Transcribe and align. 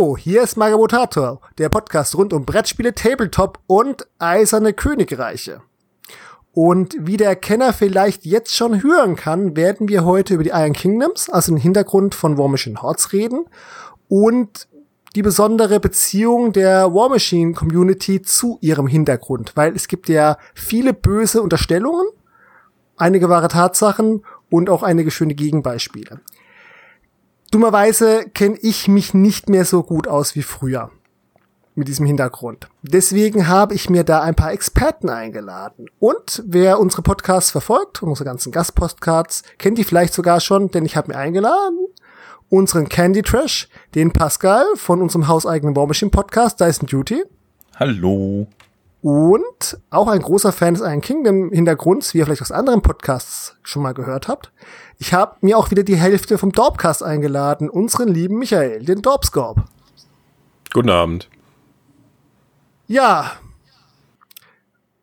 Hallo, 0.00 0.16
hier 0.16 0.42
ist 0.42 0.56
Magabotator, 0.56 1.42
der 1.58 1.68
Podcast 1.68 2.16
rund 2.16 2.32
um 2.32 2.46
Brettspiele, 2.46 2.94
Tabletop 2.94 3.58
und 3.66 4.08
eiserne 4.18 4.72
Königreiche. 4.72 5.60
Und 6.52 6.96
wie 6.98 7.18
der 7.18 7.36
Kenner 7.36 7.74
vielleicht 7.74 8.24
jetzt 8.24 8.56
schon 8.56 8.82
hören 8.82 9.14
kann, 9.14 9.56
werden 9.56 9.90
wir 9.90 10.06
heute 10.06 10.32
über 10.32 10.42
die 10.42 10.54
Iron 10.54 10.72
Kingdoms, 10.72 11.28
also 11.28 11.52
den 11.52 11.60
Hintergrund 11.60 12.14
von 12.14 12.38
War 12.38 12.48
Machine 12.48 12.80
Hordes 12.80 13.12
reden 13.12 13.44
und 14.08 14.68
die 15.16 15.20
besondere 15.20 15.80
Beziehung 15.80 16.54
der 16.54 16.94
War 16.94 17.10
Machine 17.10 17.52
Community 17.52 18.22
zu 18.22 18.56
ihrem 18.62 18.86
Hintergrund, 18.86 19.52
weil 19.54 19.76
es 19.76 19.86
gibt 19.86 20.08
ja 20.08 20.38
viele 20.54 20.94
böse 20.94 21.42
Unterstellungen, 21.42 22.06
einige 22.96 23.28
wahre 23.28 23.48
Tatsachen 23.48 24.24
und 24.48 24.70
auch 24.70 24.82
einige 24.82 25.10
schöne 25.10 25.34
Gegenbeispiele. 25.34 26.20
Dummerweise 27.50 28.26
kenne 28.32 28.56
ich 28.60 28.88
mich 28.88 29.14
nicht 29.14 29.48
mehr 29.48 29.64
so 29.64 29.82
gut 29.82 30.06
aus 30.06 30.34
wie 30.34 30.42
früher 30.42 30.90
mit 31.74 31.88
diesem 31.88 32.06
Hintergrund. 32.06 32.68
Deswegen 32.82 33.48
habe 33.48 33.74
ich 33.74 33.88
mir 33.88 34.04
da 34.04 34.20
ein 34.22 34.34
paar 34.34 34.52
Experten 34.52 35.08
eingeladen. 35.08 35.86
Und 35.98 36.42
wer 36.46 36.78
unsere 36.78 37.02
Podcasts 37.02 37.50
verfolgt, 37.50 38.02
unsere 38.02 38.24
ganzen 38.24 38.52
Gastpostcards, 38.52 39.42
kennt 39.58 39.78
die 39.78 39.84
vielleicht 39.84 40.12
sogar 40.12 40.40
schon, 40.40 40.70
denn 40.70 40.84
ich 40.84 40.96
habe 40.96 41.12
mir 41.12 41.18
eingeladen 41.18 41.86
unseren 42.50 42.88
Candy 42.88 43.22
Trash, 43.22 43.68
den 43.94 44.12
Pascal 44.12 44.64
von 44.74 45.00
unserem 45.00 45.28
hauseigenen 45.28 45.74
War 45.74 45.86
Machine 45.86 46.10
Podcast 46.10 46.60
Dyson 46.60 46.86
Duty. 46.86 47.22
Hallo. 47.76 48.48
Und 49.02 49.78
auch 49.88 50.08
ein 50.08 50.20
großer 50.20 50.52
Fan 50.52 50.74
des 50.74 50.82
Iron 50.82 51.00
Kingdom 51.00 51.50
Hintergrunds, 51.50 52.12
wie 52.12 52.18
ihr 52.18 52.26
vielleicht 52.26 52.42
aus 52.42 52.52
anderen 52.52 52.82
Podcasts 52.82 53.56
schon 53.62 53.82
mal 53.82 53.94
gehört 53.94 54.28
habt. 54.28 54.52
Ich 55.02 55.14
habe 55.14 55.36
mir 55.40 55.56
auch 55.56 55.70
wieder 55.70 55.82
die 55.82 55.96
Hälfte 55.96 56.36
vom 56.36 56.52
Dorpcast 56.52 57.02
eingeladen, 57.02 57.70
unseren 57.70 58.08
lieben 58.08 58.38
Michael, 58.38 58.84
den 58.84 59.00
Dorpscorp. 59.00 59.64
Guten 60.74 60.90
Abend. 60.90 61.30
Ja. 62.86 63.32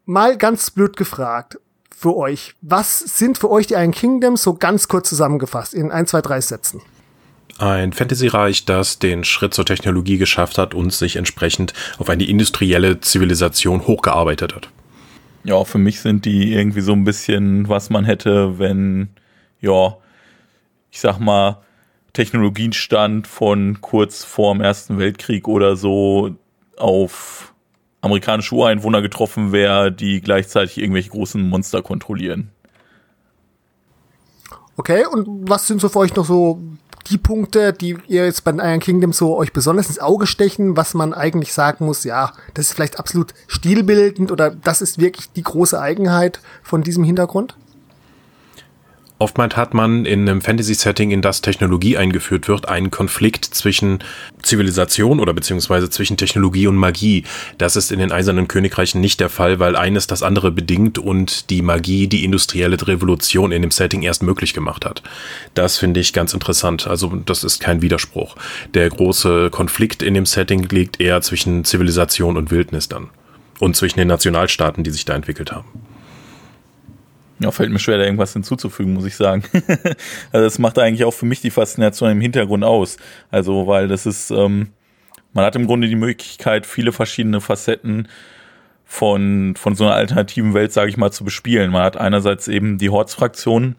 Mal 0.05 0.37
ganz 0.37 0.69
blöd 0.69 0.97
gefragt 0.97 1.57
für 1.89 2.15
euch. 2.15 2.53
Was 2.61 2.99
sind 2.99 3.39
für 3.39 3.49
euch 3.49 3.65
die 3.65 3.73
Iron 3.73 3.91
Kingdoms 3.91 4.43
so 4.43 4.53
ganz 4.53 4.87
kurz 4.87 5.09
zusammengefasst 5.09 5.73
in 5.73 5.91
ein, 5.91 6.05
zwei, 6.05 6.21
drei 6.21 6.41
Sätzen? 6.41 6.79
Ein 7.57 7.91
Fantasy-Reich, 7.91 8.65
das 8.65 8.99
den 8.99 9.23
Schritt 9.23 9.55
zur 9.55 9.65
Technologie 9.65 10.19
geschafft 10.19 10.59
hat 10.59 10.75
und 10.75 10.93
sich 10.93 11.15
entsprechend 11.15 11.73
auf 11.97 12.09
eine 12.09 12.25
industrielle 12.25 12.99
Zivilisation 13.01 13.87
hochgearbeitet 13.87 14.53
hat. 14.53 14.69
Ja, 15.43 15.63
für 15.63 15.79
mich 15.79 16.01
sind 16.01 16.25
die 16.25 16.53
irgendwie 16.53 16.81
so 16.81 16.93
ein 16.93 17.03
bisschen, 17.03 17.67
was 17.67 17.89
man 17.89 18.05
hätte, 18.05 18.59
wenn, 18.59 19.09
ja, 19.61 19.97
ich 20.91 20.99
sag 20.99 21.19
mal, 21.19 21.61
Technologienstand 22.13 23.27
von 23.27 23.79
kurz 23.81 24.23
vorm 24.23 24.61
Ersten 24.61 24.97
Weltkrieg 24.97 25.47
oder 25.47 25.75
so 25.75 26.35
auf 26.77 27.53
amerikanische 28.01 28.55
Ureinwohner 28.55 29.01
getroffen 29.01 29.51
wäre, 29.51 29.91
die 29.91 30.21
gleichzeitig 30.21 30.77
irgendwelche 30.77 31.09
großen 31.09 31.47
Monster 31.47 31.81
kontrollieren. 31.81 32.51
Okay, 34.77 35.05
und 35.05 35.49
was 35.49 35.67
sind 35.67 35.81
so 35.81 35.89
für 35.89 35.99
euch 35.99 36.15
noch 36.15 36.25
so 36.25 36.59
die 37.09 37.17
Punkte, 37.17 37.73
die 37.73 37.97
ihr 38.07 38.25
jetzt 38.25 38.43
bei 38.43 38.51
Iron 38.51 38.79
Kingdom 38.79 39.13
so 39.13 39.37
euch 39.37 39.53
besonders 39.53 39.87
ins 39.87 39.99
Auge 39.99 40.27
stechen, 40.27 40.77
was 40.77 40.93
man 40.93 41.13
eigentlich 41.13 41.53
sagen 41.53 41.85
muss, 41.85 42.03
ja, 42.03 42.33
das 42.53 42.67
ist 42.67 42.73
vielleicht 42.73 42.99
absolut 42.99 43.33
stilbildend 43.47 44.31
oder 44.31 44.51
das 44.51 44.81
ist 44.81 44.99
wirklich 44.99 45.31
die 45.31 45.43
große 45.43 45.79
Eigenheit 45.79 46.41
von 46.63 46.83
diesem 46.83 47.03
Hintergrund? 47.03 47.55
Oftmals 49.19 49.57
hat 49.57 49.73
man 49.73 50.05
in 50.05 50.29
einem 50.29 50.41
Fantasy-Setting, 50.41 51.09
in 51.09 51.23
das 51.23 51.41
Technologie 51.41 51.97
eingeführt 51.97 52.47
wird, 52.47 52.69
einen 52.69 52.91
Konflikt 52.91 53.45
zwischen 53.45 53.99
Zivilisation 54.43 55.19
oder 55.19 55.33
beziehungsweise 55.33 55.89
zwischen 55.89 56.17
Technologie 56.17 56.67
und 56.67 56.75
Magie. 56.75 57.23
Das 57.57 57.75
ist 57.75 57.91
in 57.91 57.97
den 57.97 58.11
Eisernen 58.11 58.47
Königreichen 58.47 59.01
nicht 59.01 59.19
der 59.19 59.29
Fall, 59.29 59.57
weil 59.57 59.75
eines 59.75 60.05
das 60.05 60.21
andere 60.21 60.51
bedingt 60.51 60.99
und 60.99 61.49
die 61.49 61.63
Magie 61.63 62.07
die 62.07 62.23
industrielle 62.23 62.77
Revolution 62.87 63.51
in 63.51 63.63
dem 63.63 63.71
Setting 63.71 64.03
erst 64.03 64.21
möglich 64.21 64.53
gemacht 64.53 64.85
hat. 64.85 65.01
Das 65.55 65.77
finde 65.77 65.99
ich 65.99 66.13
ganz 66.13 66.35
interessant. 66.35 66.85
Also 66.85 67.07
das 67.25 67.43
ist 67.43 67.59
kein 67.59 67.81
Widerspruch. 67.81 68.35
Der 68.75 68.87
große 68.87 69.49
Konflikt 69.49 70.03
in 70.03 70.13
dem 70.13 70.27
Setting 70.27 70.69
liegt 70.69 71.01
eher 71.01 71.21
zwischen 71.21 71.65
Zivilisation 71.65 72.37
und 72.37 72.51
Wildnis 72.51 72.87
dann. 72.87 73.09
Und 73.59 73.75
zwischen 73.75 73.97
den 73.97 74.09
Nationalstaaten, 74.09 74.83
die 74.83 74.91
sich 74.91 75.05
da 75.05 75.15
entwickelt 75.15 75.51
haben. 75.51 75.65
Ja, 77.39 77.51
fällt 77.51 77.71
mir 77.71 77.79
schwer, 77.79 77.97
da 77.97 78.03
irgendwas 78.03 78.33
hinzuzufügen, 78.33 78.93
muss 78.93 79.05
ich 79.05 79.15
sagen. 79.15 79.43
also 80.31 80.45
das 80.45 80.57
macht 80.57 80.79
eigentlich 80.79 81.03
auch 81.03 81.13
für 81.13 81.25
mich 81.27 81.41
die 81.41 81.51
Faszination 81.51 82.09
im 82.09 82.21
Hintergrund 82.21 82.63
aus. 82.63 82.97
Also, 83.29 83.67
weil 83.67 83.87
das 83.87 84.05
ist, 84.05 84.31
ähm, 84.31 84.69
man 85.33 85.45
hat 85.45 85.55
im 85.55 85.67
Grunde 85.67 85.87
die 85.87 85.95
Möglichkeit, 85.95 86.65
viele 86.65 86.91
verschiedene 86.91 87.39
Facetten 87.39 88.07
von, 88.85 89.55
von 89.55 89.75
so 89.75 89.83
einer 89.83 89.93
alternativen 89.93 90.53
Welt, 90.53 90.73
sage 90.73 90.89
ich 90.89 90.97
mal, 90.97 91.11
zu 91.11 91.23
bespielen. 91.23 91.71
Man 91.71 91.83
hat 91.83 91.97
einerseits 91.97 92.47
eben 92.47 92.79
die 92.79 92.89
Hordes-Fraktion, 92.89 93.75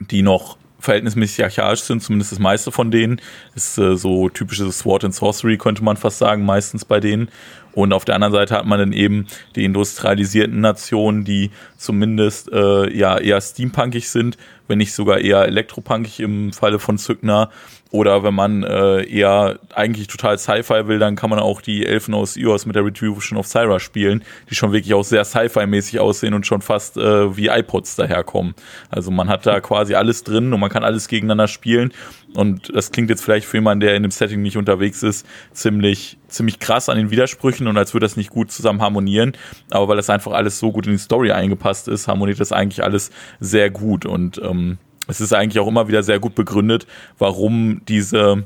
die 0.00 0.22
noch 0.22 0.56
verhältnismäßig 0.80 1.44
archaisch 1.44 1.82
sind, 1.82 2.02
zumindest 2.02 2.32
das 2.32 2.38
meiste 2.38 2.72
von 2.72 2.90
denen. 2.90 3.20
Ist 3.54 3.78
äh, 3.78 3.96
so 3.96 4.28
typisches 4.28 4.80
Sword 4.80 5.04
and 5.04 5.14
Sorcery, 5.14 5.56
könnte 5.56 5.84
man 5.84 5.96
fast 5.96 6.18
sagen, 6.18 6.44
meistens 6.44 6.84
bei 6.84 6.98
denen. 6.98 7.28
Und 7.74 7.92
auf 7.92 8.04
der 8.04 8.14
anderen 8.14 8.34
Seite 8.34 8.54
hat 8.54 8.66
man 8.66 8.78
dann 8.78 8.92
eben 8.92 9.26
die 9.56 9.64
industrialisierten 9.64 10.60
Nationen, 10.60 11.24
die 11.24 11.50
zumindest 11.76 12.52
äh, 12.52 12.90
ja 12.94 13.18
eher 13.18 13.40
steampunkig 13.40 14.08
sind, 14.08 14.36
wenn 14.68 14.78
nicht 14.78 14.92
sogar 14.92 15.18
eher 15.18 15.44
elektropunkig 15.46 16.20
im 16.20 16.52
Falle 16.52 16.78
von 16.78 16.98
Zückner. 16.98 17.50
Oder 17.90 18.22
wenn 18.22 18.32
man 18.32 18.62
äh, 18.62 19.04
eher 19.04 19.58
eigentlich 19.74 20.06
total 20.06 20.38
Sci-Fi 20.38 20.88
will, 20.88 20.98
dann 20.98 21.14
kann 21.14 21.28
man 21.28 21.38
auch 21.38 21.60
die 21.60 21.84
Elfen 21.84 22.14
aus 22.14 22.38
Eos 22.38 22.64
mit 22.64 22.74
der 22.74 22.86
Retribution 22.86 23.38
of 23.38 23.46
Syra 23.46 23.80
spielen, 23.80 24.24
die 24.48 24.54
schon 24.54 24.72
wirklich 24.72 24.94
auch 24.94 25.04
sehr 25.04 25.26
Sci-Fi-mäßig 25.26 26.00
aussehen 26.00 26.32
und 26.32 26.46
schon 26.46 26.62
fast 26.62 26.96
äh, 26.96 27.36
wie 27.36 27.48
iPods 27.48 27.96
daherkommen. 27.96 28.54
Also 28.88 29.10
man 29.10 29.28
hat 29.28 29.44
da 29.44 29.60
quasi 29.60 29.94
alles 29.94 30.24
drin 30.24 30.54
und 30.54 30.60
man 30.60 30.70
kann 30.70 30.84
alles 30.84 31.06
gegeneinander 31.06 31.48
spielen. 31.48 31.92
Und 32.34 32.74
das 32.74 32.92
klingt 32.92 33.10
jetzt 33.10 33.22
vielleicht 33.22 33.46
für 33.46 33.58
jemanden, 33.58 33.80
der 33.80 33.94
in 33.94 34.02
dem 34.02 34.10
Setting 34.10 34.42
nicht 34.42 34.56
unterwegs 34.56 35.02
ist, 35.02 35.26
ziemlich, 35.52 36.18
ziemlich 36.28 36.58
krass 36.58 36.88
an 36.88 36.96
den 36.96 37.10
Widersprüchen 37.10 37.66
und 37.66 37.76
als 37.76 37.92
würde 37.92 38.06
das 38.06 38.16
nicht 38.16 38.30
gut 38.30 38.50
zusammen 38.50 38.80
harmonieren. 38.80 39.32
Aber 39.70 39.88
weil 39.88 39.96
das 39.96 40.10
einfach 40.10 40.32
alles 40.32 40.58
so 40.58 40.72
gut 40.72 40.86
in 40.86 40.92
die 40.92 40.98
Story 40.98 41.32
eingepasst 41.32 41.88
ist, 41.88 42.08
harmoniert 42.08 42.40
das 42.40 42.52
eigentlich 42.52 42.82
alles 42.82 43.10
sehr 43.40 43.70
gut. 43.70 44.06
Und 44.06 44.40
ähm, 44.42 44.78
es 45.08 45.20
ist 45.20 45.32
eigentlich 45.32 45.60
auch 45.60 45.68
immer 45.68 45.88
wieder 45.88 46.02
sehr 46.02 46.18
gut 46.18 46.34
begründet, 46.34 46.86
warum 47.18 47.82
diese 47.86 48.44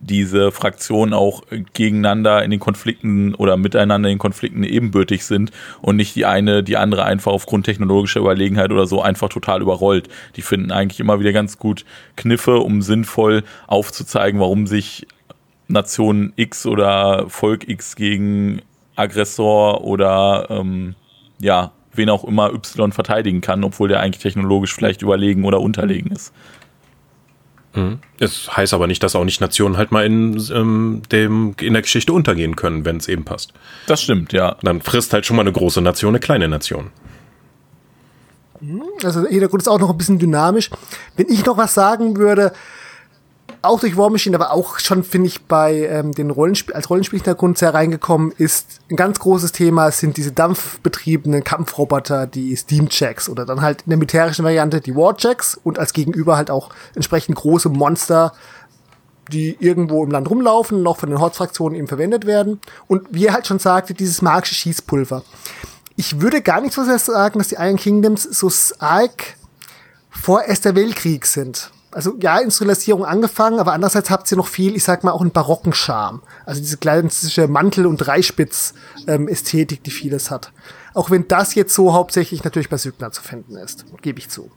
diese 0.00 0.50
Fraktionen 0.50 1.12
auch 1.12 1.42
gegeneinander 1.74 2.42
in 2.42 2.50
den 2.50 2.58
Konflikten 2.58 3.34
oder 3.34 3.56
miteinander 3.56 4.08
in 4.08 4.14
den 4.14 4.18
Konflikten 4.18 4.64
ebenbürtig 4.64 5.24
sind 5.26 5.52
und 5.82 5.96
nicht 5.96 6.16
die 6.16 6.24
eine 6.24 6.62
die 6.62 6.78
andere 6.78 7.04
einfach 7.04 7.32
aufgrund 7.32 7.66
technologischer 7.66 8.20
Überlegenheit 8.20 8.72
oder 8.72 8.86
so 8.86 9.02
einfach 9.02 9.28
total 9.28 9.60
überrollt. 9.60 10.08
Die 10.36 10.42
finden 10.42 10.72
eigentlich 10.72 11.00
immer 11.00 11.20
wieder 11.20 11.32
ganz 11.32 11.58
gut 11.58 11.84
Kniffe, 12.16 12.58
um 12.58 12.80
sinnvoll 12.80 13.44
aufzuzeigen, 13.66 14.40
warum 14.40 14.66
sich 14.66 15.06
Nation 15.68 16.32
X 16.36 16.66
oder 16.66 17.28
Volk 17.28 17.68
X 17.68 17.94
gegen 17.94 18.62
Aggressor 18.96 19.84
oder 19.84 20.46
ähm, 20.50 20.94
ja, 21.38 21.72
wen 21.92 22.08
auch 22.08 22.24
immer 22.24 22.52
Y 22.52 22.92
verteidigen 22.92 23.40
kann, 23.40 23.64
obwohl 23.64 23.88
der 23.88 24.00
eigentlich 24.00 24.22
technologisch 24.22 24.74
vielleicht 24.74 25.02
überlegen 25.02 25.44
oder 25.44 25.60
unterlegen 25.60 26.10
ist. 26.10 26.32
Mhm. 27.74 27.98
Es 28.18 28.56
heißt 28.56 28.74
aber 28.74 28.86
nicht, 28.86 29.02
dass 29.02 29.14
auch 29.14 29.24
nicht 29.24 29.40
Nationen 29.40 29.76
halt 29.76 29.92
mal 29.92 30.04
in, 30.04 30.42
ähm, 30.52 31.02
dem, 31.12 31.54
in 31.60 31.72
der 31.72 31.82
Geschichte 31.82 32.12
untergehen 32.12 32.56
können, 32.56 32.84
wenn 32.84 32.96
es 32.96 33.08
eben 33.08 33.24
passt. 33.24 33.52
Das 33.86 34.02
stimmt, 34.02 34.32
ja. 34.32 34.56
Dann 34.62 34.80
frisst 34.80 35.12
halt 35.12 35.26
schon 35.26 35.36
mal 35.36 35.42
eine 35.42 35.52
große 35.52 35.80
Nation 35.80 36.10
eine 36.10 36.20
kleine 36.20 36.48
Nation. 36.48 36.90
Also 39.02 39.22
der 39.22 39.30
Hintergrund 39.30 39.62
ist 39.62 39.68
auch 39.68 39.78
noch 39.78 39.90
ein 39.90 39.96
bisschen 39.96 40.18
dynamisch. 40.18 40.70
Wenn 41.16 41.28
ich 41.28 41.46
noch 41.46 41.56
was 41.56 41.74
sagen 41.74 42.16
würde, 42.16 42.52
auch 43.62 43.80
durch 43.80 43.96
War 43.96 44.10
Machine, 44.10 44.36
aber 44.36 44.52
auch 44.52 44.78
schon, 44.78 45.04
finde 45.04 45.28
ich, 45.28 45.42
bei 45.42 45.86
ähm, 45.86 46.12
den 46.12 46.30
Rollenspiel, 46.30 46.74
als 46.74 46.88
Rollenspielhintergrund 46.88 47.58
sehr 47.58 47.74
reingekommen 47.74 48.32
ist, 48.36 48.80
ein 48.90 48.96
ganz 48.96 49.18
großes 49.18 49.52
Thema 49.52 49.90
sind 49.90 50.16
diese 50.16 50.32
dampfbetriebenen 50.32 51.44
Kampfroboter, 51.44 52.26
die 52.26 52.56
Steam-Checks 52.56 53.28
oder 53.28 53.44
dann 53.44 53.60
halt 53.60 53.82
in 53.82 53.90
der 53.90 53.98
militärischen 53.98 54.44
Variante 54.44 54.80
die 54.80 54.96
War-Checks 54.96 55.60
und 55.62 55.78
als 55.78 55.92
Gegenüber 55.92 56.36
halt 56.36 56.50
auch 56.50 56.70
entsprechend 56.94 57.36
große 57.36 57.68
Monster, 57.68 58.32
die 59.30 59.56
irgendwo 59.60 60.02
im 60.04 60.10
Land 60.10 60.30
rumlaufen 60.30 60.78
und 60.78 60.86
auch 60.86 60.96
von 60.96 61.10
den 61.10 61.20
Horde-Fraktionen 61.20 61.76
eben 61.76 61.86
verwendet 61.86 62.26
werden. 62.26 62.60
Und 62.88 63.08
wie 63.10 63.26
er 63.26 63.34
halt 63.34 63.46
schon 63.46 63.58
sagte, 63.58 63.94
dieses 63.94 64.22
magische 64.22 64.54
Schießpulver. 64.54 65.22
Ich 65.96 66.20
würde 66.20 66.40
gar 66.40 66.60
nicht 66.62 66.72
so 66.72 66.82
sehr 66.82 66.98
sagen, 66.98 67.38
dass 67.38 67.48
die 67.48 67.56
Iron 67.56 67.76
Kingdoms 67.76 68.22
so 68.22 68.50
arg 68.78 69.36
vor 70.08 70.42
Erster 70.42 70.74
Weltkrieg 70.74 71.26
sind 71.26 71.70
also 71.92 72.14
ja, 72.20 72.38
Industrialisierung 72.38 73.04
angefangen, 73.04 73.58
aber 73.58 73.72
andererseits 73.72 74.10
habt 74.10 74.30
ihr 74.30 74.36
noch 74.36 74.46
viel, 74.46 74.76
ich 74.76 74.84
sag 74.84 75.02
mal, 75.02 75.10
auch 75.10 75.20
einen 75.20 75.32
barocken 75.32 75.72
Charme. 75.72 76.22
Also 76.46 76.60
diese 76.60 76.76
klassische 76.76 77.48
Mantel- 77.48 77.86
und 77.86 77.96
Dreispitz-Ästhetik, 77.96 79.78
ähm, 79.78 79.82
die 79.84 79.90
vieles 79.90 80.30
hat. 80.30 80.52
Auch 80.94 81.10
wenn 81.10 81.26
das 81.28 81.54
jetzt 81.54 81.74
so 81.74 81.92
hauptsächlich 81.92 82.44
natürlich 82.44 82.68
bei 82.68 82.76
Sygna 82.76 83.10
zu 83.10 83.22
finden 83.22 83.56
ist, 83.56 83.84
gebe 84.02 84.18
ich 84.18 84.28
zu. 84.28 84.50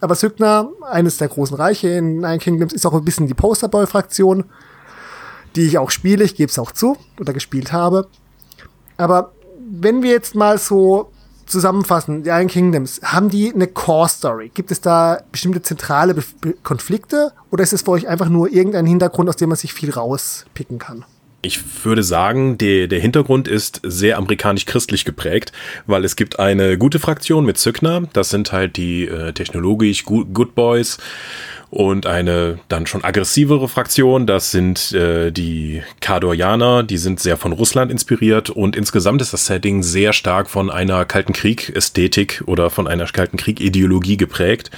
Aber 0.00 0.14
Sygna, 0.14 0.68
eines 0.88 1.18
der 1.18 1.28
großen 1.28 1.56
Reiche 1.56 1.88
in 1.88 2.18
Nine 2.18 2.38
Kingdoms, 2.38 2.72
ist 2.72 2.86
auch 2.86 2.94
ein 2.94 3.04
bisschen 3.04 3.26
die 3.26 3.34
Posterboy-Fraktion. 3.34 4.44
die 5.56 5.66
ich 5.66 5.78
auch 5.78 5.90
spiele, 5.90 6.22
ich 6.22 6.36
gebe 6.36 6.48
es 6.48 6.58
auch 6.60 6.70
zu 6.70 6.96
oder 7.18 7.32
gespielt 7.32 7.72
habe. 7.72 8.06
Aber 8.96 9.32
wenn 9.68 10.02
wir 10.02 10.12
jetzt 10.12 10.36
mal 10.36 10.58
so 10.58 11.10
zusammenfassen, 11.50 12.22
die 12.22 12.30
Iron 12.30 12.48
Kingdoms, 12.48 13.00
haben 13.02 13.28
die 13.28 13.52
eine 13.52 13.66
Core 13.66 14.08
Story? 14.08 14.50
Gibt 14.54 14.70
es 14.70 14.80
da 14.80 15.22
bestimmte 15.32 15.62
zentrale 15.62 16.14
Be 16.14 16.22
Be 16.40 16.54
Konflikte 16.62 17.32
oder 17.50 17.62
ist 17.62 17.72
es 17.72 17.82
für 17.82 17.90
euch 17.92 18.08
einfach 18.08 18.28
nur 18.28 18.50
irgendein 18.50 18.86
Hintergrund, 18.86 19.28
aus 19.28 19.36
dem 19.36 19.48
man 19.48 19.56
sich 19.56 19.72
viel 19.72 19.90
rauspicken 19.90 20.78
kann? 20.78 21.04
Ich 21.42 21.84
würde 21.84 22.02
sagen, 22.02 22.58
der, 22.58 22.86
der 22.86 23.00
Hintergrund 23.00 23.48
ist 23.48 23.80
sehr 23.82 24.18
amerikanisch-christlich 24.18 25.06
geprägt, 25.06 25.52
weil 25.86 26.04
es 26.04 26.14
gibt 26.14 26.38
eine 26.38 26.76
gute 26.76 26.98
Fraktion 26.98 27.46
mit 27.46 27.56
Zückner, 27.56 28.02
das 28.12 28.28
sind 28.28 28.52
halt 28.52 28.76
die 28.76 29.06
äh, 29.06 29.32
technologisch 29.32 30.04
Good 30.04 30.54
Boys 30.54 30.98
und 31.70 32.06
eine 32.06 32.58
dann 32.68 32.86
schon 32.86 33.04
aggressivere 33.04 33.68
Fraktion, 33.68 34.26
das 34.26 34.50
sind 34.50 34.92
äh, 34.92 35.30
die 35.30 35.82
Kardorianer, 36.00 36.82
die 36.82 36.98
sind 36.98 37.20
sehr 37.20 37.36
von 37.36 37.52
Russland 37.52 37.92
inspiriert. 37.92 38.50
Und 38.50 38.74
insgesamt 38.74 39.22
ist 39.22 39.32
das 39.32 39.46
Setting 39.46 39.84
sehr 39.84 40.12
stark 40.12 40.50
von 40.50 40.68
einer 40.68 41.04
Kalten 41.04 41.32
Krieg-Ästhetik 41.32 42.42
oder 42.46 42.70
von 42.70 42.88
einer 42.88 43.06
Kalten 43.06 43.36
Krieg-Ideologie 43.36 44.16
geprägt 44.16 44.70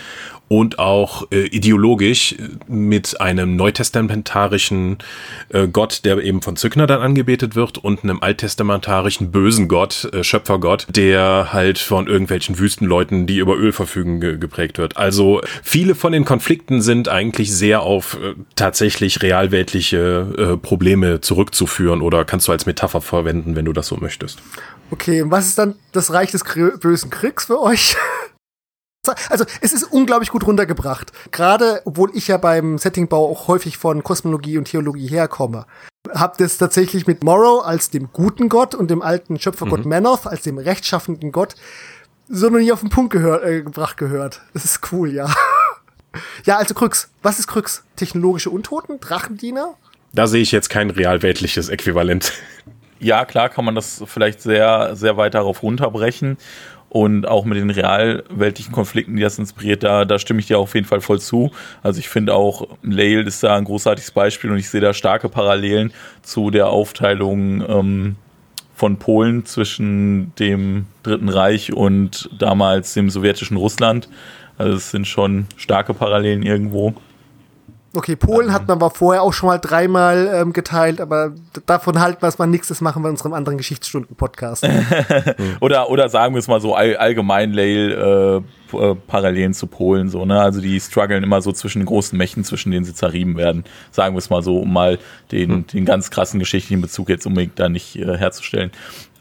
und 0.52 0.78
auch 0.78 1.28
äh, 1.32 1.46
ideologisch 1.46 2.34
mit 2.68 3.22
einem 3.22 3.56
neutestamentarischen 3.56 4.98
äh, 5.48 5.66
Gott, 5.66 6.04
der 6.04 6.18
eben 6.18 6.42
von 6.42 6.56
Zückner 6.56 6.86
dann 6.86 7.00
angebetet 7.00 7.56
wird 7.56 7.78
und 7.78 8.04
einem 8.04 8.20
alttestamentarischen 8.20 9.32
bösen 9.32 9.66
Gott, 9.66 10.10
äh, 10.12 10.22
Schöpfergott, 10.22 10.88
der 10.90 11.54
halt 11.54 11.78
von 11.78 12.06
irgendwelchen 12.06 12.58
Wüstenleuten, 12.58 13.26
die 13.26 13.38
über 13.38 13.56
Öl 13.56 13.72
verfügen, 13.72 14.20
ge 14.20 14.36
geprägt 14.36 14.76
wird. 14.76 14.98
Also 14.98 15.40
viele 15.62 15.94
von 15.94 16.12
den 16.12 16.26
Konflikten 16.26 16.82
sind 16.82 17.08
eigentlich 17.08 17.50
sehr 17.50 17.80
auf 17.80 18.18
äh, 18.22 18.34
tatsächlich 18.54 19.22
realweltliche 19.22 20.34
äh, 20.36 20.56
Probleme 20.58 21.22
zurückzuführen 21.22 22.02
oder 22.02 22.26
kannst 22.26 22.46
du 22.46 22.52
als 22.52 22.66
Metapher 22.66 23.00
verwenden, 23.00 23.56
wenn 23.56 23.64
du 23.64 23.72
das 23.72 23.86
so 23.86 23.96
möchtest. 23.96 24.42
Okay, 24.90 25.24
was 25.24 25.46
ist 25.46 25.56
dann 25.58 25.76
das 25.92 26.12
Reich 26.12 26.30
des 26.30 26.44
bösen 26.44 27.08
Kriegs 27.08 27.46
für 27.46 27.58
euch? 27.58 27.96
Also 29.30 29.44
es 29.60 29.72
ist 29.72 29.82
unglaublich 29.82 30.30
gut 30.30 30.46
runtergebracht. 30.46 31.10
Gerade, 31.32 31.82
obwohl 31.84 32.10
ich 32.14 32.28
ja 32.28 32.36
beim 32.36 32.78
Settingbau 32.78 33.28
auch 33.28 33.48
häufig 33.48 33.76
von 33.76 34.04
Kosmologie 34.04 34.58
und 34.58 34.66
Theologie 34.66 35.08
herkomme. 35.08 35.66
Habt 36.14 36.40
es 36.40 36.56
tatsächlich 36.56 37.08
mit 37.08 37.24
Morrow 37.24 37.64
als 37.64 37.90
dem 37.90 38.10
guten 38.12 38.48
Gott 38.48 38.76
und 38.76 38.90
dem 38.90 39.02
alten 39.02 39.40
Schöpfergott 39.40 39.84
mhm. 39.84 39.90
Manoth 39.90 40.26
als 40.28 40.42
dem 40.42 40.58
rechtschaffenden 40.58 41.32
Gott 41.32 41.56
so 42.28 42.48
noch 42.48 42.60
nie 42.60 42.70
auf 42.70 42.80
den 42.80 42.90
Punkt 42.90 43.12
gehör, 43.12 43.44
äh, 43.44 43.62
gebracht 43.62 43.96
gehört. 43.96 44.40
Das 44.54 44.64
ist 44.64 44.92
cool, 44.92 45.12
ja. 45.12 45.28
ja, 46.44 46.58
also 46.58 46.72
Krux. 46.72 47.10
Was 47.22 47.40
ist 47.40 47.48
Krux? 47.48 47.82
Technologische 47.96 48.50
Untoten? 48.50 49.00
Drachendiener? 49.00 49.74
Da 50.12 50.28
sehe 50.28 50.42
ich 50.42 50.52
jetzt 50.52 50.70
kein 50.70 50.90
realweltliches 50.90 51.68
Äquivalent. 51.68 52.32
Ja, 53.00 53.24
klar 53.24 53.48
kann 53.48 53.64
man 53.64 53.74
das 53.74 54.04
vielleicht 54.06 54.40
sehr, 54.40 54.94
sehr 54.94 55.16
weit 55.16 55.34
darauf 55.34 55.64
runterbrechen 55.64 56.36
und 56.92 57.26
auch 57.26 57.46
mit 57.46 57.56
den 57.56 57.70
realweltlichen 57.70 58.70
Konflikten, 58.70 59.16
die 59.16 59.22
das 59.22 59.38
inspiriert, 59.38 59.82
da, 59.82 60.04
da 60.04 60.18
stimme 60.18 60.40
ich 60.40 60.46
dir 60.48 60.58
auf 60.58 60.74
jeden 60.74 60.86
Fall 60.86 61.00
voll 61.00 61.20
zu. 61.20 61.50
Also 61.82 61.98
ich 61.98 62.10
finde 62.10 62.34
auch, 62.34 62.68
Lael 62.82 63.26
ist 63.26 63.42
da 63.42 63.56
ein 63.56 63.64
großartiges 63.64 64.10
Beispiel 64.10 64.50
und 64.50 64.58
ich 64.58 64.68
sehe 64.68 64.82
da 64.82 64.92
starke 64.92 65.30
Parallelen 65.30 65.90
zu 66.20 66.50
der 66.50 66.68
Aufteilung 66.68 67.64
ähm, 67.66 68.16
von 68.74 68.98
Polen 68.98 69.46
zwischen 69.46 70.34
dem 70.38 70.84
Dritten 71.02 71.30
Reich 71.30 71.72
und 71.72 72.28
damals 72.38 72.92
dem 72.92 73.08
sowjetischen 73.08 73.56
Russland. 73.56 74.10
Also 74.58 74.76
es 74.76 74.90
sind 74.90 75.06
schon 75.06 75.46
starke 75.56 75.94
Parallelen 75.94 76.42
irgendwo. 76.42 76.94
Okay, 77.94 78.16
Polen 78.16 78.48
ähm. 78.48 78.54
hat 78.54 78.68
man 78.68 78.78
aber 78.78 78.90
vorher 78.90 79.22
auch 79.22 79.32
schon 79.32 79.48
mal 79.48 79.58
dreimal 79.58 80.30
ähm, 80.34 80.52
geteilt, 80.52 81.00
aber 81.00 81.32
davon 81.66 82.00
halten 82.00 82.22
wir 82.22 82.28
es 82.28 82.38
mal 82.38 82.46
nichts, 82.46 82.68
das 82.68 82.80
machen 82.80 83.02
wir 83.02 83.08
in 83.08 83.14
unserem 83.14 83.34
anderen 83.34 83.58
Geschichtsstunden-Podcast. 83.58 84.66
oder, 85.60 85.90
oder 85.90 86.08
sagen 86.08 86.34
wir 86.34 86.38
es 86.38 86.48
mal 86.48 86.60
so 86.60 86.74
all, 86.74 86.96
allgemein, 86.96 87.52
Lail, 87.52 88.42
äh, 88.72 88.76
äh, 88.76 88.94
Parallelen 89.06 89.52
zu 89.52 89.66
Polen, 89.66 90.08
so, 90.08 90.24
ne? 90.24 90.40
Also 90.40 90.60
die 90.60 90.80
strugglen 90.80 91.22
immer 91.22 91.42
so 91.42 91.52
zwischen 91.52 91.80
den 91.80 91.86
großen 91.86 92.16
Mächten, 92.16 92.44
zwischen 92.44 92.70
denen 92.70 92.84
sie 92.84 92.94
zerrieben 92.94 93.36
werden. 93.36 93.64
Sagen 93.90 94.14
wir 94.14 94.18
es 94.18 94.30
mal 94.30 94.42
so, 94.42 94.58
um 94.58 94.72
mal 94.72 94.98
den, 95.30 95.50
hm. 95.50 95.66
den 95.66 95.84
ganz 95.84 96.10
krassen 96.10 96.40
geschichtlichen 96.40 96.80
Bezug 96.80 97.10
jetzt 97.10 97.26
unbedingt 97.26 97.58
da 97.58 97.68
nicht 97.68 97.96
äh, 97.96 98.16
herzustellen. 98.16 98.70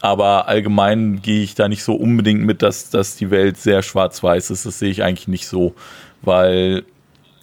Aber 0.00 0.48
allgemein 0.48 1.20
gehe 1.22 1.42
ich 1.42 1.54
da 1.54 1.68
nicht 1.68 1.84
so 1.84 1.94
unbedingt 1.94 2.42
mit, 2.42 2.62
dass, 2.62 2.90
dass 2.90 3.16
die 3.16 3.30
Welt 3.30 3.58
sehr 3.58 3.82
schwarz-weiß 3.82 4.50
ist. 4.50 4.66
Das 4.66 4.78
sehe 4.78 4.90
ich 4.90 5.02
eigentlich 5.02 5.28
nicht 5.28 5.46
so, 5.46 5.74
weil 6.22 6.84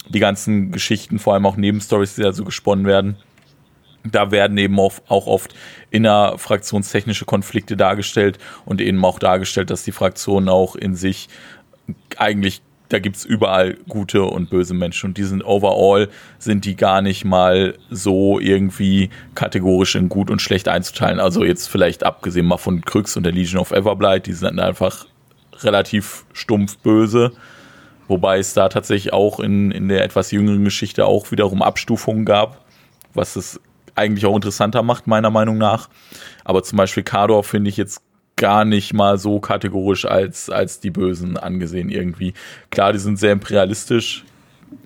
die 0.10 0.20
ganzen 0.20 0.72
Geschichten, 0.72 1.20
vor 1.20 1.34
allem 1.34 1.46
auch 1.46 1.56
Nebenstories, 1.56 2.16
die 2.16 2.24
da 2.24 2.34
so 2.34 2.44
gesponnen 2.44 2.86
werden, 2.86 3.16
da 4.04 4.32
werden 4.32 4.58
eben 4.58 4.80
auch, 4.80 5.02
oft 5.08 5.54
innerfraktionstechnische 5.92 7.26
Konflikte 7.26 7.76
dargestellt 7.76 8.38
und 8.66 8.82
eben 8.82 9.04
auch 9.04 9.20
dargestellt, 9.20 9.70
dass 9.70 9.84
die 9.84 9.92
Fraktionen 9.92 10.50
auch 10.50 10.76
in 10.76 10.96
sich 10.96 11.28
eigentlich, 12.18 12.62
da 12.88 13.00
gibt 13.00 13.18
es 13.18 13.26
überall 13.26 13.78
gute 13.88 14.24
und 14.24 14.50
böse 14.50 14.74
Menschen. 14.74 15.08
Und 15.08 15.18
die 15.18 15.24
sind 15.24 15.44
overall, 15.44 16.10
sind 16.38 16.66
die 16.66 16.76
gar 16.76 17.02
nicht 17.02 17.26
mal 17.26 17.78
so 17.90 18.40
irgendwie 18.40 19.10
kategorisch 19.36 19.96
in 19.96 20.10
gut 20.10 20.32
und 20.32 20.42
schlecht 20.42 20.68
einzuteilen. 20.68 21.20
Also 21.20 21.44
jetzt 21.44 21.68
vielleicht 21.68 22.04
abgesehen 22.04 22.46
mal 22.46 22.58
von 22.58 22.82
Kryx 22.82 23.18
und 23.18 23.24
der 23.24 23.34
Legion 23.34 23.60
of 23.60 23.72
Everblight, 23.72 24.28
die 24.28 24.34
sind 24.34 24.60
einfach 24.60 25.06
relativ 25.62 26.26
stumpf 26.34 26.78
böse 26.78 27.34
Wobei 28.10 28.40
es 28.40 28.54
da 28.54 28.68
tatsächlich 28.68 29.14
auch 29.14 29.40
in, 29.40 29.72
in 29.72 29.88
der 29.88 30.04
etwas 30.04 30.32
jüngeren 30.32 30.66
Geschichte 30.66 31.06
auch 31.06 31.32
wiederum 31.32 31.62
Abstufungen 31.62 32.26
gab, 32.26 32.66
was 33.14 33.36
es 33.36 33.62
eigentlich 33.96 34.26
auch 34.26 34.36
interessanter 34.36 34.82
macht, 34.82 35.08
meiner 35.08 35.30
Meinung 35.30 35.58
nach. 35.58 35.90
Aber 36.44 36.64
zum 36.64 36.78
Beispiel 36.78 37.04
Kador 37.04 37.44
finde 37.44 37.70
ich 37.70 37.78
jetzt 37.78 38.02
gar 38.36 38.66
nicht 38.66 38.94
mal 38.94 39.18
so 39.18 39.40
kategorisch 39.40 40.06
als, 40.06 40.50
als 40.50 40.80
die 40.80 40.90
Bösen 40.90 41.38
angesehen 41.38 41.90
irgendwie. 41.90 42.34
Klar, 42.72 42.94
die 42.94 43.00
sind 43.00 43.20
sehr 43.20 43.34
imperialistisch, 43.34 44.24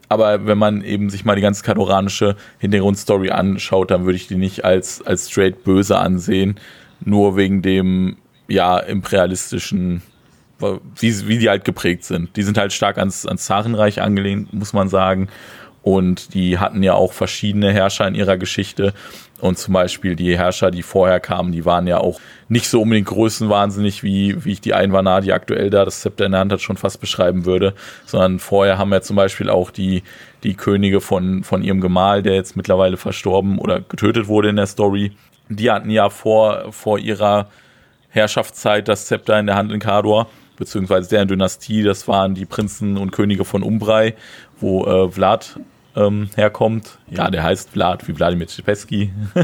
aber 0.10 0.46
wenn 0.46 0.58
man 0.58 0.84
eben 0.84 1.10
sich 1.10 1.24
mal 1.24 1.36
die 1.36 1.42
ganze 1.42 1.64
kadoranische 1.64 2.36
Hintergrundstory 2.60 3.32
anschaut, 3.32 3.92
dann 3.92 4.06
würde 4.06 4.18
ich 4.18 4.28
die 4.28 4.36
nicht 4.36 4.66
als, 4.66 5.02
als 5.02 5.30
straight 5.32 5.64
böse 5.64 5.98
ansehen, 5.98 6.60
nur 7.00 7.38
wegen 7.38 7.62
dem 7.62 8.18
ja 8.48 8.80
imperialistischen 8.80 10.02
wie, 10.98 11.28
wie 11.28 11.38
die 11.38 11.50
halt 11.50 11.66
geprägt 11.66 12.04
sind. 12.04 12.36
Die 12.36 12.44
sind 12.44 12.58
halt 12.58 12.74
stark 12.74 12.98
ans, 12.98 13.26
ans 13.26 13.46
Zarenreich 13.46 14.02
angelehnt, 14.02 14.54
muss 14.54 14.74
man 14.74 14.90
sagen. 14.90 15.30
Und 15.84 16.34
die 16.34 16.60
hatten 16.60 16.82
ja 16.82 16.94
auch 16.94 17.12
verschiedene 17.12 17.72
Herrscher 17.74 18.08
in 18.08 18.16
ihrer 18.16 18.38
Geschichte. 18.38 18.94
Und 19.42 19.58
zum 19.58 19.74
Beispiel 19.74 20.16
die 20.16 20.38
Herrscher, 20.38 20.72
die 20.72 20.84
vorher 20.84 21.20
kamen, 21.20 21.52
die 21.52 21.66
waren 21.66 21.86
ja 21.86 21.98
auch 21.98 22.22
nicht 22.48 22.70
so 22.70 22.82
unbedingt 22.82 23.08
größenwahnsinnig, 23.08 24.02
wie, 24.02 24.46
wie 24.46 24.54
ich 24.54 24.62
die 24.62 24.74
Einwanar, 24.74 25.20
die 25.20 25.34
aktuell 25.34 25.70
da 25.70 25.84
das 25.84 26.00
Zepter 26.00 26.26
in 26.26 26.32
der 26.32 26.40
Hand 26.40 26.54
hat, 26.54 26.62
schon 26.62 26.78
fast 26.78 27.02
beschreiben 27.02 27.44
würde. 27.44 27.74
Sondern 28.06 28.40
vorher 28.40 28.78
haben 28.78 28.94
ja 28.94 29.02
zum 29.02 29.18
Beispiel 29.18 29.50
auch 29.50 29.72
die, 29.72 30.04
die 30.44 30.54
Könige 30.54 31.02
von, 31.02 31.44
von 31.44 31.62
ihrem 31.62 31.82
Gemahl, 31.82 32.24
der 32.24 32.36
jetzt 32.36 32.56
mittlerweile 32.56 32.96
verstorben 32.96 33.60
oder 33.60 33.82
getötet 33.82 34.28
wurde 34.30 34.48
in 34.48 34.56
der 34.56 34.68
Story, 34.68 35.12
die 35.50 35.70
hatten 35.70 35.90
ja 35.90 36.10
vor, 36.10 36.72
vor 36.72 36.98
ihrer 36.98 37.48
Herrschaftszeit 38.08 38.88
das 38.88 39.08
Zepter 39.08 39.38
in 39.38 39.48
der 39.48 39.56
Hand 39.56 39.74
in 39.74 39.80
Kador 39.80 40.28
beziehungsweise 40.58 41.10
deren 41.10 41.28
Dynastie, 41.28 41.84
das 41.84 42.08
waren 42.08 42.36
die 42.36 42.46
Prinzen 42.46 42.98
und 42.98 43.12
Könige 43.12 43.46
von 43.46 43.64
Umbrai, 43.64 44.16
wo 44.60 44.86
äh, 44.86 45.10
Vlad 45.12 45.60
ähm, 45.96 46.30
herkommt. 46.36 46.98
Ja, 47.10 47.30
der 47.30 47.44
heißt 47.44 47.72
Vlad, 47.72 48.08
wie 48.08 48.18
Wladimir 48.18 48.48
Czepeski. 48.48 49.12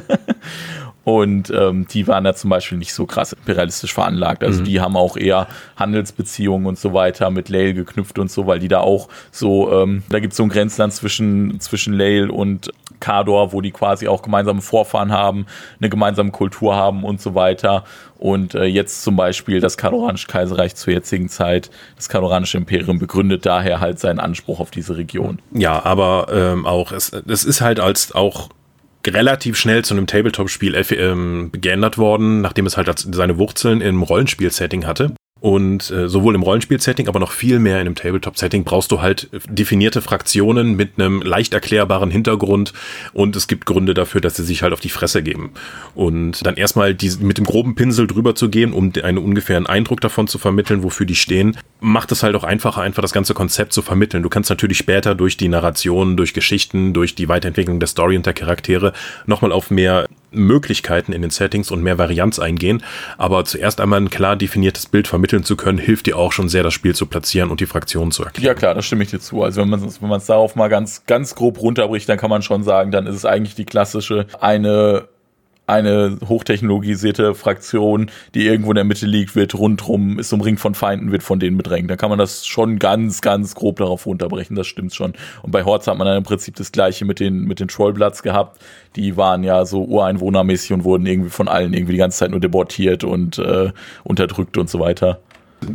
Und 1.06 1.50
ähm, 1.50 1.88
die 1.88 2.08
waren 2.08 2.24
da 2.24 2.36
zum 2.36 2.52
Beispiel 2.52 2.78
nicht 2.78 2.94
so 2.94 3.08
krass 3.08 3.34
imperialistisch 3.34 3.94
veranlagt. 3.94 4.44
Also 4.44 4.62
mhm. 4.62 4.66
die 4.66 4.80
haben 4.80 4.96
auch 4.96 5.18
eher 5.18 5.48
Handelsbeziehungen 5.76 6.68
und 6.68 6.78
so 6.78 6.94
weiter 6.94 7.32
mit 7.32 7.50
Lail 7.50 7.74
geknüpft 7.74 8.20
und 8.20 8.30
so, 8.30 8.46
weil 8.46 8.60
die 8.60 8.68
da 8.68 8.82
auch 8.82 9.10
so, 9.32 9.72
ähm, 9.72 10.04
da 10.10 10.20
gibt 10.20 10.34
es 10.34 10.38
so 10.38 10.44
ein 10.44 10.50
Grenzland 10.50 10.94
zwischen, 10.94 11.60
zwischen 11.62 11.94
Lail 11.94 12.30
und 12.30 12.72
Kador, 13.00 13.54
wo 13.54 13.62
die 13.62 13.72
quasi 13.72 14.08
auch 14.08 14.22
gemeinsame 14.22 14.62
Vorfahren 14.62 15.12
haben, 15.12 15.46
eine 15.80 15.90
gemeinsame 15.90 16.32
Kultur 16.32 16.76
haben 16.76 17.04
und 17.04 17.22
so 17.22 17.36
weiter. 17.36 17.84
Und 18.18 18.54
äh, 18.56 18.66
jetzt 18.66 19.04
zum 19.04 19.16
Beispiel 19.16 19.62
das 19.62 19.78
Kadoranische 19.78 20.28
Kaiserreich 20.28 20.76
zur 20.76 20.94
jetzigen 20.94 21.30
Zeit, 21.30 21.72
das 21.96 22.10
Kadoranische 22.10 22.58
Imperium 22.58 23.00
begründet 23.00 23.46
daher 23.46 23.80
halt 23.80 24.00
seinen 24.00 24.20
Anspruch 24.20 24.60
auf 24.60 24.72
diese 24.72 24.98
Region. 24.98 25.40
Ja, 25.52 25.86
aber 25.86 26.28
ähm, 26.32 26.66
auch, 26.66 26.92
es, 26.92 27.12
es 27.12 27.46
ist 27.46 27.62
halt 27.62 27.80
als 27.80 28.14
auch 28.14 28.50
relativ 29.08 29.58
schnell 29.58 29.84
zu 29.84 29.94
einem 29.94 30.08
Tabletop-Spiel 30.08 30.76
ähm, 30.92 31.52
geändert 31.54 31.98
worden, 31.98 32.42
nachdem 32.42 32.66
es 32.66 32.78
halt 32.78 32.94
seine 32.98 33.38
Wurzeln 33.38 33.82
im 33.82 34.04
Rollenspiel-Setting 34.04 34.86
hatte. 34.86 35.14
Und 35.42 35.90
äh, 35.90 36.10
sowohl 36.10 36.36
im 36.36 36.42
Rollenspiel-Setting, 36.42 37.08
aber 37.08 37.20
noch 37.20 37.32
viel 37.32 37.60
mehr 37.60 37.76
in 37.76 37.88
einem 37.88 37.96
Tabletop-Setting 37.96 38.66
brauchst 38.66 38.92
du 38.92 39.02
halt 39.02 39.30
definierte 39.48 40.02
Fraktionen 40.02 40.76
mit 40.76 40.94
einem 40.98 41.22
leicht 41.22 41.54
erklärbaren 41.54 42.12
Hintergrund 42.12 42.74
und 43.14 43.36
es 43.38 43.48
gibt 43.48 43.66
Gründe 43.66 43.94
dafür, 43.94 44.20
dass 44.20 44.36
sie 44.36 44.44
sich 44.44 44.64
halt 44.64 44.74
auf 44.74 44.82
die 44.82 44.90
Fresse 44.90 45.24
geben. 45.24 45.52
Und 45.96 46.46
dann 46.46 46.56
erstmal 46.56 46.94
die, 46.94 47.12
mit 47.22 47.38
dem 47.38 47.46
groben 47.46 47.76
Pinsel 47.76 48.06
drüber 48.06 48.36
zu 48.36 48.50
gehen, 48.50 48.74
um 48.74 48.92
einen 49.02 49.18
ungefähren 49.18 49.66
Eindruck 49.66 50.02
davon 50.02 50.28
zu 50.28 50.40
vermitteln, 50.40 50.84
wofür 50.84 51.06
die 51.06 51.16
stehen, 51.16 51.58
macht 51.80 52.12
es 52.12 52.22
halt 52.22 52.36
auch 52.36 52.44
einfacher, 52.44 52.82
einfach 52.82 53.02
das 53.02 53.14
ganze 53.14 53.34
Konzept 53.34 53.72
zu 53.72 53.82
vermitteln. 53.82 54.24
Du 54.24 54.30
kannst 54.30 54.50
natürlich 54.50 54.78
später 54.78 55.16
durch 55.16 55.38
die 55.38 55.48
Narration, 55.48 56.18
durch 56.18 56.34
Geschichten, 56.34 56.94
durch 56.94 57.16
die 57.16 57.30
Weiterentwicklung 57.30 57.80
der 57.80 57.88
Story 57.88 58.18
und 58.18 58.26
der 58.26 58.34
Charaktere 58.34 58.92
nochmal 59.26 59.54
auf 59.54 59.72
mehr 59.72 60.06
Möglichkeiten 60.32 61.14
in 61.14 61.22
den 61.22 61.32
Settings 61.32 61.72
und 61.72 61.84
mehr 61.84 61.98
Varianz 61.98 62.40
eingehen. 62.40 62.84
Aber 63.18 63.46
zuerst 63.46 63.82
einmal 63.82 64.02
ein 64.02 64.10
klar 64.10 64.36
definiertes 64.36 64.86
Bild 64.86 65.08
vermitteln 65.08 65.44
zu 65.44 65.56
können, 65.56 65.78
hilft 65.78 66.06
dir 66.06 66.18
auch 66.18 66.32
schon 66.32 66.50
sehr, 66.50 66.64
das 66.64 66.74
Spiel 66.74 66.96
zu 66.96 67.06
platzieren 67.06 67.50
und 67.50 67.60
die 67.60 67.66
Fraktionen 67.66 68.12
zu 68.12 68.24
erklären. 68.24 68.46
Ja 68.46 68.54
klar, 68.54 68.74
da 68.74 68.82
stimme 68.82 69.04
ich 69.04 69.10
dir 69.10 69.20
zu. 69.20 69.44
Also 69.44 69.62
wenn 69.62 69.70
man 69.70 69.84
es 69.84 70.02
wenn 70.02 70.10
darauf 70.28 70.56
mal 70.56 70.68
ganz, 70.68 71.06
ganz 71.06 71.36
grob 71.36 71.60
runterbricht, 71.62 72.08
dann 72.08 72.18
kann 72.18 72.30
man 72.30 72.42
schon 72.42 72.64
sagen, 72.64 72.92
dann 72.92 73.08
ist 73.08 73.16
es 73.16 73.26
eigentlich 73.26 73.56
die 73.56 73.66
klassische 73.66 74.28
eine 74.40 75.08
eine 75.70 76.18
hochtechnologisierte 76.28 77.36
Fraktion, 77.36 78.10
die 78.34 78.46
irgendwo 78.46 78.72
in 78.72 78.76
der 78.76 78.84
Mitte 78.84 79.06
liegt, 79.06 79.36
wird 79.36 79.56
rundrum, 79.56 80.20
ist 80.20 80.34
umringt 80.34 80.60
von 80.60 80.76
Feinden, 80.76 81.12
wird 81.12 81.24
von 81.24 81.40
denen 81.40 81.58
bedrängt. 81.58 81.90
Da 81.90 81.96
kann 81.96 82.10
man 82.10 82.20
das 82.20 82.46
schon 82.46 82.80
ganz, 82.80 83.22
ganz 83.22 83.56
grob 83.56 83.78
darauf 83.78 84.06
runterbrechen, 84.06 84.56
das 84.56 84.68
stimmt 84.68 84.94
schon. 84.94 85.14
Und 85.44 85.52
bei 85.52 85.64
Horts 85.64 85.88
hat 85.88 85.98
man 85.98 86.08
dann 86.08 86.18
im 86.18 86.24
Prinzip 86.24 86.56
das 86.56 86.72
gleiche 86.72 87.06
mit 87.06 87.20
den, 87.20 87.44
mit 87.46 87.60
den 87.60 87.68
Trollbloods 87.68 88.24
gehabt. 88.24 88.60
Die 88.96 89.16
waren 89.16 89.44
ja 89.44 89.66
so 89.66 89.84
ureinwohnermäßig 89.84 90.74
und 90.74 90.84
wurden 90.84 91.06
irgendwie 91.06 91.30
von 91.30 91.48
allen 91.48 91.74
irgendwie 91.74 91.94
die 91.94 92.00
ganze 92.00 92.18
Zeit 92.18 92.32
nur 92.32 92.40
deportiert 92.40 93.04
und 93.04 93.38
äh, 93.38 93.72
unterdrückt 94.04 94.58
und 94.58 94.70
so 94.70 94.80
weiter. 94.80 95.20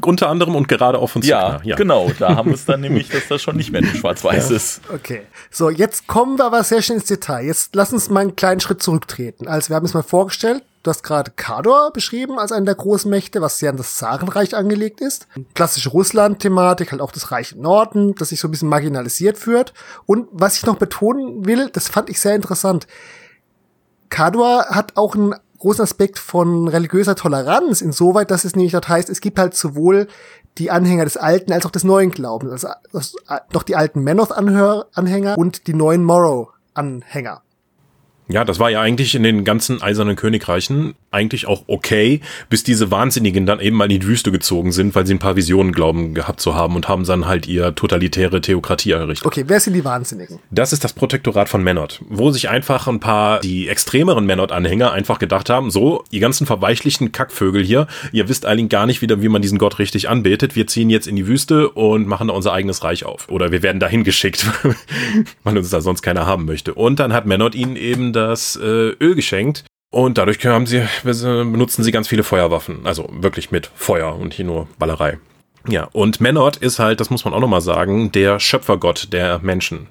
Unter 0.01 0.29
anderem 0.29 0.57
und 0.57 0.69
gerade 0.69 0.99
auch 0.99 1.09
von 1.09 1.23
ja, 1.23 1.61
ja, 1.63 1.77
genau. 1.77 2.11
Da 2.19 2.37
haben 2.37 2.51
wir 2.51 2.55
es 2.55 2.65
dann 2.65 2.81
nämlich, 2.83 3.09
dass 3.09 3.29
das 3.29 3.43
schon 3.43 3.57
nicht 3.57 3.71
mehr 3.71 3.85
schwarz-weiß 3.85 4.51
ja. 4.51 4.57
ist. 4.57 4.81
Okay. 4.93 5.23
So, 5.51 5.71
jetzt 5.71 6.07
kommen 6.07 6.39
wir 6.39 6.47
aber 6.47 6.65
sehr 6.65 6.83
schnell 6.83 6.99
ins 6.99 7.07
Detail. 7.07 7.45
Jetzt 7.45 7.75
lass 7.75 7.93
uns 7.93 8.11
mal 8.11 8.21
einen 8.21 8.37
kleinen 8.37 8.61
Schritt 8.61 8.83
zurücktreten. 8.83 9.47
Also, 9.47 9.71
wir 9.71 9.77
haben 9.77 9.85
es 9.85 9.95
mal 9.95 10.03
vorgestellt. 10.03 10.63
Du 10.83 10.91
hast 10.91 11.03
gerade 11.03 11.33
Kador 11.35 11.93
beschrieben 11.95 12.39
als 12.39 12.53
einen 12.53 12.67
der 12.67 12.75
großen 12.75 13.11
Mächte, 13.11 13.41
was 13.41 13.59
sehr 13.59 13.71
an 13.71 13.79
das 13.79 13.97
Zarenreich 13.97 14.55
angelegt 14.55 15.01
ist. 15.01 15.27
Klassische 15.55 15.89
Russland-Thematik, 15.89 16.93
halt 16.93 17.01
auch 17.01 17.11
das 17.11 17.31
Reich 17.31 17.53
im 17.53 17.63
Norden, 17.63 18.15
das 18.17 18.29
sich 18.29 18.41
so 18.41 18.49
ein 18.49 18.51
bisschen 18.51 18.69
marginalisiert 18.69 19.39
führt. 19.39 19.73
Und 20.05 20.29
was 20.31 20.59
ich 20.59 20.67
noch 20.67 20.77
betonen 20.77 21.47
will, 21.47 21.71
das 21.73 21.89
fand 21.89 22.11
ich 22.11 22.21
sehr 22.21 22.35
interessant. 22.35 22.87
Kador 24.11 24.67
hat 24.69 24.93
auch 24.97 25.15
einen 25.15 25.35
großen 25.65 25.83
Aspekt 25.83 26.19
von 26.19 26.69
religiöser 26.69 27.17
Toleranz, 27.17 27.81
insoweit, 27.81 28.31
dass 28.31 28.45
es 28.45 28.55
nämlich 28.55 28.73
dort 28.73 28.87
heißt, 28.87 29.09
es 29.09 29.23
gibt 29.23 29.39
halt 29.39 29.55
sowohl 29.55 30.09
die 30.59 30.71
Anhänger 30.71 31.05
des 31.05 31.17
alten 31.17 31.53
als 31.53 31.65
auch 31.65 31.71
des 31.71 31.85
neuen 31.85 32.11
Glaubens, 32.11 32.67
also, 32.67 33.19
noch 33.55 33.63
die 33.63 33.75
alten 33.75 34.03
Menoth-Anhänger 34.03 35.39
und 35.39 35.67
die 35.67 35.73
neuen 35.73 36.05
Morrow-Anhänger. 36.05 37.41
Ja, 38.29 38.45
das 38.45 38.59
war 38.59 38.71
ja 38.71 38.83
eigentlich 38.83 39.15
in 39.15 39.23
den 39.23 39.45
ganzen 39.45 39.81
Eisernen 39.81 40.17
Königreichen 40.17 40.97
eigentlich 41.15 41.47
auch 41.47 41.65
okay, 41.67 42.21
bis 42.51 42.65
diese 42.65 42.91
Wahnsinnigen 42.91 43.47
dann 43.47 43.61
eben 43.61 43.77
mal 43.77 43.91
in 43.91 44.01
die 44.01 44.07
Wüste 44.07 44.33
gezogen 44.33 44.73
sind, 44.73 44.95
weil 44.95 45.07
sie 45.07 45.15
ein 45.15 45.19
paar 45.19 45.37
Visionen 45.37 45.73
glauben 45.73 46.15
gehabt 46.15 46.41
zu 46.41 46.55
haben 46.55 46.77
und 46.77 46.89
haben 46.89 47.05
dann 47.05 47.27
halt 47.27 47.47
ihr 47.47 47.75
totalitäre 47.75 48.41
Theokratie 48.41 48.91
errichtet. 48.93 49.27
Okay, 49.27 49.45
wer 49.47 49.61
sind 49.61 49.75
die 49.75 49.85
Wahnsinnigen? 49.85 50.39
Das 50.51 50.73
ist 50.73 50.85
das 50.85 50.93
Protektorat 50.93 51.49
von 51.49 51.63
Menot, 51.63 52.03
wo 52.09 52.31
sich 52.31 52.49
einfach 52.49 52.87
ein 52.87 53.01
paar, 53.01 53.41
die 53.41 53.69
extremeren 53.69 54.27
Menot-Anhänger 54.27 54.93
einfach 54.93 55.19
gedacht 55.19 55.51
haben, 55.51 55.71
so, 55.71 56.05
ihr 56.11 56.21
ganzen 56.21 56.47
verweichlichten 56.47 57.13
Kackvögel 57.13 57.65
hier, 57.65 57.87
ihr 58.13 58.29
wisst 58.29 58.47
eigentlich 58.47 58.69
gar 58.69 58.87
nicht 58.87 59.03
wieder, 59.03 59.23
wie 59.23 59.29
man 59.29 59.43
diesen 59.43 59.59
Gott 59.59 59.79
richtig 59.79 60.09
anbetet, 60.09 60.57
wir 60.57 60.67
ziehen 60.67 60.91
jetzt 60.91 61.07
in 61.07 61.17
die 61.17 61.27
Wüste 61.27 61.71
und 61.71 62.07
machen 62.07 62.29
da 62.29 62.35
unser 62.35 62.53
eigenes 62.53 62.83
Reich 62.83 63.05
auf. 63.05 63.29
Oder 63.29 63.53
wir 63.53 63.63
werden 63.63 63.81
dahin 63.81 64.05
geschickt, 64.05 64.47
weil 65.45 65.57
uns 65.57 65.71
da 65.71 65.81
sonst 65.81 66.03
keiner 66.03 66.27
haben 66.27 66.45
möchte. 66.45 66.75
Und 66.75 66.99
dann 67.01 67.13
hat 67.13 67.27
Menot 67.27 67.55
ihnen 67.55 67.77
eben 67.77 68.13
das 68.13 68.57
äh, 68.57 68.91
Öl 69.01 69.15
geschenkt, 69.15 69.65
und 69.95 70.19
dadurch 70.19 70.45
haben 70.45 70.67
sie, 70.67 70.83
benutzen 71.05 71.85
sie 71.85 71.93
ganz 71.93 72.09
viele 72.09 72.25
Feuerwaffen. 72.25 72.81
Also 72.85 73.09
wirklich 73.13 73.51
mit 73.53 73.71
Feuer 73.75 74.17
und 74.17 74.35
hier 74.35 74.45
nur 74.45 74.67
Ballerei. 74.79 75.19
Ja, 75.69 75.89
und 75.93 76.21
Menot 76.21 76.57
ist 76.57 76.79
halt, 76.79 77.01
das 77.01 77.11
muss 77.11 77.25
man 77.25 77.33
auch 77.33 77.41
nochmal 77.41 77.61
sagen, 77.61 78.13
der 78.13 78.41
Schöpfergott 78.41 79.13
der 79.13 79.39
Menschen. 79.39 79.87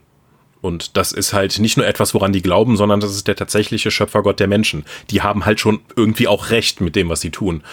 Und 0.63 0.95
das 0.95 1.11
ist 1.11 1.33
halt 1.33 1.59
nicht 1.59 1.75
nur 1.75 1.85
etwas, 1.85 2.13
woran 2.13 2.31
die 2.31 2.41
glauben, 2.41 2.77
sondern 2.77 3.01
das 3.01 3.11
ist 3.11 3.27
der 3.27 3.35
tatsächliche 3.35 3.91
Schöpfergott 3.91 4.39
der 4.39 4.47
Menschen. 4.47 4.85
Die 5.09 5.21
haben 5.21 5.45
halt 5.45 5.59
schon 5.59 5.81
irgendwie 5.97 6.29
auch 6.29 6.51
recht 6.51 6.79
mit 6.79 6.95
dem, 6.95 7.09
was 7.09 7.19
sie 7.19 7.31
tun. 7.31 7.63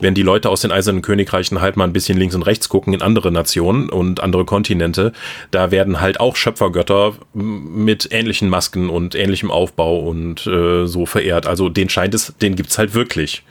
Wenn 0.00 0.14
die 0.14 0.22
Leute 0.22 0.48
aus 0.48 0.62
den 0.62 0.72
Eisernen 0.72 1.02
Königreichen 1.02 1.60
halt 1.60 1.76
mal 1.76 1.84
ein 1.84 1.92
bisschen 1.92 2.16
links 2.16 2.34
und 2.34 2.40
rechts 2.44 2.70
gucken 2.70 2.94
in 2.94 3.02
andere 3.02 3.30
Nationen 3.30 3.90
und 3.90 4.20
andere 4.20 4.46
Kontinente, 4.46 5.12
da 5.50 5.70
werden 5.70 6.00
halt 6.00 6.20
auch 6.20 6.36
Schöpfergötter 6.36 7.16
mit 7.34 8.08
ähnlichen 8.12 8.48
Masken 8.48 8.88
und 8.88 9.14
ähnlichem 9.14 9.50
Aufbau 9.50 9.98
und 9.98 10.46
äh, 10.46 10.86
so 10.86 11.04
verehrt. 11.04 11.46
Also 11.46 11.68
den 11.68 11.90
scheint 11.90 12.14
es, 12.14 12.32
den 12.40 12.56
gibt's 12.56 12.78
halt 12.78 12.94
wirklich. 12.94 13.44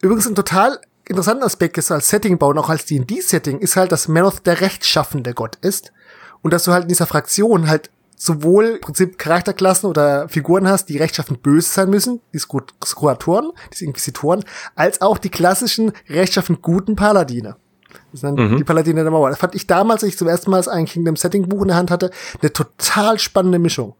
Übrigens 0.00 0.28
ein 0.28 0.36
total 0.36 0.78
interessanter 1.06 1.46
Aspekt 1.46 1.76
ist 1.76 1.90
als 1.90 2.08
Setting 2.08 2.38
bauen, 2.38 2.56
auch 2.56 2.68
als 2.68 2.86
D&D-Setting, 2.86 3.58
ist 3.58 3.74
halt, 3.74 3.90
dass 3.90 4.06
Manoth 4.06 4.46
der 4.46 4.60
rechtschaffende 4.60 5.34
Gott 5.34 5.56
ist 5.60 5.92
und 6.44 6.52
dass 6.52 6.64
du 6.64 6.72
halt 6.72 6.84
in 6.84 6.88
dieser 6.88 7.06
Fraktion 7.06 7.68
halt 7.68 7.90
sowohl 8.16 8.66
im 8.66 8.80
Prinzip 8.80 9.18
Charakterklassen 9.18 9.88
oder 9.88 10.28
Figuren 10.28 10.68
hast, 10.68 10.88
die 10.88 10.98
rechtschaffend 10.98 11.42
böse 11.42 11.68
sein 11.68 11.90
müssen, 11.90 12.20
die 12.32 12.38
Skuratoren, 12.38 13.50
die 13.72 13.84
Inquisitoren, 13.84 14.44
als 14.76 15.00
auch 15.00 15.18
die 15.18 15.30
klassischen 15.30 15.92
rechtschaffend 16.08 16.62
guten 16.62 16.96
Paladine. 16.96 17.56
Das 18.12 18.20
sind 18.20 18.38
mhm. 18.38 18.58
die 18.58 18.64
Paladine 18.64 19.02
der 19.02 19.10
Mauer. 19.10 19.30
Das 19.30 19.38
fand 19.38 19.54
ich 19.54 19.66
damals, 19.66 20.04
als 20.04 20.12
ich 20.12 20.18
zum 20.18 20.28
ersten 20.28 20.50
Mal 20.50 20.68
ein 20.68 20.84
Kingdom 20.84 21.16
Setting 21.16 21.48
Buch 21.48 21.62
in 21.62 21.68
der 21.68 21.76
Hand 21.76 21.90
hatte, 21.90 22.10
eine 22.40 22.52
total 22.52 23.18
spannende 23.18 23.58
Mischung. 23.58 23.94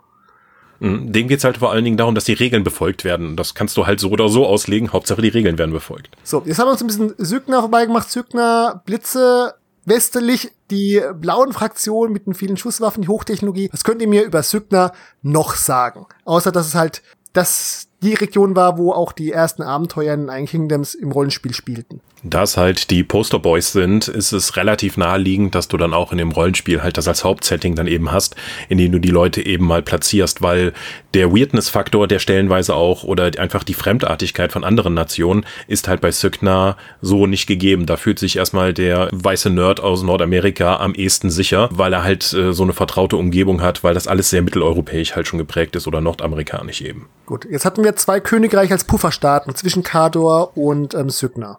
Mhm. 0.80 1.12
Dem 1.12 1.28
geht's 1.28 1.44
halt 1.44 1.58
vor 1.58 1.72
allen 1.72 1.84
Dingen 1.84 1.96
darum, 1.96 2.14
dass 2.14 2.24
die 2.24 2.34
Regeln 2.34 2.62
befolgt 2.62 3.04
werden. 3.04 3.36
Das 3.36 3.54
kannst 3.54 3.76
du 3.76 3.86
halt 3.86 4.00
so 4.00 4.10
oder 4.10 4.28
so 4.28 4.46
auslegen. 4.46 4.92
Hauptsache 4.92 5.22
die 5.22 5.28
Regeln 5.28 5.58
werden 5.58 5.72
befolgt. 5.72 6.10
So, 6.22 6.42
jetzt 6.44 6.58
haben 6.58 6.66
wir 6.66 6.72
uns 6.72 6.82
ein 6.82 6.86
bisschen 6.88 7.14
Sygner 7.18 7.60
vorbeigemacht. 7.60 8.10
Sygner, 8.10 8.82
Blitze, 8.84 9.54
westlich 9.86 10.52
die 10.70 11.02
blauen 11.20 11.52
Fraktionen 11.52 12.12
mit 12.12 12.26
den 12.26 12.34
vielen 12.34 12.56
Schusswaffen, 12.56 13.02
die 13.02 13.08
Hochtechnologie. 13.08 13.68
Was 13.72 13.84
könnt 13.84 14.02
ihr 14.02 14.08
mir 14.08 14.24
über 14.24 14.42
Sygner 14.42 14.92
noch 15.22 15.54
sagen? 15.56 16.06
Außer, 16.24 16.52
dass 16.52 16.66
es 16.66 16.74
halt, 16.74 17.02
dass 17.32 17.88
die 18.02 18.14
Region 18.14 18.54
war, 18.56 18.78
wo 18.78 18.92
auch 18.92 19.12
die 19.12 19.32
ersten 19.32 19.62
Abenteuer 19.62 20.14
in 20.14 20.28
Ein 20.28 20.46
Kingdoms 20.46 20.94
im 20.94 21.12
Rollenspiel 21.12 21.54
spielten. 21.54 22.00
Da 22.26 22.42
es 22.42 22.56
halt 22.56 22.90
die 22.90 23.04
Posterboys 23.04 23.72
sind, 23.72 24.08
ist 24.08 24.32
es 24.32 24.56
relativ 24.56 24.96
naheliegend, 24.96 25.54
dass 25.54 25.68
du 25.68 25.76
dann 25.76 25.92
auch 25.92 26.10
in 26.10 26.16
dem 26.16 26.30
Rollenspiel 26.32 26.82
halt 26.82 26.96
das 26.96 27.06
als 27.06 27.22
Hauptsetting 27.22 27.74
dann 27.74 27.86
eben 27.86 28.12
hast, 28.12 28.34
in 28.70 28.78
dem 28.78 28.92
du 28.92 28.98
die 28.98 29.10
Leute 29.10 29.44
eben 29.44 29.66
mal 29.66 29.82
platzierst, 29.82 30.40
weil 30.40 30.72
der 31.12 31.34
Weirdness-Faktor, 31.34 32.08
der 32.08 32.18
stellenweise 32.18 32.74
auch 32.74 33.04
oder 33.04 33.30
einfach 33.38 33.62
die 33.62 33.74
Fremdartigkeit 33.74 34.52
von 34.52 34.64
anderen 34.64 34.94
Nationen 34.94 35.44
ist 35.68 35.86
halt 35.86 36.00
bei 36.00 36.10
Sygna 36.10 36.78
so 37.02 37.26
nicht 37.26 37.46
gegeben. 37.46 37.84
Da 37.84 37.98
fühlt 37.98 38.18
sich 38.18 38.36
erstmal 38.36 38.72
der 38.72 39.10
weiße 39.12 39.50
Nerd 39.50 39.80
aus 39.80 40.02
Nordamerika 40.02 40.76
am 40.76 40.94
ehesten 40.94 41.30
sicher, 41.30 41.68
weil 41.72 41.92
er 41.92 42.04
halt 42.04 42.32
äh, 42.32 42.54
so 42.54 42.62
eine 42.62 42.72
vertraute 42.72 43.18
Umgebung 43.18 43.60
hat, 43.60 43.84
weil 43.84 43.92
das 43.92 44.08
alles 44.08 44.30
sehr 44.30 44.40
mitteleuropäisch 44.40 45.14
halt 45.14 45.28
schon 45.28 45.38
geprägt 45.38 45.76
ist 45.76 45.86
oder 45.86 46.00
nordamerikanisch 46.00 46.80
eben. 46.80 47.06
Gut, 47.26 47.46
jetzt 47.50 47.66
hatten 47.66 47.84
wir 47.84 47.93
zwei 47.96 48.20
Königreiche 48.20 48.72
als 48.72 48.84
Pufferstaaten 48.84 49.54
zwischen 49.54 49.82
Kador 49.82 50.56
und 50.56 50.94
ähm, 50.94 51.10
Sygna. 51.10 51.58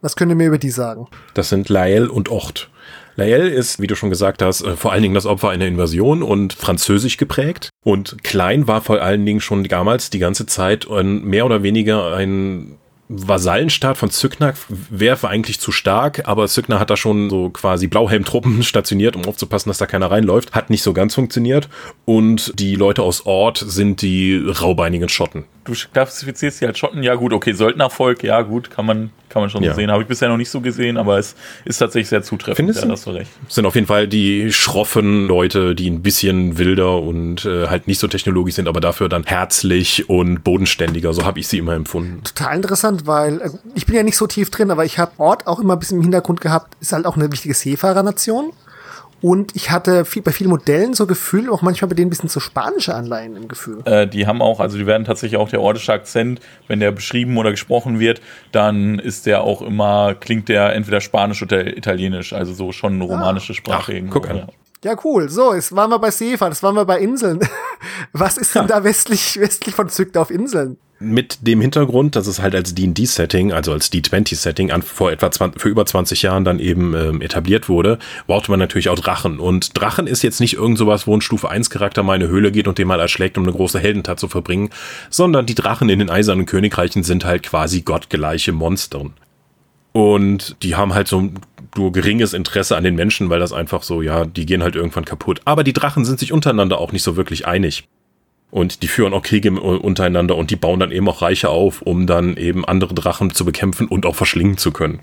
Was 0.00 0.16
könnt 0.16 0.30
ihr 0.30 0.36
mir 0.36 0.48
über 0.48 0.58
die 0.58 0.70
sagen? 0.70 1.08
Das 1.34 1.48
sind 1.48 1.68
Lael 1.68 2.08
und 2.08 2.28
Ort. 2.28 2.70
Lael 3.16 3.48
ist, 3.48 3.80
wie 3.80 3.86
du 3.86 3.96
schon 3.96 4.10
gesagt 4.10 4.42
hast, 4.42 4.62
äh, 4.62 4.76
vor 4.76 4.92
allen 4.92 5.02
Dingen 5.02 5.14
das 5.14 5.26
Opfer 5.26 5.48
einer 5.48 5.66
Invasion 5.66 6.22
und 6.22 6.52
französisch 6.52 7.16
geprägt. 7.16 7.70
Und 7.82 8.22
Klein 8.22 8.68
war 8.68 8.82
vor 8.82 9.00
allen 9.00 9.24
Dingen 9.24 9.40
schon 9.40 9.64
damals 9.64 10.10
die 10.10 10.18
ganze 10.18 10.46
Zeit 10.46 10.86
mehr 10.90 11.46
oder 11.46 11.62
weniger 11.62 12.14
ein 12.14 12.76
Vasallenstaat 13.08 13.96
von 13.96 14.10
Zückner 14.10 14.54
wäre 14.68 15.28
eigentlich 15.28 15.60
zu 15.60 15.70
stark, 15.70 16.26
aber 16.26 16.48
Zückner 16.48 16.80
hat 16.80 16.90
da 16.90 16.96
schon 16.96 17.30
so 17.30 17.50
quasi 17.50 17.86
Blauhelmtruppen 17.86 18.62
stationiert, 18.64 19.14
um 19.16 19.24
aufzupassen, 19.26 19.70
dass 19.70 19.78
da 19.78 19.86
keiner 19.86 20.10
reinläuft. 20.10 20.52
Hat 20.52 20.70
nicht 20.70 20.82
so 20.82 20.92
ganz 20.92 21.14
funktioniert. 21.14 21.68
Und 22.04 22.58
die 22.58 22.74
Leute 22.74 23.02
aus 23.02 23.24
Ort 23.24 23.64
sind 23.66 24.02
die 24.02 24.36
raubeinigen 24.36 25.08
Schotten. 25.08 25.44
Du 25.66 25.74
klassifizierst 25.92 26.58
sie 26.58 26.66
als 26.66 26.78
Schotten, 26.78 27.02
ja 27.02 27.14
gut, 27.14 27.32
okay, 27.32 27.52
Söldnervolk, 27.52 28.22
ja 28.22 28.42
gut, 28.42 28.70
kann 28.70 28.86
man, 28.86 29.10
kann 29.28 29.42
man 29.42 29.50
schon 29.50 29.62
ja. 29.62 29.72
so 29.72 29.76
sehen. 29.76 29.90
Habe 29.90 30.02
ich 30.02 30.08
bisher 30.08 30.28
noch 30.28 30.36
nicht 30.36 30.50
so 30.50 30.60
gesehen, 30.60 30.96
aber 30.96 31.18
es 31.18 31.34
ist 31.64 31.78
tatsächlich 31.78 32.08
sehr 32.08 32.22
zutreffend. 32.22 32.56
Findest 32.56 32.80
ja, 32.80 32.86
du? 32.86 32.92
hast 32.92 33.06
du 33.06 33.10
recht. 33.10 33.30
Sind 33.48 33.66
auf 33.66 33.74
jeden 33.74 33.86
Fall 33.86 34.08
die 34.08 34.52
schroffen 34.52 35.26
Leute, 35.26 35.74
die 35.74 35.90
ein 35.90 36.02
bisschen 36.02 36.58
wilder 36.58 37.02
und 37.02 37.44
äh, 37.44 37.66
halt 37.66 37.86
nicht 37.86 37.98
so 37.98 38.08
technologisch 38.08 38.54
sind, 38.54 38.68
aber 38.68 38.80
dafür 38.80 39.08
dann 39.08 39.24
herzlich 39.24 40.08
und 40.08 40.44
bodenständiger. 40.44 41.12
So 41.12 41.24
habe 41.24 41.40
ich 41.40 41.48
sie 41.48 41.58
immer 41.58 41.74
empfunden. 41.74 42.22
Total 42.24 42.56
interessant, 42.56 43.06
weil 43.06 43.40
äh, 43.40 43.50
ich 43.74 43.86
bin 43.86 43.96
ja 43.96 44.02
nicht 44.02 44.16
so 44.16 44.26
tief 44.26 44.50
drin, 44.50 44.70
aber 44.70 44.84
ich 44.84 44.98
habe 44.98 45.12
Ort 45.18 45.46
auch 45.46 45.58
immer 45.58 45.74
ein 45.74 45.78
bisschen 45.78 45.98
im 45.98 46.02
Hintergrund 46.02 46.40
gehabt, 46.40 46.76
ist 46.80 46.92
halt 46.92 47.06
auch 47.06 47.16
eine 47.16 47.30
wichtige 47.32 47.54
Seefahrernation. 47.54 48.52
Und 49.22 49.56
ich 49.56 49.70
hatte 49.70 50.04
viel, 50.04 50.22
bei 50.22 50.32
vielen 50.32 50.50
Modellen 50.50 50.94
so 50.94 51.06
Gefühl, 51.06 51.50
auch 51.50 51.62
manchmal 51.62 51.88
bei 51.88 51.94
denen 51.94 52.08
ein 52.08 52.10
bisschen 52.10 52.28
so 52.28 52.38
spanische 52.38 52.94
Anleihen 52.94 53.34
im 53.34 53.48
Gefühl. 53.48 53.80
Äh, 53.84 54.06
die 54.06 54.26
haben 54.26 54.42
auch, 54.42 54.60
also 54.60 54.76
die 54.76 54.86
werden 54.86 55.04
tatsächlich 55.04 55.40
auch 55.40 55.48
der 55.48 55.60
ordische 55.60 55.92
Akzent, 55.92 56.40
wenn 56.68 56.80
der 56.80 56.92
beschrieben 56.92 57.36
oder 57.38 57.50
gesprochen 57.50 57.98
wird, 57.98 58.20
dann 58.52 58.98
ist 58.98 59.26
der 59.26 59.42
auch 59.42 59.62
immer, 59.62 60.14
klingt 60.14 60.48
der 60.48 60.74
entweder 60.74 61.00
spanisch 61.00 61.42
oder 61.42 61.76
italienisch, 61.76 62.32
also 62.32 62.52
so 62.52 62.72
schon 62.72 62.94
eine 62.94 63.04
romanische 63.04 63.54
Sprache. 63.54 63.82
Ach, 63.84 63.88
irgendwo, 63.88 64.20
guck 64.20 64.30
an. 64.30 64.36
ja. 64.36 64.46
Ja, 64.84 64.94
cool. 65.04 65.28
So, 65.28 65.54
jetzt 65.54 65.74
waren 65.74 65.90
wir 65.90 65.98
bei 65.98 66.10
Seefahrt, 66.12 66.52
jetzt 66.52 66.62
waren 66.62 66.76
wir 66.76 66.84
bei 66.84 67.00
Inseln. 67.00 67.40
Was 68.12 68.36
ist 68.36 68.54
denn 68.54 68.68
da 68.68 68.84
westlich, 68.84 69.40
westlich 69.40 69.74
von 69.74 69.88
Zückt 69.88 70.16
auf 70.16 70.30
Inseln? 70.30 70.78
Mit 70.98 71.46
dem 71.46 71.60
Hintergrund, 71.60 72.16
dass 72.16 72.26
es 72.26 72.40
halt 72.40 72.54
als 72.54 72.74
D&D-Setting, 72.74 73.52
also 73.52 73.72
als 73.72 73.92
D20-Setting 73.92 74.70
an 74.70 74.80
vor 74.80 75.12
etwa 75.12 75.30
20, 75.30 75.60
für 75.60 75.68
über 75.68 75.84
20 75.84 76.22
Jahren 76.22 76.44
dann 76.44 76.58
eben 76.58 76.94
ähm, 76.94 77.20
etabliert 77.20 77.68
wurde, 77.68 77.98
brauchte 78.26 78.50
man 78.50 78.58
natürlich 78.58 78.88
auch 78.88 78.98
Drachen. 78.98 79.38
Und 79.38 79.78
Drachen 79.78 80.06
ist 80.06 80.22
jetzt 80.22 80.40
nicht 80.40 80.54
irgend 80.54 80.78
sowas, 80.78 81.06
wo 81.06 81.14
ein 81.14 81.20
Stufe 81.20 81.50
1 81.50 81.68
Charakter 81.68 82.02
mal 82.02 82.16
in 82.16 82.22
eine 82.22 82.30
Höhle 82.30 82.50
geht 82.50 82.66
und 82.66 82.78
den 82.78 82.88
mal 82.88 82.98
erschlägt, 82.98 83.36
um 83.36 83.44
eine 83.44 83.52
große 83.52 83.78
Heldentat 83.78 84.18
zu 84.18 84.28
verbringen, 84.28 84.70
sondern 85.10 85.44
die 85.44 85.54
Drachen 85.54 85.90
in 85.90 85.98
den 85.98 86.08
Eisernen 86.08 86.46
Königreichen 86.46 87.02
sind 87.02 87.26
halt 87.26 87.42
quasi 87.42 87.82
gottgleiche 87.82 88.52
Monstern. 88.52 89.12
Und 89.92 90.56
die 90.62 90.76
haben 90.76 90.94
halt 90.94 91.08
so 91.08 91.30
nur 91.76 91.92
geringes 91.92 92.32
Interesse 92.32 92.76
an 92.76 92.84
den 92.84 92.94
Menschen, 92.94 93.30
weil 93.30 93.40
das 93.40 93.52
einfach 93.52 93.82
so, 93.82 94.02
ja, 94.02 94.24
die 94.24 94.46
gehen 94.46 94.62
halt 94.62 94.76
irgendwann 94.76 95.04
kaputt. 95.04 95.40
Aber 95.44 95.64
die 95.64 95.72
Drachen 95.72 96.04
sind 96.04 96.18
sich 96.18 96.32
untereinander 96.32 96.78
auch 96.78 96.92
nicht 96.92 97.02
so 97.02 97.16
wirklich 97.16 97.46
einig. 97.46 97.84
Und 98.56 98.82
die 98.82 98.88
führen 98.88 99.12
auch 99.12 99.20
Kriege 99.20 99.50
untereinander 99.50 100.34
und 100.34 100.50
die 100.50 100.56
bauen 100.56 100.80
dann 100.80 100.90
eben 100.90 101.06
auch 101.10 101.20
Reiche 101.20 101.50
auf, 101.50 101.82
um 101.82 102.06
dann 102.06 102.38
eben 102.38 102.64
andere 102.64 102.94
Drachen 102.94 103.34
zu 103.34 103.44
bekämpfen 103.44 103.86
und 103.86 104.06
auch 104.06 104.14
verschlingen 104.14 104.56
zu 104.56 104.72
können. 104.72 105.00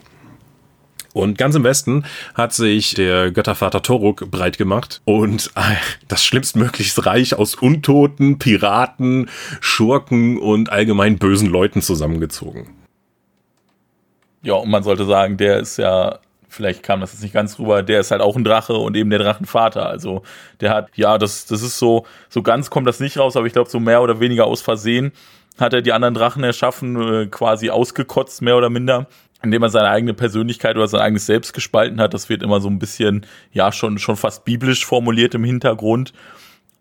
Und 1.13 1.37
ganz 1.37 1.53
im 1.53 1.63
Westen 1.63 2.03
hat 2.33 2.51
sich 2.51 2.95
der 2.95 3.29
Göttervater 3.29 3.83
Toruk 3.83 4.31
breit 4.31 4.57
gemacht 4.57 5.03
und 5.05 5.51
äh, 5.53 5.75
das 6.07 6.25
schlimmstmöglichste 6.25 7.05
Reich 7.05 7.35
aus 7.35 7.53
Untoten, 7.53 8.39
Piraten, 8.39 9.29
Schurken 9.59 10.39
und 10.39 10.71
allgemein 10.71 11.19
bösen 11.19 11.47
Leuten 11.47 11.83
zusammengezogen. 11.83 12.71
Ja, 14.41 14.55
und 14.55 14.71
man 14.71 14.81
sollte 14.81 15.05
sagen, 15.05 15.37
der 15.37 15.59
ist 15.59 15.77
ja, 15.77 16.17
vielleicht 16.53 16.83
kam 16.83 17.01
das 17.01 17.13
jetzt 17.13 17.23
nicht 17.23 17.33
ganz 17.33 17.59
rüber, 17.59 17.83
der 17.83 17.99
ist 17.99 18.11
halt 18.11 18.21
auch 18.21 18.35
ein 18.35 18.43
Drache 18.43 18.73
und 18.73 18.95
eben 18.95 19.09
der 19.09 19.19
Drachenvater. 19.19 19.87
Also 19.87 20.23
der 20.61 20.73
hat, 20.73 20.89
ja, 20.95 21.17
das, 21.17 21.45
das 21.45 21.61
ist 21.61 21.79
so, 21.79 22.05
so 22.29 22.41
ganz 22.41 22.69
kommt 22.69 22.87
das 22.87 22.99
nicht 22.99 23.17
raus, 23.17 23.35
aber 23.35 23.47
ich 23.47 23.53
glaube, 23.53 23.69
so 23.69 23.79
mehr 23.79 24.01
oder 24.01 24.19
weniger 24.19 24.45
aus 24.45 24.61
Versehen 24.61 25.11
hat 25.59 25.73
er 25.73 25.81
die 25.81 25.93
anderen 25.93 26.13
Drachen 26.13 26.43
erschaffen, 26.43 27.23
äh, 27.23 27.27
quasi 27.27 27.69
ausgekotzt, 27.69 28.41
mehr 28.41 28.57
oder 28.57 28.69
minder 28.69 29.07
indem 29.43 29.61
er 29.61 29.69
seine 29.69 29.89
eigene 29.89 30.13
Persönlichkeit 30.13 30.77
oder 30.77 30.87
sein 30.87 31.01
eigenes 31.01 31.25
Selbst 31.25 31.53
gespalten 31.53 31.99
hat. 31.99 32.13
Das 32.13 32.29
wird 32.29 32.41
immer 32.41 32.61
so 32.61 32.69
ein 32.69 32.79
bisschen, 32.79 33.25
ja, 33.51 33.71
schon, 33.71 33.99
schon 33.99 34.15
fast 34.15 34.45
biblisch 34.45 34.85
formuliert 34.85 35.35
im 35.35 35.43
Hintergrund. 35.43 36.13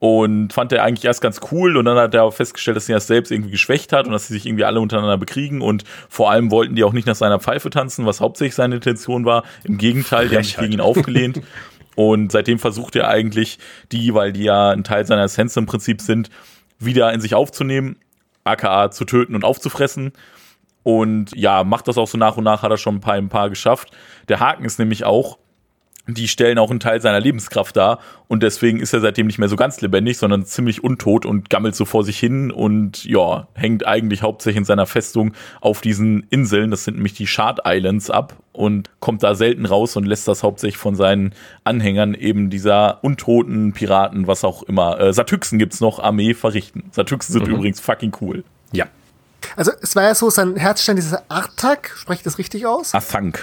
Und 0.02 0.52
fand 0.52 0.72
er 0.72 0.82
eigentlich 0.82 1.04
erst 1.04 1.20
ganz 1.20 1.38
cool 1.52 1.76
und 1.76 1.84
dann 1.84 1.96
hat 1.96 2.12
er 2.12 2.24
auch 2.24 2.34
festgestellt, 2.34 2.76
dass 2.76 2.88
er 2.88 2.96
das 2.96 3.06
selbst 3.06 3.30
irgendwie 3.30 3.52
geschwächt 3.52 3.92
hat 3.92 4.06
und 4.06 4.12
dass 4.12 4.26
sie 4.26 4.34
sich 4.34 4.46
irgendwie 4.46 4.64
alle 4.64 4.80
untereinander 4.80 5.16
bekriegen 5.16 5.60
und 5.60 5.84
vor 6.08 6.28
allem 6.28 6.50
wollten 6.50 6.74
die 6.74 6.82
auch 6.82 6.92
nicht 6.92 7.06
nach 7.06 7.14
seiner 7.14 7.38
Pfeife 7.38 7.70
tanzen, 7.70 8.04
was 8.04 8.20
hauptsächlich 8.20 8.56
seine 8.56 8.74
Intention 8.74 9.24
war. 9.24 9.44
Im 9.62 9.78
Gegenteil, 9.78 10.28
die 10.28 10.34
haben 10.34 10.42
sich 10.42 10.56
gegen 10.56 10.72
ihn 10.72 10.80
aufgelehnt. 10.80 11.42
Und 11.94 12.32
seitdem 12.32 12.58
versucht 12.58 12.96
er 12.96 13.06
eigentlich, 13.06 13.60
die, 13.92 14.12
weil 14.12 14.32
die 14.32 14.42
ja 14.42 14.70
ein 14.70 14.82
Teil 14.82 15.06
seiner 15.06 15.22
Essenz 15.22 15.56
im 15.56 15.66
Prinzip 15.66 16.00
sind, 16.00 16.30
wieder 16.80 17.12
in 17.12 17.20
sich 17.20 17.36
aufzunehmen, 17.36 17.94
aka 18.42 18.90
zu 18.90 19.04
töten 19.04 19.36
und 19.36 19.44
aufzufressen. 19.44 20.14
Und 20.82 21.30
ja, 21.36 21.62
macht 21.62 21.86
das 21.86 21.96
auch 21.96 22.08
so 22.08 22.18
nach 22.18 22.36
und 22.36 22.42
nach, 22.42 22.62
hat 22.62 22.72
er 22.72 22.76
schon 22.76 22.96
ein 22.96 23.00
paar, 23.00 23.14
ein 23.14 23.28
paar 23.28 23.50
geschafft. 23.50 23.92
Der 24.28 24.40
Haken 24.40 24.64
ist 24.64 24.80
nämlich 24.80 25.04
auch, 25.04 25.38
die 26.08 26.26
stellen 26.26 26.58
auch 26.58 26.70
einen 26.70 26.80
Teil 26.80 27.00
seiner 27.00 27.20
Lebenskraft 27.20 27.76
dar 27.76 28.00
und 28.26 28.42
deswegen 28.42 28.80
ist 28.80 28.92
er 28.92 29.00
seitdem 29.00 29.28
nicht 29.28 29.38
mehr 29.38 29.48
so 29.48 29.54
ganz 29.56 29.80
lebendig, 29.80 30.18
sondern 30.18 30.44
ziemlich 30.44 30.82
untot 30.82 31.24
und 31.24 31.48
gammelt 31.48 31.76
so 31.76 31.84
vor 31.84 32.02
sich 32.02 32.18
hin 32.18 32.50
und 32.50 33.04
ja, 33.04 33.46
hängt 33.54 33.86
eigentlich 33.86 34.22
hauptsächlich 34.22 34.58
in 34.58 34.64
seiner 34.64 34.86
Festung 34.86 35.32
auf 35.60 35.80
diesen 35.80 36.26
Inseln, 36.30 36.72
das 36.72 36.84
sind 36.84 36.94
nämlich 36.94 37.14
die 37.14 37.28
Shard 37.28 37.60
Islands 37.64 38.10
ab 38.10 38.34
und 38.52 38.90
kommt 38.98 39.22
da 39.22 39.34
selten 39.36 39.64
raus 39.64 39.94
und 39.96 40.04
lässt 40.04 40.26
das 40.26 40.42
hauptsächlich 40.42 40.76
von 40.76 40.96
seinen 40.96 41.34
Anhängern 41.62 42.14
eben 42.14 42.50
dieser 42.50 43.02
untoten 43.04 43.72
Piraten, 43.72 44.26
was 44.26 44.42
auch 44.42 44.64
immer, 44.64 44.98
äh, 45.00 45.12
Satyxen 45.12 45.58
gibt's 45.60 45.80
noch, 45.80 46.00
Armee 46.00 46.34
verrichten. 46.34 46.84
Satyxen 46.90 47.32
sind 47.34 47.46
Mhm. 47.46 47.54
übrigens 47.54 47.78
fucking 47.80 48.12
cool. 48.20 48.42
Ja. 48.72 48.86
Also 49.56 49.70
es 49.80 49.94
war 49.96 50.02
ja 50.02 50.14
so, 50.14 50.30
sein 50.30 50.56
Herzstein, 50.56 50.96
dieser 50.96 51.22
Artak, 51.28 51.92
spreche 51.96 52.20
ich 52.20 52.24
das 52.24 52.38
richtig 52.38 52.66
aus? 52.66 52.94
Athank. 52.94 53.40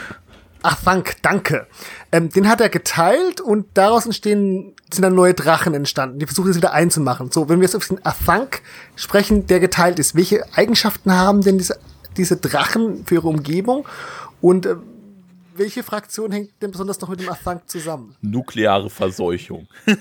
Ach, 0.61 0.83
Dank, 0.83 1.15
danke. 1.21 1.67
Ähm, 2.11 2.29
den 2.29 2.49
hat 2.49 2.59
er 2.59 2.69
geteilt 2.69 3.39
und 3.39 3.65
daraus 3.75 4.05
entstehen, 4.05 4.75
sind 4.91 5.03
dann 5.03 5.15
neue 5.15 5.33
Drachen 5.33 5.73
entstanden. 5.73 6.19
Die 6.19 6.25
versuchen 6.25 6.51
es 6.51 6.57
wieder 6.57 6.73
einzumachen. 6.73 7.31
So, 7.31 7.47
wenn 7.47 7.59
wir 7.59 7.65
jetzt 7.65 7.75
auf 7.75 7.87
den 7.87 8.05
Athank 8.05 8.61
sprechen, 8.95 9.47
der 9.47 9.59
geteilt 9.59 9.99
ist, 9.99 10.15
welche 10.15 10.43
Eigenschaften 10.53 11.13
haben 11.13 11.41
denn 11.41 11.57
diese, 11.57 11.79
diese 12.17 12.37
Drachen 12.37 13.05
für 13.05 13.15
ihre 13.15 13.27
Umgebung? 13.27 13.85
Und 14.41 14.65
äh, 14.65 14.75
welche 15.59 15.83
Fraktion 15.83 16.31
hängt 16.31 16.49
denn 16.61 16.71
besonders 16.71 16.99
noch 17.01 17.09
mit 17.09 17.19
dem 17.19 17.29
Athank 17.29 17.69
zusammen? 17.69 18.15
Nukleare 18.21 18.89
Verseuchung. 18.89 19.67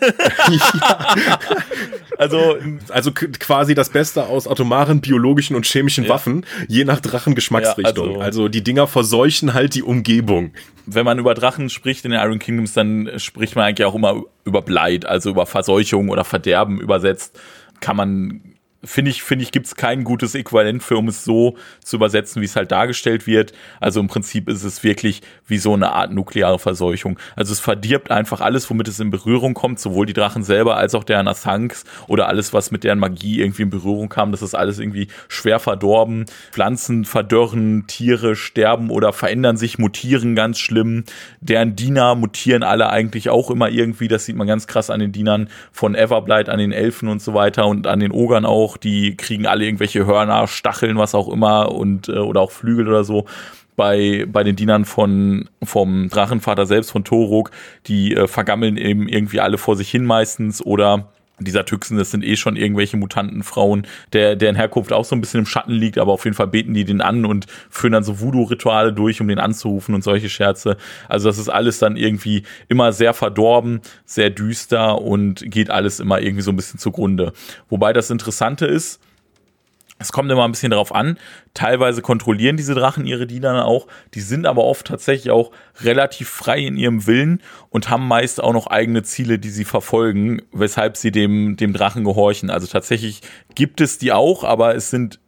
also 2.19 2.57
Also 2.89 3.13
quasi 3.13 3.75
das 3.75 3.91
Beste 3.91 4.25
aus 4.27 4.47
atomaren, 4.49 5.01
biologischen 5.01 5.57
und 5.57 5.67
chemischen 5.67 6.05
Ja. 6.05 6.11
Waffen, 6.11 6.45
je 6.69 6.85
nach 6.85 7.01
Drachengeschmacksrichtung. 7.01 8.07
Ja, 8.07 8.13
also- 8.19 8.39
also, 8.39 8.49
die 8.49 8.63
Dinger 8.63 8.87
verseuchen 8.87 9.53
halt 9.55 9.75
die 9.75 9.83
Umgebung. 9.83 10.53
wenn 10.91 11.05
man 11.05 11.19
über 11.19 11.35
Drachen 11.35 11.69
spricht 11.69 12.05
in 12.07 12.13
den 12.13 12.21
Iron 12.21 12.39
Kingdoms, 12.39 12.73
dann 12.73 13.11
spricht 13.19 13.55
man 13.57 13.67
eigentlich 13.67 13.85
auch 13.87 13.95
immer 13.95 14.23
über 14.45 14.63
Blight, 14.63 15.05
also 15.05 15.29
über 15.31 15.45
Verseuchung 15.45 16.09
oder 16.09 16.25
Verderben 16.25 16.81
übersetzt. 16.81 17.39
Kann 17.81 17.97
man, 17.97 18.41
finde 18.85 19.11
ich, 19.11 19.23
finde 19.23 19.43
ich, 19.43 19.51
gibt 19.51 19.67
es 19.67 19.75
kein 19.75 20.05
gutes 20.05 20.35
Äquivalent 20.35 20.83
für, 20.83 20.97
um 20.97 21.09
es 21.09 21.25
so 21.25 21.57
zu 21.83 21.97
übersetzen, 21.97 22.41
wie 22.41 22.47
es 22.47 22.55
halt 22.55 22.71
dargestellt 22.71 23.27
wird. 23.27 23.53
Also 23.81 23.99
im 23.99 24.07
Prinzip 24.07 24.49
ist 24.49 24.63
es 24.63 24.85
wirklich 24.85 25.23
wie 25.47 25.59
so 25.59 25.75
eine 25.75 25.93
Art 25.93 26.13
nukleare 26.13 26.59
Verseuchung. 26.59 27.19
Also 27.35 27.53
es 27.53 27.61
verdirbt 27.61 28.11
einfach 28.11 28.41
alles, 28.41 28.71
womit 28.71 28.87
es 28.87 29.01
in 29.01 29.11
Berührung 29.11 29.55
kommt, 29.55 29.81
sowohl 29.81 30.07
die 30.07 30.13
Drachen 30.13 30.45
selber 30.45 30.77
als 30.77 30.95
auch 30.95 31.03
deren 31.03 31.27
Athanks 31.27 31.85
oder 32.07 32.29
alles, 32.29 32.53
was 32.53 32.71
mit 32.71 32.85
deren 32.85 33.01
Magie 33.01 33.41
irgendwie 33.41 33.63
in 33.63 33.71
Berührung 33.71 34.09
kam. 34.09 34.31
Das 34.31 34.43
ist 34.43 34.55
alles 34.55 34.79
irgendwie 34.79 35.09
schwer 35.27 35.59
verdorben. 35.59 36.27
Pflanzen 36.53 37.05
verdörren, 37.05 37.87
Tiere 37.89 38.37
sterben 38.37 38.91
oder 38.91 39.13
verändern 39.13 39.57
sich, 39.57 39.79
mutieren 39.79 40.37
ganz 40.37 40.59
schlimm. 40.59 41.05
Deren 41.41 41.75
Diener 41.75 42.15
mutieren 42.15 42.63
alle 42.63 42.91
eigentlich 42.91 43.29
auch 43.29 43.51
immer 43.51 43.69
irgendwie. 43.71 44.07
Das 44.07 44.25
sieht 44.25 44.37
man 44.37 44.47
ganz 44.47 44.69
krass 44.69 44.91
an 44.91 45.01
den 45.01 45.11
Dienern 45.11 45.49
von 45.73 45.97
Everblight, 45.97 46.49
an 46.49 46.59
den 46.59 46.71
Elfen 46.73 47.09
und 47.09 47.21
so 47.21 47.35
weiter 47.35 47.67
und 47.67 47.89
an 47.89 47.99
den 47.99 48.13
Ogern 48.13 48.47
auch. 48.47 48.68
Die 48.77 49.17
kriegen 49.17 49.47
alle 49.47 49.65
irgendwelche 49.65 50.07
Hörner, 50.07 50.47
Stacheln, 50.47 50.99
was 50.99 51.15
auch 51.15 51.29
immer 51.29 51.73
und 51.73 52.09
äh, 52.09 52.19
oder 52.19 52.41
auch 52.41 52.51
Flügel 52.51 52.89
oder 52.89 53.05
so 53.05 53.25
bei, 53.77 54.27
bei 54.31 54.43
den 54.43 54.57
Dienern 54.57 54.85
von, 54.85 55.49
vom 55.63 56.09
Drachenvater 56.09 56.67
selbst, 56.67 56.91
von 56.91 57.05
Torok, 57.05 57.53
die 57.87 58.15
äh, 58.15 58.27
vergammeln 58.27 58.77
eben 58.77 59.09
irgendwie 59.09 59.41
alle 59.41 59.57
vor 59.57 59.77
sich 59.77 59.89
hin 59.91 60.05
meistens 60.05 60.61
oder 60.61 61.13
dieser 61.39 61.65
Tüchsen, 61.65 61.97
das 61.97 62.11
sind 62.11 62.25
eh 62.25 62.37
schon 62.37 62.57
irgendwelche 62.57 62.97
Mutantenfrauen, 62.97 63.87
der, 64.13 64.37
deren 64.37 64.57
Herkunft 64.57 64.93
auch 64.93 65.05
so 65.05 65.15
ein 65.15 65.21
bisschen 65.21 65.41
im 65.41 65.47
Schatten 65.47 65.73
liegt, 65.73 65.99
aber 65.99 66.13
auf 66.13 66.25
jeden 66.25 66.37
Fall 66.37 66.49
beten 66.49 66.75
die 66.75 66.85
den 66.85 67.01
an 67.01 67.25
und 67.25 67.47
führen 67.71 67.93
dann 67.93 68.05
so 68.05 68.21
Voodoo-Rituale 68.21 68.93
durch, 68.93 69.21
um 69.21 69.29
den 69.29 69.39
anzurufen 69.39 69.95
und 69.95 70.03
solche 70.03 70.29
Scherze. 70.29 70.77
Also 71.09 71.29
das 71.29 71.39
ist 71.39 71.49
alles 71.49 71.79
dann 71.79 71.97
irgendwie 71.97 72.43
immer 72.69 72.93
sehr 72.93 73.15
verdorben, 73.15 73.81
sehr 74.05 74.31
düster 74.31 75.01
und 75.01 75.43
geht 75.51 75.71
alles 75.71 76.01
immer 76.01 76.21
irgendwie 76.21 76.43
so 76.43 76.51
ein 76.51 76.57
bisschen 76.57 76.79
zugrunde. 76.79 77.33
Wobei 77.69 77.93
das 77.93 78.11
Interessante 78.11 78.67
ist, 78.67 79.01
es 79.99 80.13
kommt 80.13 80.31
immer 80.31 80.45
ein 80.45 80.53
bisschen 80.53 80.71
darauf 80.71 80.95
an. 80.95 81.19
Teilweise 81.55 82.03
kontrollieren 82.03 82.57
diese 82.57 82.75
Drachen 82.75 83.05
ihre 83.05 83.27
Diener 83.27 83.65
auch. 83.65 83.89
Die 84.15 84.21
sind 84.21 84.47
aber 84.47 84.65
oft 84.65 84.87
tatsächlich 84.87 85.31
auch 85.31 85.51
relativ 85.81 86.29
frei 86.29 86.61
in 86.61 86.77
ihrem 86.77 87.07
Willen 87.07 87.43
und 87.71 87.91
haben 87.91 88.07
meist 88.07 88.43
auch 88.43 88.53
noch 88.53 88.69
eigene 88.69 89.03
Ziele, 89.03 89.39
die 89.39 89.51
sie 89.51 89.65
verfolgen, 89.65 90.43
weshalb 90.53 90.97
sie 90.97 91.11
dem, 91.11 91.57
dem 91.57 91.73
Drachen 91.73 92.05
gehorchen. 92.05 92.51
Also 92.51 92.67
tatsächlich 92.67 93.23
gibt 93.55 93.81
es 93.81 93.99
die 93.99 94.13
auch, 94.13 94.45
aber 94.45 94.77
es 94.77 94.91
sind 94.91 95.19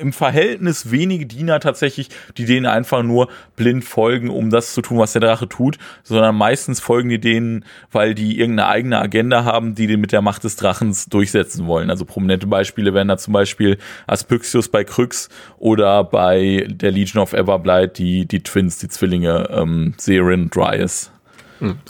im 0.00 0.12
Verhältnis 0.12 0.90
wenige 0.90 1.26
Diener 1.26 1.60
tatsächlich, 1.60 2.08
die 2.36 2.44
denen 2.44 2.66
einfach 2.66 3.02
nur 3.02 3.28
blind 3.56 3.84
folgen, 3.84 4.30
um 4.30 4.50
das 4.50 4.74
zu 4.74 4.82
tun, 4.82 4.98
was 4.98 5.12
der 5.12 5.20
Drache 5.20 5.48
tut, 5.48 5.78
sondern 6.02 6.36
meistens 6.36 6.80
folgen 6.80 7.08
die 7.08 7.20
denen, 7.20 7.64
weil 7.90 8.14
die 8.14 8.38
irgendeine 8.38 8.68
eigene 8.68 8.98
Agenda 8.98 9.44
haben, 9.44 9.74
die 9.74 9.86
den 9.86 10.00
mit 10.00 10.12
der 10.12 10.22
Macht 10.22 10.44
des 10.44 10.56
Drachens 10.56 11.06
durchsetzen 11.06 11.66
wollen. 11.66 11.90
Also 11.90 12.04
prominente 12.04 12.46
Beispiele 12.46 12.94
wären 12.94 13.08
da 13.08 13.16
zum 13.16 13.32
Beispiel 13.32 13.78
Aspyxius 14.06 14.68
bei 14.68 14.84
Kryx 14.84 15.28
oder 15.58 16.04
bei 16.04 16.66
der 16.68 16.90
Legion 16.90 17.22
of 17.22 17.32
Everblight 17.32 17.98
die, 17.98 18.26
die 18.26 18.42
Twins, 18.42 18.78
die 18.78 18.88
Zwillinge, 18.88 19.48
ähm, 19.50 19.94
Serin, 19.96 20.50
Dryas. 20.50 21.11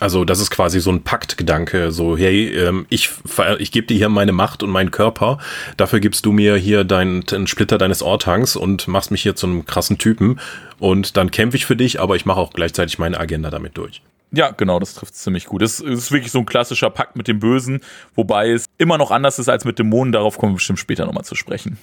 Also 0.00 0.24
das 0.24 0.40
ist 0.40 0.50
quasi 0.50 0.80
so 0.80 0.90
ein 0.90 1.02
Paktgedanke, 1.02 1.92
so 1.92 2.16
hey, 2.16 2.48
ähm, 2.48 2.86
ich, 2.88 3.10
ich 3.58 3.72
gebe 3.72 3.86
dir 3.86 3.96
hier 3.96 4.08
meine 4.08 4.32
Macht 4.32 4.62
und 4.62 4.70
meinen 4.70 4.90
Körper, 4.90 5.38
dafür 5.76 6.00
gibst 6.00 6.26
du 6.26 6.32
mir 6.32 6.56
hier 6.56 6.84
deinen 6.84 7.22
den 7.22 7.46
Splitter 7.46 7.78
deines 7.78 8.02
Ortangs 8.02 8.56
und 8.56 8.88
machst 8.88 9.10
mich 9.10 9.22
hier 9.22 9.36
zu 9.36 9.46
einem 9.46 9.64
krassen 9.64 9.98
Typen 9.98 10.40
und 10.78 11.16
dann 11.16 11.30
kämpfe 11.30 11.56
ich 11.56 11.66
für 11.66 11.76
dich, 11.76 12.00
aber 12.00 12.16
ich 12.16 12.26
mache 12.26 12.40
auch 12.40 12.52
gleichzeitig 12.52 12.98
meine 12.98 13.18
Agenda 13.18 13.50
damit 13.50 13.76
durch. 13.76 14.02
Ja, 14.34 14.50
genau, 14.50 14.78
das 14.80 14.94
trifft 14.94 15.14
ziemlich 15.14 15.44
gut. 15.44 15.60
Es 15.60 15.80
ist 15.80 16.10
wirklich 16.10 16.32
so 16.32 16.38
ein 16.38 16.46
klassischer 16.46 16.88
Pakt 16.88 17.16
mit 17.16 17.28
dem 17.28 17.38
Bösen, 17.38 17.80
wobei 18.14 18.50
es 18.50 18.64
immer 18.78 18.96
noch 18.96 19.10
anders 19.10 19.38
ist 19.38 19.50
als 19.50 19.66
mit 19.66 19.78
Dämonen. 19.78 20.12
Darauf 20.12 20.38
kommen 20.38 20.52
wir 20.52 20.56
bestimmt 20.56 20.78
später 20.78 21.04
nochmal 21.04 21.24
zu 21.24 21.34
sprechen. 21.34 21.78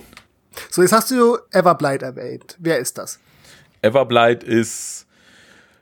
So, 0.72 0.82
jetzt 0.82 0.92
hast 0.92 1.12
du 1.12 1.38
Everblight 1.52 2.02
erwähnt. 2.02 2.58
Wer 2.60 2.80
ist 2.80 2.98
das? 2.98 3.20
Everblight 3.82 4.44
ist. 4.44 4.99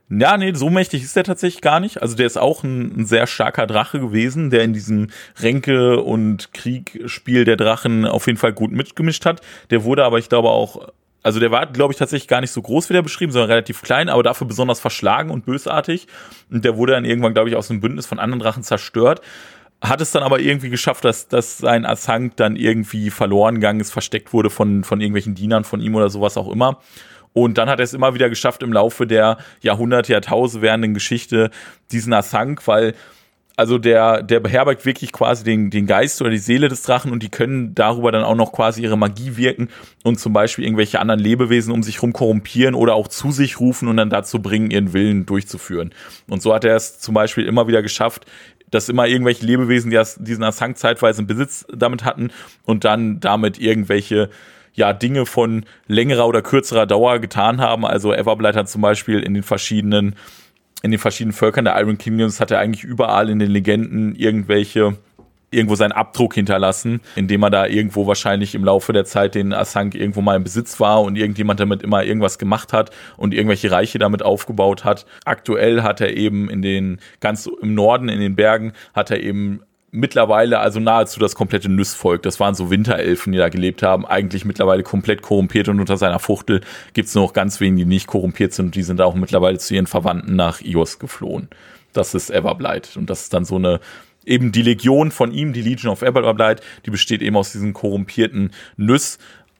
Ja, 0.09 0.37
nee, 0.37 0.53
so 0.53 0.69
mächtig 0.69 1.03
ist 1.03 1.17
der 1.17 1.25
tatsächlich 1.25 1.61
gar 1.61 1.81
nicht. 1.81 2.01
Also 2.01 2.15
der 2.15 2.27
ist 2.27 2.37
auch 2.37 2.63
ein, 2.63 3.01
ein 3.01 3.05
sehr 3.05 3.27
starker 3.27 3.67
Drache 3.67 3.99
gewesen, 3.99 4.49
der 4.49 4.63
in 4.63 4.71
diesem 4.71 5.09
Ränke- 5.39 6.01
und 6.01 6.53
Kriegspiel 6.53 7.43
der 7.43 7.57
Drachen 7.57 8.05
auf 8.05 8.27
jeden 8.27 8.39
Fall 8.39 8.53
gut 8.53 8.71
mitgemischt 8.71 9.25
hat. 9.25 9.41
Der 9.69 9.83
wurde 9.83 10.05
aber, 10.05 10.17
ich 10.17 10.29
glaube, 10.29 10.49
auch 10.49 10.89
also 11.23 11.41
der 11.41 11.51
war, 11.51 11.65
glaube 11.65 11.91
ich, 11.91 11.99
tatsächlich 11.99 12.29
gar 12.29 12.39
nicht 12.39 12.51
so 12.51 12.61
groß 12.61 12.87
wie 12.87 12.93
der 12.93 13.01
beschrieben, 13.01 13.33
sondern 13.33 13.49
relativ 13.49 13.81
klein, 13.81 14.07
aber 14.07 14.23
dafür 14.23 14.47
besonders 14.47 14.79
verschlagen 14.79 15.29
und 15.29 15.45
bösartig. 15.45 16.07
Und 16.49 16.63
der 16.63 16.77
wurde 16.77 16.93
dann 16.93 17.03
irgendwann, 17.03 17.33
glaube 17.33 17.49
ich, 17.49 17.57
aus 17.57 17.69
einem 17.69 17.81
Bündnis 17.81 18.05
von 18.05 18.17
anderen 18.17 18.39
Drachen 18.39 18.63
zerstört. 18.63 19.19
Hat 19.81 19.99
es 19.99 20.11
dann 20.11 20.23
aber 20.23 20.39
irgendwie 20.39 20.69
geschafft, 20.69 21.03
dass, 21.03 21.27
dass 21.27 21.57
sein 21.57 21.85
Asang 21.85 22.31
dann 22.37 22.55
irgendwie 22.55 23.09
verloren 23.09 23.55
gegangen 23.55 23.81
ist, 23.81 23.91
versteckt 23.91 24.31
wurde 24.31 24.49
von, 24.49 24.85
von 24.85 25.01
irgendwelchen 25.01 25.35
Dienern 25.35 25.65
von 25.65 25.81
ihm 25.81 25.95
oder 25.95 26.09
sowas 26.09 26.37
auch 26.37 26.49
immer. 26.49 26.79
Und 27.37 27.59
dann 27.59 27.69
hat 27.69 27.79
er 27.79 27.83
es 27.83 27.93
immer 27.93 28.15
wieder 28.15 28.29
geschafft, 28.29 28.63
im 28.63 28.73
Laufe 28.73 29.05
der 29.05 29.37
Jahrhunderte, 29.61 30.11
Jahrtausende 30.11 30.63
währenden 30.63 30.95
Geschichte 30.95 31.51
diesen 31.91 32.11
Asang, 32.11 32.59
weil 32.65 32.95
also 33.55 33.77
der, 33.77 34.23
der 34.23 34.39
beherbergt 34.39 34.87
wirklich 34.87 35.11
quasi 35.11 35.43
den, 35.43 35.69
den 35.69 35.85
Geist 35.85 36.19
oder 36.19 36.31
die 36.31 36.39
Seele 36.39 36.67
des 36.67 36.81
Drachen 36.81 37.11
und 37.11 37.21
die 37.21 37.29
können 37.29 37.75
darüber 37.75 38.11
dann 38.11 38.23
auch 38.23 38.33
noch 38.35 38.51
quasi 38.51 38.81
ihre 38.81 38.97
Magie 38.97 39.37
wirken 39.37 39.69
und 40.03 40.19
zum 40.19 40.33
Beispiel 40.33 40.65
irgendwelche 40.65 40.99
anderen 40.99 41.19
Lebewesen 41.19 41.71
um 41.71 41.83
sich 41.83 42.01
rum 42.01 42.11
korrumpieren 42.11 42.73
oder 42.73 42.95
auch 42.95 43.07
zu 43.07 43.31
sich 43.31 43.59
rufen 43.59 43.87
und 43.87 43.97
dann 43.97 44.09
dazu 44.09 44.41
bringen, 44.41 44.71
ihren 44.71 44.93
Willen 44.93 45.27
durchzuführen. 45.27 45.93
Und 46.27 46.41
so 46.41 46.55
hat 46.55 46.65
er 46.65 46.75
es 46.75 46.99
zum 46.99 47.13
Beispiel 47.13 47.45
immer 47.45 47.67
wieder 47.67 47.83
geschafft, 47.83 48.25
dass 48.71 48.89
immer 48.89 49.05
irgendwelche 49.05 49.45
Lebewesen, 49.45 49.91
die 49.91 50.01
diesen 50.21 50.43
Asang 50.43 50.75
zeitweise 50.75 51.21
im 51.21 51.27
Besitz 51.27 51.67
damit 51.71 52.03
hatten 52.03 52.31
und 52.63 52.83
dann 52.83 53.19
damit 53.19 53.59
irgendwelche 53.59 54.31
ja, 54.77 54.93
Dinge 54.93 55.25
von 55.25 55.65
längerer 55.87 56.27
oder 56.27 56.41
kürzerer 56.41 56.85
Dauer 56.85 57.19
getan 57.19 57.59
haben. 57.59 57.85
Also 57.85 58.13
Everblight 58.13 58.55
hat 58.55 58.69
zum 58.69 58.81
Beispiel 58.81 59.19
in 59.19 59.33
den 59.33 59.43
verschiedenen 59.43 60.15
in 60.83 60.91
den 60.91 60.99
verschiedenen 60.99 61.33
Völkern 61.33 61.65
der 61.65 61.77
Iron 61.79 61.97
Kingdoms 61.97 62.39
hat 62.39 62.51
er 62.51 62.59
eigentlich 62.59 62.83
überall 62.83 63.31
in 63.31 63.39
den 63.39 63.49
Legenden 63.49 64.15
irgendwelche 64.15 64.95
irgendwo 65.49 65.75
seinen 65.75 65.93
Abdruck 65.93 66.35
hinterlassen, 66.35 66.99
indem 67.15 67.41
er 67.43 67.49
da 67.49 67.65
irgendwo 67.65 68.05
wahrscheinlich 68.05 68.53
im 68.53 68.63
Laufe 68.63 68.93
der 68.93 69.05
Zeit 69.05 69.33
den 69.33 69.53
Asank 69.53 69.95
irgendwo 69.95 70.21
mal 70.21 70.35
im 70.35 70.43
Besitz 70.43 70.79
war 70.79 71.01
und 71.01 71.15
irgendjemand 71.15 71.59
damit 71.59 71.81
immer 71.81 72.03
irgendwas 72.03 72.37
gemacht 72.37 72.73
hat 72.73 72.91
und 73.15 73.33
irgendwelche 73.33 73.71
Reiche 73.71 73.97
damit 73.97 74.21
aufgebaut 74.21 74.83
hat. 74.83 75.05
Aktuell 75.25 75.83
hat 75.83 76.01
er 76.01 76.15
eben 76.15 76.49
in 76.49 76.61
den 76.61 76.99
ganz 77.21 77.49
im 77.61 77.73
Norden 77.73 78.09
in 78.09 78.19
den 78.19 78.35
Bergen 78.35 78.73
hat 78.93 79.09
er 79.09 79.21
eben 79.21 79.61
mittlerweile 79.91 80.59
also 80.59 80.79
nahezu 80.79 81.19
das 81.19 81.35
komplette 81.35 81.69
Nüssvolk. 81.69 82.23
Das 82.23 82.39
waren 82.39 82.55
so 82.55 82.69
Winterelfen, 82.69 83.31
die 83.31 83.37
da 83.37 83.49
gelebt 83.49 83.83
haben, 83.83 84.05
eigentlich 84.05 84.45
mittlerweile 84.45 84.83
komplett 84.83 85.21
korrumpiert 85.21 85.69
und 85.69 85.79
unter 85.79 85.97
seiner 85.97 86.19
Fuchtel 86.19 86.61
gibt 86.93 87.07
es 87.07 87.15
nur 87.15 87.25
noch 87.25 87.33
ganz 87.33 87.59
wenige, 87.59 87.85
die 87.85 87.95
nicht 87.95 88.07
korrumpiert 88.07 88.53
sind 88.53 88.67
und 88.67 88.75
die 88.75 88.83
sind 88.83 89.01
auch 89.01 89.15
mittlerweile 89.15 89.57
zu 89.57 89.73
ihren 89.73 89.87
Verwandten 89.87 90.35
nach 90.35 90.61
Ios 90.61 90.99
geflohen. 90.99 91.49
Das 91.93 92.13
ist 92.13 92.29
Everblight 92.29 92.97
und 92.97 93.09
das 93.09 93.23
ist 93.23 93.33
dann 93.33 93.45
so 93.45 93.55
eine 93.55 93.79
eben 94.25 94.51
die 94.51 94.61
Legion 94.61 95.09
von 95.09 95.31
ihm, 95.31 95.53
die 95.53 95.61
Legion 95.61 95.91
of 95.91 96.01
Everblight, 96.01 96.61
die 96.85 96.91
besteht 96.91 97.21
eben 97.21 97.37
aus 97.37 97.53
diesen 97.53 97.73
korrumpierten 97.73 98.51
Nüss 98.75 99.17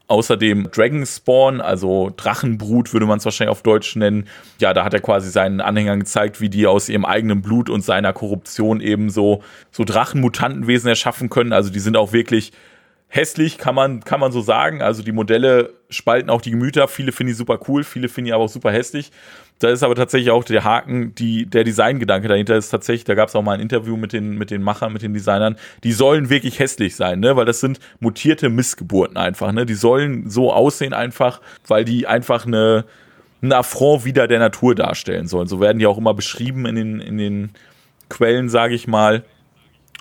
Außerdem 0.09 0.69
Dragonspawn, 0.71 1.59
also 1.59 2.13
Drachenbrut 2.15 2.93
würde 2.93 3.05
man 3.05 3.17
es 3.17 3.25
wahrscheinlich 3.25 3.51
auf 3.51 3.61
Deutsch 3.61 3.95
nennen. 3.97 4.25
Ja, 4.59 4.73
da 4.73 4.85
hat 4.85 4.93
er 4.93 5.01
quasi 5.01 5.29
seinen 5.29 5.59
Anhängern 5.59 5.99
gezeigt, 5.99 6.39
wie 6.39 6.49
die 6.49 6.65
aus 6.65 6.87
ihrem 6.87 7.03
eigenen 7.03 7.41
Blut 7.41 7.69
und 7.69 7.83
seiner 7.83 8.13
Korruption 8.13 8.79
eben 8.79 9.09
so, 9.09 9.43
so 9.69 9.83
Drachenmutantenwesen 9.83 10.87
erschaffen 10.87 11.29
können. 11.29 11.51
Also 11.51 11.71
die 11.71 11.79
sind 11.79 11.97
auch 11.97 12.13
wirklich 12.13 12.53
hässlich, 13.09 13.57
kann 13.57 13.75
man, 13.75 14.01
kann 14.01 14.19
man 14.19 14.31
so 14.31 14.41
sagen. 14.41 14.81
Also 14.81 15.03
die 15.03 15.11
Modelle 15.11 15.73
spalten 15.89 16.29
auch 16.29 16.41
die 16.41 16.51
Gemüter. 16.51 16.87
Viele 16.87 17.11
finden 17.11 17.31
die 17.31 17.37
super 17.37 17.59
cool, 17.67 17.83
viele 17.83 18.07
finden 18.07 18.27
die 18.27 18.33
aber 18.33 18.45
auch 18.45 18.49
super 18.49 18.71
hässlich. 18.71 19.11
Da 19.59 19.69
ist 19.69 19.81
aber 19.83 19.95
tatsächlich 19.95 20.29
auch 20.29 20.43
der 20.43 20.63
Haken, 20.63 21.15
die, 21.15 21.47
der 21.47 21.63
Designgedanke 21.63 22.27
dahinter 22.27 22.55
ist 22.55 22.69
tatsächlich, 22.69 23.05
da 23.05 23.15
gab 23.15 23.29
es 23.29 23.35
auch 23.35 23.41
mal 23.41 23.53
ein 23.53 23.59
Interview 23.59 23.97
mit 23.97 24.13
den, 24.13 24.37
mit 24.37 24.51
den 24.51 24.61
Machern, 24.61 24.93
mit 24.93 25.01
den 25.01 25.13
Designern, 25.13 25.55
die 25.83 25.93
sollen 25.93 26.29
wirklich 26.29 26.59
hässlich 26.59 26.95
sein, 26.95 27.19
ne? 27.19 27.35
Weil 27.35 27.45
das 27.45 27.59
sind 27.59 27.79
mutierte 27.99 28.49
Missgeburten 28.49 29.17
einfach, 29.17 29.51
ne? 29.51 29.65
Die 29.65 29.73
sollen 29.73 30.29
so 30.29 30.53
aussehen 30.53 30.93
einfach, 30.93 31.41
weil 31.65 31.85
die 31.85 32.05
einfach 32.05 32.45
eine, 32.45 32.85
ein 33.41 33.51
Affront 33.51 34.05
wieder 34.05 34.27
der 34.27 34.39
Natur 34.39 34.75
darstellen 34.75 35.27
sollen. 35.27 35.47
So 35.47 35.59
werden 35.59 35.79
die 35.79 35.87
auch 35.87 35.97
immer 35.97 36.13
beschrieben 36.13 36.65
in 36.67 36.75
den, 36.75 36.99
in 36.99 37.17
den 37.17 37.49
Quellen, 38.09 38.49
sage 38.49 38.75
ich 38.75 38.87
mal. 38.87 39.23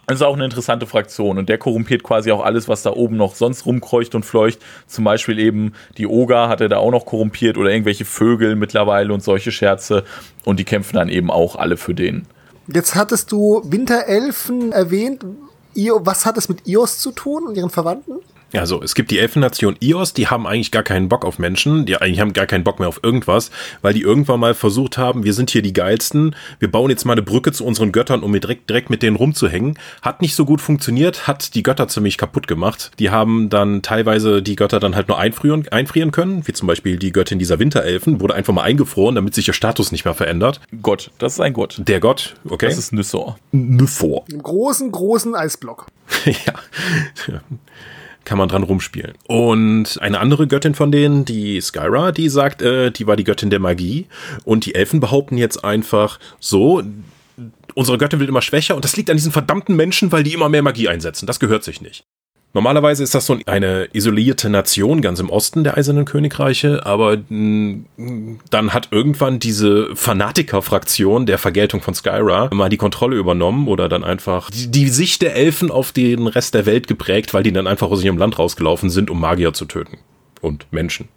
Das 0.07 0.17
ist 0.17 0.23
auch 0.23 0.35
eine 0.35 0.45
interessante 0.45 0.87
Fraktion 0.87 1.37
und 1.37 1.49
der 1.49 1.59
korrumpiert 1.59 2.05
quasi 2.05 2.31
auch 2.31 2.45
alles, 2.45 2.69
was 2.69 2.83
da 2.83 2.93
oben 2.93 3.17
noch 3.17 3.35
sonst 3.35 3.67
rumkreucht 3.67 4.15
und 4.15 4.25
fleucht. 4.25 4.61
Zum 4.87 5.03
Beispiel 5.03 5.41
eben 5.41 5.73
die 5.99 6.07
Oga 6.07 6.49
hat 6.49 6.61
er 6.61 6.69
da 6.69 6.77
auch 6.77 6.93
noch 6.93 7.07
korrumpiert 7.07 7.59
oder 7.59 7.71
irgendwelche 7.71 8.05
Vögel 8.05 8.55
mittlerweile 8.55 9.13
und 9.13 9.25
solche 9.25 9.51
Scherze 9.51 10.05
und 10.45 10.61
die 10.61 10.65
kämpfen 10.65 10.95
dann 10.95 11.09
eben 11.09 11.31
auch 11.31 11.57
alle 11.57 11.77
für 11.77 11.93
den. 11.93 12.27
Jetzt 12.69 12.95
hattest 12.95 13.33
du 13.33 13.63
Winterelfen 13.65 14.71
erwähnt. 14.71 15.25
Was 15.75 16.25
hat 16.25 16.39
es 16.39 16.49
mit 16.49 16.67
Ios 16.69 16.99
zu 17.01 17.11
tun 17.11 17.49
und 17.49 17.57
ihren 17.57 17.71
Verwandten? 17.71 18.15
Also 18.53 18.81
es 18.83 18.95
gibt 18.95 19.11
die 19.11 19.19
Elfennation 19.19 19.77
Ios, 19.81 20.13
die 20.13 20.29
haben 20.29 20.47
eigentlich 20.47 20.71
gar 20.71 20.83
keinen 20.83 21.09
Bock 21.09 21.25
auf 21.25 21.39
Menschen, 21.39 21.85
die 21.85 21.97
eigentlich 21.97 22.21
haben 22.21 22.33
gar 22.33 22.47
keinen 22.47 22.65
Bock 22.65 22.79
mehr 22.79 22.89
auf 22.89 23.01
irgendwas, 23.03 23.51
weil 23.83 23.93
die 23.93 24.03
irgendwann 24.03 24.41
mal 24.41 24.55
versucht 24.55 24.99
haben, 24.99 25.25
wir 25.25 25.35
sind 25.35 25.51
hier 25.51 25.63
die 25.63 25.73
geilsten, 25.73 26.37
wir 26.59 26.71
bauen 26.71 26.91
jetzt 26.91 27.05
mal 27.05 27.13
eine 27.13 27.23
Brücke 27.23 27.53
zu 27.53 27.65
unseren 27.65 27.93
Göttern, 27.93 28.23
um 28.23 28.33
direkt, 28.33 28.69
direkt 28.71 28.91
mit 28.91 29.03
denen 29.03 29.17
rumzuhängen. 29.17 29.79
Hat 30.03 30.23
nicht 30.23 30.35
so 30.35 30.45
gut 30.45 30.61
funktioniert, 30.61 31.27
hat 31.27 31.55
die 31.55 31.63
Götter 31.63 31.89
ziemlich 31.89 32.19
kaputt 32.19 32.47
gemacht. 32.47 32.93
Die 32.99 33.11
haben 33.11 33.49
dann 33.51 33.83
teilweise 33.83 34.43
die 34.43 34.57
Götter 34.57 34.79
dann 34.79 34.95
halt 34.95 35.09
nur 35.09 35.19
einfrieren, 35.19 35.67
einfrieren 35.69 36.13
können, 36.13 36.47
wie 36.47 36.53
zum 36.53 36.69
Beispiel 36.69 36.99
die 36.99 37.13
Göttin 37.13 37.39
dieser 37.39 37.59
Winterelfen, 37.59 38.21
wurde 38.21 38.35
einfach 38.35 38.55
mal 38.55 38.63
eingefroren, 38.63 39.17
damit 39.17 39.35
sich 39.35 39.49
ihr 39.49 39.55
Status 39.55 39.91
nicht 39.91 40.05
mehr 40.05 40.15
verändert. 40.15 40.61
Gott, 40.83 41.11
das 41.19 41.35
ist 41.35 41.41
ein 41.41 41.53
Gott. 41.53 41.77
Der 41.79 42.01
Gott, 42.01 42.35
okay. 42.49 42.67
Das 42.67 42.79
ist 42.79 42.93
Nüssor. 42.93 43.39
Nüssor. 43.51 44.25
Einen 44.31 44.43
großen, 44.43 44.93
großen 44.93 45.35
Eisblock. 45.35 45.87
ja 46.25 47.41
kann 48.27 48.37
man 48.37 48.49
dran 48.51 48.65
rumspielen. 48.65 49.15
Und 49.27 49.99
eine 50.03 50.21
andere 50.21 50.47
Göttin 50.47 50.75
von 50.75 50.93
denen, 50.93 51.25
die 51.25 51.59
Skyra, 51.61 52.13
die 52.13 52.29
sagt, 52.29 52.61
äh, 52.61 52.91
die 52.91 53.07
war 53.07 53.17
die 53.17 53.25
Göttin 53.25 53.49
der 53.49 53.61
Magie. 53.61 54.07
Und 54.45 54.67
die 54.67 54.75
Elfen 54.75 55.01
behaupten 55.01 55.39
jetzt 55.39 55.65
einfach 55.65 56.19
so, 56.39 56.83
unsere 57.75 57.99
Göttin 57.99 58.19
wird 58.19 58.29
immer 58.29 58.43
schwächer 58.43 58.75
und 58.75 58.85
das 58.85 58.97
liegt 58.97 59.09
an 59.11 59.17
diesen 59.17 59.33
verdammten 59.33 59.77
Menschen, 59.77 60.13
weil 60.13 60.25
die 60.25 60.35
immer 60.35 60.49
mehr 60.49 60.63
Magie 60.63 60.89
einsetzen. 60.89 61.27
Das 61.27 61.41
gehört 61.41 61.65
sich 61.65 61.81
nicht. 61.81 62.05
Normalerweise 62.55 63.03
ist 63.03 63.15
das 63.15 63.27
so 63.27 63.37
eine 63.45 63.89
isolierte 63.93 64.49
Nation 64.49 65.03
ganz 65.03 65.21
im 65.21 65.29
Osten 65.29 65.63
der 65.63 65.77
Eisernen 65.77 66.07
Königreiche, 66.07 66.87
aber 66.87 67.19
mm, 67.29 68.39
dann 68.49 68.73
hat 68.73 68.89
irgendwann 68.93 69.39
diese 69.39 69.95
Fanatiker-Fraktion 69.95 71.27
der 71.27 71.37
Vergeltung 71.37 71.83
von 71.83 71.95
Skyra 71.95 72.49
mal 72.55 72.71
die 72.71 72.79
Kontrolle 72.79 73.17
übernommen 73.17 73.69
oder 73.69 73.91
dann 73.91 74.05
einfach 74.05 74.51
die, 74.51 74.71
die, 74.71 74.89
Sicht 74.89 75.21
der 75.21 75.37
Elfen 75.37 75.71
auf 75.71 75.93
den 75.93 76.27
Rest 76.27 76.55
der 76.55 76.65
Welt 76.65 76.87
geprägt, 76.87 77.35
weil 77.35 77.43
die 77.43 77.53
dann 77.53 77.67
einfach 77.67 77.91
aus 77.91 78.03
ihrem 78.03 78.17
Land 78.17 78.39
rausgelaufen 78.39 78.89
sind, 78.89 79.11
um 79.11 79.21
Magier 79.21 79.53
zu 79.53 79.67
töten. 79.67 79.99
Und 80.41 80.67
Menschen. 80.71 81.09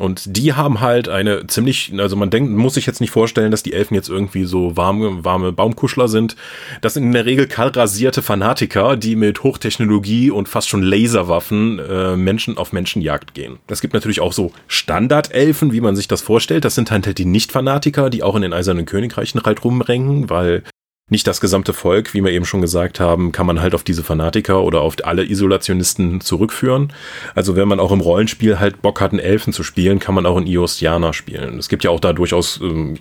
Und 0.00 0.36
die 0.36 0.54
haben 0.54 0.80
halt 0.80 1.08
eine 1.08 1.46
ziemlich, 1.46 1.92
also 1.98 2.16
man 2.16 2.30
denkt, 2.30 2.50
muss 2.50 2.74
sich 2.74 2.86
jetzt 2.86 3.00
nicht 3.00 3.10
vorstellen, 3.10 3.50
dass 3.50 3.62
die 3.62 3.74
Elfen 3.74 3.94
jetzt 3.94 4.08
irgendwie 4.08 4.44
so 4.44 4.76
warme, 4.76 5.24
warme 5.24 5.52
Baumkuschler 5.52 6.08
sind. 6.08 6.36
Das 6.80 6.94
sind 6.94 7.04
in 7.04 7.12
der 7.12 7.26
Regel 7.26 7.46
kahlrasierte 7.46 8.22
Fanatiker, 8.22 8.96
die 8.96 9.14
mit 9.14 9.42
Hochtechnologie 9.42 10.30
und 10.30 10.48
fast 10.48 10.68
schon 10.68 10.82
Laserwaffen 10.82 11.78
äh, 11.78 12.16
Menschen 12.16 12.56
auf 12.56 12.72
Menschenjagd 12.72 13.34
gehen. 13.34 13.58
Es 13.68 13.82
gibt 13.82 13.92
natürlich 13.92 14.20
auch 14.20 14.32
so 14.32 14.52
Standardelfen, 14.68 15.72
wie 15.72 15.82
man 15.82 15.96
sich 15.96 16.08
das 16.08 16.22
vorstellt. 16.22 16.64
Das 16.64 16.74
sind 16.74 16.90
halt 16.90 17.18
die 17.18 17.26
Nicht-Fanatiker, 17.26 18.08
die 18.08 18.22
auch 18.22 18.36
in 18.36 18.42
den 18.42 18.52
Eisernen 18.54 18.86
Königreichen 18.86 19.42
halt 19.42 19.62
rumrenken, 19.64 20.30
weil 20.30 20.62
nicht 21.10 21.26
das 21.26 21.40
gesamte 21.40 21.72
Volk, 21.72 22.14
wie 22.14 22.24
wir 22.24 22.30
eben 22.30 22.44
schon 22.44 22.60
gesagt 22.60 23.00
haben, 23.00 23.32
kann 23.32 23.46
man 23.46 23.60
halt 23.60 23.74
auf 23.74 23.82
diese 23.82 24.02
Fanatiker 24.02 24.62
oder 24.62 24.80
auf 24.80 24.96
alle 25.02 25.24
Isolationisten 25.24 26.20
zurückführen. 26.20 26.92
Also 27.34 27.56
wenn 27.56 27.68
man 27.68 27.80
auch 27.80 27.92
im 27.92 28.00
Rollenspiel 28.00 28.58
halt 28.58 28.80
Bock 28.80 29.00
hat, 29.00 29.10
einen 29.10 29.20
Elfen 29.20 29.52
zu 29.52 29.62
spielen, 29.62 29.98
kann 29.98 30.14
man 30.14 30.24
auch 30.24 30.38
in 30.38 30.46
Ios 30.46 30.80
spielen. 31.12 31.58
Es 31.58 31.68
gibt 31.68 31.84
ja 31.84 31.90
auch 31.90 32.00
da 32.00 32.12
durchaus 32.12 32.60
ähm, 32.62 32.96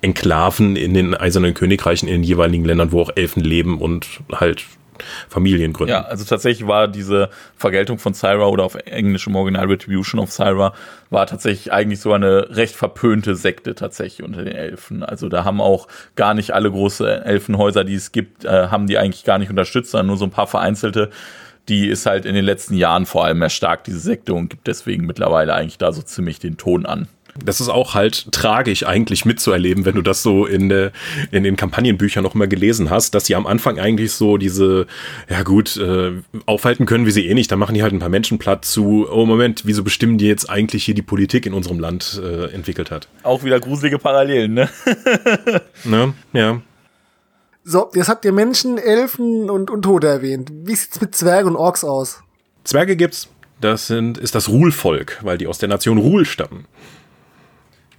Enklaven 0.00 0.76
in 0.76 0.94
den 0.94 1.14
Eisernen 1.14 1.54
Königreichen 1.54 2.08
in 2.08 2.22
den 2.22 2.22
jeweiligen 2.22 2.64
Ländern, 2.64 2.92
wo 2.92 3.02
auch 3.02 3.10
Elfen 3.14 3.42
leben 3.42 3.78
und 3.78 4.06
halt 4.32 4.64
Familien 5.28 5.72
gründen. 5.72 5.92
Ja, 5.92 6.02
also 6.02 6.24
tatsächlich 6.24 6.66
war 6.66 6.88
diese 6.88 7.30
Vergeltung 7.56 7.98
von 7.98 8.14
Syra 8.14 8.46
oder 8.46 8.64
auf 8.64 8.74
Englisch 8.74 9.26
im 9.26 9.36
Original 9.36 9.66
Retribution 9.66 10.20
of 10.20 10.32
Syra 10.32 10.74
war 11.10 11.26
tatsächlich 11.26 11.72
eigentlich 11.72 12.00
so 12.00 12.12
eine 12.12 12.48
recht 12.50 12.76
verpönte 12.76 13.36
Sekte 13.36 13.74
tatsächlich 13.74 14.26
unter 14.26 14.44
den 14.44 14.54
Elfen. 14.54 15.02
Also 15.02 15.28
da 15.28 15.44
haben 15.44 15.60
auch 15.60 15.88
gar 16.16 16.34
nicht 16.34 16.52
alle 16.52 16.70
große 16.70 17.24
Elfenhäuser, 17.24 17.84
die 17.84 17.94
es 17.94 18.12
gibt, 18.12 18.44
äh, 18.44 18.68
haben 18.68 18.86
die 18.86 18.98
eigentlich 18.98 19.24
gar 19.24 19.38
nicht 19.38 19.50
unterstützt, 19.50 19.90
sondern 19.90 20.08
nur 20.08 20.16
so 20.16 20.24
ein 20.24 20.30
paar 20.30 20.46
vereinzelte. 20.46 21.10
Die 21.68 21.88
ist 21.88 22.06
halt 22.06 22.24
in 22.24 22.34
den 22.34 22.44
letzten 22.44 22.74
Jahren 22.74 23.06
vor 23.06 23.24
allem 23.24 23.42
erstarkt, 23.42 23.86
diese 23.86 24.00
Sekte, 24.00 24.34
und 24.34 24.48
gibt 24.48 24.66
deswegen 24.66 25.06
mittlerweile 25.06 25.54
eigentlich 25.54 25.78
da 25.78 25.92
so 25.92 26.02
ziemlich 26.02 26.38
den 26.38 26.56
Ton 26.56 26.86
an. 26.86 27.06
Das 27.44 27.60
ist 27.60 27.68
auch 27.68 27.94
halt 27.94 28.30
tragisch 28.32 28.86
eigentlich 28.86 29.24
mitzuerleben, 29.24 29.84
wenn 29.84 29.94
du 29.94 30.02
das 30.02 30.22
so 30.22 30.46
in, 30.46 30.70
äh, 30.70 30.90
in 31.30 31.44
den 31.44 31.56
Kampagnenbüchern 31.56 32.22
noch 32.22 32.34
mal 32.34 32.48
gelesen 32.48 32.90
hast, 32.90 33.14
dass 33.14 33.26
sie 33.26 33.34
am 33.34 33.46
Anfang 33.46 33.78
eigentlich 33.78 34.12
so 34.12 34.36
diese, 34.36 34.86
ja 35.28 35.42
gut, 35.42 35.76
äh, 35.76 36.12
aufhalten 36.46 36.86
können 36.86 37.06
wir 37.06 37.12
sie 37.12 37.26
eh 37.26 37.34
nicht, 37.34 37.50
dann 37.50 37.58
machen 37.58 37.74
die 37.74 37.82
halt 37.82 37.92
ein 37.92 37.98
paar 37.98 38.08
Menschen 38.08 38.38
platt 38.38 38.64
zu, 38.64 39.06
oh 39.10 39.26
Moment, 39.26 39.62
wieso 39.64 39.82
bestimmen 39.84 40.18
die 40.18 40.26
jetzt 40.26 40.48
eigentlich 40.48 40.84
hier 40.84 40.94
die 40.94 41.02
Politik 41.02 41.46
in 41.46 41.54
unserem 41.54 41.80
Land 41.80 42.20
äh, 42.22 42.52
entwickelt 42.52 42.90
hat. 42.90 43.08
Auch 43.22 43.44
wieder 43.44 43.60
gruselige 43.60 43.98
Parallelen, 43.98 44.54
ne? 44.54 44.68
ne? 45.84 46.14
Ja. 46.32 46.60
So, 47.64 47.90
jetzt 47.94 48.08
habt 48.08 48.24
ihr 48.24 48.32
Menschen, 48.32 48.78
Elfen 48.78 49.50
und, 49.50 49.70
und 49.70 49.82
Tote 49.82 50.06
erwähnt. 50.06 50.50
Wie 50.52 50.74
sieht's 50.74 51.00
mit 51.00 51.14
Zwergen 51.14 51.50
und 51.50 51.56
Orks 51.56 51.84
aus? 51.84 52.22
Zwerge 52.64 52.96
gibt's. 52.96 53.28
Das 53.60 53.86
sind, 53.86 54.16
ist 54.16 54.34
das 54.34 54.48
Ruhlvolk, 54.48 55.18
weil 55.22 55.36
die 55.36 55.46
aus 55.46 55.58
der 55.58 55.68
Nation 55.68 55.98
Ruhl 55.98 56.24
stammen. 56.24 56.66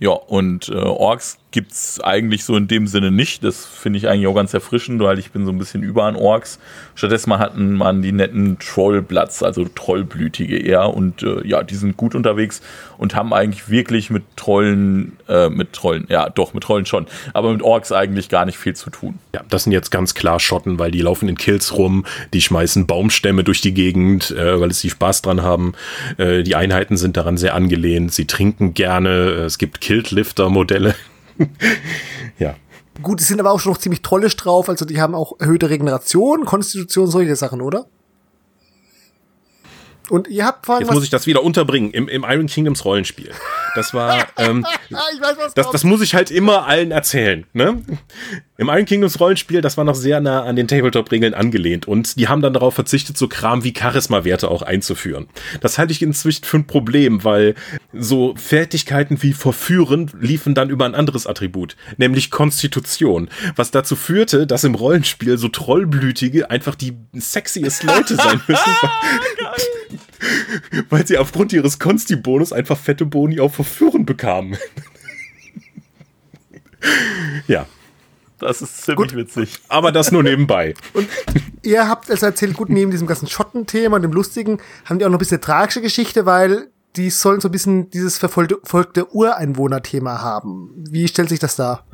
Ja, 0.01 0.09
und 0.09 0.67
äh, 0.69 0.73
Orks 0.73 1.37
gibt's 1.51 1.99
eigentlich 2.01 2.45
so 2.45 2.55
in 2.55 2.67
dem 2.67 2.87
Sinne 2.87 3.11
nicht. 3.11 3.43
Das 3.43 3.65
finde 3.65 3.99
ich 3.99 4.07
eigentlich 4.07 4.27
auch 4.27 4.35
ganz 4.35 4.53
erfrischend, 4.53 5.01
weil 5.01 5.19
ich 5.19 5.31
bin 5.31 5.45
so 5.45 5.51
ein 5.51 5.57
bisschen 5.57 5.83
über 5.83 6.05
an 6.05 6.15
Orks. 6.15 6.59
Stattdessen 6.95 7.37
hatten 7.37 7.73
man 7.73 8.01
die 8.01 8.13
netten 8.13 8.57
Trollblatts, 8.59 9.43
also 9.43 9.65
Trollblütige 9.65 10.57
eher. 10.57 10.93
Und 10.93 11.23
äh, 11.23 11.45
ja, 11.45 11.63
die 11.63 11.75
sind 11.75 11.97
gut 11.97 12.15
unterwegs 12.15 12.61
und 12.97 13.15
haben 13.15 13.33
eigentlich 13.33 13.69
wirklich 13.69 14.09
mit 14.09 14.23
Trollen, 14.37 15.17
äh, 15.27 15.49
mit 15.49 15.73
Trollen, 15.73 16.05
ja 16.09 16.29
doch, 16.29 16.53
mit 16.53 16.63
Trollen 16.63 16.85
schon, 16.85 17.05
aber 17.33 17.51
mit 17.51 17.61
Orks 17.61 17.91
eigentlich 17.91 18.29
gar 18.29 18.45
nicht 18.45 18.57
viel 18.57 18.75
zu 18.75 18.89
tun. 18.89 19.19
Ja, 19.35 19.41
das 19.49 19.63
sind 19.63 19.73
jetzt 19.73 19.91
ganz 19.91 20.13
klar 20.13 20.39
Schotten, 20.39 20.79
weil 20.79 20.91
die 20.91 21.01
laufen 21.01 21.27
in 21.27 21.37
Kills 21.37 21.77
rum, 21.77 22.05
die 22.33 22.41
schmeißen 22.41 22.87
Baumstämme 22.87 23.43
durch 23.43 23.59
die 23.59 23.73
Gegend, 23.73 24.31
äh, 24.31 24.59
weil 24.59 24.71
sie 24.71 24.89
Spaß 24.89 25.21
dran 25.21 25.41
haben. 25.41 25.73
Äh, 26.17 26.43
die 26.43 26.55
Einheiten 26.55 26.95
sind 26.95 27.17
daran 27.17 27.37
sehr 27.37 27.55
angelehnt, 27.55 28.13
sie 28.13 28.25
trinken 28.25 28.73
gerne, 28.73 29.31
es 29.45 29.57
gibt 29.57 29.81
Kiltlifter-Modelle. 29.81 30.95
Ja. 32.39 32.55
Gut, 33.01 33.19
die 33.19 33.23
sind 33.23 33.39
aber 33.39 33.51
auch 33.51 33.59
schon 33.59 33.71
noch 33.71 33.79
ziemlich 33.79 34.01
trollisch 34.01 34.35
drauf, 34.35 34.69
also 34.69 34.85
die 34.85 35.01
haben 35.01 35.15
auch 35.15 35.39
erhöhte 35.39 35.69
Regeneration, 35.69 36.45
Konstitution, 36.45 37.07
solche 37.07 37.35
Sachen, 37.35 37.61
oder? 37.61 37.87
Und 40.11 40.27
ihr 40.27 40.45
habt 40.45 40.65
vor 40.65 40.75
allem. 40.75 40.83
Jetzt 40.83 40.93
muss 40.93 41.05
ich 41.05 41.09
das 41.09 41.25
wieder 41.25 41.41
unterbringen 41.41 41.91
im, 41.91 42.09
im 42.09 42.25
Iron 42.27 42.47
Kingdoms 42.47 42.83
Rollenspiel. 42.83 43.31
Das 43.75 43.93
war. 43.93 44.27
Ähm, 44.37 44.65
weiß, 44.89 45.53
das, 45.53 45.69
das 45.69 45.83
muss 45.83 46.01
ich 46.01 46.15
halt 46.15 46.31
immer 46.31 46.65
allen 46.65 46.89
erzählen. 46.89 47.45
Ne? 47.53 47.81
Im 48.57 48.69
Iron 48.69 48.85
Kingdoms 48.85 49.19
Rollenspiel, 49.19 49.61
das 49.61 49.77
war 49.77 49.83
noch 49.83 49.93
sehr 49.93 50.19
nah 50.19 50.43
an 50.43 50.55
den 50.55 50.67
Tabletop-Regeln 50.67 51.33
angelehnt. 51.33 51.87
Und 51.87 52.17
die 52.17 52.27
haben 52.27 52.41
dann 52.41 52.53
darauf 52.53 52.73
verzichtet, 52.73 53.17
so 53.17 53.27
Kram 53.27 53.63
wie 53.63 53.73
Charisma-Werte 53.77 54.49
auch 54.49 54.63
einzuführen. 54.63 55.27
Das 55.59 55.77
halte 55.77 55.91
ich 55.91 56.01
inzwischen 56.01 56.43
für 56.43 56.57
ein 56.57 56.65
Problem, 56.65 57.23
weil 57.23 57.55
so 57.93 58.33
Fertigkeiten 58.35 59.21
wie 59.21 59.33
Verführen 59.33 60.09
liefen 60.19 60.55
dann 60.55 60.69
über 60.69 60.85
ein 60.85 60.95
anderes 60.95 61.27
Attribut, 61.27 61.75
nämlich 61.97 62.31
Konstitution. 62.31 63.29
Was 63.55 63.71
dazu 63.71 63.95
führte, 63.95 64.47
dass 64.47 64.63
im 64.63 64.75
Rollenspiel 64.75 65.37
so 65.37 65.49
Trollblütige 65.49 66.49
einfach 66.49 66.75
die 66.75 66.93
sexiest 67.13 67.83
Leute 67.83 68.15
sein 68.15 68.41
müssen. 68.47 68.71
Weil 70.89 71.05
sie 71.05 71.17
aufgrund 71.17 71.53
ihres 71.53 71.79
Konsti-Bonus 71.79 72.53
einfach 72.53 72.77
fette 72.77 73.05
Boni 73.05 73.39
auf 73.39 73.55
Verführen 73.55 74.05
bekamen. 74.05 74.57
ja. 77.47 77.65
Das 78.39 78.61
ist 78.61 78.85
ziemlich 78.85 79.09
gut. 79.09 79.15
witzig. 79.15 79.59
Aber 79.67 79.91
das 79.91 80.11
nur 80.11 80.23
nebenbei. 80.23 80.73
Und 80.93 81.07
ihr 81.61 81.87
habt 81.87 82.09
es 82.09 82.23
erzählt, 82.23 82.55
gut, 82.55 82.69
neben 82.69 82.89
diesem 82.89 83.05
ganzen 83.05 83.27
Schottenthema 83.27 83.97
und 83.97 84.01
dem 84.01 84.13
Lustigen, 84.13 84.59
haben 84.85 84.97
die 84.97 85.05
auch 85.05 85.09
noch 85.09 85.17
ein 85.17 85.19
bisschen 85.19 85.41
tragische 85.41 85.79
Geschichte, 85.79 86.25
weil 86.25 86.69
die 86.95 87.11
sollen 87.11 87.39
so 87.39 87.47
ein 87.47 87.51
bisschen 87.51 87.91
dieses 87.91 88.17
verfolgte 88.17 89.13
Ureinwohner-Thema 89.13 90.21
haben. 90.21 90.71
Wie 90.89 91.07
stellt 91.07 91.29
sich 91.29 91.39
das 91.39 91.55
dar? 91.55 91.85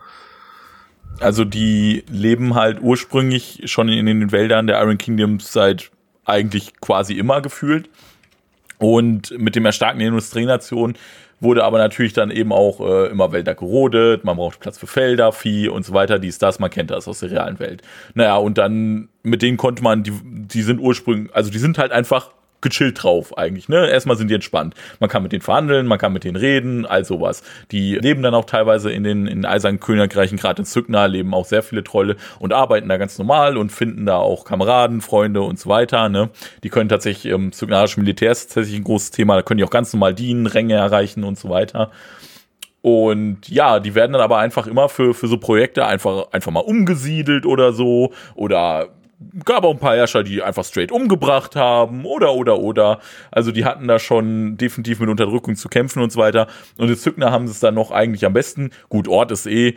Also 1.20 1.46
die 1.46 2.04
leben 2.10 2.56
halt 2.56 2.82
ursprünglich 2.82 3.64
schon 3.66 3.90
in 3.90 4.06
den 4.06 4.32
Wäldern 4.32 4.68
der 4.68 4.82
Iron 4.82 4.98
Kingdoms 4.98 5.52
seit 5.52 5.92
eigentlich 6.28 6.80
quasi 6.80 7.14
immer 7.14 7.42
gefühlt. 7.42 7.90
Und 8.78 9.38
mit 9.40 9.56
dem 9.56 9.66
Erstarken 9.66 10.00
der 10.00 10.10
Industrienation 10.10 10.96
wurde 11.40 11.64
aber 11.64 11.78
natürlich 11.78 12.14
dann 12.14 12.32
eben 12.32 12.52
auch 12.52 12.80
äh, 12.80 13.08
immer 13.08 13.32
Wälder 13.32 13.56
gerodet, 13.56 14.24
man 14.24 14.38
braucht 14.38 14.60
Platz 14.60 14.78
für 14.78 14.88
Felder, 14.88 15.32
Vieh 15.32 15.70
und 15.70 15.86
so 15.86 15.94
weiter, 15.94 16.20
dies, 16.20 16.40
das, 16.40 16.60
man 16.60 16.70
kennt 16.70 16.90
das 16.90 17.08
aus 17.08 17.20
der 17.20 17.32
realen 17.32 17.60
Welt. 17.60 17.84
Naja, 18.16 18.38
und 18.38 18.58
dann 18.58 19.10
mit 19.24 19.42
denen 19.42 19.58
konnte 19.58 19.84
man, 19.84 20.04
die, 20.04 20.14
die 20.24 20.64
sind 20.64 20.80
ursprünglich, 20.80 21.36
also 21.36 21.52
die 21.52 21.60
sind 21.60 21.78
halt 21.78 21.92
einfach 21.92 22.32
gechillt 22.62 23.04
drauf 23.04 23.38
eigentlich. 23.38 23.70
Ne? 23.70 23.90
Erstmal 23.90 24.18
sind 24.18 24.30
die 24.30 24.36
entspannt. 24.36 24.76
Man 25.00 25.10
kann 25.10 25.24
mit 25.24 25.32
denen 25.32 25.42
verhandeln, 25.42 25.88
man 25.88 26.00
kann 26.00 26.14
mit 26.14 26.24
denen 26.24 26.36
reden, 26.36 26.86
all 26.86 27.06
sowas. 27.06 27.44
Die 27.72 27.96
leben 27.96 28.22
dann 28.24 28.34
auch 28.34 28.46
teilweise 28.46 28.92
in 28.92 29.04
den 29.04 29.28
in 29.28 29.46
eisernen 29.46 29.80
Königreichen, 29.80 30.38
gerade 30.38 30.62
in 30.62 30.66
Zückna 30.66 31.06
leben 31.06 31.34
auch 31.34 31.46
sehr 31.46 31.64
viele 31.64 31.84
Trolle 31.84 32.16
und 32.40 32.54
arbeiten 32.54 32.90
da 32.90 32.98
ganz 32.98 33.18
normal 33.18 33.58
und 33.58 33.72
finden 33.72 34.06
da 34.06 34.18
auch 34.18 34.46
Kameraden, 34.46 35.02
Freunde 35.02 35.42
und 35.42 35.60
so 35.60 35.70
weiter. 35.70 36.10
Ne? 36.10 36.30
Die 36.64 36.70
können 36.70 36.90
tatsächlich, 36.90 37.32
ähm, 37.32 37.52
zücknarische 37.52 38.00
Militär 38.00 38.32
ist 38.32 38.54
tatsächlich 38.54 38.82
ein 38.82 38.86
großes 38.86 39.12
Thema, 39.12 39.36
da 39.36 39.42
können 39.42 39.60
die 39.60 39.64
auch 39.64 39.70
ganz 39.70 39.94
normal 39.94 40.14
dienen, 40.14 40.48
Ränge 40.48 40.76
erreichen 40.76 41.24
und 41.24 41.38
so 41.38 41.50
weiter. 41.50 41.92
Und 42.82 43.50
ja, 43.50 43.82
die 43.82 43.96
werden 43.96 44.14
dann 44.14 44.22
aber 44.22 44.38
einfach 44.38 44.66
immer 44.66 44.88
für, 44.88 45.14
für 45.14 45.28
so 45.28 45.38
Projekte 45.38 45.86
einfach, 45.86 46.32
einfach 46.32 46.52
mal 46.54 46.62
umgesiedelt 46.62 47.46
oder 47.46 47.74
so. 47.74 48.14
Oder 48.34 48.90
gab 49.46 49.64
auch 49.64 49.74
ein 49.74 49.80
paar 49.80 49.96
Herrscher, 49.96 50.24
die 50.24 50.42
einfach 50.42 50.64
straight 50.64 50.92
umgebracht 50.92 51.56
haben 51.56 52.06
oder, 52.06 52.34
oder, 52.34 52.60
oder. 52.60 53.00
Also 53.32 53.52
die 53.52 53.66
hatten 53.66 53.88
da 53.88 54.00
schon 54.00 54.58
definitiv 54.58 55.00
mit 55.00 55.10
Unterdrückung 55.10 55.56
zu 55.56 55.70
kämpfen 55.70 56.02
und 56.02 56.12
so 56.12 56.20
weiter. 56.20 56.48
Und 56.78 56.88
die 56.88 56.98
Zückner 56.98 57.32
haben 57.32 57.46
es 57.46 57.60
dann 57.60 57.74
noch 57.74 57.92
eigentlich 57.92 58.26
am 58.26 58.34
besten. 58.34 58.72
Gut, 58.90 59.08
Ort 59.08 59.32
ist 59.32 59.48
eh, 59.48 59.76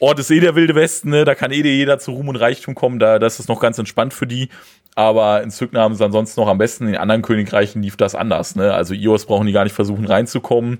Ort 0.00 0.18
ist 0.18 0.30
eh 0.30 0.40
der 0.40 0.54
wilde 0.54 0.74
Westen, 0.74 1.10
ne? 1.10 1.24
da 1.24 1.34
kann 1.34 1.52
eh 1.52 1.60
jeder 1.60 1.98
zu 1.98 2.12
Ruhm 2.12 2.28
und 2.28 2.36
Reichtum 2.36 2.74
kommen, 2.74 2.98
da 2.98 3.18
das 3.18 3.38
ist 3.38 3.50
noch 3.50 3.60
ganz 3.60 3.78
entspannt 3.78 4.14
für 4.14 4.26
die. 4.26 4.48
Aber 4.94 5.42
in 5.42 5.50
Zückner 5.50 5.82
haben 5.82 5.94
sie 5.94 6.04
ansonsten 6.04 6.40
noch 6.40 6.48
am 6.48 6.58
besten. 6.58 6.88
In 6.88 6.96
anderen 6.96 7.22
Königreichen 7.22 7.82
lief 7.82 7.96
das 7.96 8.14
anders. 8.14 8.56
Ne? 8.56 8.72
Also 8.72 8.94
Ios 8.94 9.26
brauchen 9.26 9.46
die 9.46 9.52
gar 9.52 9.64
nicht 9.64 9.74
versuchen 9.74 10.04
reinzukommen 10.04 10.78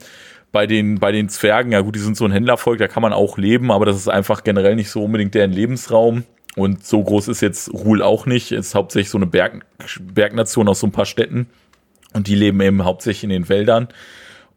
bei 0.52 0.66
den, 0.66 0.98
bei 0.98 1.12
den 1.12 1.28
Zwergen, 1.28 1.72
ja 1.72 1.80
gut, 1.80 1.94
die 1.94 2.00
sind 2.00 2.16
so 2.16 2.24
ein 2.24 2.32
Händlervolk, 2.32 2.78
da 2.78 2.88
kann 2.88 3.02
man 3.02 3.12
auch 3.12 3.38
leben, 3.38 3.70
aber 3.70 3.86
das 3.86 3.96
ist 3.96 4.08
einfach 4.08 4.42
generell 4.42 4.74
nicht 4.74 4.90
so 4.90 5.04
unbedingt 5.04 5.34
deren 5.34 5.52
Lebensraum. 5.52 6.24
Und 6.56 6.84
so 6.84 7.02
groß 7.02 7.28
ist 7.28 7.40
jetzt 7.40 7.72
Ruhl 7.72 8.02
auch 8.02 8.26
nicht. 8.26 8.52
Es 8.52 8.68
ist 8.68 8.74
hauptsächlich 8.74 9.10
so 9.10 9.18
eine 9.18 9.26
Berg, 9.26 9.64
Bergnation 10.00 10.68
aus 10.68 10.80
so 10.80 10.86
ein 10.86 10.92
paar 10.92 11.06
Städten. 11.06 11.46
Und 12.12 12.26
die 12.26 12.34
leben 12.34 12.60
eben 12.60 12.84
hauptsächlich 12.84 13.24
in 13.24 13.30
den 13.30 13.48
Wäldern. 13.48 13.88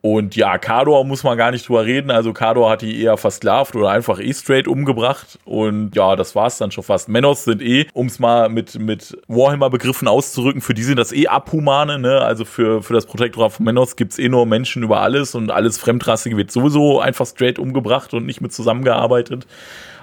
Und 0.05 0.35
ja, 0.35 0.57
Kador 0.57 1.05
muss 1.05 1.23
man 1.23 1.37
gar 1.37 1.51
nicht 1.51 1.65
drüber 1.65 1.85
reden. 1.85 2.11
Also 2.11 2.33
Kador 2.33 2.69
hat 2.69 2.81
die 2.81 3.01
eher 3.01 3.15
versklavt 3.15 3.73
oder 3.73 3.89
einfach 3.89 4.19
eh 4.19 4.33
straight 4.33 4.67
umgebracht. 4.67 5.39
Und 5.45 5.95
ja, 5.95 6.17
das 6.17 6.35
war's 6.35 6.57
dann 6.57 6.71
schon 6.71 6.83
fast. 6.83 7.07
Menos 7.07 7.45
sind 7.45 7.61
eh, 7.61 7.87
um 7.93 8.07
es 8.07 8.19
mal 8.19 8.49
mit, 8.49 8.77
mit 8.77 9.17
Warhammer-Begriffen 9.29 10.09
auszurücken, 10.09 10.59
für 10.59 10.73
die 10.73 10.83
sind 10.83 10.97
das 10.97 11.13
eh 11.13 11.27
Abhumane. 11.27 11.99
Ne? 11.99 12.19
Also 12.19 12.43
für, 12.43 12.83
für 12.83 12.93
das 12.93 13.05
Protektorat 13.05 13.53
von 13.53 13.65
Menos 13.65 13.95
gibt's 13.95 14.19
eh 14.19 14.27
nur 14.27 14.45
Menschen 14.45 14.83
über 14.83 14.99
alles 14.99 15.35
und 15.35 15.51
alles 15.51 15.77
Fremdrassige 15.77 16.35
wird 16.35 16.51
sowieso 16.51 16.99
einfach 16.99 17.25
straight 17.25 17.57
umgebracht 17.57 18.13
und 18.13 18.25
nicht 18.25 18.41
mit 18.41 18.51
zusammengearbeitet. 18.51 19.47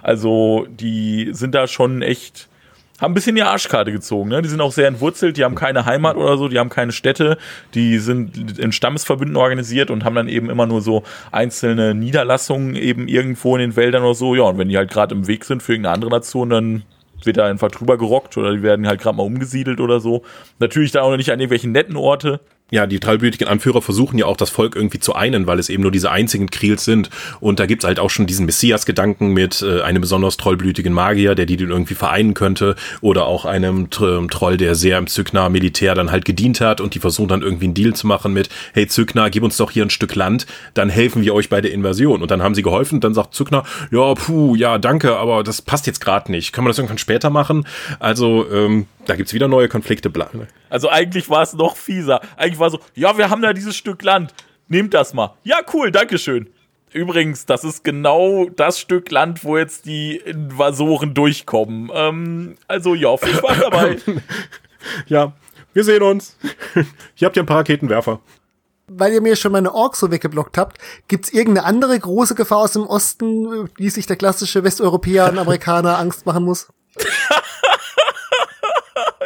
Also 0.02 0.66
die 0.68 1.30
sind 1.32 1.54
da 1.54 1.66
schon 1.66 2.02
echt, 2.02 2.48
haben 3.00 3.12
ein 3.12 3.14
bisschen 3.14 3.36
die 3.36 3.42
Arschkarte 3.42 3.92
gezogen. 3.92 4.30
Ne? 4.30 4.42
Die 4.42 4.48
sind 4.48 4.60
auch 4.60 4.72
sehr 4.72 4.88
entwurzelt, 4.88 5.36
die 5.36 5.44
haben 5.44 5.54
keine 5.54 5.84
Heimat 5.84 6.16
oder 6.16 6.36
so, 6.36 6.48
die 6.48 6.58
haben 6.58 6.68
keine 6.68 6.92
Städte, 6.92 7.38
die 7.74 7.98
sind 7.98 8.58
in 8.58 8.72
Stammesverbünden 8.72 9.36
organisiert 9.36 9.90
und 9.90 10.04
haben 10.04 10.14
dann 10.14 10.28
eben 10.28 10.50
immer 10.50 10.66
nur 10.66 10.80
so 10.80 11.02
einzelne 11.32 11.94
Niederlassungen 11.94 12.74
eben 12.76 13.08
irgendwo 13.08 13.56
in 13.56 13.60
den 13.60 13.76
Wäldern 13.76 14.02
oder 14.02 14.14
so. 14.14 14.34
Ja, 14.34 14.42
und 14.42 14.58
wenn 14.58 14.68
die 14.68 14.76
halt 14.76 14.90
gerade 14.90 15.14
im 15.14 15.26
Weg 15.26 15.44
sind 15.44 15.62
für 15.62 15.72
irgendeine 15.72 15.94
andere 15.94 16.10
Nation, 16.10 16.50
dann 16.50 16.82
wird 17.24 17.36
da 17.36 17.46
einfach 17.46 17.70
drüber 17.70 17.98
gerockt 17.98 18.36
oder 18.36 18.52
die 18.52 18.62
werden 18.62 18.86
halt 18.86 19.00
gerade 19.00 19.16
mal 19.16 19.24
umgesiedelt 19.24 19.80
oder 19.80 20.00
so. 20.00 20.22
Natürlich 20.58 20.92
da 20.92 21.02
auch 21.02 21.16
nicht 21.16 21.30
an 21.30 21.40
irgendwelchen 21.40 21.72
netten 21.72 21.96
Orte, 21.96 22.40
ja, 22.70 22.86
die 22.86 23.00
dreiblütigen 23.00 23.48
Anführer 23.48 23.82
versuchen 23.82 24.18
ja 24.18 24.26
auch 24.26 24.36
das 24.36 24.50
Volk 24.50 24.76
irgendwie 24.76 25.00
zu 25.00 25.14
einen, 25.14 25.46
weil 25.46 25.58
es 25.58 25.68
eben 25.68 25.82
nur 25.82 25.92
diese 25.92 26.10
einzigen 26.10 26.50
Kriels 26.50 26.84
sind. 26.84 27.10
Und 27.40 27.60
da 27.60 27.66
gibt's 27.66 27.84
halt 27.84 27.98
auch 27.98 28.10
schon 28.10 28.26
diesen 28.26 28.46
Messias-Gedanken 28.46 29.32
mit 29.32 29.62
äh, 29.62 29.82
einem 29.82 30.00
besonders 30.00 30.36
trollblütigen 30.36 30.92
Magier, 30.92 31.34
der 31.34 31.46
die 31.46 31.56
dann 31.56 31.70
irgendwie 31.70 31.94
vereinen 31.94 32.34
könnte. 32.34 32.76
Oder 33.00 33.26
auch 33.26 33.44
einem 33.44 33.90
Troll, 33.90 34.56
der 34.56 34.74
sehr 34.74 34.98
im 34.98 35.06
Zückner 35.06 35.48
Militär 35.48 35.94
dann 35.94 36.10
halt 36.10 36.24
gedient 36.24 36.60
hat 36.60 36.80
und 36.80 36.94
die 36.94 37.00
versuchen 37.00 37.28
dann 37.28 37.42
irgendwie 37.42 37.66
einen 37.66 37.74
Deal 37.74 37.94
zu 37.94 38.06
machen 38.06 38.32
mit, 38.32 38.48
hey 38.72 38.86
Zückner, 38.86 39.30
gib 39.30 39.42
uns 39.42 39.56
doch 39.56 39.70
hier 39.70 39.84
ein 39.84 39.90
Stück 39.90 40.14
Land, 40.14 40.46
dann 40.74 40.88
helfen 40.88 41.22
wir 41.22 41.34
euch 41.34 41.48
bei 41.48 41.60
der 41.60 41.72
Invasion. 41.72 42.22
Und 42.22 42.30
dann 42.30 42.42
haben 42.42 42.54
sie 42.54 42.62
geholfen 42.62 43.00
dann 43.00 43.14
sagt 43.14 43.34
Zückner, 43.34 43.64
ja, 43.90 44.14
puh, 44.14 44.54
ja, 44.54 44.78
danke, 44.78 45.16
aber 45.16 45.42
das 45.42 45.62
passt 45.62 45.86
jetzt 45.86 46.00
gerade 46.00 46.30
nicht. 46.30 46.52
Können 46.52 46.66
wir 46.66 46.70
das 46.70 46.78
irgendwann 46.78 46.98
später 46.98 47.30
machen? 47.30 47.66
Also, 47.98 48.46
ähm, 48.50 48.86
da 49.10 49.16
gibt's 49.16 49.34
wieder 49.34 49.48
neue 49.48 49.68
Konflikte. 49.68 50.08
Also 50.68 50.88
eigentlich 50.88 51.28
war 51.28 51.42
es 51.42 51.52
noch 51.52 51.76
fieser. 51.76 52.20
Eigentlich 52.36 52.60
war 52.60 52.70
so, 52.70 52.78
ja, 52.94 53.18
wir 53.18 53.28
haben 53.28 53.42
da 53.42 53.52
dieses 53.52 53.74
Stück 53.74 54.04
Land. 54.04 54.32
Nehmt 54.68 54.94
das 54.94 55.14
mal. 55.14 55.34
Ja, 55.42 55.62
cool, 55.74 55.90
Dankeschön. 55.90 56.48
Übrigens, 56.92 57.44
das 57.44 57.64
ist 57.64 57.82
genau 57.82 58.48
das 58.54 58.78
Stück 58.78 59.10
Land, 59.10 59.42
wo 59.42 59.58
jetzt 59.58 59.86
die 59.86 60.16
Invasoren 60.16 61.12
durchkommen. 61.12 61.90
Ähm, 61.92 62.54
also 62.68 62.94
ja, 62.94 63.16
viel 63.16 63.34
Spaß 63.34 63.58
dabei. 63.60 63.96
ja, 65.06 65.32
wir 65.72 65.82
sehen 65.82 66.02
uns. 66.02 66.36
Hier 67.14 67.26
habt 67.26 67.36
ihr 67.36 67.42
ein 67.42 67.46
paar 67.46 67.58
Raketenwerfer. 67.58 68.20
weil 68.86 69.12
ihr 69.12 69.20
mir 69.20 69.34
schon 69.34 69.50
meine 69.50 69.74
Orks 69.74 69.98
so 69.98 70.12
weggeblockt 70.12 70.56
habt, 70.56 70.78
gibt's 71.08 71.32
irgendeine 71.32 71.66
andere 71.66 71.98
große 71.98 72.36
Gefahr 72.36 72.58
aus 72.58 72.72
dem 72.74 72.86
Osten, 72.86 73.68
die 73.80 73.90
sich 73.90 74.06
der 74.06 74.16
klassische 74.16 74.62
Westeuropäer 74.62 75.28
und 75.30 75.38
Amerikaner 75.38 75.98
Angst 76.04 76.26
machen 76.26 76.44
muss? 76.44 76.68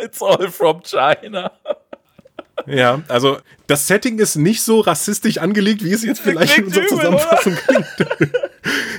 It's 0.04 0.20
all 0.20 0.50
from 0.50 0.82
China. 0.82 1.52
Ja, 2.66 3.02
also 3.08 3.38
das 3.66 3.86
Setting 3.86 4.18
ist 4.18 4.36
nicht 4.36 4.62
so 4.62 4.80
rassistisch 4.80 5.38
angelegt, 5.38 5.82
wie 5.82 5.92
es 5.92 6.04
jetzt 6.04 6.20
vielleicht 6.20 6.58
in 6.58 6.66
unserer 6.66 6.86
Zusammenfassung 6.86 7.54
klingt. 7.54 7.86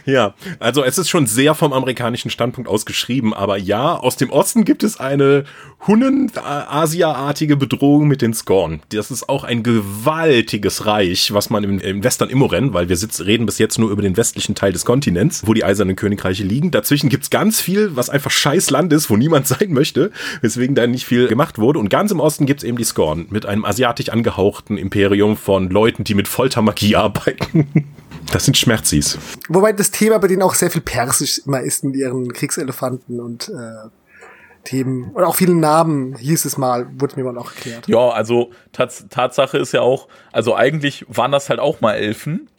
ja, 0.05 0.35
also 0.59 0.83
es 0.83 0.97
ist 0.97 1.09
schon 1.09 1.27
sehr 1.27 1.55
vom 1.55 1.73
amerikanischen 1.73 2.29
Standpunkt 2.29 2.69
aus 2.69 2.85
geschrieben, 2.85 3.33
aber 3.33 3.57
ja, 3.57 3.95
aus 3.95 4.15
dem 4.17 4.29
Osten 4.29 4.63
gibt 4.63 4.83
es 4.83 4.99
eine 4.99 5.45
Hunnen-Asia-artige 5.87 7.57
Bedrohung 7.57 8.07
mit 8.07 8.21
den 8.21 8.33
Scorn. 8.33 8.81
Das 8.89 9.11
ist 9.11 9.29
auch 9.29 9.43
ein 9.43 9.63
gewaltiges 9.63 10.85
Reich, 10.85 11.33
was 11.33 11.49
man 11.49 11.63
im, 11.63 11.79
im 11.79 12.03
Western 12.03 12.29
Immoren, 12.29 12.73
weil 12.73 12.89
wir 12.89 12.97
sitzen, 12.97 13.23
reden 13.23 13.45
bis 13.45 13.57
jetzt 13.57 13.79
nur 13.79 13.91
über 13.91 14.01
den 14.01 14.17
westlichen 14.17 14.55
Teil 14.55 14.73
des 14.73 14.85
Kontinents, 14.85 15.43
wo 15.45 15.53
die 15.53 15.63
eisernen 15.63 15.95
Königreiche 15.95 16.43
liegen. 16.43 16.71
Dazwischen 16.71 17.09
gibt's 17.09 17.29
ganz 17.29 17.59
viel, 17.61 17.95
was 17.95 18.09
einfach 18.09 18.31
scheiß 18.31 18.69
Land 18.69 18.93
ist, 18.93 19.09
wo 19.09 19.17
niemand 19.17 19.47
sein 19.47 19.73
möchte, 19.73 20.11
weswegen 20.41 20.75
da 20.75 20.87
nicht 20.87 21.05
viel 21.05 21.27
gemacht 21.27 21.57
wurde. 21.57 21.79
Und 21.79 21.89
ganz 21.89 22.11
im 22.11 22.19
Osten 22.19 22.45
gibt's 22.45 22.63
eben 22.63 22.77
die 22.77 22.83
Scorn 22.83 23.25
mit 23.29 23.45
einem 23.45 23.65
asiatisch 23.65 24.09
angehauchten 24.09 24.77
Imperium 24.77 25.37
von 25.37 25.69
Leuten, 25.69 26.03
die 26.03 26.13
mit 26.13 26.27
Foltermagie 26.27 26.95
arbeiten. 26.95 27.87
Das 28.35 28.43
sind 28.43 28.57
Schmerzis. 28.57 29.17
Wobei 29.47 29.71
das 29.71 29.91
Thema 29.91 30.19
bei 30.19 30.27
denen 30.27 30.41
auch 30.41 30.55
sehr 30.55 30.69
viel 30.69 30.81
persisch 30.81 31.39
immer 31.45 31.61
ist 31.61 31.85
mit 31.85 31.95
ihren 31.95 32.33
Kriegselefanten 32.33 33.21
und 33.21 33.47
äh, 33.47 33.87
Themen. 34.65 35.11
Und 35.13 35.23
auch 35.23 35.35
viele 35.37 35.55
Namen 35.55 36.17
hieß 36.17 36.43
es 36.43 36.57
mal, 36.57 36.85
wurde 36.99 37.15
mir 37.15 37.23
mal 37.23 37.37
auch 37.37 37.53
erklärt. 37.53 37.87
Ja, 37.87 38.09
also 38.09 38.51
Tats 38.73 39.05
Tatsache 39.09 39.57
ist 39.57 39.71
ja 39.71 39.79
auch, 39.79 40.09
also 40.33 40.53
eigentlich 40.53 41.05
waren 41.07 41.31
das 41.31 41.49
halt 41.49 41.61
auch 41.61 41.79
mal 41.79 41.93
Elfen. 41.93 42.49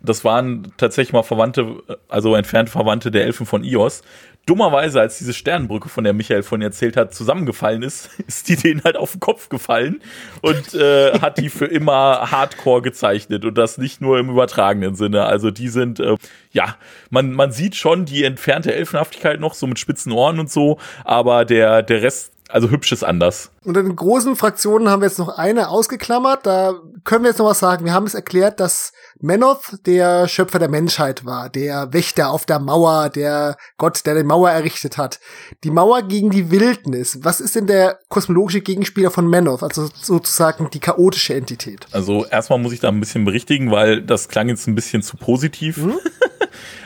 Das 0.00 0.24
waren 0.24 0.72
tatsächlich 0.78 1.12
mal 1.12 1.24
Verwandte, 1.24 1.82
also 2.08 2.34
entfernte 2.34 2.72
Verwandte 2.72 3.10
der 3.10 3.26
Elfen 3.26 3.44
von 3.44 3.64
Ios 3.64 4.00
dummerweise, 4.46 5.00
als 5.00 5.18
diese 5.18 5.32
Sternenbrücke, 5.32 5.88
von 5.88 6.04
der 6.04 6.12
Michael 6.12 6.42
von 6.42 6.60
erzählt 6.62 6.96
hat, 6.96 7.14
zusammengefallen 7.14 7.82
ist, 7.82 8.10
ist 8.26 8.48
die 8.48 8.56
denen 8.56 8.82
halt 8.84 8.96
auf 8.96 9.12
den 9.12 9.20
Kopf 9.20 9.48
gefallen 9.48 10.00
und 10.40 10.74
äh, 10.74 11.18
hat 11.20 11.38
die 11.38 11.48
für 11.48 11.66
immer 11.66 12.30
Hardcore 12.30 12.82
gezeichnet 12.82 13.44
und 13.44 13.56
das 13.56 13.78
nicht 13.78 14.00
nur 14.00 14.18
im 14.18 14.30
übertragenen 14.30 14.94
Sinne. 14.94 15.24
Also 15.24 15.50
die 15.50 15.68
sind, 15.68 16.00
äh, 16.00 16.16
ja, 16.52 16.76
man, 17.10 17.32
man 17.32 17.52
sieht 17.52 17.76
schon 17.76 18.04
die 18.04 18.24
entfernte 18.24 18.74
Elfenhaftigkeit 18.74 19.40
noch, 19.40 19.54
so 19.54 19.66
mit 19.66 19.78
spitzen 19.78 20.12
Ohren 20.12 20.40
und 20.40 20.50
so, 20.50 20.78
aber 21.04 21.44
der, 21.44 21.82
der 21.82 22.02
Rest 22.02 22.32
also 22.52 22.68
hübsch 22.68 22.92
ist 22.92 23.02
anders. 23.02 23.50
Unter 23.64 23.82
den 23.82 23.96
großen 23.96 24.36
Fraktionen 24.36 24.90
haben 24.90 25.00
wir 25.00 25.08
jetzt 25.08 25.18
noch 25.18 25.38
eine 25.38 25.70
ausgeklammert. 25.70 26.44
Da 26.44 26.74
können 27.04 27.24
wir 27.24 27.30
jetzt 27.30 27.38
noch 27.38 27.46
was 27.46 27.60
sagen. 27.60 27.86
Wir 27.86 27.94
haben 27.94 28.06
es 28.06 28.14
erklärt, 28.14 28.60
dass 28.60 28.92
Menoth 29.20 29.78
der 29.86 30.28
Schöpfer 30.28 30.58
der 30.58 30.68
Menschheit 30.68 31.24
war, 31.24 31.48
der 31.48 31.94
Wächter 31.94 32.30
auf 32.30 32.44
der 32.44 32.58
Mauer, 32.58 33.08
der 33.08 33.56
Gott, 33.78 34.04
der 34.04 34.16
die 34.16 34.22
Mauer 34.22 34.50
errichtet 34.50 34.98
hat. 34.98 35.18
Die 35.64 35.70
Mauer 35.70 36.02
gegen 36.02 36.28
die 36.28 36.50
Wildnis. 36.50 37.20
Was 37.22 37.40
ist 37.40 37.56
denn 37.56 37.66
der 37.66 37.98
kosmologische 38.08 38.60
Gegenspieler 38.60 39.10
von 39.10 39.28
Menoth, 39.28 39.62
also 39.62 39.88
sozusagen 40.00 40.68
die 40.70 40.80
chaotische 40.80 41.34
Entität? 41.34 41.86
Also 41.92 42.26
erstmal 42.26 42.58
muss 42.58 42.74
ich 42.74 42.80
da 42.80 42.88
ein 42.88 43.00
bisschen 43.00 43.24
berichtigen, 43.24 43.70
weil 43.70 44.02
das 44.02 44.28
klang 44.28 44.48
jetzt 44.48 44.66
ein 44.66 44.74
bisschen 44.74 45.02
zu 45.02 45.16
positiv. 45.16 45.78
Mhm. 45.78 45.94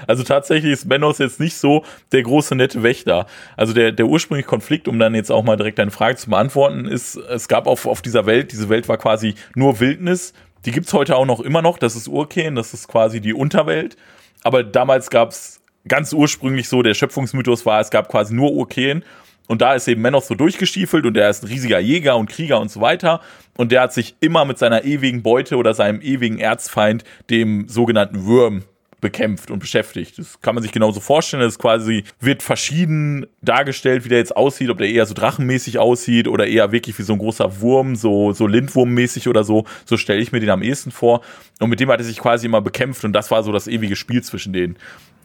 Also 0.06 0.22
tatsächlich 0.22 0.72
ist 0.72 0.86
Menos 0.86 1.18
jetzt 1.18 1.40
nicht 1.40 1.56
so 1.56 1.84
der 2.12 2.22
große 2.22 2.54
nette 2.54 2.82
Wächter. 2.82 3.26
Also 3.56 3.72
der, 3.72 3.92
der 3.92 4.06
ursprüngliche 4.06 4.48
Konflikt, 4.48 4.88
um 4.88 4.98
dann 4.98 5.14
jetzt 5.14 5.30
auch 5.30 5.42
mal 5.42 5.56
direkt 5.56 5.78
deine 5.78 5.90
Frage 5.90 6.16
zu 6.16 6.30
beantworten, 6.30 6.86
ist, 6.86 7.16
es 7.16 7.48
gab 7.48 7.66
auf, 7.66 7.86
auf 7.86 8.02
dieser 8.02 8.26
Welt, 8.26 8.52
diese 8.52 8.68
Welt 8.68 8.88
war 8.88 8.98
quasi 8.98 9.34
nur 9.54 9.80
Wildnis. 9.80 10.32
Die 10.64 10.72
gibt's 10.72 10.92
heute 10.92 11.16
auch 11.16 11.26
noch 11.26 11.40
immer 11.40 11.62
noch. 11.62 11.78
Das 11.78 11.96
ist 11.96 12.08
Urken, 12.08 12.54
das 12.54 12.74
ist 12.74 12.88
quasi 12.88 13.20
die 13.20 13.34
Unterwelt. 13.34 13.96
Aber 14.42 14.62
damals 14.64 15.10
gab's 15.10 15.60
ganz 15.88 16.12
ursprünglich 16.12 16.68
so, 16.68 16.82
der 16.82 16.94
Schöpfungsmythos 16.94 17.64
war, 17.66 17.80
es 17.80 17.90
gab 17.90 18.08
quasi 18.08 18.34
nur 18.34 18.52
Urken. 18.52 19.04
Und 19.48 19.62
da 19.62 19.74
ist 19.74 19.86
eben 19.86 20.02
Menos 20.02 20.26
so 20.26 20.34
durchgestiefelt 20.34 21.06
und 21.06 21.16
er 21.16 21.30
ist 21.30 21.44
ein 21.44 21.48
riesiger 21.48 21.78
Jäger 21.78 22.16
und 22.16 22.28
Krieger 22.28 22.60
und 22.60 22.70
so 22.70 22.80
weiter. 22.80 23.20
Und 23.56 23.70
der 23.70 23.82
hat 23.82 23.92
sich 23.92 24.16
immer 24.20 24.44
mit 24.44 24.58
seiner 24.58 24.84
ewigen 24.84 25.22
Beute 25.22 25.56
oder 25.56 25.72
seinem 25.72 26.00
ewigen 26.00 26.38
Erzfeind, 26.38 27.04
dem 27.30 27.68
sogenannten 27.68 28.26
Würm, 28.26 28.64
bekämpft 29.06 29.52
und 29.52 29.60
beschäftigt. 29.60 30.18
Das 30.18 30.40
kann 30.40 30.56
man 30.56 30.62
sich 30.64 30.72
genauso 30.72 30.98
vorstellen. 30.98 31.40
Das 31.40 31.60
quasi 31.60 32.02
wird 32.18 32.42
verschieden 32.42 33.24
dargestellt, 33.40 34.04
wie 34.04 34.08
der 34.08 34.18
jetzt 34.18 34.36
aussieht, 34.36 34.68
ob 34.68 34.78
der 34.78 34.88
eher 34.88 35.06
so 35.06 35.14
drachenmäßig 35.14 35.78
aussieht 35.78 36.26
oder 36.26 36.48
eher 36.48 36.72
wirklich 36.72 36.98
wie 36.98 37.04
so 37.04 37.12
ein 37.12 37.20
großer 37.20 37.60
Wurm, 37.60 37.94
so, 37.94 38.32
so 38.32 38.48
Lindwurmmäßig 38.48 39.28
oder 39.28 39.44
so. 39.44 39.64
So 39.84 39.96
stelle 39.96 40.20
ich 40.20 40.32
mir 40.32 40.40
den 40.40 40.50
am 40.50 40.60
ehesten 40.60 40.90
vor. 40.90 41.20
Und 41.60 41.70
mit 41.70 41.78
dem 41.78 41.88
hat 41.88 42.00
er 42.00 42.04
sich 42.04 42.18
quasi 42.18 42.46
immer 42.46 42.60
bekämpft 42.60 43.04
und 43.04 43.12
das 43.12 43.30
war 43.30 43.44
so 43.44 43.52
das 43.52 43.68
ewige 43.68 43.94
Spiel 43.94 44.24
zwischen 44.24 44.52
denen. 44.52 44.76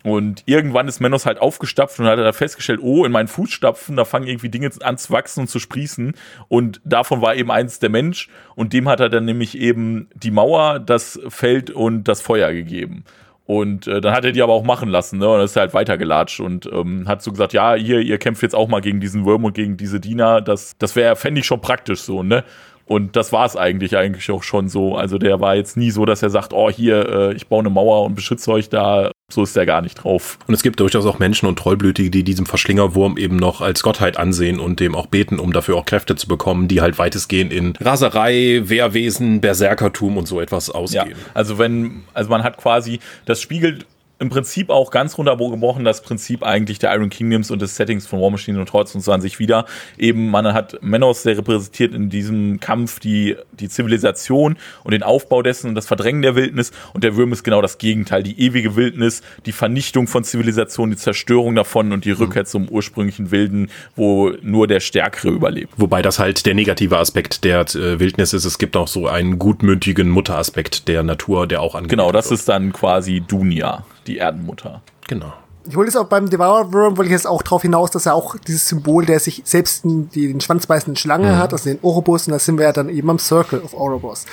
Und 0.04 0.44
irgendwann 0.46 0.88
ist 0.88 1.00
Menos 1.00 1.26
halt 1.26 1.40
aufgestapft 1.40 2.00
und 2.00 2.06
hat 2.06 2.20
da 2.20 2.34
festgestellt, 2.34 2.80
oh, 2.82 3.06
in 3.06 3.12
meinen 3.12 3.28
Fußstapfen, 3.28 3.96
da 3.96 4.06
fangen 4.06 4.28
irgendwie 4.28 4.50
Dinge 4.50 4.70
an 4.82 4.98
zu 4.98 5.12
wachsen 5.12 5.42
und 5.42 5.48
zu 5.48 5.60
sprießen. 5.60 6.14
Und 6.48 6.82
davon 6.84 7.22
war 7.22 7.36
eben 7.36 7.52
eins 7.52 7.80
der 7.80 7.90
Mensch. 7.90 8.30
Und 8.56 8.74
dem 8.74 8.90
hat 8.90 9.00
er 9.00 9.10
dann 9.10 9.26
nämlich 9.26 9.58
eben 9.58 10.08
die 10.16 10.32
Mauer, 10.32 10.80
das 10.80 11.20
Feld 11.30 11.70
und 11.70 12.06
das 12.06 12.22
Feuer 12.22 12.52
gegeben. 12.52 13.06
Und 13.52 13.86
äh, 13.86 14.00
dann 14.00 14.14
hat 14.14 14.24
er 14.24 14.32
die 14.32 14.42
aber 14.42 14.54
auch 14.54 14.64
machen 14.64 14.88
lassen, 14.88 15.20
ne? 15.20 15.28
Und 15.28 15.42
ist 15.42 15.58
halt 15.58 15.74
weitergelatscht 15.74 16.40
und 16.40 16.68
ähm, 16.68 17.06
hat 17.06 17.22
so 17.22 17.32
gesagt, 17.32 17.52
ja, 17.52 17.74
hier, 17.74 18.00
ihr 18.00 18.18
kämpft 18.18 18.44
jetzt 18.44 18.56
auch 18.56 18.70
mal 18.70 18.80
gegen 18.80 19.02
diesen 19.02 19.26
Wurm 19.26 19.44
und 19.44 19.54
gegen 19.54 19.76
diese 19.76 20.00
Diener. 20.00 20.40
Das, 20.40 20.78
das 20.78 20.96
wäre, 20.96 21.18
fände 21.18 21.42
ich 21.42 21.48
schon 21.48 21.60
praktisch 21.60 22.00
so, 22.00 22.24
ne? 22.24 22.46
Und 22.92 23.16
das 23.16 23.32
war 23.32 23.46
es 23.46 23.56
eigentlich 23.56 23.96
eigentlich 23.96 24.30
auch 24.32 24.44
schon 24.44 24.68
so. 24.68 24.98
Also 24.98 25.18
der 25.18 25.40
war 25.40 25.56
jetzt 25.56 25.78
nie 25.78 25.92
so, 25.92 26.04
dass 26.04 26.22
er 26.24 26.30
sagt, 26.30 26.52
oh 26.52 26.70
hier, 26.70 27.08
äh, 27.08 27.34
ich 27.34 27.48
baue 27.48 27.62
eine 27.62 27.70
Mauer 27.70 28.04
und 28.04 28.16
beschütze 28.16 28.52
euch 28.52 28.68
da. 28.68 29.12
So 29.32 29.44
ist 29.44 29.56
der 29.56 29.66
gar 29.66 29.82
nicht 29.82 29.96
drauf. 29.96 30.38
Und 30.46 30.54
es 30.54 30.62
gibt 30.62 30.82
durchaus 30.82 31.06
auch 31.06 31.18
Menschen 31.18 31.48
und 31.48 31.58
Trollblütige, 31.58 32.10
die 32.10 32.26
diesem 32.26 32.46
Verschlingerwurm 32.46 33.18
eben 33.18 33.38
noch 33.38 33.62
als 33.62 33.82
Gottheit 33.82 34.18
ansehen 34.18 34.60
und 34.60 34.82
dem 34.82 34.94
auch 34.94 35.06
beten, 35.06 35.40
um 35.40 35.54
dafür 35.54 35.78
auch 35.78 35.86
Kräfte 35.86 36.18
zu 36.18 36.28
bekommen, 36.28 36.68
die 36.68 36.82
halt 36.82 37.00
weitestgehend 37.00 37.54
in 37.54 37.78
Raserei, 37.80 38.64
Wehrwesen, 38.66 39.40
Berserkertum 39.40 40.18
und 40.18 40.28
so 40.28 40.42
etwas 40.42 40.70
ausgehen. 40.70 41.12
Ja, 41.12 41.16
also 41.34 41.58
wenn, 41.58 42.04
also 42.14 42.30
man 42.30 42.44
hat 42.44 42.58
quasi, 42.58 43.00
das 43.24 43.40
spiegelt 43.40 43.86
im 44.22 44.30
Prinzip 44.30 44.70
auch 44.70 44.92
ganz 44.92 45.18
runtergebrochen 45.18 45.84
das 45.84 46.04
Prinzip 46.04 46.44
eigentlich 46.44 46.78
der 46.78 46.94
Iron 46.94 47.10
Kingdoms 47.10 47.50
und 47.50 47.60
des 47.60 47.76
Settings 47.76 48.06
von 48.06 48.22
War 48.22 48.30
Machine 48.30 48.60
und 48.60 48.72
Hordes 48.72 48.94
und 48.94 49.02
so 49.02 49.12
an 49.12 49.20
sich 49.20 49.40
wieder. 49.40 49.66
Eben, 49.98 50.30
man 50.30 50.54
hat 50.54 50.78
Menos, 50.84 51.24
der 51.24 51.40
repräsentiert 51.40 51.96
in 51.96 52.12
diesem 52.12 52.60
Kampf 52.60 53.00
die, 53.00 53.36
die 53.54 53.68
Zivilisation 53.68 54.58
und 54.84 54.92
den 54.92 55.02
Aufbau 55.02 55.42
dessen 55.42 55.70
und 55.70 55.76
das 55.76 55.88
Verdrängen 55.88 56.22
der 56.22 56.36
Wildnis 56.36 56.72
und 56.94 57.04
der 57.04 57.16
Würm 57.16 57.34
ist 57.34 57.44
genau 57.44 57.64
das 57.64 57.80
Gegenteil. 57.80 58.22
Die 58.22 58.40
ewige 58.40 58.76
Wildnis, 58.76 59.24
die 59.48 59.52
Vernichtung 59.52 60.06
von 60.06 60.24
Zivilisation, 60.24 60.92
die 60.92 60.98
Zerstörung 60.98 61.56
davon 61.56 61.92
und 61.92 62.06
die 62.06 62.12
Rückkehr 62.12 62.44
mhm. 62.44 62.48
zum 62.48 62.70
ursprünglichen 62.70 63.32
Wilden, 63.32 63.72
wo 63.96 64.34
nur 64.44 64.68
der 64.68 64.82
Stärkere 64.82 65.30
überlebt. 65.30 65.74
Wobei 65.78 66.04
das 66.04 66.20
halt 66.20 66.46
der 66.46 66.54
negative 66.54 67.00
Aspekt 67.00 67.44
der 67.44 67.62
äh, 67.62 68.00
Wildnis 68.00 68.34
ist. 68.34 68.46
Es 68.46 68.60
gibt 68.60 68.78
auch 68.78 68.88
so 68.88 69.08
einen 69.08 69.40
gutmütigen 69.40 70.10
Mutteraspekt 70.10 70.88
der 70.88 71.02
Natur, 71.02 71.48
der 71.48 71.64
auch 71.64 71.74
angeht. 71.74 71.90
Genau, 71.90 72.12
das 72.12 72.30
wird. 72.30 72.40
ist 72.40 72.50
dann 72.50 72.72
quasi 72.72 73.22
Dunia 73.28 73.84
die 74.08 74.18
Erdenmutter. 74.18 74.82
Genau. 75.08 75.34
Ich 75.68 75.76
wollte 75.76 75.90
jetzt 75.90 75.98
auch 75.98 76.08
beim 76.08 76.30
Devour-Worm, 76.30 76.98
wollte 76.98 77.10
ich 77.10 77.12
jetzt 77.12 77.28
auch 77.28 77.44
darauf 77.44 77.62
hinaus, 77.62 77.92
dass 77.92 78.08
er 78.08 78.16
auch 78.16 78.36
dieses 78.38 78.68
Symbol, 78.68 79.06
der 79.06 79.20
sich 79.20 79.42
selbst 79.46 79.86
in 79.86 80.10
die, 80.10 80.28
den 80.28 80.42
schwanzbeißenden 80.42 80.96
Schlange 80.96 81.34
mhm. 81.34 81.38
hat, 81.38 81.54
also 81.54 81.70
den 81.70 81.80
Ouroboros, 81.84 82.28
und 82.28 82.34
da 82.34 82.40
sind 82.40 82.58
wir 82.58 82.66
ja 82.66 82.74
dann 82.74 82.90
eben 82.90 83.10
am 83.10 83.20
Circle 83.20 83.60
of 83.62 83.76
Ouroboros. 83.76 84.26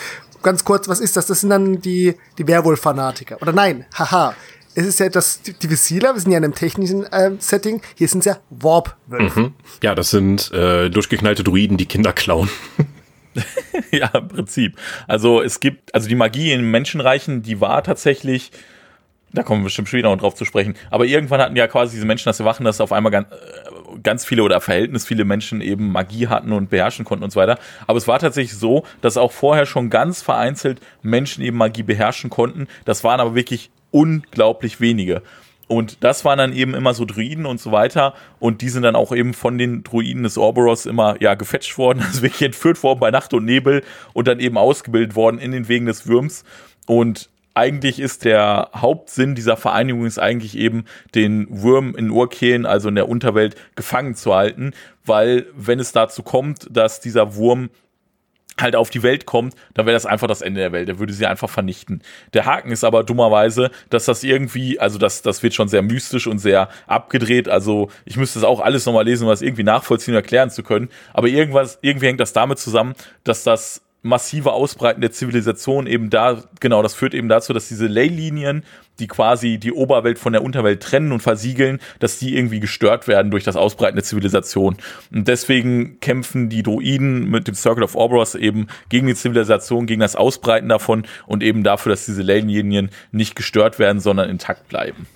Ganz 0.43 0.65
kurz, 0.65 0.89
was 0.89 1.01
ist 1.01 1.17
das? 1.17 1.27
Das 1.27 1.41
sind 1.41 1.51
dann 1.51 1.81
die, 1.83 2.15
die 2.39 2.47
Werwolf-Fanatiker. 2.47 3.43
Oder 3.43 3.53
nein, 3.53 3.85
haha. 3.95 4.35
Es 4.75 4.87
ist 4.87 5.01
ja 5.01 5.09
das, 5.09 5.41
die 5.43 5.71
Visiler, 5.71 6.15
wir 6.15 6.21
sind 6.21 6.31
ja 6.31 6.39
in 6.39 6.45
einem 6.45 6.55
technischen 6.55 7.05
äh, 7.13 7.33
Setting, 7.41 7.83
hier 7.97 8.07
sind 8.07 8.21
es 8.21 8.27
ja 8.27 8.39
Warp-Wölfe. 8.51 9.41
Mhm. 9.41 9.55
Ja, 9.83 9.95
das 9.95 10.11
sind 10.11 10.53
äh, 10.53 10.89
durchgeknallte 10.89 11.43
Druiden, 11.43 11.77
die 11.77 11.87
Kinder 11.87 12.13
klauen. 12.13 12.49
ja, 13.91 14.07
im 14.15 14.29
Prinzip. 14.29 14.79
Also 15.07 15.43
es 15.43 15.61
gibt, 15.61 15.95
also 15.95 16.09
die 16.09 16.15
Magie 16.15 16.53
in 16.53 16.63
Menschenreichen, 16.71 17.43
die 17.43 17.61
war 17.61 17.83
tatsächlich 17.83 18.53
da 19.33 19.43
kommen 19.43 19.61
wir 19.61 19.65
bestimmt 19.65 19.89
später 19.89 20.09
noch 20.09 20.19
drauf 20.19 20.35
zu 20.35 20.45
sprechen. 20.45 20.75
Aber 20.91 21.05
irgendwann 21.05 21.41
hatten 21.41 21.57
ja 21.57 21.67
quasi 21.67 21.97
diese 21.97 22.07
Menschen 22.07 22.27
das 22.27 22.41
Erwachen, 22.41 22.65
dass 22.65 22.81
auf 22.81 22.93
einmal 22.93 23.13
ganz, 23.13 23.29
äh, 23.31 23.99
ganz 24.03 24.25
viele 24.25 24.43
oder 24.43 24.61
Verhältnis 24.61 25.07
viele 25.07 25.25
Menschen 25.25 25.61
eben 25.61 25.93
Magie 25.93 26.29
hatten 26.29 26.53
und 26.53 26.71
beherrschen 26.71 27.05
konnten 27.05 27.25
und 27.25 27.31
so 27.31 27.41
weiter. 27.41 27.59
Aber 27.87 27.99
es 27.99 28.09
war 28.09 28.19
tatsächlich 28.19 28.59
so, 28.59 28.85
dass 29.01 29.17
auch 29.17 29.33
vorher 29.33 29.67
schon 29.67 29.91
ganz 29.91 30.23
vereinzelt 30.23 30.81
Menschen 31.03 31.45
eben 31.45 31.59
Magie 31.59 31.83
beherrschen 31.83 32.31
konnten. 32.31 32.69
Das 32.85 33.05
waren 33.05 33.21
aber 33.21 33.35
wirklich 33.35 33.71
unglaublich 33.91 34.81
wenige. 34.81 35.23
Und 35.67 36.03
das 36.03 36.25
waren 36.25 36.39
dann 36.39 36.55
eben 36.55 36.75
immer 36.75 36.95
so 36.95 37.05
Druiden 37.05 37.45
und 37.45 37.61
so 37.61 37.71
weiter. 37.73 38.15
Und 38.41 38.63
die 38.63 38.71
sind 38.71 38.83
dann 38.83 38.97
auch 38.97 39.13
eben 39.13 39.35
von 39.35 39.59
den 39.59 39.83
Druiden 39.83 40.23
des 40.23 40.39
Orboros 40.39 40.87
immer 40.87 41.21
ja 41.21 41.35
gefetcht 41.35 41.77
worden, 41.77 42.03
also 42.07 42.23
wirklich 42.23 42.43
entführt 42.43 42.83
worden 42.83 43.01
bei 43.01 43.11
Nacht 43.11 43.35
und 43.35 43.45
Nebel 43.45 43.85
und 44.15 44.27
dann 44.27 44.41
eben 44.41 44.57
ausgebildet 44.57 45.15
worden 45.15 45.39
in 45.39 45.53
den 45.53 45.69
Wegen 45.69 45.85
des 45.85 46.07
Würms. 46.07 46.45
Und 46.87 47.29
eigentlich 47.59 47.99
ist 47.99 48.25
der 48.25 48.71
Hauptsinn 48.75 49.35
dieser 49.35 49.57
Vereinigung 49.57 50.07
ist 50.07 50.19
eigentlich 50.19 50.57
eben, 50.57 50.85
den 51.17 51.49
Wurm 51.51 51.97
in 51.97 52.11
Urkehlen, 52.11 52.67
also 52.67 52.89
in 52.89 52.95
der 52.95 53.09
Unterwelt, 53.09 53.57
gefangen 53.75 54.15
zu 54.15 54.33
halten, 54.33 54.73
weil 55.05 55.47
wenn 55.57 55.81
es 55.81 55.91
dazu 55.91 56.23
kommt, 56.23 56.69
dass 56.71 57.01
dieser 57.01 57.35
Wurm 57.35 57.71
halt 58.61 58.77
auf 58.77 58.91
die 58.91 59.03
Welt 59.03 59.27
kommt, 59.27 59.55
dann 59.75 59.87
wäre 59.87 59.95
das 59.95 60.07
einfach 60.07 60.27
das 60.27 60.41
Ende 60.41 60.61
der 60.61 60.73
Welt. 60.73 60.89
Er 60.89 60.99
würde 60.99 61.13
sie 61.13 61.27
einfach 61.27 61.51
vernichten. 61.51 62.03
Der 62.33 62.45
Haken 62.47 62.71
ist 62.71 62.85
aber 62.85 63.05
dummerweise, 63.05 63.71
dass 63.91 64.05
das 64.05 64.23
irgendwie, 64.23 64.79
also 64.79 64.99
das, 64.99 65.23
das 65.23 65.43
wird 65.43 65.55
schon 65.55 65.69
sehr 65.69 65.83
mystisch 65.83 66.27
und 66.27 66.39
sehr 66.39 66.69
abgedreht. 66.87 67.49
Also 67.49 67.91
ich 68.05 68.17
müsste 68.17 68.39
es 68.39 68.45
auch 68.45 68.61
alles 68.61 68.87
nochmal 68.87 69.05
lesen, 69.05 69.25
um 69.25 69.31
das 69.31 69.43
irgendwie 69.43 69.65
nachvollziehen 69.65 70.15
und 70.15 70.23
erklären 70.23 70.51
zu 70.51 70.63
können. 70.63 70.89
Aber 71.13 71.29
irgendwas, 71.29 71.79
irgendwie 71.83 72.07
hängt 72.07 72.21
das 72.21 72.33
damit 72.33 72.59
zusammen, 72.59 72.95
dass 73.25 73.45
das 73.45 73.83
massive 74.09 74.53
Ausbreiten 74.53 75.01
der 75.01 75.13
Zivilisation 75.13 75.87
eben 75.87 76.11
da, 76.11 76.43
genau, 76.61 76.83
das 76.83 76.95
führt 76.95 77.15
eben 77.15 77.29
dazu, 77.29 77.53
dass 77.53 77.69
diese 77.69 77.87
Leylinien, 77.87 78.65
die 78.99 79.07
quasi 79.07 79.59
die 79.59 79.73
Oberwelt 79.73 80.19
von 80.19 80.33
der 80.33 80.43
Unterwelt 80.43 80.83
trennen 80.83 81.13
und 81.13 81.21
versiegeln, 81.21 81.79
dass 82.01 82.19
die 82.19 82.37
irgendwie 82.37 82.61
gestört 82.61 83.07
werden 83.07 83.31
durch 83.31 83.45
das 83.45 83.57
Ausbreiten 83.57 83.97
der 83.97 84.05
Zivilisation. 84.05 84.77
Und 85.13 85.29
deswegen 85.29 86.01
kämpfen 86.01 86.49
die 86.49 86.63
Druiden 86.63 87.31
mit 87.31 87.47
dem 87.47 87.55
Circle 87.55 87.85
of 87.85 87.95
Orboros 87.95 88.35
eben 88.35 88.67
gegen 88.89 89.07
die 89.07 89.15
Zivilisation, 89.15 89.87
gegen 89.87 90.01
das 90.01 90.17
Ausbreiten 90.17 90.69
davon 90.69 91.07
und 91.27 91.43
eben 91.43 91.63
dafür, 91.63 91.91
dass 91.91 92.07
diese 92.07 92.23
Leylinien 92.23 92.91
nicht 93.13 93.37
gestört 93.37 93.79
werden, 93.79 94.01
sondern 94.01 94.29
intakt 94.31 94.69
bleiben. 94.69 95.07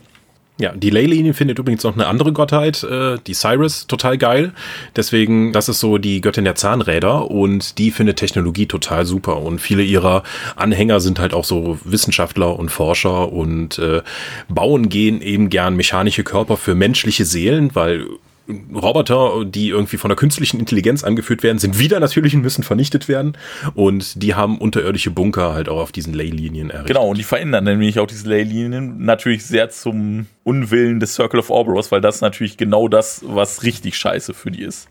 Ja, 0.59 0.73
die 0.77 0.91
Leyline 0.91 1.33
findet 1.33 1.59
übrigens 1.59 1.83
noch 1.83 1.95
eine 1.95 2.07
andere 2.07 2.33
Gottheit, 2.33 2.85
äh, 2.85 3.17
die 3.27 3.33
Cyrus, 3.33 3.87
total 3.87 4.19
geil. 4.19 4.53
Deswegen, 4.95 5.53
das 5.53 5.69
ist 5.69 5.81
so 5.81 5.97
die 5.97 6.21
Göttin 6.21 6.45
der 6.45 6.55
Zahnräder 6.55 7.31
und 7.31 7.79
die 7.79 7.91
findet 7.91 8.19
Technologie 8.19 8.67
total 8.67 9.07
super. 9.07 9.39
Und 9.39 9.61
viele 9.61 9.83
ihrer 9.83 10.23
Anhänger 10.55 11.01
sind 11.01 11.19
halt 11.19 11.33
auch 11.33 11.45
so 11.45 11.79
Wissenschaftler 11.85 12.59
und 12.59 12.69
Forscher 12.69 13.33
und 13.33 13.79
äh, 13.79 14.03
bauen 14.49 14.91
gehen 14.91 15.23
eben 15.23 15.49
gern 15.49 15.75
mechanische 15.75 16.23
Körper 16.23 16.59
für 16.59 16.75
menschliche 16.75 17.25
Seelen, 17.25 17.75
weil 17.75 18.07
Roboter, 18.49 19.45
die 19.45 19.69
irgendwie 19.69 19.97
von 19.97 20.09
der 20.09 20.17
künstlichen 20.17 20.59
Intelligenz 20.59 21.05
angeführt 21.05 21.43
werden, 21.43 21.59
sind 21.59 21.79
wieder 21.79 22.01
natürlich 22.01 22.35
und 22.35 22.43
müssen 22.43 22.65
vernichtet 22.65 23.09
werden. 23.09 23.37
Und 23.75 24.23
die 24.23 24.35
haben 24.35 24.59
unterirdische 24.59 25.11
Bunker 25.11 25.55
halt 25.55 25.69
auch 25.69 25.81
auf 25.81 25.93
diesen 25.93 26.13
Leylinien 26.13 26.71
errichtet. 26.71 26.97
Genau, 26.97 27.09
und 27.09 27.19
die 27.19 27.25
verändern 27.25 27.65
nämlich 27.65 28.01
auch 28.01 28.07
diese 28.07 28.29
Leylinien 28.29 29.05
natürlich 29.05 29.47
sehr 29.47 29.71
zum 29.71 30.27
Unwillen 30.45 30.99
des 30.99 31.15
Circle 31.15 31.41
of 31.41 31.51
Orboros, 31.51 31.93
weil 31.93 32.01
das 32.01 32.21
natürlich 32.21 32.57
genau 32.57 32.89
das, 32.89 33.23
was 33.25 33.63
richtig 33.63 33.97
scheiße 33.97 34.35
für 34.35 34.51
die 34.51 34.63
ist. 34.63 34.89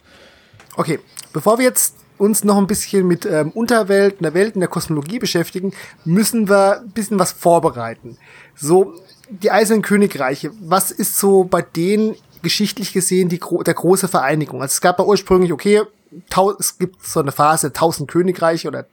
Okay, 0.78 1.00
bevor 1.34 1.58
wir 1.58 1.66
jetzt 1.66 1.96
uns 2.18 2.44
noch 2.44 2.58
ein 2.58 2.68
bisschen 2.68 3.08
mit 3.08 3.26
ähm, 3.26 3.52
Unterwelt, 3.52 4.22
der 4.22 4.34
Welt, 4.34 4.54
in 4.54 4.62
der 4.62 4.70
Kosmologie 4.70 5.20
beschäftigen, 5.20 5.74
müssen 6.06 6.48
wir 6.48 6.82
ein 6.82 6.92
bisschen 6.92 7.20
was 7.20 7.32
vorbereiten. 7.32 8.18
So, 8.56 8.94
die 9.30 9.52
Eisernen 9.52 9.82
Königreiche, 9.82 10.52
was 10.62 10.92
ist 10.92 11.18
so 11.18 11.44
bei 11.44 11.62
denen 11.62 12.16
geschichtlich 12.42 12.94
gesehen 12.94 13.30
die, 13.30 13.40
der 13.66 13.74
große 13.74 14.08
Vereinigung. 14.08 14.62
Also 14.62 14.74
es 14.74 14.82
gab 14.82 15.00
ja 15.00 15.06
ursprünglich, 15.06 15.54
okay, 15.54 15.82
es 16.60 16.78
gibt 16.78 17.06
so 17.06 17.20
eine 17.20 17.32
Phase, 17.32 17.74
tausend 17.74 18.10
Königreiche 18.10 18.68
oder 18.68 18.86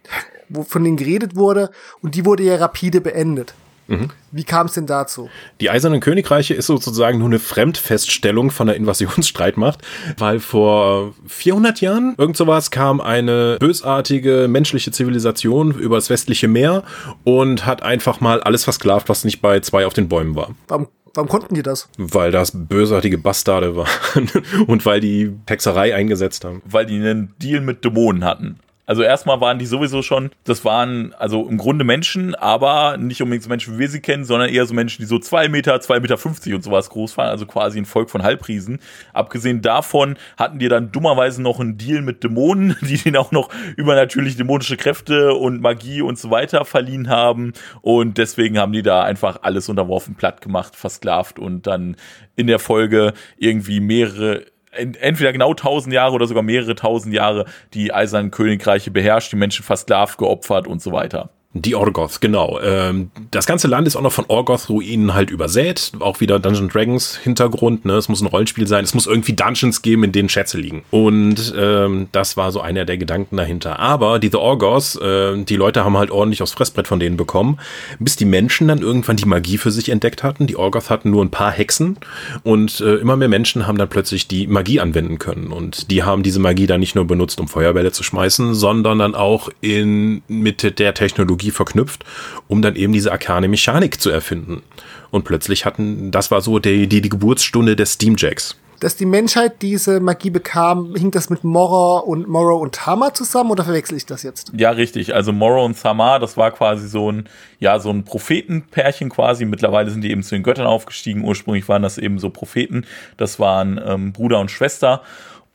wo 0.49 0.63
von 0.63 0.85
denen 0.85 0.97
geredet 0.97 1.37
wurde 1.37 1.71
und 2.01 2.15
die 2.15 2.25
wurde 2.25 2.43
ja 2.43 2.57
rapide 2.57 3.01
beendet. 3.01 3.55
Mhm. 3.89 4.11
Wie 4.31 4.45
kam 4.45 4.67
es 4.67 4.75
denn 4.75 4.87
dazu? 4.87 5.31
Die 5.61 5.71
Eisernen 5.71 6.01
Königreiche 6.01 6.53
ist 6.53 6.67
sozusagen 6.67 7.19
nur 7.19 7.29
eine 7.29 7.39
Fremdfeststellung 7.39 8.51
von 8.51 8.67
der 8.67 8.77
Invasionsstreitmacht, 8.77 9.81
weil 10.19 10.41
vor 10.41 11.15
400 11.27 11.81
Jahren, 11.81 12.15
irgend 12.19 12.37
sowas, 12.37 12.71
kam 12.71 13.01
eine 13.01 13.57
bösartige 13.59 14.47
menschliche 14.49 14.93
Zivilisation 14.93 15.73
über 15.73 15.97
das 15.97 16.11
westliche 16.11 16.49
Meer 16.49 16.85
und 17.25 17.65
hat 17.65 17.83
einfach 17.83 18.21
mal 18.21 18.43
alles 18.43 18.65
versklavt, 18.65 19.09
was 19.09 19.25
nicht 19.25 19.41
bei 19.41 19.61
zwei 19.61 19.87
auf 19.87 19.95
den 19.95 20.09
Bäumen 20.09 20.37
war. 20.37 20.55
Warum 20.69 20.89
Warum 21.15 21.29
konnten 21.29 21.55
die 21.55 21.63
das? 21.63 21.89
Weil 21.99 22.31
das 22.31 22.53
bösartige 22.55 23.19
Bastarde 23.19 23.77
waren 23.77 24.31
und 24.67 24.87
weil 24.87 25.01
die 25.01 25.33
Hexerei 25.47 25.95
eingesetzt 25.95 26.45
haben. 26.45 26.63
Weil 26.65 26.87
die 26.87 26.97
einen 26.97 27.35
Deal 27.41 27.61
mit 27.61 27.85
Dämonen 27.85 28.25
hatten. 28.25 28.61
Also 28.89 29.03
erstmal 29.03 29.39
waren 29.43 29.59
die 29.59 29.67
sowieso 29.67 30.01
schon, 30.01 30.31
das 30.45 30.65
waren 30.65 31.13
also 31.19 31.47
im 31.47 31.59
Grunde 31.59 31.85
Menschen, 31.85 32.35
aber 32.35 32.97
nicht 32.97 33.21
unbedingt 33.21 33.43
so 33.43 33.51
Menschen, 33.51 33.75
wie 33.75 33.81
wir 33.81 33.89
sie 33.91 34.01
kennen, 34.01 34.25
sondern 34.25 34.49
eher 34.49 34.65
so 34.65 34.73
Menschen, 34.73 35.03
die 35.03 35.07
so 35.07 35.19
zwei 35.19 35.51
Meter, 35.51 35.79
zwei 35.83 36.01
Meter 36.01 36.17
fünfzig 36.17 36.55
und 36.55 36.65
sowas 36.65 36.89
groß 36.89 37.19
waren, 37.19 37.29
also 37.29 37.45
quasi 37.45 37.79
ein 37.79 37.85
Volk 37.85 38.09
von 38.09 38.23
Halbriesen. 38.23 38.79
Abgesehen 39.13 39.61
davon 39.61 40.17
hatten 40.39 40.59
die 40.59 40.69
dann 40.69 40.91
dummerweise 40.91 41.43
noch 41.43 41.61
einen 41.61 41.77
Deal 41.77 42.01
mit 42.01 42.25
Dämonen, 42.25 42.77
die 42.81 42.97
denen 42.97 43.19
auch 43.19 43.31
noch 43.31 43.51
übernatürlich 43.77 44.39
dämonische 44.39 44.79
Kräfte 44.79 45.35
und 45.35 45.61
Magie 45.61 46.01
und 46.01 46.19
so 46.19 46.31
weiter 46.31 46.65
verliehen 46.65 47.11
haben. 47.11 47.53
Und 47.83 48.17
deswegen 48.17 48.59
haben 48.59 48.73
die 48.73 48.83
da 48.83 49.03
einfach 49.03 49.41
alles 49.43 49.69
unterworfen, 49.69 50.15
platt 50.15 50.41
gemacht, 50.41 50.75
versklavt 50.75 51.39
und 51.39 51.67
dann 51.67 51.97
in 52.37 52.47
der 52.47 52.59
Folge 52.59 53.13
irgendwie 53.37 53.81
mehrere 53.81 54.47
entweder 54.73 55.33
genau 55.33 55.55
tausend 55.55 55.93
Jahre 55.93 56.15
oder 56.15 56.27
sogar 56.27 56.43
mehrere 56.43 56.75
tausend 56.75 57.15
Jahre 57.15 57.47
die 57.75 57.93
eisernen 57.93 58.31
Königreiche 58.31 58.91
beherrscht, 58.91 59.33
die 59.33 59.37
Menschen 59.37 59.65
versklavt, 59.65 60.19
geopfert 60.19 60.67
und 60.67 60.83
so 60.83 60.93
weiter. 60.93 61.31
Die 61.55 61.75
Orgoth, 61.75 62.21
genau. 62.21 62.61
Ähm, 62.61 63.11
das 63.31 63.47
ganze 63.47 63.69
Land 63.69 63.89
ist 63.89 63.97
auch 63.97 64.03
noch 64.03 64.13
von 64.13 64.27
Orgoth-Ruinen 64.29 65.15
halt 65.15 65.31
übersät. 65.31 65.93
Auch 65.99 66.21
wieder 66.21 66.39
Dungeon 66.39 66.69
Dragons 66.69 67.17
Hintergrund. 67.17 67.87
Ne? 67.87 67.95
Es 67.95 68.11
muss 68.11 68.21
ein 68.21 68.27
Rollenspiel 68.27 68.67
sein. 68.67 68.85
Es 68.85 68.93
muss 68.93 69.07
irgendwie 69.07 69.33
Dungeons 69.33 69.81
geben, 69.81 70.05
in 70.05 70.13
denen 70.13 70.29
Schätze 70.29 70.59
liegen. 70.59 70.83
Und 70.91 71.55
ähm, 71.57 72.09
das 72.13 72.37
war 72.37 72.53
so 72.53 72.61
einer 72.61 72.85
der 72.85 72.99
Gedanken 72.99 73.39
dahinter. 73.39 73.79
Aber 73.79 74.19
diese 74.19 74.39
Orgoths, 74.39 74.97
äh, 74.97 75.43
die 75.43 75.57
Leute 75.57 75.87
haben 75.87 75.97
halt 75.97 76.11
ordentlich 76.11 76.43
aufs 76.43 76.53
Fressbrett 76.53 76.87
von 76.87 77.01
denen 77.01 77.17
bekommen, 77.17 77.59
bis 77.99 78.17
die 78.17 78.27
Menschen 78.27 78.69
dann 78.69 78.83
irgendwann 78.83 79.17
die 79.17 79.25
Magie 79.25 79.57
für 79.57 79.71
sich 79.71 79.89
entdeckt 79.89 80.23
hatten. 80.23 80.47
Die 80.47 80.57
Orgoths 80.57 80.91
hatten 80.91 81.11
nur 81.11 81.25
ein 81.25 81.31
paar 81.31 81.51
Hexen 81.51 81.97
und 82.43 82.81
äh, 82.81 82.97
immer 82.97 83.17
mehr 83.17 83.29
Menschen 83.29 83.67
haben 83.67 83.79
dann 83.79 83.89
plötzlich 83.89 84.29
die 84.29 84.47
Magie 84.47 84.81
anwenden 84.81 85.19
können. 85.19 85.51
Und 85.51 85.91
die 85.91 86.03
haben 86.03 86.23
diese 86.23 86.41
Magie 86.41 86.67
dann 86.67 86.81
nicht 86.81 86.95
nur 86.95 87.07
benutzt, 87.07 87.41
um 87.41 87.49
Feuerbälle 87.49 87.91
zu 87.91 88.03
schmeißen, 88.03 88.53
sondern 88.53 88.99
dann 88.99 89.15
auch 89.15 89.49
in 89.63 90.21
Mitte 90.29 90.73
der 90.73 90.93
Technologie 90.93 91.38
Technologie 91.39 91.51
verknüpft, 91.51 92.05
um 92.49 92.63
dann 92.63 92.77
eben 92.77 92.93
diese 92.93 93.13
arkane 93.13 93.49
Mechanik 93.49 94.01
zu 94.01 94.11
erfinden. 94.11 94.63
Und 95.11 95.25
plötzlich 95.25 95.65
hatten, 95.65 96.11
das 96.11 96.31
war 96.31 96.41
so 96.41 96.59
die, 96.59 96.87
die, 96.87 97.01
die 97.01 97.09
Geburtsstunde 97.09 97.77
des 97.77 97.95
Steamjacks 97.95 98.57
dass 98.81 98.95
die 98.95 99.07
Menschheit 99.07 99.61
diese 99.61 99.99
Magie 99.99 100.31
bekam, 100.31 100.95
hing 100.95 101.11
das 101.11 101.31
mit 101.31 101.43
Morrow 101.43 102.07
und 102.07 102.29
Morrow 102.29 102.63
und 102.63 102.77
Tama 102.77 103.13
zusammen 103.13 103.51
oder 103.51 103.65
verwechsel 103.65 103.97
ich 103.97 104.07
das 104.07 104.23
jetzt? 104.23 104.53
Ja, 104.57 104.71
richtig. 104.71 105.17
Also 105.17 105.33
Morrow 105.33 105.67
und 105.67 105.83
Tama, 105.83 106.21
das 106.21 106.37
war 106.37 106.53
quasi 106.53 106.87
so 106.87 107.11
ein, 107.11 107.29
ja, 107.59 107.81
so 107.81 107.91
ein 107.91 108.05
Prophetenpärchen 108.05 109.09
quasi. 109.11 109.47
Mittlerweile 109.47 109.91
sind 109.91 110.03
die 110.03 110.13
eben 110.13 110.23
zu 110.23 110.37
den 110.37 110.45
Göttern 110.45 110.69
aufgestiegen. 110.69 111.25
Ursprünglich 111.25 111.69
waren 111.69 111.83
das 111.83 111.99
eben 111.99 112.21
so 112.21 112.31
Propheten. 112.31 112.87
Das 113.17 113.41
waren 113.41 113.81
ähm, 113.85 114.13
Bruder 114.13 114.39
und 114.39 114.53
Schwester. 114.53 115.03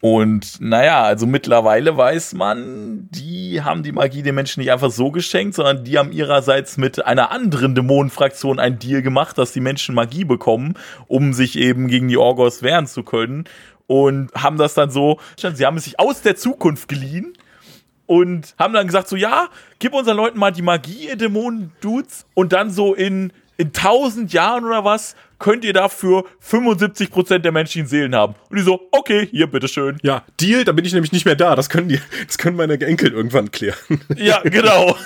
Und 0.04 0.60
naja, 0.60 1.01
also 1.04 1.26
mittlerweile 1.26 1.95
weiß 1.95 2.34
man, 2.34 3.08
die 3.12 3.62
haben 3.62 3.84
die 3.84 3.93
Magie 3.93 4.22
den 4.22 4.36
Menschen 4.36 4.60
nicht 4.60 4.70
einfach 4.70 4.91
so 4.91 5.12
geschenkt, 5.12 5.56
sondern 5.56 5.86
die 5.86 5.97
haben 5.97 6.12
ihrerseits 6.12 6.76
mit 6.76 7.06
einer 7.06 7.32
anderen 7.32 7.74
Dämonenfraktion 7.74 8.60
ein 8.60 8.80
Deal 8.80 9.01
gemacht, 9.01 9.38
dass 9.38 9.54
die 9.54 9.62
Menschen 9.62 9.95
Magie 9.95 10.26
bekommen, 10.26 10.74
um 11.08 11.32
sich 11.32 11.58
eben 11.58 11.88
gegen 11.88 12.10
die 12.10 12.18
Orgos 12.18 12.62
wehren 12.62 12.86
zu 12.86 13.04
können. 13.04 13.45
Und 13.88 14.30
haben 14.34 14.58
das 14.58 14.74
dann 14.74 14.91
so, 14.91 15.22
sie 15.38 15.66
haben 15.66 15.78
es 15.78 15.86
sich 15.86 15.97
aus 16.01 16.22
der 16.22 16.36
Zukunft 16.36 16.89
geliehen 16.89 17.38
und 18.06 18.56
haben 18.60 18.74
dann 18.74 18.88
gesagt 18.88 19.08
so, 19.08 19.16
ja, 19.16 19.47
gib 19.80 19.93
unseren 19.93 20.18
Leuten 20.18 20.38
mal 20.38 20.51
die 20.51 20.64
Magie, 20.64 21.08
ihr 21.08 21.16
Dämonen-Dudes. 21.16 22.26
Und 22.34 22.51
dann 22.51 22.72
so 22.72 22.93
in, 22.93 23.32
in 23.56 23.72
tausend 23.72 24.34
Jahren 24.34 24.66
oder 24.66 24.84
was 24.84 25.16
könnt 25.44 25.66
ihr 25.66 25.74
dafür 25.74 26.24
75% 26.41 27.39
der 27.39 27.52
menschlichen 27.52 27.86
Seelen 27.86 28.16
haben. 28.16 28.36
Und 28.50 28.58
die 28.58 28.64
so, 28.64 28.88
okay, 28.91 29.28
hier, 29.30 29.48
bitteschön. 29.48 29.98
Ja, 30.02 30.24
Deal, 30.39 30.64
da 30.64 30.72
bin 30.72 30.86
ich 30.86 30.94
nämlich 30.94 31.12
nicht 31.12 31.26
mehr 31.26 31.36
da. 31.36 31.58
Das 31.58 31.70
können 31.70 31.89
die, 31.89 32.00
das 32.26 32.38
können 32.38 32.56
meine 32.56 32.80
Enkel 32.80 33.12
irgendwann 33.12 33.52
klären. 33.52 33.78
Ja, 34.16 34.41
genau. 34.41 34.96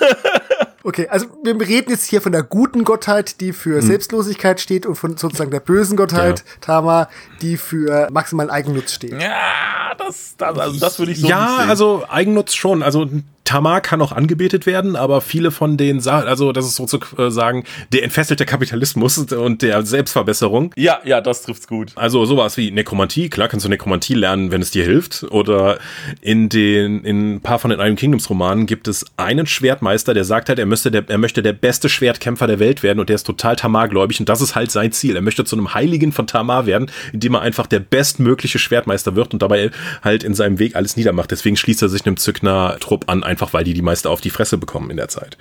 Okay, 0.83 1.05
also 1.09 1.25
wir 1.43 1.59
reden 1.67 1.89
jetzt 1.89 2.05
hier 2.05 2.21
von 2.21 2.31
der 2.31 2.43
guten 2.43 2.85
Gottheit, 2.85 3.41
die 3.41 3.51
für 3.51 3.81
hm. 3.81 3.85
Selbstlosigkeit 3.85 4.61
steht 4.61 4.85
und 4.85 4.95
von 4.95 5.17
sozusagen 5.17 5.51
der 5.51 5.59
bösen 5.59 5.97
Gottheit, 5.97 6.45
ja. 6.45 6.53
Tama, 6.61 7.09
die 7.41 7.57
für 7.57 8.07
maximalen 8.09 8.49
Eigennutz 8.49 8.93
steht. 8.93 9.21
Ja, 9.21 9.93
das, 9.97 10.35
das, 10.37 10.57
also 10.57 10.79
das 10.79 10.97
würde 10.97 11.11
ich 11.11 11.19
so 11.19 11.27
Ja, 11.27 11.57
also 11.67 12.05
Eigennutz 12.07 12.53
schon. 12.53 12.83
Also 12.83 13.09
Tamar 13.47 13.79
kann 13.79 14.01
auch 14.01 14.11
angebetet 14.11 14.65
werden, 14.65 14.97
aber 14.97 15.21
viele 15.21 15.51
von 15.51 15.77
den 15.77 16.01
Sachen, 16.01 16.27
also 16.27 16.51
das 16.51 16.65
ist 16.65 16.75
sozusagen 16.75 17.63
der 17.93 18.03
entfesselte 18.03 18.45
Kapitalismus 18.45 19.17
und 19.31 19.61
der 19.61 19.85
Selbstverbesserung. 19.85 20.73
Ja, 20.75 20.99
ja, 21.05 21.21
das 21.21 21.43
trifft's 21.43 21.65
gut. 21.65 21.93
Also 21.95 22.25
sowas 22.25 22.57
wie 22.57 22.71
Nekromantie, 22.71 23.29
klar 23.29 23.47
kannst 23.47 23.65
du 23.65 23.69
Nekromantie 23.69 24.15
lernen, 24.15 24.51
wenn 24.51 24.61
es 24.61 24.71
dir 24.71 24.83
hilft. 24.83 25.23
Oder 25.31 25.79
in 26.19 26.49
den, 26.49 27.05
in 27.05 27.35
ein 27.35 27.41
paar 27.41 27.57
von 27.57 27.69
den 27.69 27.79
Iron 27.79 27.95
Kingdoms 27.95 28.29
Romanen 28.29 28.65
gibt 28.65 28.89
es 28.89 29.05
einen 29.15 29.47
Schwertmeister, 29.47 30.13
der 30.13 30.25
sagt 30.25 30.49
halt, 30.49 30.59
er 30.59 30.65
müsste 30.65 30.91
der, 30.91 31.05
er 31.07 31.17
möchte 31.17 31.41
der 31.41 31.53
beste 31.53 31.87
Schwertkämpfer 31.87 32.47
der 32.47 32.59
Welt 32.59 32.83
werden 32.83 32.99
und 32.99 33.07
der 33.07 33.15
ist 33.15 33.25
total 33.25 33.55
Tamar-gläubig 33.55 34.19
und 34.19 34.27
das 34.27 34.41
ist 34.41 34.55
halt 34.55 34.71
sein 34.71 34.91
Ziel. 34.91 35.15
Er 35.15 35.21
möchte 35.21 35.45
zu 35.45 35.55
einem 35.55 35.73
Heiligen 35.73 36.11
von 36.11 36.27
Tamar 36.27 36.65
werden, 36.65 36.91
indem 37.13 37.35
er 37.35 37.41
einfach 37.41 37.67
der 37.67 37.79
bestmögliche 37.79 38.59
Schwertmeister 38.59 39.15
wird 39.15 39.31
und 39.31 39.41
dabei 39.41 39.71
halt 40.03 40.25
in 40.25 40.33
seinem 40.33 40.59
Weg 40.59 40.75
alles 40.75 40.97
niedermacht. 40.97 41.31
Deswegen 41.31 41.55
schließt 41.55 41.81
er 41.81 41.87
sich 41.87 42.05
einem 42.05 42.17
Zückner-Trupp 42.17 43.05
an, 43.07 43.23
einfach 43.37 43.53
weil 43.53 43.63
die 43.63 43.73
die 43.73 43.83
meiste 43.83 44.09
auf 44.09 44.19
die 44.19 44.31
Fresse 44.31 44.57
bekommen 44.57 44.89
in 44.89 44.97
der 44.97 45.09
Zeit. 45.09 45.37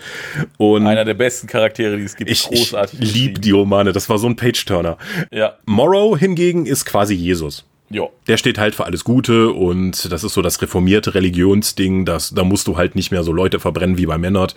Und 0.59 0.87
Einer 0.87 1.05
der 1.07 1.15
besten 1.15 1.47
Charaktere, 1.47 1.97
die 1.97 2.05
es 2.05 2.15
gibt. 2.15 2.31
Ich, 2.31 2.45
großartig. 2.45 3.01
Ich 3.01 3.15
liebe 3.15 3.41
die 3.41 3.53
Romane. 3.53 3.93
Das 3.93 4.09
war 4.11 4.19
so 4.19 4.27
ein 4.27 4.37
Page-Turner. 4.37 4.99
Ja. 5.33 5.55
Morrow 5.65 6.19
hingegen 6.19 6.67
ist 6.67 6.85
quasi 6.85 7.15
Jesus. 7.15 7.65
Ja. 7.89 8.03
Der 8.27 8.37
steht 8.37 8.59
halt 8.59 8.75
für 8.75 8.85
alles 8.85 9.05
Gute 9.05 9.51
und 9.51 10.11
das 10.11 10.25
ist 10.25 10.35
so 10.35 10.43
das 10.43 10.61
reformierte 10.61 11.15
Religionsding, 11.15 12.05
das, 12.05 12.31
da 12.31 12.43
musst 12.43 12.67
du 12.67 12.77
halt 12.77 12.97
nicht 12.97 13.13
mehr 13.13 13.23
so 13.23 13.33
Leute 13.33 13.61
verbrennen 13.61 13.97
wie 13.97 14.07
bei 14.07 14.19
Männern. 14.19 14.49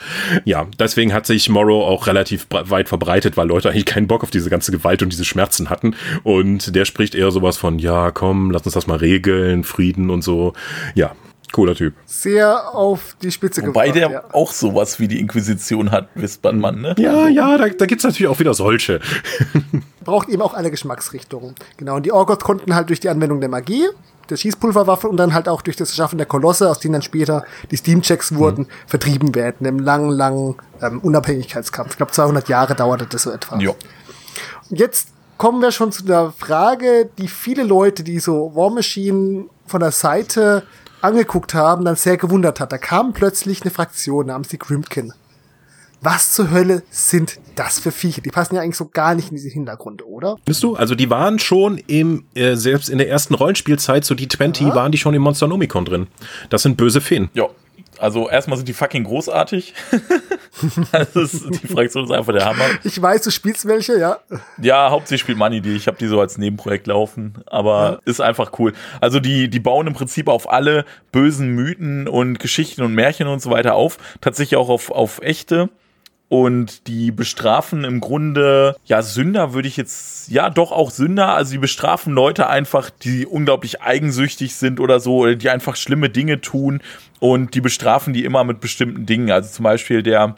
Ja, 0.45 0.65
deswegen 0.79 1.13
hat 1.13 1.27
sich 1.27 1.47
Morrow 1.47 1.87
auch 1.87 2.07
relativ 2.07 2.47
weit 2.49 2.89
verbreitet, 2.89 3.37
weil 3.37 3.47
Leute 3.47 3.69
eigentlich 3.69 3.85
keinen 3.85 4.07
Bock 4.07 4.23
auf 4.23 4.31
diese 4.31 4.49
ganze 4.49 4.71
Gewalt 4.71 5.03
und 5.03 5.13
diese 5.13 5.25
Schmerzen 5.25 5.69
hatten. 5.69 5.95
Und 6.23 6.75
der 6.75 6.85
spricht 6.85 7.13
eher 7.13 7.29
sowas 7.29 7.55
von, 7.55 7.77
ja, 7.77 8.09
komm, 8.09 8.49
lass 8.49 8.63
uns 8.63 8.73
das 8.73 8.87
mal 8.87 8.97
regeln, 8.97 9.63
Frieden 9.63 10.09
und 10.09 10.23
so. 10.23 10.53
Ja, 10.95 11.15
Cooler 11.51 11.75
Typ. 11.75 11.93
Sehr 12.05 12.75
auf 12.75 13.15
die 13.21 13.31
Spitze 13.31 13.61
Wobei 13.61 13.87
gebracht. 13.87 13.87
Wobei 13.87 13.99
der 13.99 14.11
ja. 14.11 14.23
auch 14.33 14.51
sowas 14.51 14.99
wie 14.99 15.07
die 15.07 15.19
Inquisition 15.19 15.91
hat, 15.91 16.09
wispert 16.15 16.55
man, 16.55 16.81
ne? 16.81 16.95
Ja, 16.97 17.11
also. 17.11 17.27
ja, 17.27 17.57
da, 17.57 17.69
da 17.69 17.85
gibt 17.85 17.99
es 17.99 18.03
natürlich 18.03 18.27
auch 18.27 18.39
wieder 18.39 18.53
solche. 18.53 18.99
Braucht 20.03 20.29
eben 20.29 20.41
auch 20.41 20.53
alle 20.53 20.71
Geschmacksrichtungen. 20.71 21.55
Genau, 21.77 21.95
und 21.95 22.05
die 22.05 22.11
Orgoth 22.11 22.43
konnten 22.43 22.75
halt 22.75 22.89
durch 22.89 22.99
die 22.99 23.09
Anwendung 23.09 23.39
der 23.39 23.49
Magie, 23.49 23.87
der 24.29 24.37
Schießpulverwaffe 24.37 25.07
und 25.07 25.17
dann 25.17 25.33
halt 25.33 25.49
auch 25.49 25.61
durch 25.61 25.75
das 25.75 25.95
Schaffen 25.95 26.17
der 26.17 26.27
Kolosse, 26.27 26.69
aus 26.69 26.79
denen 26.79 26.93
dann 26.93 27.01
später 27.01 27.43
die 27.71 27.77
Steam-Checks 27.77 28.35
wurden, 28.35 28.65
mhm. 28.65 28.87
vertrieben 28.87 29.35
werden 29.35 29.65
im 29.65 29.79
langen, 29.79 30.11
langen 30.11 30.55
ähm, 30.81 30.99
Unabhängigkeitskampf. 30.99 31.91
Ich 31.91 31.97
glaube, 31.97 32.11
200 32.11 32.47
Jahre 32.47 32.75
dauerte 32.75 33.07
das 33.07 33.23
so 33.23 33.31
etwa. 33.31 33.59
Ja. 33.59 33.73
Jetzt 34.69 35.09
kommen 35.37 35.61
wir 35.61 35.71
schon 35.71 35.91
zu 35.91 36.03
der 36.03 36.33
Frage, 36.37 37.09
die 37.17 37.27
viele 37.27 37.63
Leute, 37.63 38.03
die 38.03 38.19
so 38.19 38.51
War 38.55 38.69
Machine 38.69 39.45
von 39.65 39.79
der 39.79 39.91
Seite 39.91 40.63
angeguckt 41.01 41.53
haben, 41.53 41.85
dann 41.85 41.95
sehr 41.95 42.17
gewundert 42.17 42.59
hat. 42.59 42.71
Da 42.71 42.77
kam 42.77 43.13
plötzlich 43.13 43.61
eine 43.61 43.71
Fraktion 43.71 44.27
namens 44.27 44.49
die 44.49 44.59
Grimkin. 44.59 45.13
Was 46.01 46.31
zur 46.31 46.49
Hölle 46.49 46.83
sind 46.89 47.39
das 47.55 47.79
für 47.79 47.91
Viecher? 47.91 48.21
Die 48.21 48.29
passen 48.29 48.55
ja 48.55 48.61
eigentlich 48.61 48.77
so 48.77 48.87
gar 48.87 49.15
nicht 49.15 49.31
in 49.31 49.35
diese 49.35 49.49
Hintergründe, 49.49 50.07
oder? 50.07 50.37
Bist 50.45 50.63
du? 50.63 50.75
Also 50.75 50.95
die 50.95 51.09
waren 51.09 51.39
schon 51.39 51.77
im, 51.77 52.23
äh, 52.35 52.55
selbst 52.55 52.89
in 52.89 52.99
der 52.99 53.09
ersten 53.09 53.33
Rollenspielzeit, 53.33 54.05
so 54.05 54.15
die 54.15 54.29
20, 54.29 54.67
ja. 54.67 54.75
waren 54.75 54.93
die 54.93 54.97
schon 54.97 55.13
im 55.13 55.21
Monsternomicon 55.23 55.83
drin. 55.83 56.07
Das 56.49 56.61
sind 56.61 56.77
böse 56.77 57.01
Feen. 57.01 57.29
Ja, 57.33 57.47
also 57.99 58.29
erstmal 58.29 58.57
sind 58.57 58.67
die 58.67 58.73
fucking 58.73 59.03
großartig. 59.03 59.73
also 60.91 61.49
die 61.49 61.67
Fraktion 61.67 62.05
ist 62.05 62.11
einfach 62.11 62.33
der 62.33 62.45
Hammer. 62.45 62.65
Ich 62.83 63.01
weiß, 63.01 63.21
du 63.23 63.31
spielst 63.31 63.67
welche, 63.67 63.99
ja. 63.99 64.19
Ja, 64.61 64.89
hauptsächlich 64.89 65.21
spielt 65.21 65.37
Money 65.37 65.61
die. 65.61 65.75
Ich 65.75 65.87
habe 65.87 65.97
die 65.97 66.07
so 66.07 66.19
als 66.19 66.37
Nebenprojekt 66.37 66.87
laufen, 66.87 67.43
aber 67.45 67.99
ja. 68.05 68.11
ist 68.11 68.21
einfach 68.21 68.51
cool. 68.59 68.73
Also 69.01 69.19
die 69.19 69.49
die 69.49 69.59
bauen 69.59 69.87
im 69.87 69.93
Prinzip 69.93 70.27
auf 70.27 70.49
alle 70.51 70.85
bösen 71.11 71.49
Mythen 71.49 72.07
und 72.07 72.39
Geschichten 72.39 72.83
und 72.83 72.93
Märchen 72.93 73.27
und 73.27 73.41
so 73.41 73.49
weiter 73.51 73.75
auf, 73.75 73.97
tatsächlich 74.21 74.57
auch 74.57 74.69
auf 74.69 74.91
auf 74.91 75.21
echte 75.21 75.69
und 76.29 76.87
die 76.87 77.11
bestrafen 77.11 77.83
im 77.83 77.99
Grunde, 77.99 78.75
ja, 78.85 79.01
Sünder 79.01 79.53
würde 79.53 79.67
ich 79.67 79.77
jetzt, 79.77 80.29
ja, 80.29 80.51
doch 80.51 80.71
auch 80.71 80.91
Sünder. 80.91 81.33
Also 81.33 81.53
die 81.53 81.57
bestrafen 81.57 82.13
Leute 82.13 82.47
einfach, 82.47 82.91
die 82.91 83.25
unglaublich 83.25 83.81
eigensüchtig 83.81 84.55
sind 84.55 84.79
oder 84.79 84.99
so, 84.99 85.17
oder 85.17 85.35
die 85.35 85.49
einfach 85.49 85.75
schlimme 85.75 86.09
Dinge 86.09 86.39
tun. 86.39 86.81
Und 87.19 87.55
die 87.55 87.61
bestrafen 87.61 88.13
die 88.13 88.25
immer 88.25 88.43
mit 88.43 88.61
bestimmten 88.61 89.07
Dingen. 89.07 89.31
Also 89.31 89.49
zum 89.49 89.63
Beispiel 89.63 90.03
der 90.03 90.35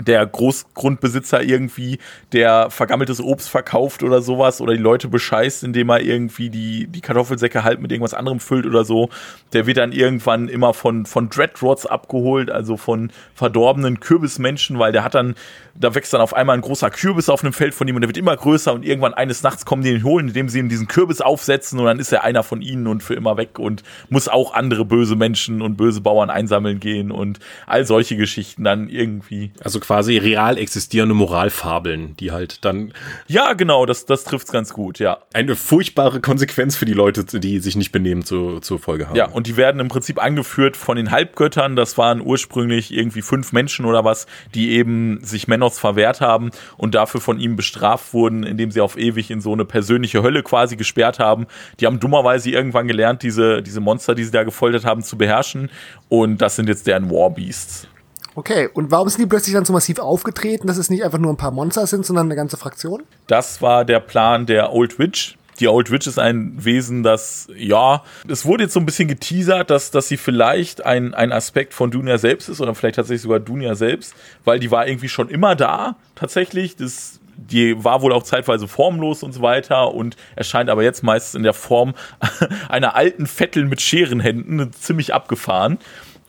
der 0.00 0.26
Großgrundbesitzer 0.26 1.42
irgendwie, 1.42 1.98
der 2.32 2.70
vergammeltes 2.70 3.20
Obst 3.20 3.48
verkauft 3.48 4.02
oder 4.02 4.20
sowas 4.20 4.60
oder 4.60 4.74
die 4.74 4.82
Leute 4.82 5.08
bescheißt, 5.08 5.64
indem 5.64 5.88
er 5.88 6.00
irgendwie 6.02 6.50
die, 6.50 6.86
die 6.86 7.00
Kartoffelsäcke 7.00 7.64
halt 7.64 7.80
mit 7.80 7.90
irgendwas 7.90 8.14
anderem 8.14 8.40
füllt 8.40 8.66
oder 8.66 8.84
so, 8.84 9.08
der 9.52 9.66
wird 9.66 9.78
dann 9.78 9.92
irgendwann 9.92 10.48
immer 10.48 10.74
von, 10.74 11.06
von 11.06 11.30
Dreadrots 11.30 11.86
abgeholt, 11.86 12.50
also 12.50 12.76
von 12.76 13.10
verdorbenen 13.34 14.00
Kürbismenschen, 14.00 14.78
weil 14.78 14.92
der 14.92 15.04
hat 15.04 15.14
dann 15.14 15.34
da 15.80 15.94
wächst 15.94 16.12
dann 16.12 16.20
auf 16.20 16.34
einmal 16.34 16.56
ein 16.56 16.62
großer 16.62 16.90
Kürbis 16.90 17.28
auf 17.28 17.42
einem 17.42 17.52
Feld 17.52 17.74
von 17.74 17.86
ihm 17.88 17.96
und 17.96 18.02
der 18.02 18.08
wird 18.08 18.16
immer 18.16 18.36
größer 18.36 18.72
und 18.72 18.84
irgendwann 18.84 19.14
eines 19.14 19.42
Nachts 19.42 19.64
kommen 19.64 19.82
die 19.82 19.90
ihn 19.90 20.04
holen, 20.04 20.28
indem 20.28 20.48
sie 20.48 20.58
ihm 20.58 20.68
diesen 20.68 20.88
Kürbis 20.88 21.20
aufsetzen 21.20 21.78
und 21.78 21.86
dann 21.86 21.98
ist 21.98 22.12
er 22.12 22.24
einer 22.24 22.42
von 22.42 22.62
ihnen 22.62 22.86
und 22.86 23.02
für 23.02 23.14
immer 23.14 23.36
weg 23.36 23.58
und 23.58 23.82
muss 24.08 24.28
auch 24.28 24.54
andere 24.54 24.84
böse 24.84 25.16
Menschen 25.16 25.62
und 25.62 25.76
böse 25.76 26.00
Bauern 26.00 26.30
einsammeln 26.30 26.80
gehen 26.80 27.10
und 27.10 27.38
all 27.66 27.86
solche 27.86 28.16
Geschichten 28.16 28.64
dann 28.64 28.88
irgendwie. 28.88 29.52
Also 29.62 29.80
quasi 29.86 30.16
real 30.16 30.56
existierende 30.56 31.14
Moralfabeln, 31.14 32.16
die 32.16 32.32
halt 32.32 32.64
dann. 32.64 32.92
Ja, 33.26 33.52
genau, 33.52 33.84
das, 33.84 34.06
das 34.06 34.24
trifft's 34.24 34.52
ganz 34.52 34.72
gut, 34.72 34.98
ja. 34.98 35.18
Eine 35.34 35.56
furchtbare 35.56 36.20
Konsequenz 36.20 36.76
für 36.76 36.86
die 36.86 36.94
Leute, 36.94 37.24
die 37.24 37.58
sich 37.58 37.76
nicht 37.76 37.92
benehmen, 37.92 38.24
zu, 38.24 38.60
zur 38.60 38.78
Folge 38.78 39.08
haben. 39.08 39.16
Ja, 39.16 39.28
und 39.28 39.46
die 39.46 39.56
werden 39.56 39.80
im 39.80 39.88
Prinzip 39.88 40.22
angeführt 40.22 40.76
von 40.76 40.96
den 40.96 41.10
Halbgöttern. 41.10 41.76
Das 41.76 41.98
waren 41.98 42.20
ursprünglich 42.20 42.92
irgendwie 42.92 43.22
fünf 43.22 43.52
Menschen 43.52 43.84
oder 43.84 44.04
was, 44.04 44.26
die 44.54 44.70
eben 44.70 45.22
sich 45.22 45.48
Thanos 45.56 45.78
verwehrt 45.78 46.20
haben 46.20 46.50
und 46.76 46.94
dafür 46.94 47.20
von 47.20 47.40
ihm 47.40 47.56
bestraft 47.56 48.12
wurden, 48.12 48.44
indem 48.44 48.70
sie 48.70 48.80
auf 48.80 48.96
ewig 48.96 49.30
in 49.30 49.40
so 49.40 49.52
eine 49.52 49.64
persönliche 49.64 50.22
Hölle 50.22 50.42
quasi 50.42 50.76
gesperrt 50.76 51.18
haben. 51.18 51.46
Die 51.80 51.86
haben 51.86 52.00
dummerweise 52.00 52.50
irgendwann 52.50 52.86
gelernt, 52.86 53.22
diese, 53.22 53.62
diese 53.62 53.80
Monster, 53.80 54.14
die 54.14 54.24
sie 54.24 54.30
da 54.30 54.44
gefoltert 54.44 54.84
haben, 54.84 55.02
zu 55.02 55.16
beherrschen. 55.16 55.70
Und 56.08 56.38
das 56.42 56.56
sind 56.56 56.68
jetzt 56.68 56.86
deren 56.86 57.10
Warbeasts. 57.10 57.88
Okay, 58.36 58.68
und 58.72 58.90
warum 58.90 59.08
sind 59.08 59.22
die 59.22 59.26
plötzlich 59.26 59.54
dann 59.54 59.64
so 59.64 59.72
massiv 59.72 59.98
aufgetreten, 59.98 60.66
dass 60.66 60.76
es 60.76 60.90
nicht 60.90 61.02
einfach 61.02 61.18
nur 61.18 61.32
ein 61.32 61.38
paar 61.38 61.50
Monster 61.50 61.86
sind, 61.86 62.04
sondern 62.04 62.26
eine 62.26 62.36
ganze 62.36 62.56
Fraktion? 62.56 63.02
Das 63.26 63.62
war 63.62 63.84
der 63.84 63.98
Plan 63.98 64.46
der 64.46 64.72
Old 64.72 64.98
Witch, 64.98 65.36
die 65.58 65.68
Old 65.68 65.90
Witch 65.90 66.06
ist 66.06 66.18
ein 66.18 66.52
Wesen, 66.62 67.02
das, 67.02 67.48
ja, 67.56 68.02
es 68.28 68.44
wurde 68.44 68.64
jetzt 68.64 68.74
so 68.74 68.80
ein 68.80 68.86
bisschen 68.86 69.08
geteasert, 69.08 69.70
dass, 69.70 69.90
dass 69.90 70.08
sie 70.08 70.16
vielleicht 70.16 70.84
ein, 70.84 71.14
ein 71.14 71.32
Aspekt 71.32 71.72
von 71.72 71.90
Dunia 71.90 72.18
selbst 72.18 72.48
ist 72.48 72.60
oder 72.60 72.74
vielleicht 72.74 72.96
tatsächlich 72.96 73.22
sogar 73.22 73.40
Dunia 73.40 73.74
selbst, 73.74 74.14
weil 74.44 74.58
die 74.58 74.70
war 74.70 74.86
irgendwie 74.86 75.08
schon 75.08 75.28
immer 75.28 75.54
da, 75.56 75.96
tatsächlich. 76.14 76.76
Das, 76.76 77.20
die 77.36 77.82
war 77.82 78.02
wohl 78.02 78.12
auch 78.12 78.22
zeitweise 78.22 78.68
formlos 78.68 79.22
und 79.22 79.32
so 79.32 79.42
weiter 79.42 79.94
und 79.94 80.16
erscheint 80.36 80.70
aber 80.70 80.82
jetzt 80.82 81.02
meistens 81.02 81.34
in 81.34 81.42
der 81.42 81.54
Form 81.54 81.94
einer 82.68 82.94
alten 82.94 83.26
Vettel 83.26 83.64
mit 83.64 83.80
Scherenhänden, 83.80 84.72
ziemlich 84.72 85.14
abgefahren. 85.14 85.78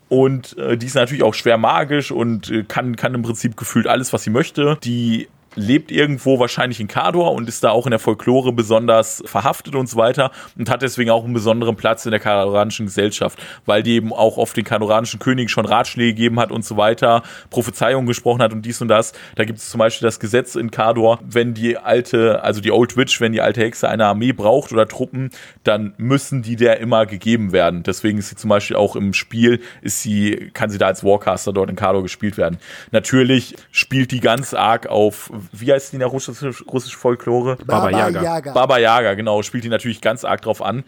Und 0.10 0.58
äh, 0.58 0.78
die 0.78 0.86
ist 0.86 0.96
natürlich 0.96 1.24
auch 1.24 1.34
schwer 1.34 1.58
magisch 1.58 2.12
und 2.12 2.50
äh, 2.50 2.64
kann, 2.64 2.96
kann 2.96 3.14
im 3.14 3.24
Prinzip 3.24 3.58
gefühlt 3.58 3.88
alles, 3.88 4.14
was 4.14 4.24
sie 4.24 4.30
möchte. 4.30 4.78
Die 4.84 5.28
lebt 5.58 5.92
irgendwo 5.92 6.40
wahrscheinlich 6.40 6.80
in 6.80 6.88
Kador 6.88 7.34
und 7.34 7.50
ist 7.50 7.64
da 7.64 7.72
auch 7.72 7.86
in 7.86 7.92
der 7.92 8.00
Folklore 8.00 8.54
besonders 8.54 9.24
verhaftet 9.26 9.76
und 9.76 9.90
so 9.90 9.98
weiter 9.98 10.32
und 10.58 10.70
hat 10.70 10.84
deswegen 10.84 11.10
auch 11.10 11.24
einen 11.24 11.34
besonderen 11.34 11.76
Platz 11.76 12.06
in 12.06 12.12
der 12.12 12.20
kadoranischen 12.20 12.86
Gesellschaft, 12.86 13.40
weil 13.66 13.84
die 13.84 13.96
eben 13.96 14.14
auch 14.14 14.38
oft 14.38 14.56
den 14.56 14.64
kadoranischen 14.64 15.20
König 15.20 15.50
schon 15.50 15.66
Ratschläge 15.66 16.14
gegeben 16.14 16.40
hat 16.40 16.52
und 16.52 16.64
so 16.64 16.78
weiter, 16.78 17.24
Prophezeiungen 17.50 18.08
gesprochen 18.08 18.42
hat 18.42 18.54
und 18.54 18.66
dies 18.66 18.82
und 18.82 18.88
das. 18.88 19.14
Da 19.36 19.46
gibt 19.46 19.60
es 19.60 19.70
zum 19.70 19.80
Beispiel 19.80 20.06
das 20.06 20.20
Gesetz 20.20 20.56
in 20.56 20.72
Kador, 20.72 21.20
wenn 21.24 21.54
die 21.54 21.78
alte, 21.78 22.44
also 22.44 22.62
die 22.62 22.72
Old 22.72 22.96
Witch, 22.96 23.20
wenn 23.20 23.32
die 23.32 23.42
alte 23.42 23.62
Hexe 23.62 23.90
eine 23.90 24.06
Armee 24.06 24.34
braucht 24.34 24.72
oder 24.72 24.88
Truppen, 24.88 25.32
dann 25.64 25.94
müssen 25.98 26.44
die 26.44 26.56
der 26.56 26.80
immer 26.80 27.06
gegeben 27.06 27.52
werden. 27.52 27.82
Deswegen 27.84 28.20
ist 28.20 28.30
sie 28.30 28.36
zum 28.36 28.50
Beispiel 28.50 28.76
auch 28.76 28.96
im 28.96 29.14
Spiel, 29.14 29.62
ist 29.82 30.04
sie, 30.04 30.52
kann 30.54 30.70
sie 30.70 30.78
da 30.78 30.86
als 30.88 31.04
Warcaster 31.04 31.52
dort 31.52 31.70
in 31.70 31.76
Kador 31.76 32.04
gespielt 32.04 32.38
werden. 32.38 32.60
Natürlich 32.92 33.56
spielt 33.72 34.12
die 34.12 34.20
ganz 34.20 34.54
arg 34.54 34.88
auf 34.88 35.32
wie 35.52 35.72
heißt 35.72 35.92
die 35.92 35.96
in 35.96 36.00
der 36.00 36.10
russischen 36.10 36.56
russisch 36.68 36.96
Folklore? 36.96 37.58
Baba 37.66 37.90
Yaga. 37.90 38.54
Baba 38.54 38.78
Yaga, 38.78 39.14
genau, 39.14 39.42
spielt 39.42 39.64
die 39.64 39.70
natürlich 39.70 40.02
ganz 40.02 40.24
arg 40.24 40.42
drauf 40.42 40.62
an. 40.62 40.84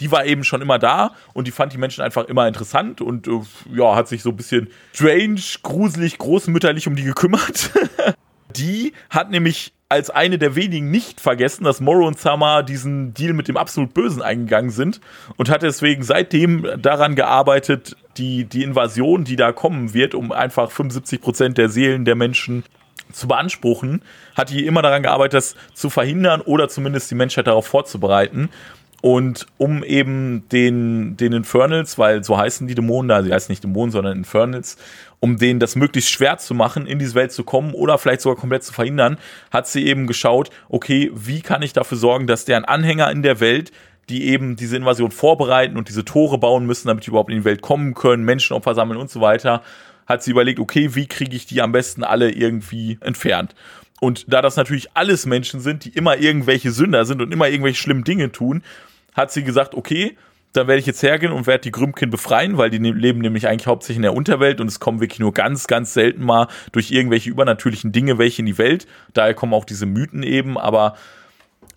Die 0.00 0.10
war 0.10 0.24
eben 0.24 0.44
schon 0.44 0.62
immer 0.62 0.78
da 0.78 1.12
und 1.34 1.46
die 1.46 1.50
fand 1.50 1.72
die 1.72 1.78
Menschen 1.78 2.02
einfach 2.02 2.24
immer 2.24 2.48
interessant 2.48 3.02
und 3.02 3.28
äh, 3.28 3.40
ja, 3.74 3.94
hat 3.94 4.08
sich 4.08 4.22
so 4.22 4.30
ein 4.30 4.36
bisschen 4.36 4.68
strange, 4.94 5.40
gruselig, 5.62 6.16
großmütterlich 6.16 6.86
um 6.88 6.96
die 6.96 7.04
gekümmert. 7.04 7.70
die 8.56 8.94
hat 9.10 9.30
nämlich 9.30 9.74
als 9.90 10.08
eine 10.08 10.38
der 10.38 10.54
wenigen 10.54 10.90
nicht 10.90 11.20
vergessen, 11.20 11.64
dass 11.64 11.80
Morrow 11.80 12.06
und 12.06 12.18
Sama 12.18 12.62
diesen 12.62 13.12
Deal 13.12 13.32
mit 13.32 13.48
dem 13.48 13.56
absolut 13.56 13.92
Bösen 13.92 14.22
eingegangen 14.22 14.70
sind 14.70 15.00
und 15.36 15.50
hat 15.50 15.62
deswegen 15.62 16.04
seitdem 16.04 16.64
daran 16.80 17.16
gearbeitet, 17.16 17.96
die, 18.16 18.44
die 18.44 18.62
Invasion, 18.62 19.24
die 19.24 19.34
da 19.34 19.50
kommen 19.50 19.92
wird, 19.92 20.14
um 20.14 20.30
einfach 20.30 20.70
75 20.70 21.20
Prozent 21.20 21.58
der 21.58 21.68
Seelen 21.68 22.04
der 22.04 22.14
Menschen 22.14 22.62
zu 23.12 23.28
beanspruchen, 23.28 24.02
hat 24.34 24.50
die 24.50 24.66
immer 24.66 24.82
daran 24.82 25.02
gearbeitet, 25.02 25.34
das 25.34 25.54
zu 25.74 25.90
verhindern 25.90 26.40
oder 26.40 26.68
zumindest 26.68 27.10
die 27.10 27.14
Menschheit 27.14 27.46
darauf 27.46 27.66
vorzubereiten. 27.66 28.50
Und 29.02 29.46
um 29.56 29.82
eben 29.82 30.46
den, 30.50 31.16
den 31.16 31.32
Infernals, 31.32 31.98
weil 31.98 32.22
so 32.22 32.36
heißen 32.36 32.66
die 32.66 32.74
Dämonen 32.74 33.08
da, 33.08 33.22
sie 33.22 33.32
heißen 33.32 33.50
nicht 33.50 33.64
Dämonen, 33.64 33.90
sondern 33.90 34.18
Infernals, 34.18 34.76
um 35.20 35.38
denen 35.38 35.58
das 35.58 35.74
möglichst 35.74 36.10
schwer 36.10 36.36
zu 36.36 36.54
machen, 36.54 36.86
in 36.86 36.98
diese 36.98 37.14
Welt 37.14 37.32
zu 37.32 37.42
kommen 37.42 37.72
oder 37.72 37.96
vielleicht 37.96 38.20
sogar 38.20 38.38
komplett 38.38 38.62
zu 38.62 38.74
verhindern, 38.74 39.16
hat 39.50 39.66
sie 39.66 39.86
eben 39.86 40.06
geschaut, 40.06 40.50
okay, 40.68 41.10
wie 41.14 41.40
kann 41.40 41.62
ich 41.62 41.72
dafür 41.72 41.96
sorgen, 41.96 42.26
dass 42.26 42.44
deren 42.44 42.66
Anhänger 42.66 43.10
in 43.10 43.22
der 43.22 43.40
Welt 43.40 43.72
die 44.10 44.26
eben 44.28 44.56
diese 44.56 44.76
Invasion 44.76 45.12
vorbereiten 45.12 45.76
und 45.76 45.88
diese 45.88 46.04
Tore 46.04 46.36
bauen 46.36 46.66
müssen, 46.66 46.88
damit 46.88 47.06
die 47.06 47.10
überhaupt 47.10 47.30
in 47.30 47.38
die 47.38 47.44
Welt 47.44 47.62
kommen 47.62 47.94
können, 47.94 48.24
Menschenopfer 48.24 48.74
sammeln 48.74 48.98
und 48.98 49.08
so 49.08 49.20
weiter, 49.20 49.62
hat 50.06 50.22
sie 50.22 50.30
überlegt, 50.30 50.58
okay, 50.58 50.94
wie 50.94 51.06
kriege 51.06 51.36
ich 51.36 51.46
die 51.46 51.62
am 51.62 51.72
besten 51.72 52.04
alle 52.04 52.30
irgendwie 52.30 52.98
entfernt? 53.00 53.54
Und 54.00 54.32
da 54.32 54.40
das 54.42 54.56
natürlich 54.56 54.88
alles 54.94 55.26
Menschen 55.26 55.60
sind, 55.60 55.84
die 55.84 55.90
immer 55.90 56.16
irgendwelche 56.16 56.72
Sünder 56.72 57.04
sind 57.04 57.20
und 57.20 57.32
immer 57.32 57.48
irgendwelche 57.48 57.80
schlimmen 57.80 58.04
Dinge 58.04 58.32
tun, 58.32 58.62
hat 59.14 59.30
sie 59.30 59.44
gesagt, 59.44 59.74
okay, 59.74 60.16
dann 60.52 60.66
werde 60.66 60.80
ich 60.80 60.86
jetzt 60.86 61.02
hergehen 61.02 61.32
und 61.32 61.46
werde 61.46 61.62
die 61.62 61.70
Grümkin 61.70 62.10
befreien, 62.10 62.58
weil 62.58 62.70
die 62.70 62.80
ne-, 62.80 62.92
leben 62.92 63.20
nämlich 63.20 63.46
eigentlich 63.46 63.66
hauptsächlich 63.66 63.98
in 63.98 64.02
der 64.02 64.14
Unterwelt 64.14 64.60
und 64.60 64.66
es 64.66 64.80
kommen 64.80 65.00
wirklich 65.00 65.20
nur 65.20 65.32
ganz, 65.32 65.66
ganz 65.66 65.94
selten 65.94 66.24
mal 66.24 66.48
durch 66.72 66.90
irgendwelche 66.90 67.30
übernatürlichen 67.30 67.92
Dinge 67.92 68.18
welche 68.18 68.42
in 68.42 68.46
die 68.46 68.58
Welt. 68.58 68.86
Daher 69.12 69.34
kommen 69.34 69.54
auch 69.54 69.64
diese 69.64 69.86
Mythen 69.86 70.22
eben, 70.22 70.58
aber 70.58 70.96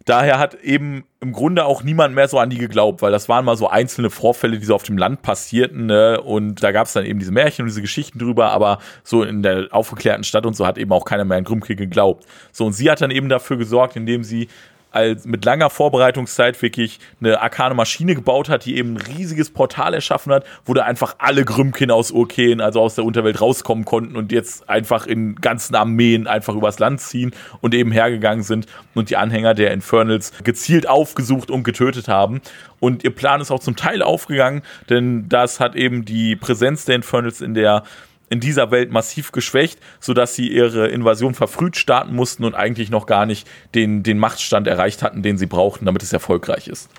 daher 0.05 0.39
hat 0.39 0.55
eben 0.55 1.05
im 1.21 1.31
Grunde 1.31 1.65
auch 1.65 1.83
niemand 1.83 2.13
mehr 2.15 2.27
so 2.27 2.37
an 2.37 2.49
die 2.49 2.57
geglaubt, 2.57 3.01
weil 3.01 3.11
das 3.11 3.29
waren 3.29 3.45
mal 3.45 3.55
so 3.55 3.69
einzelne 3.69 4.09
Vorfälle, 4.09 4.57
die 4.57 4.65
so 4.65 4.75
auf 4.75 4.83
dem 4.83 4.97
Land 4.97 5.21
passierten. 5.21 5.85
Ne? 5.85 6.19
Und 6.19 6.61
da 6.61 6.71
gab 6.71 6.87
es 6.87 6.93
dann 6.93 7.05
eben 7.05 7.19
diese 7.19 7.31
Märchen 7.31 7.63
und 7.63 7.69
diese 7.69 7.81
Geschichten 7.81 8.19
drüber, 8.19 8.51
aber 8.51 8.79
so 9.03 9.23
in 9.23 9.41
der 9.41 9.67
aufgeklärten 9.71 10.23
Stadt 10.23 10.45
und 10.45 10.55
so 10.55 10.67
hat 10.67 10.77
eben 10.77 10.91
auch 10.91 11.05
keiner 11.05 11.23
mehr 11.23 11.37
an 11.37 11.43
Grümke 11.45 11.75
geglaubt. 11.75 12.25
So, 12.51 12.65
und 12.65 12.73
sie 12.73 12.91
hat 12.91 13.01
dann 13.01 13.11
eben 13.11 13.29
dafür 13.29 13.57
gesorgt, 13.57 13.95
indem 13.95 14.23
sie 14.23 14.49
als 14.93 15.25
mit 15.25 15.43
langer 15.43 15.69
Vorbereitungszeit 15.69 16.61
wirklich 16.61 16.99
eine 17.19 17.41
arkane 17.41 17.73
Maschine 17.73 18.13
gebaut 18.13 18.47
hat, 18.47 18.65
die 18.65 18.77
eben 18.77 18.95
ein 18.95 19.17
riesiges 19.17 19.49
Portal 19.49 19.93
erschaffen 19.93 20.31
hat, 20.31 20.45
wo 20.65 20.73
da 20.73 20.83
einfach 20.83 21.15
alle 21.17 21.43
Grümkin 21.43 21.89
aus 21.89 22.11
Urken, 22.11 22.61
also 22.61 22.79
aus 22.79 22.95
der 22.95 23.03
Unterwelt 23.03 23.41
rauskommen 23.41 23.85
konnten 23.85 24.15
und 24.15 24.31
jetzt 24.31 24.69
einfach 24.69 25.07
in 25.07 25.35
ganzen 25.35 25.75
Armeen 25.75 26.27
einfach 26.27 26.55
übers 26.55 26.77
Land 26.77 27.01
ziehen 27.01 27.31
und 27.61 27.73
eben 27.73 27.91
hergegangen 27.91 28.43
sind 28.43 28.67
und 28.93 29.09
die 29.09 29.17
Anhänger 29.17 29.55
der 29.55 29.71
Infernals 29.71 30.31
gezielt 30.43 30.87
aufgesucht 30.87 31.49
und 31.49 31.63
getötet 31.63 32.07
haben. 32.07 32.41
Und 32.79 33.03
ihr 33.03 33.15
Plan 33.15 33.41
ist 33.41 33.49
auch 33.49 33.59
zum 33.59 33.75
Teil 33.75 34.03
aufgegangen, 34.03 34.61
denn 34.89 35.27
das 35.27 35.59
hat 35.59 35.75
eben 35.75 36.05
die 36.05 36.35
Präsenz 36.35 36.85
der 36.85 36.95
Infernals 36.95 37.41
in 37.41 37.55
der 37.55 37.83
in 38.30 38.39
dieser 38.39 38.71
Welt 38.71 38.91
massiv 38.91 39.32
geschwächt, 39.32 39.80
sodass 39.99 40.36
sie 40.36 40.47
ihre 40.47 40.88
Invasion 40.88 41.34
verfrüht 41.34 41.78
starten 41.78 42.15
mussten 42.15 42.43
und 42.45 42.55
eigentlich 42.55 42.89
noch 42.89 43.05
gar 43.05 43.26
nicht 43.26 43.47
den, 43.76 44.03
den 44.03 44.17
Machtstand 44.17 44.67
erreicht 44.67 45.03
hatten, 45.03 45.21
den 45.21 45.38
sie 45.38 45.45
brauchten, 45.45 45.86
damit 45.86 46.03
es 46.03 46.13
erfolgreich 46.13 46.67
ist. 46.67 46.89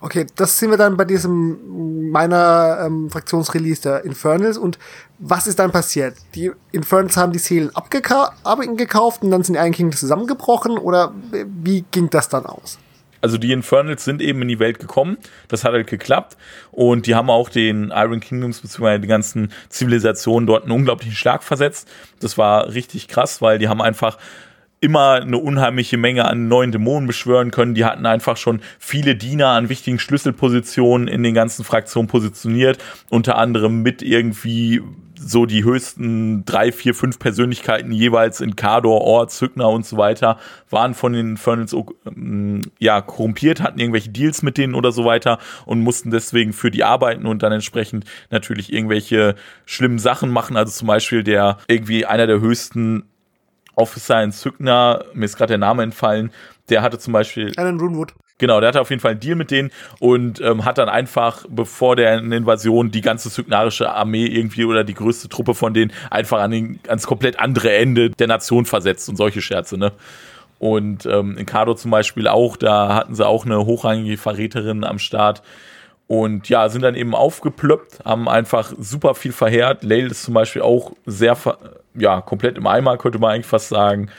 Okay, 0.00 0.26
das 0.36 0.56
sehen 0.58 0.70
wir 0.70 0.78
dann 0.78 0.96
bei 0.96 1.04
diesem 1.04 2.10
meiner 2.10 2.84
ähm, 2.86 3.10
Fraktionsrelease 3.10 3.82
der 3.82 4.04
Infernals 4.04 4.56
und 4.56 4.78
was 5.18 5.48
ist 5.48 5.58
dann 5.58 5.72
passiert? 5.72 6.14
Die 6.36 6.52
Infernals 6.70 7.16
haben 7.16 7.32
die 7.32 7.40
Seelen 7.40 7.74
abgekauft 7.74 9.22
und 9.22 9.30
dann 9.32 9.42
sind 9.42 9.56
die 9.56 9.82
Iron 9.82 9.92
zusammengebrochen 9.92 10.78
oder 10.78 11.12
wie 11.32 11.84
ging 11.90 12.08
das 12.10 12.28
dann 12.28 12.46
aus? 12.46 12.78
Also 13.20 13.38
die 13.38 13.52
Infernals 13.52 14.04
sind 14.04 14.22
eben 14.22 14.42
in 14.42 14.48
die 14.48 14.58
Welt 14.58 14.78
gekommen. 14.78 15.18
Das 15.48 15.64
hat 15.64 15.72
halt 15.72 15.86
geklappt. 15.86 16.36
Und 16.70 17.06
die 17.06 17.14
haben 17.14 17.30
auch 17.30 17.48
den 17.48 17.90
Iron 17.94 18.20
Kingdoms 18.20 18.60
bzw. 18.60 18.98
die 18.98 19.08
ganzen 19.08 19.52
Zivilisationen 19.68 20.46
dort 20.46 20.64
einen 20.64 20.72
unglaublichen 20.72 21.14
Schlag 21.14 21.42
versetzt. 21.42 21.88
Das 22.20 22.38
war 22.38 22.72
richtig 22.72 23.08
krass, 23.08 23.42
weil 23.42 23.58
die 23.58 23.68
haben 23.68 23.82
einfach 23.82 24.18
immer 24.80 25.14
eine 25.14 25.38
unheimliche 25.38 25.96
Menge 25.96 26.24
an 26.26 26.48
neuen 26.48 26.70
Dämonen 26.70 27.06
beschwören 27.06 27.50
können. 27.50 27.74
Die 27.74 27.84
hatten 27.84 28.06
einfach 28.06 28.36
schon 28.36 28.60
viele 28.78 29.16
Diener 29.16 29.48
an 29.48 29.68
wichtigen 29.68 29.98
Schlüsselpositionen 29.98 31.08
in 31.08 31.22
den 31.22 31.34
ganzen 31.34 31.64
Fraktionen 31.64 32.08
positioniert, 32.08 32.78
unter 33.08 33.36
anderem 33.38 33.82
mit 33.82 34.02
irgendwie 34.02 34.82
so 35.20 35.46
die 35.46 35.64
höchsten 35.64 36.44
drei, 36.44 36.72
vier, 36.72 36.94
fünf 36.94 37.18
Persönlichkeiten 37.18 37.92
jeweils 37.92 38.40
in 38.40 38.56
Kador, 38.56 39.00
Ort, 39.02 39.30
Zückner 39.30 39.68
und 39.68 39.84
so 39.84 39.96
weiter 39.96 40.38
waren 40.70 40.94
von 40.94 41.12
den 41.12 41.30
Infernals 41.30 41.74
ähm, 42.06 42.62
ja 42.78 43.00
korrumpiert, 43.00 43.60
hatten 43.60 43.78
irgendwelche 43.78 44.10
Deals 44.10 44.42
mit 44.42 44.58
denen 44.58 44.74
oder 44.74 44.92
so 44.92 45.04
weiter 45.04 45.38
und 45.66 45.80
mussten 45.80 46.10
deswegen 46.10 46.52
für 46.52 46.70
die 46.70 46.84
arbeiten 46.84 47.26
und 47.26 47.42
dann 47.42 47.52
entsprechend 47.52 48.04
natürlich 48.30 48.72
irgendwelche 48.72 49.34
schlimmen 49.64 49.98
Sachen 49.98 50.30
machen. 50.30 50.56
Also 50.56 50.72
zum 50.72 50.88
Beispiel 50.88 51.22
der 51.22 51.58
irgendwie 51.68 52.06
einer 52.06 52.26
der 52.26 52.40
höchsten 52.40 53.04
Officer 53.74 54.22
in 54.22 54.32
Zückner, 54.32 55.04
mir 55.14 55.24
ist 55.24 55.36
gerade 55.36 55.52
der 55.52 55.58
Name 55.58 55.82
entfallen, 55.82 56.32
der 56.68 56.82
hatte 56.82 56.98
zum 56.98 57.12
Beispiel. 57.12 57.52
Alan 57.56 57.78
Runwood. 57.78 58.14
Genau, 58.38 58.60
der 58.60 58.68
hatte 58.68 58.80
auf 58.80 58.90
jeden 58.90 59.00
Fall 59.00 59.12
einen 59.12 59.20
Deal 59.20 59.34
mit 59.34 59.50
denen 59.50 59.70
und 59.98 60.40
ähm, 60.40 60.64
hat 60.64 60.78
dann 60.78 60.88
einfach, 60.88 61.44
bevor 61.48 61.96
der 61.96 62.18
Invasion, 62.18 62.92
die 62.92 63.00
ganze 63.00 63.30
sygnarische 63.30 63.90
Armee 63.90 64.26
irgendwie 64.26 64.64
oder 64.64 64.84
die 64.84 64.94
größte 64.94 65.28
Truppe 65.28 65.54
von 65.54 65.74
denen 65.74 65.92
einfach 66.10 66.40
an 66.40 66.52
den, 66.52 66.80
ans 66.86 67.06
komplett 67.06 67.40
andere 67.40 67.72
Ende 67.72 68.10
der 68.10 68.28
Nation 68.28 68.64
versetzt 68.64 69.08
und 69.08 69.16
solche 69.16 69.42
Scherze, 69.42 69.76
ne? 69.76 69.92
Und 70.60 71.06
ähm, 71.06 71.36
in 71.36 71.46
Kado 71.46 71.74
zum 71.74 71.90
Beispiel 71.90 72.26
auch, 72.26 72.56
da 72.56 72.94
hatten 72.94 73.14
sie 73.14 73.26
auch 73.26 73.44
eine 73.44 73.64
hochrangige 73.64 74.16
Verräterin 74.16 74.84
am 74.84 74.98
Start. 74.98 75.42
Und 76.08 76.48
ja, 76.48 76.68
sind 76.68 76.82
dann 76.82 76.94
eben 76.94 77.14
aufgeplöppt, 77.14 78.04
haben 78.04 78.28
einfach 78.28 78.72
super 78.78 79.14
viel 79.14 79.32
verheert. 79.32 79.84
Lail 79.84 80.10
ist 80.10 80.22
zum 80.22 80.34
Beispiel 80.34 80.62
auch 80.62 80.92
sehr, 81.06 81.36
ja, 81.94 82.20
komplett 82.22 82.56
im 82.56 82.66
Eimer, 82.66 82.96
könnte 82.96 83.18
man 83.18 83.34
eigentlich 83.34 83.46
fast 83.46 83.68
sagen. 83.68 84.10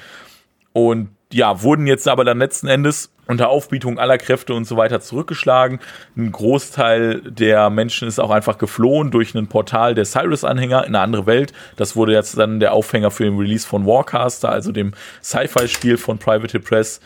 Und 0.72 1.10
ja, 1.34 1.62
wurden 1.62 1.88
jetzt 1.88 2.08
aber 2.08 2.24
dann 2.24 2.40
letzten 2.40 2.68
Endes 2.68 3.12
unter 3.30 3.50
Aufbietung 3.50 4.00
aller 4.00 4.18
Kräfte 4.18 4.56
und 4.56 4.66
so 4.66 4.76
weiter 4.76 5.00
zurückgeschlagen. 5.00 5.80
Ein 6.18 6.32
Großteil 6.32 7.22
der 7.22 7.70
Menschen 7.70 8.08
ist 8.08 8.20
auch 8.20 8.32
einfach 8.32 8.58
geflohen 8.58 9.12
durch 9.12 9.36
ein 9.36 9.48
Portal 9.48 9.94
der 9.94 10.06
Cyrus-Anhänger 10.06 10.86
in 10.86 10.96
eine 10.96 11.04
andere 11.04 11.28
Welt. 11.28 11.54
Das 11.76 11.96
wurde 11.96 12.14
jetzt 12.14 12.38
dann 12.38 12.60
der 12.60 12.74
Aufhänger 12.74 13.12
für 13.12 13.26
den 13.26 13.38
Release 13.38 13.68
von 13.68 13.86
Warcaster, 13.86 14.50
also 14.50 14.72
dem 14.72 14.94
Sci-Fi-Spiel 15.24 15.98
von 15.98 16.18
Private 16.18 16.60
Press. 16.60 17.02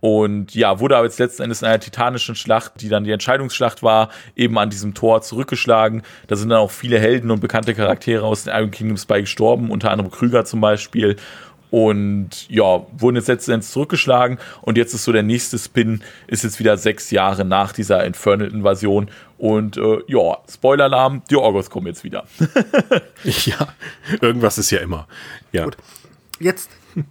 Und 0.00 0.52
ja, 0.56 0.80
wurde 0.80 0.96
aber 0.96 1.06
jetzt 1.06 1.20
letzten 1.20 1.44
Endes 1.44 1.62
in 1.62 1.68
einer 1.68 1.78
titanischen 1.78 2.34
Schlacht, 2.34 2.80
die 2.80 2.88
dann 2.88 3.04
die 3.04 3.12
Entscheidungsschlacht 3.12 3.84
war, 3.84 4.08
eben 4.34 4.58
an 4.58 4.68
diesem 4.68 4.94
Tor 4.94 5.22
zurückgeschlagen. 5.22 6.02
Da 6.26 6.34
sind 6.34 6.48
dann 6.48 6.58
auch 6.58 6.72
viele 6.72 6.98
Helden 6.98 7.30
und 7.30 7.38
bekannte 7.38 7.72
Charaktere 7.72 8.24
aus 8.24 8.42
den 8.42 8.52
Iron 8.52 8.72
Kingdoms 8.72 9.06
bei 9.06 9.20
gestorben, 9.20 9.70
unter 9.70 9.92
anderem 9.92 10.10
Krüger 10.10 10.44
zum 10.44 10.60
Beispiel 10.60 11.14
und 11.72 12.50
ja, 12.50 12.86
wurden 12.98 13.16
jetzt 13.16 13.28
letztendlich 13.28 13.70
zurückgeschlagen 13.70 14.38
und 14.60 14.76
jetzt 14.76 14.92
ist 14.92 15.04
so 15.04 15.12
der 15.12 15.22
nächste 15.22 15.58
Spin, 15.58 16.02
ist 16.26 16.44
jetzt 16.44 16.58
wieder 16.58 16.76
sechs 16.76 17.10
Jahre 17.10 17.46
nach 17.46 17.72
dieser 17.72 18.04
Infernal-Invasion 18.04 19.10
und 19.38 19.78
äh, 19.78 20.02
ja, 20.06 20.36
Spoiler-Alarm, 20.52 21.22
die 21.30 21.36
Orgos 21.36 21.70
kommen 21.70 21.86
jetzt 21.86 22.04
wieder. 22.04 22.24
ja, 23.24 23.68
irgendwas 24.20 24.58
ist 24.58 24.70
ja 24.70 24.80
immer. 24.80 25.08
Ja. 25.52 25.64
Gut. 25.64 25.78
Jetzt 26.38 26.68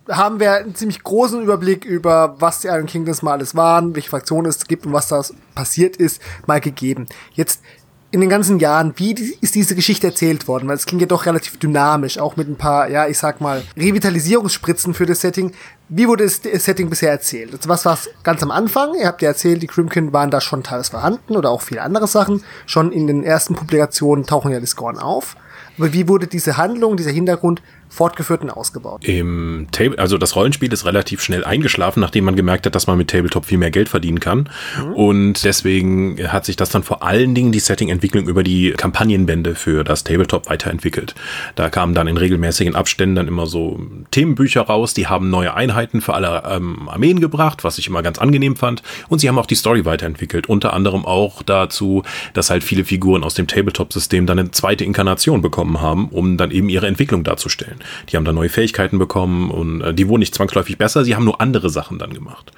haben 0.07 0.39
wir 0.39 0.53
einen 0.53 0.75
ziemlich 0.75 1.01
großen 1.01 1.41
Überblick 1.41 1.83
über, 1.83 2.35
was 2.37 2.59
die 2.59 2.67
Iron 2.67 2.85
Kingdoms 2.85 3.23
mal 3.23 3.31
alles 3.31 3.55
waren, 3.55 3.95
welche 3.95 4.11
Fraktionen 4.11 4.45
es 4.45 4.67
gibt 4.67 4.85
und 4.85 4.93
was 4.93 5.07
da 5.07 5.23
passiert 5.55 5.97
ist, 5.97 6.21
mal 6.45 6.61
gegeben. 6.61 7.07
Jetzt 7.33 7.63
in 8.11 8.19
den 8.19 8.29
ganzen 8.29 8.59
Jahren, 8.59 8.93
wie 8.97 9.13
ist 9.39 9.55
diese 9.55 9.73
Geschichte 9.73 10.07
erzählt 10.07 10.47
worden? 10.47 10.67
Weil 10.67 10.75
es 10.75 10.85
klingt 10.85 11.01
ja 11.01 11.07
doch 11.07 11.25
relativ 11.25 11.57
dynamisch, 11.57 12.19
auch 12.19 12.35
mit 12.35 12.49
ein 12.49 12.57
paar, 12.57 12.89
ja, 12.89 13.07
ich 13.07 13.17
sag 13.17 13.39
mal, 13.39 13.63
Revitalisierungsspritzen 13.77 14.93
für 14.93 15.05
das 15.05 15.21
Setting. 15.21 15.53
Wie 15.87 16.07
wurde 16.07 16.25
das 16.25 16.41
Setting 16.43 16.89
bisher 16.89 17.11
erzählt? 17.11 17.53
Also 17.53 17.69
was 17.69 17.85
war 17.85 17.93
es 17.93 18.09
ganz 18.23 18.43
am 18.43 18.51
Anfang? 18.51 18.95
Ihr 18.99 19.07
habt 19.07 19.21
ja 19.21 19.29
erzählt, 19.29 19.63
die 19.63 19.67
Crimkin 19.67 20.11
waren 20.11 20.29
da 20.29 20.41
schon 20.41 20.61
teils 20.61 20.89
vorhanden 20.89 21.37
oder 21.37 21.49
auch 21.49 21.61
viele 21.61 21.83
andere 21.83 22.07
Sachen. 22.07 22.43
Schon 22.65 22.91
in 22.91 23.07
den 23.07 23.23
ersten 23.23 23.55
Publikationen 23.55 24.25
tauchen 24.25 24.51
ja 24.51 24.59
die 24.59 24.65
Scorn 24.65 24.99
auf. 24.99 25.37
Aber 25.77 25.93
wie 25.93 26.09
wurde 26.09 26.27
diese 26.27 26.57
Handlung, 26.57 26.97
dieser 26.97 27.11
Hintergrund 27.11 27.61
fortgeführt 27.91 28.41
und 28.41 28.49
ausgebaut. 28.49 29.03
Im 29.03 29.67
Table, 29.71 29.99
also 29.99 30.17
das 30.17 30.37
Rollenspiel 30.37 30.71
ist 30.71 30.85
relativ 30.85 31.21
schnell 31.21 31.43
eingeschlafen, 31.43 31.99
nachdem 31.99 32.23
man 32.23 32.37
gemerkt 32.37 32.65
hat, 32.65 32.73
dass 32.73 32.87
man 32.87 32.97
mit 32.97 33.09
Tabletop 33.09 33.45
viel 33.45 33.57
mehr 33.57 33.69
Geld 33.69 33.89
verdienen 33.89 34.21
kann. 34.21 34.49
Mhm. 34.81 34.93
Und 34.93 35.43
deswegen 35.43 36.17
hat 36.31 36.45
sich 36.45 36.55
das 36.55 36.69
dann 36.69 36.83
vor 36.83 37.03
allen 37.03 37.35
Dingen 37.35 37.51
die 37.51 37.59
Setting-Entwicklung 37.59 38.29
über 38.29 38.43
die 38.43 38.71
Kampagnenbände 38.71 39.55
für 39.55 39.83
das 39.83 40.05
Tabletop 40.05 40.49
weiterentwickelt. 40.49 41.15
Da 41.55 41.69
kamen 41.69 41.93
dann 41.93 42.07
in 42.07 42.15
regelmäßigen 42.15 42.75
Abständen 42.75 43.15
dann 43.15 43.27
immer 43.27 43.45
so 43.45 43.81
Themenbücher 44.11 44.61
raus, 44.61 44.93
die 44.93 45.07
haben 45.07 45.29
neue 45.29 45.53
Einheiten 45.53 45.99
für 45.99 46.13
alle 46.13 46.43
ähm, 46.49 46.87
Armeen 46.87 47.19
gebracht, 47.19 47.65
was 47.65 47.77
ich 47.77 47.87
immer 47.87 48.01
ganz 48.01 48.19
angenehm 48.19 48.55
fand. 48.55 48.83
Und 49.09 49.19
sie 49.19 49.27
haben 49.27 49.37
auch 49.37 49.45
die 49.45 49.55
Story 49.55 49.83
weiterentwickelt. 49.83 50.47
Unter 50.47 50.71
anderem 50.71 51.05
auch 51.05 51.43
dazu, 51.43 52.03
dass 52.33 52.49
halt 52.49 52.63
viele 52.63 52.85
Figuren 52.85 53.25
aus 53.25 53.33
dem 53.33 53.47
Tabletop-System 53.47 54.25
dann 54.27 54.39
eine 54.39 54.51
zweite 54.51 54.85
Inkarnation 54.85 55.41
bekommen 55.41 55.81
haben, 55.81 56.07
um 56.07 56.37
dann 56.37 56.51
eben 56.51 56.69
ihre 56.69 56.87
Entwicklung 56.87 57.25
darzustellen. 57.25 57.80
Die 58.09 58.17
haben 58.17 58.25
dann 58.25 58.35
neue 58.35 58.49
Fähigkeiten 58.49 58.99
bekommen 58.99 59.51
und 59.51 59.81
äh, 59.81 59.93
die 59.93 60.07
wurden 60.07 60.19
nicht 60.19 60.35
zwangsläufig 60.35 60.77
besser, 60.77 61.03
sie 61.03 61.15
haben 61.15 61.25
nur 61.25 61.41
andere 61.41 61.69
Sachen 61.69 61.99
dann 61.99 62.13
gemacht. 62.13 62.51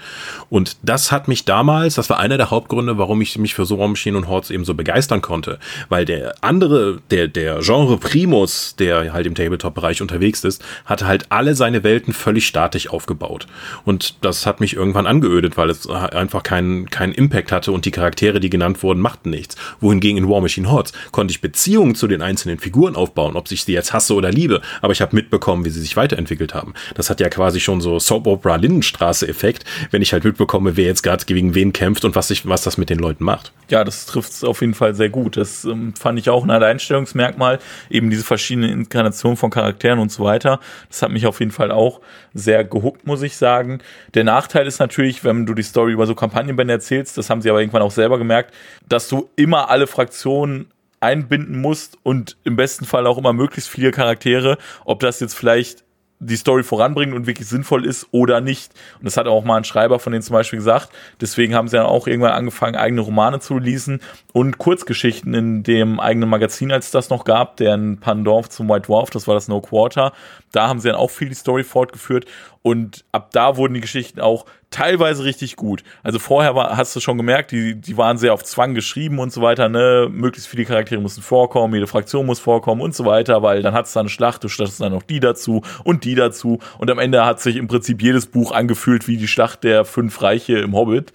Und 0.53 0.77
das 0.83 1.11
hat 1.11 1.27
mich 1.27 1.45
damals, 1.45 1.95
das 1.95 2.11
war 2.11 2.19
einer 2.19 2.37
der 2.37 2.51
Hauptgründe, 2.51 2.99
warum 2.99 3.21
ich 3.21 3.39
mich 3.39 3.55
für 3.55 3.65
so 3.65 3.79
War 3.79 3.87
Machine 3.87 4.15
und 4.15 4.27
Hordes 4.27 4.51
eben 4.51 4.65
so 4.65 4.75
begeistern 4.75 5.19
konnte, 5.19 5.57
weil 5.89 6.05
der 6.05 6.35
andere, 6.41 7.01
der, 7.09 7.27
der 7.27 7.61
Genre 7.61 7.97
Primus, 7.97 8.75
der 8.75 9.13
halt 9.13 9.25
im 9.25 9.33
Tabletop-Bereich 9.33 10.03
unterwegs 10.03 10.43
ist, 10.43 10.63
hatte 10.85 11.07
halt 11.07 11.25
alle 11.29 11.55
seine 11.55 11.83
Welten 11.83 12.13
völlig 12.13 12.45
statisch 12.45 12.87
aufgebaut. 12.87 13.47
Und 13.83 14.23
das 14.23 14.45
hat 14.45 14.59
mich 14.59 14.75
irgendwann 14.75 15.07
angeödet, 15.07 15.57
weil 15.57 15.71
es 15.71 15.89
einfach 15.89 16.43
keinen 16.43 16.87
keinen 16.91 17.13
Impact 17.13 17.51
hatte 17.51 17.71
und 17.71 17.85
die 17.85 17.91
Charaktere, 17.91 18.39
die 18.39 18.51
genannt 18.51 18.83
wurden, 18.83 18.99
machten 18.99 19.31
nichts. 19.31 19.55
Wohingegen 19.79 20.19
in 20.19 20.29
War 20.29 20.39
Machine 20.39 20.69
Hordes 20.69 20.93
konnte 21.11 21.31
ich 21.31 21.41
Beziehungen 21.41 21.95
zu 21.95 22.05
den 22.05 22.21
einzelnen 22.21 22.59
Figuren 22.59 22.95
aufbauen, 22.95 23.35
ob 23.37 23.51
ich 23.51 23.63
sie 23.63 23.73
jetzt 23.73 23.91
hasse 23.91 24.13
oder 24.13 24.29
liebe, 24.29 24.61
aber 24.83 24.93
ich 24.93 25.01
habe 25.01 25.15
mitbekommen, 25.15 25.65
wie 25.65 25.71
sie 25.71 25.81
sich 25.81 25.97
weiterentwickelt 25.97 26.53
haben. 26.53 26.75
Das 26.93 27.09
hat 27.09 27.19
ja 27.19 27.29
quasi 27.29 27.59
schon 27.59 27.81
so 27.81 27.97
Soap 27.97 28.27
Opera 28.27 28.57
Lindenstraße-Effekt, 28.57 29.65
wenn 29.89 30.03
ich 30.03 30.13
halt 30.13 30.23
mitbekomme, 30.23 30.42
wer 30.51 30.85
jetzt 30.85 31.03
gerade 31.03 31.25
gegen 31.25 31.55
wen 31.55 31.73
kämpft 31.73 32.05
und 32.05 32.15
was, 32.15 32.29
ich, 32.29 32.47
was 32.47 32.63
das 32.63 32.77
mit 32.77 32.89
den 32.89 32.99
Leuten 32.99 33.23
macht. 33.23 33.51
Ja, 33.69 33.83
das 33.83 34.05
trifft 34.05 34.31
es 34.31 34.43
auf 34.43 34.61
jeden 34.61 34.73
Fall 34.73 34.95
sehr 34.95 35.09
gut. 35.09 35.37
Das 35.37 35.65
ähm, 35.65 35.93
fand 35.95 36.19
ich 36.19 36.29
auch 36.29 36.43
ein 36.43 36.51
Alleinstellungsmerkmal, 36.51 37.59
eben 37.89 38.09
diese 38.09 38.23
verschiedenen 38.23 38.69
Inkarnationen 38.69 39.37
von 39.37 39.49
Charakteren 39.49 39.99
und 39.99 40.11
so 40.11 40.23
weiter. 40.23 40.59
Das 40.89 41.01
hat 41.01 41.11
mich 41.11 41.25
auf 41.25 41.39
jeden 41.39 41.51
Fall 41.51 41.71
auch 41.71 42.01
sehr 42.33 42.63
gehuckt, 42.63 43.07
muss 43.07 43.21
ich 43.21 43.37
sagen. 43.37 43.79
Der 44.13 44.23
Nachteil 44.23 44.67
ist 44.67 44.79
natürlich, 44.79 45.23
wenn 45.23 45.45
du 45.45 45.53
die 45.53 45.63
Story 45.63 45.93
über 45.93 46.05
so 46.05 46.15
Kampagnenbände 46.15 46.73
erzählst, 46.73 47.17
das 47.17 47.29
haben 47.29 47.41
sie 47.41 47.49
aber 47.49 47.59
irgendwann 47.59 47.81
auch 47.81 47.91
selber 47.91 48.17
gemerkt, 48.17 48.53
dass 48.87 49.07
du 49.07 49.29
immer 49.35 49.69
alle 49.69 49.87
Fraktionen 49.87 50.67
einbinden 50.99 51.59
musst 51.59 51.97
und 52.03 52.37
im 52.43 52.55
besten 52.55 52.85
Fall 52.85 53.05
auch 53.07 53.17
immer 53.17 53.33
möglichst 53.33 53.69
viele 53.69 53.91
Charaktere, 53.91 54.57
ob 54.85 55.01
das 55.01 55.19
jetzt 55.19 55.33
vielleicht 55.33 55.83
die 56.25 56.35
Story 56.35 56.63
voranbringt 56.63 57.13
und 57.13 57.27
wirklich 57.27 57.47
sinnvoll 57.47 57.85
ist 57.85 58.07
oder 58.11 58.41
nicht. 58.41 58.73
Und 58.99 59.05
das 59.05 59.17
hat 59.17 59.27
auch 59.27 59.43
mal 59.43 59.57
ein 59.57 59.63
Schreiber 59.63 59.99
von 59.99 60.13
denen 60.13 60.23
zum 60.23 60.33
Beispiel 60.33 60.59
gesagt. 60.59 60.89
Deswegen 61.21 61.55
haben 61.55 61.67
sie 61.67 61.77
dann 61.77 61.85
auch 61.85 62.07
irgendwann 62.07 62.33
angefangen, 62.33 62.75
eigene 62.75 63.01
Romane 63.01 63.39
zu 63.39 63.55
releasen 63.55 64.01
und 64.31 64.57
Kurzgeschichten 64.57 65.33
in 65.33 65.63
dem 65.63 65.99
eigenen 65.99 66.29
Magazin, 66.29 66.71
als 66.71 66.85
es 66.85 66.91
das 66.91 67.09
noch 67.09 67.25
gab, 67.25 67.57
deren 67.57 67.99
Pandorf 67.99 68.49
zum 68.49 68.69
White 68.69 68.87
Dwarf, 68.87 69.09
das 69.09 69.27
war 69.27 69.35
das 69.35 69.47
No 69.47 69.61
Quarter. 69.61 70.13
Da 70.51 70.67
haben 70.67 70.79
sie 70.79 70.89
dann 70.89 70.97
auch 70.97 71.09
viel 71.09 71.29
die 71.29 71.35
Story 71.35 71.63
fortgeführt 71.63 72.25
und 72.63 73.03
ab 73.11 73.29
da 73.31 73.57
wurden 73.57 73.73
die 73.73 73.81
Geschichten 73.81 74.21
auch 74.21 74.45
teilweise 74.71 75.25
richtig 75.25 75.57
gut. 75.57 75.83
Also 76.01 76.17
vorher 76.17 76.55
war, 76.55 76.77
hast 76.77 76.95
du 76.95 77.01
schon 77.01 77.17
gemerkt, 77.17 77.51
die, 77.51 77.75
die 77.75 77.97
waren 77.97 78.17
sehr 78.17 78.33
auf 78.33 78.43
Zwang 78.43 78.73
geschrieben 78.73 79.19
und 79.19 79.33
so 79.33 79.41
weiter, 79.41 79.67
ne? 79.67 80.07
Möglichst 80.09 80.47
viele 80.47 80.63
Charaktere 80.63 81.01
mussten 81.01 81.21
vorkommen, 81.21 81.73
jede 81.73 81.87
Fraktion 81.87 82.25
muss 82.25 82.39
vorkommen 82.39 82.81
und 82.81 82.95
so 82.95 83.05
weiter, 83.05 83.43
weil 83.43 83.61
dann 83.61 83.73
hat 83.73 83.85
es 83.85 83.93
da 83.93 83.99
eine 83.99 84.09
Schlacht, 84.09 84.45
du 84.45 84.47
stattest 84.47 84.79
dann 84.79 84.93
noch 84.93 85.03
die 85.03 85.19
dazu 85.19 85.61
und 85.83 86.05
die 86.05 86.15
dazu. 86.15 86.59
Und 86.77 86.89
am 86.89 86.99
Ende 86.99 87.25
hat 87.25 87.41
sich 87.41 87.57
im 87.57 87.67
Prinzip 87.67 88.01
jedes 88.01 88.27
Buch 88.27 88.53
angefühlt 88.53 89.09
wie 89.09 89.17
die 89.17 89.27
Schlacht 89.27 89.65
der 89.65 89.83
fünf 89.83 90.21
Reiche 90.21 90.57
im 90.59 90.73
Hobbit. 90.73 91.11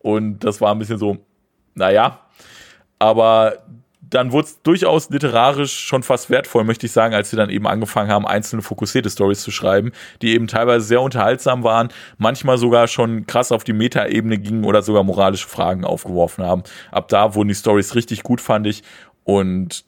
Und 0.00 0.40
das 0.40 0.60
war 0.60 0.72
ein 0.72 0.80
bisschen 0.80 0.98
so, 0.98 1.18
naja. 1.74 2.20
Aber 2.98 3.58
dann 4.10 4.32
wurde 4.32 4.48
es 4.48 4.62
durchaus 4.62 5.10
literarisch 5.10 5.78
schon 5.78 6.02
fast 6.02 6.30
wertvoll, 6.30 6.64
möchte 6.64 6.86
ich 6.86 6.92
sagen, 6.92 7.14
als 7.14 7.30
sie 7.30 7.36
dann 7.36 7.50
eben 7.50 7.66
angefangen 7.66 8.10
haben, 8.10 8.26
einzelne 8.26 8.62
fokussierte 8.62 9.10
Stories 9.10 9.42
zu 9.42 9.50
schreiben, 9.50 9.92
die 10.22 10.34
eben 10.34 10.46
teilweise 10.46 10.86
sehr 10.86 11.02
unterhaltsam 11.02 11.64
waren, 11.64 11.88
manchmal 12.16 12.58
sogar 12.58 12.88
schon 12.88 13.26
krass 13.26 13.52
auf 13.52 13.64
die 13.64 13.72
Metaebene 13.72 14.38
gingen 14.38 14.64
oder 14.64 14.82
sogar 14.82 15.02
moralische 15.04 15.48
Fragen 15.48 15.84
aufgeworfen 15.84 16.44
haben. 16.44 16.62
Ab 16.90 17.08
da 17.08 17.34
wurden 17.34 17.48
die 17.48 17.54
Stories 17.54 17.94
richtig 17.94 18.22
gut, 18.22 18.40
fand 18.40 18.66
ich. 18.66 18.82
Und 19.24 19.84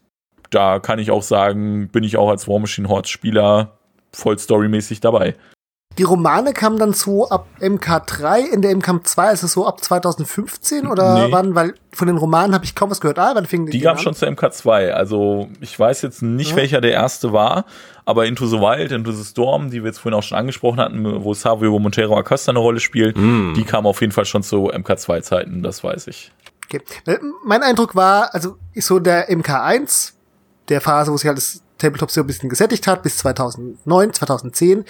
da 0.51 0.81
kann 0.81 0.99
ich 0.99 1.11
auch 1.11 1.23
sagen, 1.23 1.89
bin 1.89 2.05
ich 2.05 2.17
auch 2.17 2.29
als 2.29 2.49
War 2.49 2.59
Machine 2.59 2.89
Horde 2.89 3.09
Spieler 3.09 3.79
voll 4.13 4.39
storymäßig 4.39 5.01
dabei. 5.01 5.35
Die 5.99 6.05
Romane 6.05 6.53
kamen 6.53 6.79
dann 6.79 6.93
so 6.93 7.29
ab 7.29 7.47
MK3, 7.61 8.53
in 8.53 8.63
der 8.63 8.71
MK2, 8.73 9.19
also 9.19 9.47
so 9.49 9.67
ab 9.67 9.83
2015 9.83 10.87
oder 10.87 11.27
nee. 11.27 11.33
wann? 11.33 11.55
Weil 11.55 11.75
von 11.93 12.07
den 12.07 12.17
Romanen 12.17 12.55
habe 12.55 12.65
ich 12.65 12.75
kaum 12.75 12.91
was 12.91 13.01
gehört. 13.01 13.19
Ah, 13.19 13.33
wann 13.35 13.45
fing 13.45 13.67
die 13.67 13.73
Die 13.73 13.81
gab 13.81 14.01
schon 14.01 14.15
zur 14.15 14.29
MK2. 14.29 14.91
Also 14.91 15.49
ich 15.61 15.79
weiß 15.79 16.03
jetzt 16.03 16.23
nicht, 16.23 16.53
ja. 16.53 16.57
welcher 16.57 16.81
der 16.81 16.93
erste 16.93 17.33
war, 17.33 17.65
aber 18.05 18.27
Into 18.27 18.47
the 18.47 18.59
Wild, 18.59 18.93
Into 18.93 19.11
the 19.11 19.25
Storm, 19.25 19.71
die 19.71 19.83
wir 19.83 19.89
jetzt 19.89 19.99
vorhin 19.99 20.17
auch 20.19 20.23
schon 20.23 20.39
angesprochen 20.39 20.79
hatten, 20.79 21.25
wo 21.25 21.35
Savio 21.35 21.77
Montero 21.79 22.17
Acosta 22.17 22.53
eine 22.53 22.61
Rolle 22.61 22.81
spielt, 22.81 23.17
mm. 23.19 23.55
die 23.55 23.65
kam 23.65 23.85
auf 23.85 24.01
jeden 24.01 24.13
Fall 24.13 24.25
schon 24.25 24.45
zu 24.45 24.71
MK2-Zeiten, 24.71 25.63
das 25.63 25.83
weiß 25.83 26.07
ich. 26.07 26.33
Okay. 26.67 26.83
Äh, 27.07 27.19
mein 27.45 27.63
Eindruck 27.63 27.97
war, 27.97 28.33
also 28.33 28.57
ist 28.75 28.87
so 28.87 29.01
der 29.01 29.29
MK1, 29.29 30.13
der 30.69 30.81
Phase, 30.81 31.13
wo 31.13 31.17
sich 31.17 31.27
halt 31.27 31.37
das 31.37 31.63
Tabletop 31.79 32.11
so 32.11 32.21
ein 32.21 32.27
bisschen 32.27 32.49
gesättigt 32.49 32.87
hat, 32.87 33.03
bis 33.03 33.19
2009, 33.19 34.13
2010, 34.13 34.85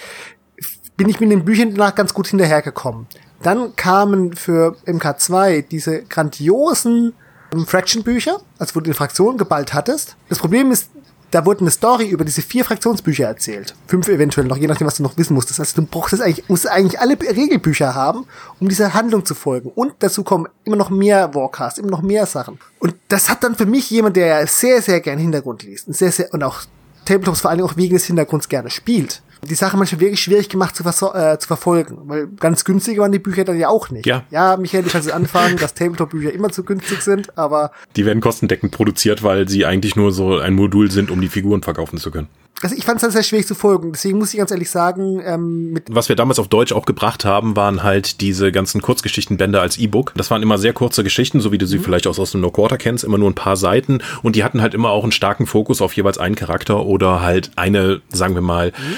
bin 1.01 1.09
ich 1.09 1.19
mit 1.19 1.31
den 1.31 1.43
Büchern 1.43 1.71
danach 1.73 1.95
ganz 1.95 2.13
gut 2.13 2.27
hinterhergekommen. 2.27 3.07
Dann 3.41 3.75
kamen 3.75 4.33
für 4.33 4.75
MK2 4.85 5.63
diese 5.63 6.03
grandiosen 6.03 7.13
ähm, 7.51 7.65
Fraction-Bücher, 7.65 8.39
also 8.59 8.75
wo 8.75 8.81
du 8.81 8.91
die 8.91 8.93
Fraktion 8.93 9.39
geballt 9.39 9.73
hattest. 9.73 10.15
Das 10.29 10.37
Problem 10.37 10.69
ist, 10.69 10.91
da 11.31 11.43
wurde 11.43 11.61
eine 11.61 11.71
Story 11.71 12.07
über 12.07 12.23
diese 12.23 12.43
vier 12.43 12.63
Fraktionsbücher 12.63 13.25
erzählt. 13.25 13.73
Fünf 13.87 14.09
eventuell 14.09 14.45
noch, 14.45 14.57
je 14.57 14.67
nachdem, 14.67 14.85
was 14.85 14.97
du 14.97 15.01
noch 15.01 15.17
wissen 15.17 15.33
musstest. 15.33 15.59
Also 15.59 15.81
du 15.81 15.87
brauchst 15.89 16.21
eigentlich, 16.21 16.47
musst 16.49 16.69
eigentlich 16.69 16.99
alle 16.99 17.19
Regelbücher 17.19 17.95
haben, 17.95 18.27
um 18.59 18.69
dieser 18.69 18.93
Handlung 18.93 19.25
zu 19.25 19.33
folgen. 19.33 19.71
Und 19.73 19.93
dazu 20.01 20.23
kommen 20.23 20.49
immer 20.65 20.75
noch 20.75 20.91
mehr 20.91 21.33
Warcasts, 21.33 21.79
immer 21.79 21.89
noch 21.89 22.03
mehr 22.03 22.27
Sachen. 22.27 22.59
Und 22.77 22.93
das 23.07 23.27
hat 23.27 23.43
dann 23.43 23.55
für 23.55 23.65
mich 23.65 23.89
jemand, 23.89 24.17
der 24.17 24.45
sehr, 24.45 24.83
sehr 24.83 25.01
gern 25.01 25.17
Hintergrund 25.17 25.63
liest 25.63 25.87
und 25.87 25.95
sehr, 25.95 26.11
sehr, 26.11 26.31
und 26.31 26.43
auch 26.43 26.61
Tabletops 27.05 27.41
vor 27.41 27.49
allem 27.49 27.65
auch 27.65 27.75
wegen 27.75 27.95
des 27.95 28.05
Hintergrunds 28.05 28.49
gerne 28.49 28.69
spielt, 28.69 29.23
die 29.43 29.55
Sache 29.55 29.77
manchmal 29.77 30.01
wirklich 30.01 30.21
schwierig 30.21 30.49
gemacht 30.49 30.75
zu, 30.75 30.83
äh, 30.83 31.37
zu 31.39 31.47
verfolgen, 31.47 31.97
weil 32.05 32.27
ganz 32.27 32.63
günstig 32.63 32.97
waren 32.99 33.11
die 33.11 33.19
Bücher 33.19 33.43
dann 33.43 33.57
ja 33.57 33.69
auch 33.69 33.89
nicht. 33.89 34.05
Ja, 34.05 34.23
ja 34.29 34.57
Michael, 34.57 34.83
du 34.83 34.89
kannst 34.89 35.07
es 35.07 35.13
anfangen, 35.13 35.57
dass 35.57 35.73
Tabletop-Bücher 35.73 36.31
immer 36.31 36.49
zu 36.49 36.63
günstig 36.63 37.01
sind, 37.01 37.37
aber... 37.37 37.71
Die 37.95 38.05
werden 38.05 38.21
kostendeckend 38.21 38.71
produziert, 38.71 39.23
weil 39.23 39.49
sie 39.49 39.65
eigentlich 39.65 39.95
nur 39.95 40.11
so 40.11 40.37
ein 40.37 40.53
Modul 40.53 40.91
sind, 40.91 41.09
um 41.09 41.21
die 41.21 41.29
Figuren 41.29 41.63
verkaufen 41.63 41.97
zu 41.97 42.11
können. 42.11 42.27
Also 42.63 42.75
ich 42.75 42.85
fand 42.85 42.97
es 42.97 43.01
dann 43.01 43.11
sehr 43.11 43.23
schwierig 43.23 43.47
zu 43.47 43.55
folgen, 43.55 43.91
deswegen 43.91 44.19
muss 44.19 44.33
ich 44.33 44.37
ganz 44.37 44.51
ehrlich 44.51 44.69
sagen, 44.69 45.19
ähm, 45.25 45.71
mit 45.71 45.85
was 45.89 46.09
wir 46.09 46.15
damals 46.15 46.37
auf 46.37 46.47
Deutsch 46.47 46.71
auch 46.73 46.85
gebracht 46.85 47.25
haben, 47.25 47.55
waren 47.55 47.81
halt 47.81 48.21
diese 48.21 48.51
ganzen 48.51 48.83
Kurzgeschichtenbände 48.83 49.59
als 49.59 49.77
E-Book. 49.77 50.13
Das 50.15 50.29
waren 50.29 50.43
immer 50.43 50.59
sehr 50.59 50.73
kurze 50.73 51.03
Geschichten, 51.03 51.41
so 51.41 51.51
wie 51.51 51.57
du 51.57 51.65
sie 51.65 51.79
mhm. 51.79 51.83
vielleicht 51.83 52.05
auch 52.05 52.19
aus 52.19 52.33
dem 52.33 52.41
No 52.41 52.51
Quarter 52.51 52.77
kennst, 52.77 53.03
immer 53.03 53.17
nur 53.17 53.31
ein 53.31 53.35
paar 53.35 53.57
Seiten 53.57 53.99
und 54.21 54.35
die 54.35 54.43
hatten 54.43 54.61
halt 54.61 54.75
immer 54.75 54.91
auch 54.91 55.01
einen 55.01 55.11
starken 55.11 55.47
Fokus 55.47 55.81
auf 55.81 55.93
jeweils 55.93 56.19
einen 56.19 56.35
Charakter 56.35 56.85
oder 56.85 57.21
halt 57.21 57.49
eine, 57.55 58.01
sagen 58.11 58.35
wir 58.35 58.41
mal, 58.41 58.67
mhm 58.67 58.97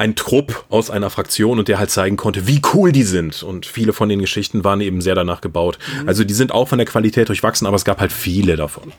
ein 0.00 0.14
Trupp 0.14 0.64
aus 0.70 0.88
einer 0.88 1.10
Fraktion 1.10 1.58
und 1.58 1.68
der 1.68 1.78
halt 1.78 1.90
zeigen 1.90 2.16
konnte, 2.16 2.46
wie 2.46 2.62
cool 2.72 2.90
die 2.90 3.02
sind. 3.02 3.42
Und 3.42 3.66
viele 3.66 3.92
von 3.92 4.08
den 4.08 4.18
Geschichten 4.18 4.64
waren 4.64 4.80
eben 4.80 5.02
sehr 5.02 5.14
danach 5.14 5.42
gebaut. 5.42 5.78
Mhm. 6.00 6.08
Also 6.08 6.24
die 6.24 6.32
sind 6.32 6.52
auch 6.52 6.68
von 6.68 6.78
der 6.78 6.86
Qualität 6.86 7.28
durchwachsen, 7.28 7.66
aber 7.66 7.76
es 7.76 7.84
gab 7.84 8.00
halt 8.00 8.10
viele 8.10 8.56
davon. 8.56 8.94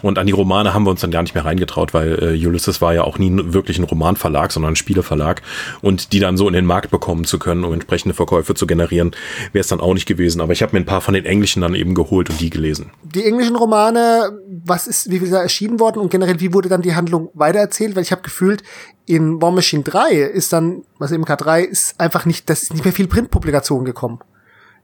Und 0.00 0.16
an 0.16 0.28
die 0.28 0.32
Romane 0.32 0.72
haben 0.72 0.84
wir 0.84 0.90
uns 0.90 1.00
dann 1.00 1.10
gar 1.10 1.22
nicht 1.22 1.34
mehr 1.34 1.44
reingetraut, 1.44 1.92
weil 1.92 2.36
äh, 2.36 2.46
Ulysses 2.46 2.80
war 2.80 2.94
ja 2.94 3.02
auch 3.02 3.18
nie 3.18 3.32
wirklich 3.52 3.78
ein 3.78 3.84
Romanverlag, 3.84 4.52
sondern 4.52 4.74
ein 4.74 4.76
Spieleverlag. 4.76 5.42
Und 5.82 6.12
die 6.12 6.20
dann 6.20 6.36
so 6.36 6.46
in 6.46 6.54
den 6.54 6.66
Markt 6.66 6.92
bekommen 6.92 7.24
zu 7.24 7.40
können, 7.40 7.64
um 7.64 7.72
entsprechende 7.72 8.14
Verkäufe 8.14 8.54
zu 8.54 8.68
generieren, 8.68 9.10
wäre 9.52 9.62
es 9.62 9.68
dann 9.68 9.80
auch 9.80 9.94
nicht 9.94 10.06
gewesen. 10.06 10.40
Aber 10.40 10.52
ich 10.52 10.62
habe 10.62 10.76
mir 10.76 10.82
ein 10.82 10.86
paar 10.86 11.00
von 11.00 11.14
den 11.14 11.24
englischen 11.24 11.62
dann 11.62 11.74
eben 11.74 11.96
geholt 11.96 12.30
und 12.30 12.40
die 12.40 12.50
gelesen. 12.50 12.92
Die 13.02 13.24
englischen 13.24 13.56
Romane, 13.56 14.30
was 14.64 14.86
ist, 14.86 15.10
wie 15.10 15.18
viel 15.18 15.30
da 15.30 15.42
erschienen 15.42 15.80
worden 15.80 15.98
und 15.98 16.12
generell, 16.12 16.38
wie 16.38 16.52
wurde 16.52 16.68
dann 16.68 16.82
die 16.82 16.94
Handlung 16.94 17.30
weitererzählt? 17.34 17.96
Weil 17.96 18.04
ich 18.04 18.12
habe 18.12 18.22
gefühlt, 18.22 18.62
in 19.06 19.42
War 19.42 19.50
Machine 19.50 19.82
3 19.82 20.12
ist 20.12 20.43
dann, 20.52 20.84
also 20.98 21.14
MK3 21.14 21.60
ist 21.62 22.00
einfach 22.00 22.26
nicht, 22.26 22.48
das 22.50 22.64
ist 22.64 22.72
nicht 22.72 22.84
mehr 22.84 22.92
viel 22.92 23.08
Printpublikation 23.08 23.84
gekommen. 23.84 24.20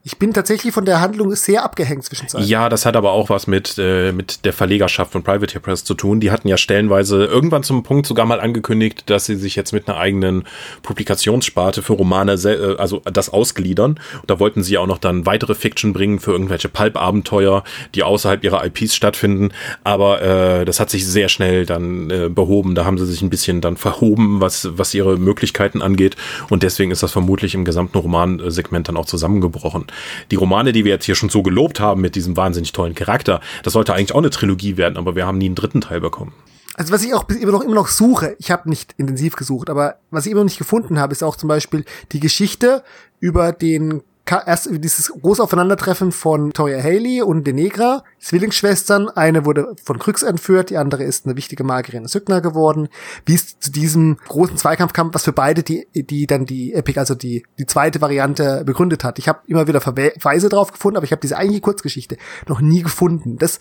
Ich 0.03 0.17
bin 0.17 0.33
tatsächlich 0.33 0.73
von 0.73 0.85
der 0.85 0.99
Handlung 0.99 1.35
sehr 1.35 1.63
abgehängt 1.63 2.03
zwischenzeitlich. 2.03 2.49
Ja, 2.49 2.69
das 2.69 2.87
hat 2.87 2.95
aber 2.95 3.11
auch 3.11 3.29
was 3.29 3.45
mit, 3.45 3.75
äh, 3.77 4.11
mit 4.11 4.45
der 4.45 4.53
Verlegerschaft 4.53 5.11
von 5.11 5.21
Privateer 5.21 5.61
Press 5.61 5.83
zu 5.83 5.93
tun. 5.93 6.19
Die 6.19 6.31
hatten 6.31 6.47
ja 6.47 6.57
stellenweise 6.57 7.25
irgendwann 7.25 7.61
zum 7.61 7.83
Punkt 7.83 8.07
sogar 8.07 8.25
mal 8.25 8.39
angekündigt, 8.39 9.03
dass 9.11 9.27
sie 9.27 9.35
sich 9.35 9.55
jetzt 9.55 9.73
mit 9.73 9.87
einer 9.87 9.99
eigenen 9.99 10.45
Publikationssparte 10.81 11.83
für 11.83 11.93
Romane, 11.93 12.31
äh, 12.33 12.77
also 12.77 13.03
das 13.05 13.29
ausgliedern. 13.29 13.99
Und 14.21 14.29
da 14.29 14.39
wollten 14.39 14.63
sie 14.63 14.79
auch 14.79 14.87
noch 14.87 14.97
dann 14.97 15.27
weitere 15.27 15.53
Fiction 15.53 15.93
bringen 15.93 16.19
für 16.19 16.31
irgendwelche 16.31 16.67
Pulp-Abenteuer, 16.67 17.63
die 17.93 18.01
außerhalb 18.01 18.43
ihrer 18.43 18.65
IPs 18.65 18.95
stattfinden. 18.95 19.51
Aber 19.83 20.23
äh, 20.23 20.65
das 20.65 20.79
hat 20.79 20.89
sich 20.89 21.05
sehr 21.05 21.29
schnell 21.29 21.67
dann 21.67 22.09
äh, 22.09 22.27
behoben. 22.27 22.73
Da 22.73 22.85
haben 22.85 22.97
sie 22.97 23.05
sich 23.05 23.21
ein 23.21 23.29
bisschen 23.29 23.61
dann 23.61 23.77
verhoben, 23.77 24.41
was, 24.41 24.67
was 24.71 24.95
ihre 24.95 25.17
Möglichkeiten 25.17 25.83
angeht. 25.83 26.15
Und 26.49 26.63
deswegen 26.63 26.89
ist 26.89 27.03
das 27.03 27.11
vermutlich 27.11 27.53
im 27.53 27.65
gesamten 27.65 27.99
Romansegment 27.99 28.87
dann 28.87 28.97
auch 28.97 29.05
zusammengebrochen 29.05 29.90
die 30.31 30.35
Romane, 30.35 30.71
die 30.71 30.85
wir 30.85 30.91
jetzt 30.91 31.05
hier 31.05 31.15
schon 31.15 31.29
so 31.29 31.43
gelobt 31.43 31.79
haben 31.79 32.01
mit 32.01 32.15
diesem 32.15 32.37
wahnsinnig 32.37 32.71
tollen 32.71 32.95
Charakter, 32.95 33.41
das 33.63 33.73
sollte 33.73 33.93
eigentlich 33.93 34.13
auch 34.13 34.19
eine 34.19 34.29
Trilogie 34.29 34.77
werden, 34.77 34.97
aber 34.97 35.15
wir 35.15 35.25
haben 35.25 35.37
nie 35.37 35.45
einen 35.45 35.55
dritten 35.55 35.81
Teil 35.81 36.01
bekommen. 36.01 36.33
Also 36.75 36.93
was 36.93 37.03
ich 37.03 37.13
auch 37.13 37.27
immer 37.27 37.51
noch 37.51 37.61
immer 37.61 37.75
noch 37.75 37.89
suche, 37.89 38.35
ich 38.39 38.49
habe 38.49 38.69
nicht 38.69 38.93
intensiv 38.97 39.35
gesucht, 39.35 39.69
aber 39.69 39.97
was 40.09 40.25
ich 40.25 40.31
immer 40.31 40.41
noch 40.41 40.45
nicht 40.45 40.57
gefunden 40.57 40.99
habe, 40.99 41.11
ist 41.11 41.23
auch 41.23 41.35
zum 41.35 41.49
Beispiel 41.49 41.85
die 42.11 42.19
Geschichte 42.19 42.83
über 43.19 43.51
den 43.51 44.01
erst 44.39 44.69
dieses 44.71 45.11
große 45.11 45.43
Aufeinandertreffen 45.43 46.11
von 46.11 46.51
Toya 46.51 46.81
Haley 46.81 47.21
und 47.21 47.45
Denegra, 47.45 48.03
Zwillingsschwestern. 48.19 49.09
Eine 49.09 49.45
wurde 49.45 49.75
von 49.83 49.99
Kryx 49.99 50.23
entführt, 50.23 50.69
die 50.69 50.77
andere 50.77 51.03
ist 51.03 51.25
eine 51.25 51.35
wichtige 51.35 51.63
Magierin 51.63 52.07
Sygna 52.07 52.39
geworden. 52.39 52.89
Wie 53.25 53.35
es 53.35 53.59
zu 53.59 53.71
diesem 53.71 54.17
großen 54.27 54.57
Zweikampf 54.57 54.93
kam, 54.93 55.13
was 55.13 55.23
für 55.23 55.33
beide 55.33 55.63
die, 55.63 55.87
die 55.93 56.27
dann 56.27 56.45
die 56.45 56.73
Epic, 56.73 56.99
also 56.99 57.15
die, 57.15 57.45
die 57.59 57.65
zweite 57.65 58.01
Variante 58.01 58.63
begründet 58.65 59.03
hat. 59.03 59.19
Ich 59.19 59.27
habe 59.27 59.39
immer 59.47 59.67
wieder 59.67 59.81
Verweise 59.81 60.49
drauf 60.49 60.71
gefunden, 60.71 60.97
aber 60.97 61.05
ich 61.05 61.11
habe 61.11 61.21
diese 61.21 61.37
eigentliche 61.37 61.61
Kurzgeschichte 61.61 62.17
noch 62.47 62.61
nie 62.61 62.81
gefunden. 62.81 63.37
Das 63.37 63.59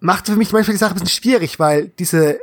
macht 0.00 0.26
für 0.26 0.36
mich 0.36 0.52
manchmal 0.52 0.74
die 0.74 0.78
Sache 0.78 0.92
ein 0.92 1.00
bisschen 1.00 1.22
schwierig, 1.22 1.58
weil 1.58 1.88
diese 1.88 2.40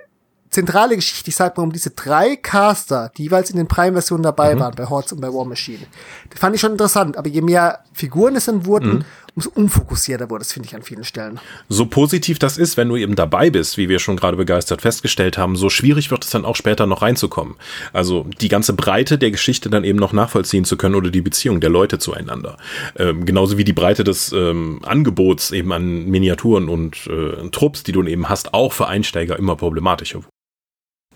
zentrale 0.50 0.96
Geschichte, 0.96 1.30
ich 1.30 1.36
sag 1.36 1.58
mal, 1.58 1.64
um 1.64 1.72
diese 1.72 1.92
drei 1.92 2.36
Caster, 2.36 3.12
die 3.18 3.24
jeweils 3.24 3.52
in 3.52 3.58
den 3.58 3.68
Prime-Versionen 3.68 4.24
dabei 4.24 4.56
mhm. 4.56 4.60
waren, 4.60 4.76
bei 4.76 4.88
Hordes 4.88 5.14
und 5.14 5.22
bei 5.22 5.28
War 5.28 5.46
Machine. 5.46 5.86
Das 6.30 6.40
fand 6.40 6.56
ich 6.56 6.62
schon 6.62 6.72
interessant, 6.72 7.18
aber 7.18 7.30
je 7.30 7.42
mehr 7.42 7.80
Figuren 7.94 8.36
es 8.36 8.46
dann 8.46 8.66
wurden, 8.66 8.90
mhm. 8.90 9.06
umso 9.36 9.52
unfokussierter 9.52 10.30
wurde 10.30 10.42
es, 10.42 10.52
finde 10.52 10.68
ich, 10.68 10.76
an 10.76 10.82
vielen 10.82 11.04
Stellen. 11.04 11.40
So 11.68 11.86
positiv 11.86 12.40
das 12.40 12.58
ist, 12.58 12.78
wenn 12.78 12.90
du 12.90 12.96
eben 12.96 13.16
dabei 13.16 13.52
bist, 13.52 13.78
wie 13.78 13.90
wir 13.90 14.00
schon 14.00 14.18
gerade 14.18 14.38
begeistert 14.38 14.82
festgestellt 14.82 15.38
haben, 15.38 15.56
so 15.56 15.70
schwierig 15.70 16.10
wird 16.10 16.24
es 16.24 16.32
dann 16.32 16.46
auch 16.46 16.56
später 16.56 16.88
noch 16.88 17.04
reinzukommen. 17.04 17.56
Also 17.94 18.26
die 18.42 18.48
ganze 18.48 18.74
Breite 18.74 19.20
der 19.20 19.32
Geschichte 19.32 19.70
dann 19.70 19.84
eben 19.84 20.00
noch 20.00 20.14
nachvollziehen 20.14 20.66
zu 20.66 20.78
können 20.78 20.96
oder 20.96 21.12
die 21.12 21.22
Beziehung 21.22 21.60
der 21.60 21.70
Leute 21.70 22.00
zueinander. 22.00 22.58
Ähm, 22.98 23.26
genauso 23.26 23.58
wie 23.58 23.64
die 23.64 23.74
Breite 23.74 24.04
des 24.04 24.32
ähm, 24.32 24.80
Angebots 24.84 25.52
eben 25.52 25.72
an 25.74 26.06
Miniaturen 26.06 26.70
und 26.70 27.08
äh, 27.08 27.50
Trupps, 27.50 27.84
die 27.84 27.92
du 27.92 28.04
eben 28.04 28.30
hast, 28.30 28.54
auch 28.54 28.74
für 28.74 28.88
Einsteiger 28.88 29.38
immer 29.38 29.56
problematischer 29.56 30.24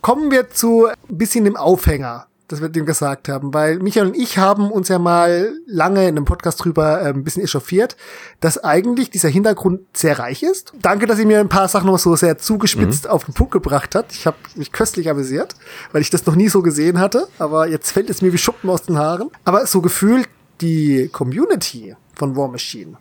Kommen 0.04 0.32
wir 0.32 0.50
zu 0.50 0.88
ein 0.88 1.18
bisschen 1.18 1.46
dem 1.46 1.56
Aufhänger 1.56 2.28
dass 2.50 2.62
wir 2.62 2.70
dem 2.70 2.86
gesagt 2.86 3.30
haben, 3.30 3.52
weil 3.54 3.80
Michael 3.80 4.08
und 4.08 4.16
ich 4.16 4.38
haben 4.38 4.70
uns 4.70 4.88
ja 4.88 5.00
mal 5.00 5.54
lange 5.66 6.02
in 6.02 6.10
einem 6.10 6.26
Podcast 6.26 6.64
drüber 6.64 7.02
äh, 7.02 7.08
ein 7.08 7.24
bisschen 7.24 7.42
echauffiert, 7.42 7.96
dass 8.42 8.64
eigentlich 8.64 9.10
dieser 9.10 9.30
Hintergrund 9.30 9.80
sehr 9.94 10.20
reich 10.20 10.44
ist. 10.44 10.72
Danke, 10.80 11.08
dass 11.08 11.18
ihr 11.18 11.26
mir 11.26 11.40
ein 11.40 11.50
paar 11.50 11.68
Sachen 11.68 11.88
noch 11.88 11.98
so 11.98 12.16
sehr 12.16 12.38
zugespitzt 12.38 13.06
mhm. 13.06 13.10
auf 13.10 13.26
den 13.26 13.34
Punkt 13.34 13.54
gebracht 13.54 13.96
habt. 13.96 14.12
Ich 14.12 14.28
habe 14.28 14.38
mich 14.54 14.72
köstlich 14.72 15.10
amüsiert, 15.10 15.56
weil 15.94 16.02
ich 16.02 16.12
das 16.12 16.28
noch 16.28 16.36
nie 16.36 16.50
so 16.50 16.62
gesehen 16.62 17.00
hatte, 17.00 17.28
aber 17.40 17.68
jetzt 17.70 17.92
fällt 17.92 18.12
es 18.12 18.22
mir 18.22 18.34
wie 18.34 18.38
Schuppen 18.38 18.70
aus 18.70 18.84
den 18.84 19.00
Haaren. 19.00 19.32
Aber 19.46 19.66
so 19.66 19.82
gefühlt 19.82 20.30
die 20.62 21.10
Community 21.12 21.96
von 22.14 22.36
War 22.36 22.50
Machine 22.50 22.98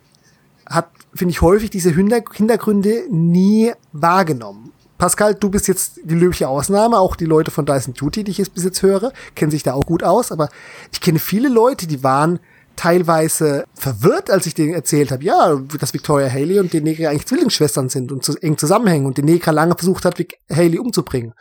hat, 0.65 0.89
finde 1.13 1.31
ich, 1.31 1.41
häufig 1.41 1.69
diese 1.69 1.91
Hintergründe 1.91 3.03
nie 3.11 3.73
wahrgenommen. 3.91 4.72
Pascal, 5.03 5.35
du 5.35 5.49
bist 5.49 5.67
jetzt 5.67 5.99
die 6.05 6.15
löbliche 6.15 6.47
Ausnahme. 6.47 6.97
Auch 6.97 7.17
die 7.17 7.25
Leute 7.25 7.51
von 7.51 7.65
Dyson 7.65 7.93
Duty, 7.93 8.23
die 8.23 8.31
ich 8.31 8.37
jetzt 8.37 8.53
bis 8.53 8.63
jetzt 8.63 8.81
höre, 8.83 9.11
kennen 9.35 9.51
sich 9.51 9.61
da 9.61 9.73
auch 9.73 9.85
gut 9.85 10.01
aus. 10.01 10.31
Aber 10.31 10.47
ich 10.93 11.01
kenne 11.01 11.19
viele 11.19 11.49
Leute, 11.49 11.87
die 11.87 12.05
waren 12.05 12.39
teilweise 12.75 13.65
verwirrt, 13.73 14.29
als 14.31 14.45
ich 14.45 14.55
denen 14.55 14.73
erzählt 14.73 15.11
habe, 15.11 15.23
ja, 15.23 15.55
dass 15.79 15.93
Victoria 15.93 16.29
Haley 16.29 16.59
und 16.59 16.73
Denegra 16.73 17.09
eigentlich 17.09 17.27
Zwillingsschwestern 17.27 17.89
sind 17.89 18.11
und 18.11 18.23
zu, 18.23 18.35
eng 18.41 18.57
zusammenhängen 18.57 19.05
und 19.05 19.17
Denegra 19.17 19.51
lange 19.51 19.75
versucht 19.75 20.05
hat, 20.05 20.17
Haley 20.49 20.79
umzubringen. 20.79 21.33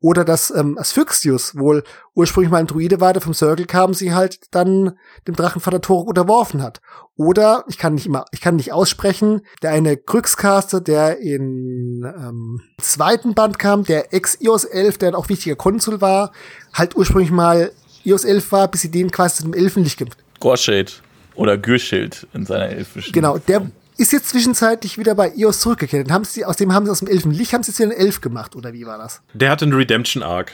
Oder 0.00 0.24
dass 0.24 0.50
ähm, 0.50 0.78
Asphyxius 0.78 1.56
wohl 1.56 1.84
ursprünglich 2.14 2.50
mal 2.50 2.58
ein 2.58 2.66
Druide 2.66 3.00
war, 3.00 3.12
der 3.12 3.22
vom 3.22 3.34
Circle 3.34 3.66
kam, 3.66 3.94
sie 3.94 4.14
halt 4.14 4.40
dann 4.50 4.98
dem 5.28 5.36
Drachenvater 5.36 5.80
Torok 5.80 6.08
unterworfen 6.08 6.62
hat. 6.62 6.80
Oder, 7.16 7.64
ich 7.68 7.76
kann 7.76 7.94
nicht 7.94 8.06
immer, 8.06 8.24
ich 8.32 8.40
kann 8.40 8.56
nicht 8.56 8.72
aussprechen, 8.72 9.42
der 9.62 9.72
eine 9.72 9.96
Grüxcaster, 9.96 10.80
der 10.80 11.18
in 11.18 12.02
ähm, 12.02 12.62
zweiten 12.80 13.34
Band 13.34 13.58
kam, 13.58 13.84
der 13.84 14.14
Ex-Ios 14.14 14.64
11, 14.64 14.98
der 14.98 15.18
auch 15.18 15.28
wichtiger 15.28 15.56
Konsul 15.56 16.00
war, 16.00 16.32
halt 16.72 16.96
ursprünglich 16.96 17.30
mal 17.30 17.72
Ios 18.04 18.24
11 18.24 18.52
war, 18.52 18.68
bis 18.68 18.80
sie 18.80 18.90
den 18.90 19.10
quasi 19.10 19.36
zu 19.36 19.42
dem 19.42 19.54
Elfenlicht 19.54 19.98
Gorshade 20.40 20.92
oder 21.34 21.56
Gürschild 21.56 22.26
in 22.34 22.44
seiner 22.44 22.66
elfischen. 22.66 23.12
Genau, 23.12 23.38
der 23.38 23.70
ist 23.96 24.12
jetzt 24.12 24.30
zwischenzeitlich 24.30 24.98
wieder 24.98 25.14
bei 25.14 25.32
EOS 25.36 25.60
zurückgekehrt. 25.60 26.06
Und 26.06 26.12
haben 26.12 26.24
sie, 26.24 26.44
aus 26.44 26.56
dem 26.56 26.72
haben 26.72 26.86
sie 26.86 26.90
aus 26.90 27.00
dem 27.00 27.08
Elfenlicht, 27.08 27.52
haben 27.52 27.62
sie 27.62 27.70
jetzt 27.70 27.78
wieder 27.78 27.90
einen 27.90 28.00
Elf 28.00 28.20
gemacht, 28.20 28.56
oder 28.56 28.72
wie 28.72 28.86
war 28.86 28.98
das? 28.98 29.22
Der 29.34 29.50
hatte 29.50 29.66
einen 29.66 29.74
Redemption-Arc. 29.74 30.52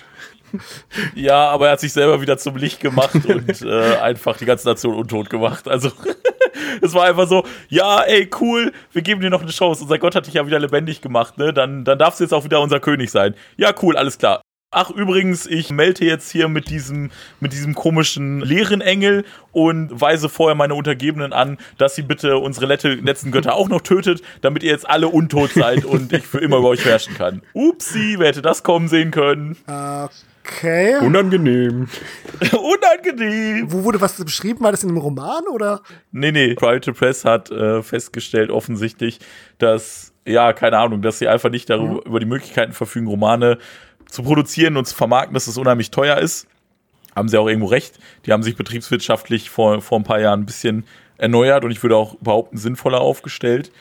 Ja, 1.14 1.49
aber 1.51 1.66
er 1.66 1.72
hat 1.72 1.80
sich 1.80 1.93
selber 1.93 2.20
wieder 2.20 2.39
zum 2.39 2.57
Licht 2.57 2.80
gemacht 2.80 3.14
und 3.28 3.62
äh, 3.62 3.97
einfach 3.97 4.39
die 4.39 4.45
ganze 4.45 4.68
Nation 4.68 4.95
untot 4.95 5.28
gemacht. 5.28 5.66
Also, 5.68 5.91
es 6.80 6.95
war 6.95 7.05
einfach 7.05 7.28
so, 7.28 7.45
ja, 7.68 8.03
ey, 8.03 8.30
cool, 8.41 8.72
wir 8.93 9.03
geben 9.03 9.20
dir 9.20 9.28
noch 9.28 9.43
eine 9.43 9.51
Chance. 9.51 9.82
Unser 9.82 9.99
Gott 9.99 10.14
hat 10.14 10.26
dich 10.26 10.34
ja 10.34 10.47
wieder 10.47 10.61
lebendig 10.61 11.03
gemacht, 11.03 11.37
ne? 11.37 11.53
Dann, 11.53 11.84
dann 11.84 11.99
darfst 11.99 12.20
du 12.20 12.24
jetzt 12.24 12.32
auch 12.32 12.45
wieder 12.45 12.61
unser 12.61 12.78
König 12.78 13.11
sein. 13.11 13.34
Ja, 13.57 13.74
cool, 13.82 13.97
alles 13.97 14.18
klar. 14.18 14.41
Ach, 14.73 14.91
übrigens, 14.91 15.47
ich 15.47 15.71
melde 15.71 16.05
jetzt 16.05 16.31
hier 16.31 16.49
mit 16.49 16.71
diesem, 16.71 17.11
mit 17.39 17.53
diesem 17.53 17.75
komischen 17.75 18.41
leeren 18.41 18.81
Engel 18.81 19.25
und 19.53 20.01
weise 20.01 20.29
vorher 20.29 20.57
meine 20.57 20.75
Untergebenen 20.75 21.33
an, 21.33 21.57
dass 21.79 21.95
sie 21.95 22.03
bitte 22.03 22.39
unsere 22.39 22.67
letzten 22.67 23.31
Götter 23.31 23.55
auch 23.55 23.69
noch 23.69 23.81
tötet, 23.81 24.23
damit 24.41 24.64
ihr 24.64 24.73
jetzt 24.73 24.89
alle 24.89 25.07
untot 25.09 25.53
seid 25.53 25.85
und 25.85 26.12
ich 26.12 26.27
für 26.27 26.39
immer 26.39 26.59
über 26.59 26.69
euch 26.69 26.85
herrschen 26.85 27.14
kann. 27.14 27.43
Upsi, 27.55 28.17
wer 28.19 28.29
hätte 28.29 28.43
das 28.43 28.64
kommen 28.64 28.89
sehen 28.89 29.12
können? 29.12 29.57
Okay. 30.47 30.97
Unangenehm. 30.97 31.89
Unangenehm. 32.53 33.73
Wo 33.73 33.85
wurde 33.85 34.01
was 34.01 34.23
beschrieben? 34.23 34.64
War 34.64 34.73
das 34.73 34.83
in 34.83 34.91
einem 34.91 34.99
Roman 34.99 35.45
oder? 35.49 35.81
Nee, 36.11 36.33
nee. 36.33 36.55
Private 36.55 36.93
Press 36.93 37.25
hat 37.25 37.51
äh, 37.51 37.83
festgestellt, 37.83 38.51
offensichtlich, 38.51 39.21
dass, 39.59 40.12
ja, 40.27 40.53
keine 40.53 40.79
Ahnung, 40.79 41.03
dass 41.03 41.21
sie 41.21 41.29
einfach 41.29 41.51
nicht 41.51 41.71
darüber, 41.71 41.95
mhm. 41.95 42.01
über 42.05 42.21
die 42.21 42.27
Möglichkeiten 42.27 42.73
verfügen, 42.73 43.07
Romane 43.07 43.59
zu 44.09 44.23
produzieren 44.23 44.77
und 44.77 44.87
zu 44.87 44.95
vermarkten, 44.95 45.35
dass 45.35 45.47
es 45.47 45.59
unheimlich 45.59 45.91
teuer 45.91 46.19
ist. 46.19 46.47
Haben 47.15 47.29
sie 47.29 47.39
auch 47.39 47.49
irgendwo 47.49 47.69
recht. 47.69 47.99
Die 48.27 48.33
haben 48.33 48.43
sich 48.43 48.57
betriebswirtschaftlich 48.57 49.51
vor, 49.51 49.81
vor 49.81 49.99
ein 49.99 50.05
paar 50.05 50.21
Jahren 50.21 50.41
ein 50.41 50.47
bisschen 50.47 50.85
erneuert 51.19 51.65
und 51.65 51.71
ich 51.71 51.83
würde 51.83 51.97
auch 51.97 52.17
behaupten, 52.17 52.59
sinnvoller 52.59 53.01
aufgestellt. 53.01 53.73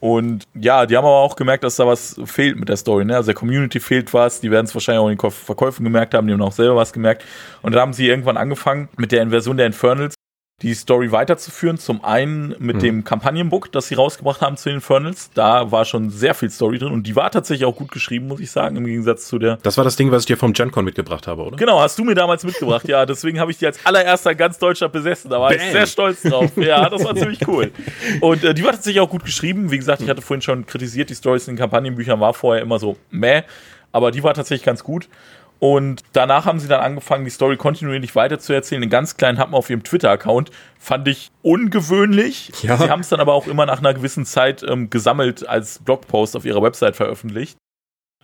Und 0.00 0.44
ja, 0.54 0.84
die 0.86 0.96
haben 0.96 1.04
aber 1.04 1.18
auch 1.18 1.36
gemerkt, 1.36 1.64
dass 1.64 1.76
da 1.76 1.86
was 1.86 2.20
fehlt 2.24 2.58
mit 2.58 2.68
der 2.68 2.76
Story. 2.76 3.04
Ne? 3.04 3.14
Also 3.14 3.26
der 3.26 3.34
Community 3.34 3.80
fehlt 3.80 4.12
was, 4.12 4.40
die 4.40 4.50
werden 4.50 4.66
es 4.66 4.74
wahrscheinlich 4.74 5.00
auch 5.00 5.08
in 5.08 5.16
den 5.16 5.30
Verkäufen 5.30 5.84
gemerkt 5.84 6.14
haben, 6.14 6.26
die 6.26 6.32
haben 6.32 6.42
auch 6.42 6.52
selber 6.52 6.76
was 6.76 6.92
gemerkt. 6.92 7.24
Und 7.62 7.74
da 7.74 7.80
haben 7.80 7.92
sie 7.92 8.08
irgendwann 8.08 8.36
angefangen 8.36 8.88
mit 8.96 9.12
der 9.12 9.22
Inversion 9.22 9.56
der 9.56 9.66
Infernals 9.66 10.15
die 10.62 10.72
Story 10.72 11.12
weiterzuführen. 11.12 11.76
Zum 11.76 12.02
einen 12.02 12.54
mit 12.58 12.76
mhm. 12.76 12.80
dem 12.80 13.04
Kampagnenbook, 13.04 13.70
das 13.72 13.88
sie 13.88 13.94
rausgebracht 13.94 14.40
haben 14.40 14.56
zu 14.56 14.70
den 14.70 14.76
Infernals. 14.76 15.30
Da 15.34 15.70
war 15.70 15.84
schon 15.84 16.08
sehr 16.08 16.34
viel 16.34 16.50
Story 16.50 16.78
drin 16.78 16.92
und 16.92 17.06
die 17.06 17.14
war 17.14 17.30
tatsächlich 17.30 17.66
auch 17.66 17.76
gut 17.76 17.90
geschrieben, 17.90 18.28
muss 18.28 18.40
ich 18.40 18.50
sagen, 18.50 18.76
im 18.76 18.86
Gegensatz 18.86 19.28
zu 19.28 19.38
der. 19.38 19.58
Das 19.58 19.76
war 19.76 19.84
das 19.84 19.96
Ding, 19.96 20.10
was 20.10 20.22
ich 20.22 20.26
dir 20.26 20.38
vom 20.38 20.54
GenCon 20.54 20.84
mitgebracht 20.84 21.26
habe, 21.26 21.42
oder? 21.42 21.56
Genau, 21.56 21.80
hast 21.80 21.98
du 21.98 22.04
mir 22.04 22.14
damals 22.14 22.42
mitgebracht. 22.44 22.88
ja, 22.88 23.04
deswegen 23.04 23.38
habe 23.38 23.50
ich 23.50 23.58
die 23.58 23.66
als 23.66 23.84
allererster 23.84 24.34
ganz 24.34 24.58
Deutschland 24.58 24.94
besessen. 24.94 25.30
Da 25.30 25.40
war 25.40 25.50
Bam. 25.50 25.58
ich 25.58 25.72
sehr 25.72 25.86
stolz 25.86 26.22
drauf. 26.22 26.50
Ja, 26.56 26.88
das 26.88 27.04
war 27.04 27.14
ziemlich 27.16 27.46
cool. 27.46 27.70
Und 28.20 28.42
äh, 28.42 28.54
die 28.54 28.64
war 28.64 28.72
tatsächlich 28.72 29.00
auch 29.00 29.10
gut 29.10 29.24
geschrieben. 29.24 29.70
Wie 29.70 29.76
gesagt, 29.76 30.00
ich 30.00 30.08
hatte 30.08 30.22
vorhin 30.22 30.40
schon 30.40 30.64
kritisiert, 30.64 31.10
die 31.10 31.14
Stories 31.14 31.48
in 31.48 31.54
den 31.54 31.58
Kampagnenbüchern 31.58 32.18
war 32.18 32.32
vorher 32.32 32.62
immer 32.62 32.78
so 32.78 32.96
meh. 33.10 33.42
Aber 33.92 34.10
die 34.10 34.22
war 34.22 34.34
tatsächlich 34.34 34.64
ganz 34.64 34.82
gut. 34.82 35.08
Und 35.58 36.02
danach 36.12 36.44
haben 36.44 36.58
sie 36.60 36.68
dann 36.68 36.80
angefangen, 36.80 37.24
die 37.24 37.30
Story 37.30 37.56
kontinuierlich 37.56 38.14
weiterzuerzählen. 38.14 38.82
Den 38.82 38.90
ganz 38.90 39.16
kleinen 39.16 39.38
Happen 39.38 39.54
auf 39.54 39.70
ihrem 39.70 39.82
Twitter-Account. 39.82 40.50
Fand 40.78 41.08
ich 41.08 41.30
ungewöhnlich. 41.42 42.52
Ja. 42.62 42.76
Sie 42.76 42.90
haben 42.90 43.00
es 43.00 43.08
dann 43.08 43.20
aber 43.20 43.34
auch 43.34 43.46
immer 43.46 43.66
nach 43.66 43.78
einer 43.78 43.94
gewissen 43.94 44.26
Zeit 44.26 44.62
ähm, 44.62 44.90
gesammelt 44.90 45.48
als 45.48 45.78
Blogpost 45.78 46.36
auf 46.36 46.44
ihrer 46.44 46.62
Website 46.62 46.96
veröffentlicht. 46.96 47.56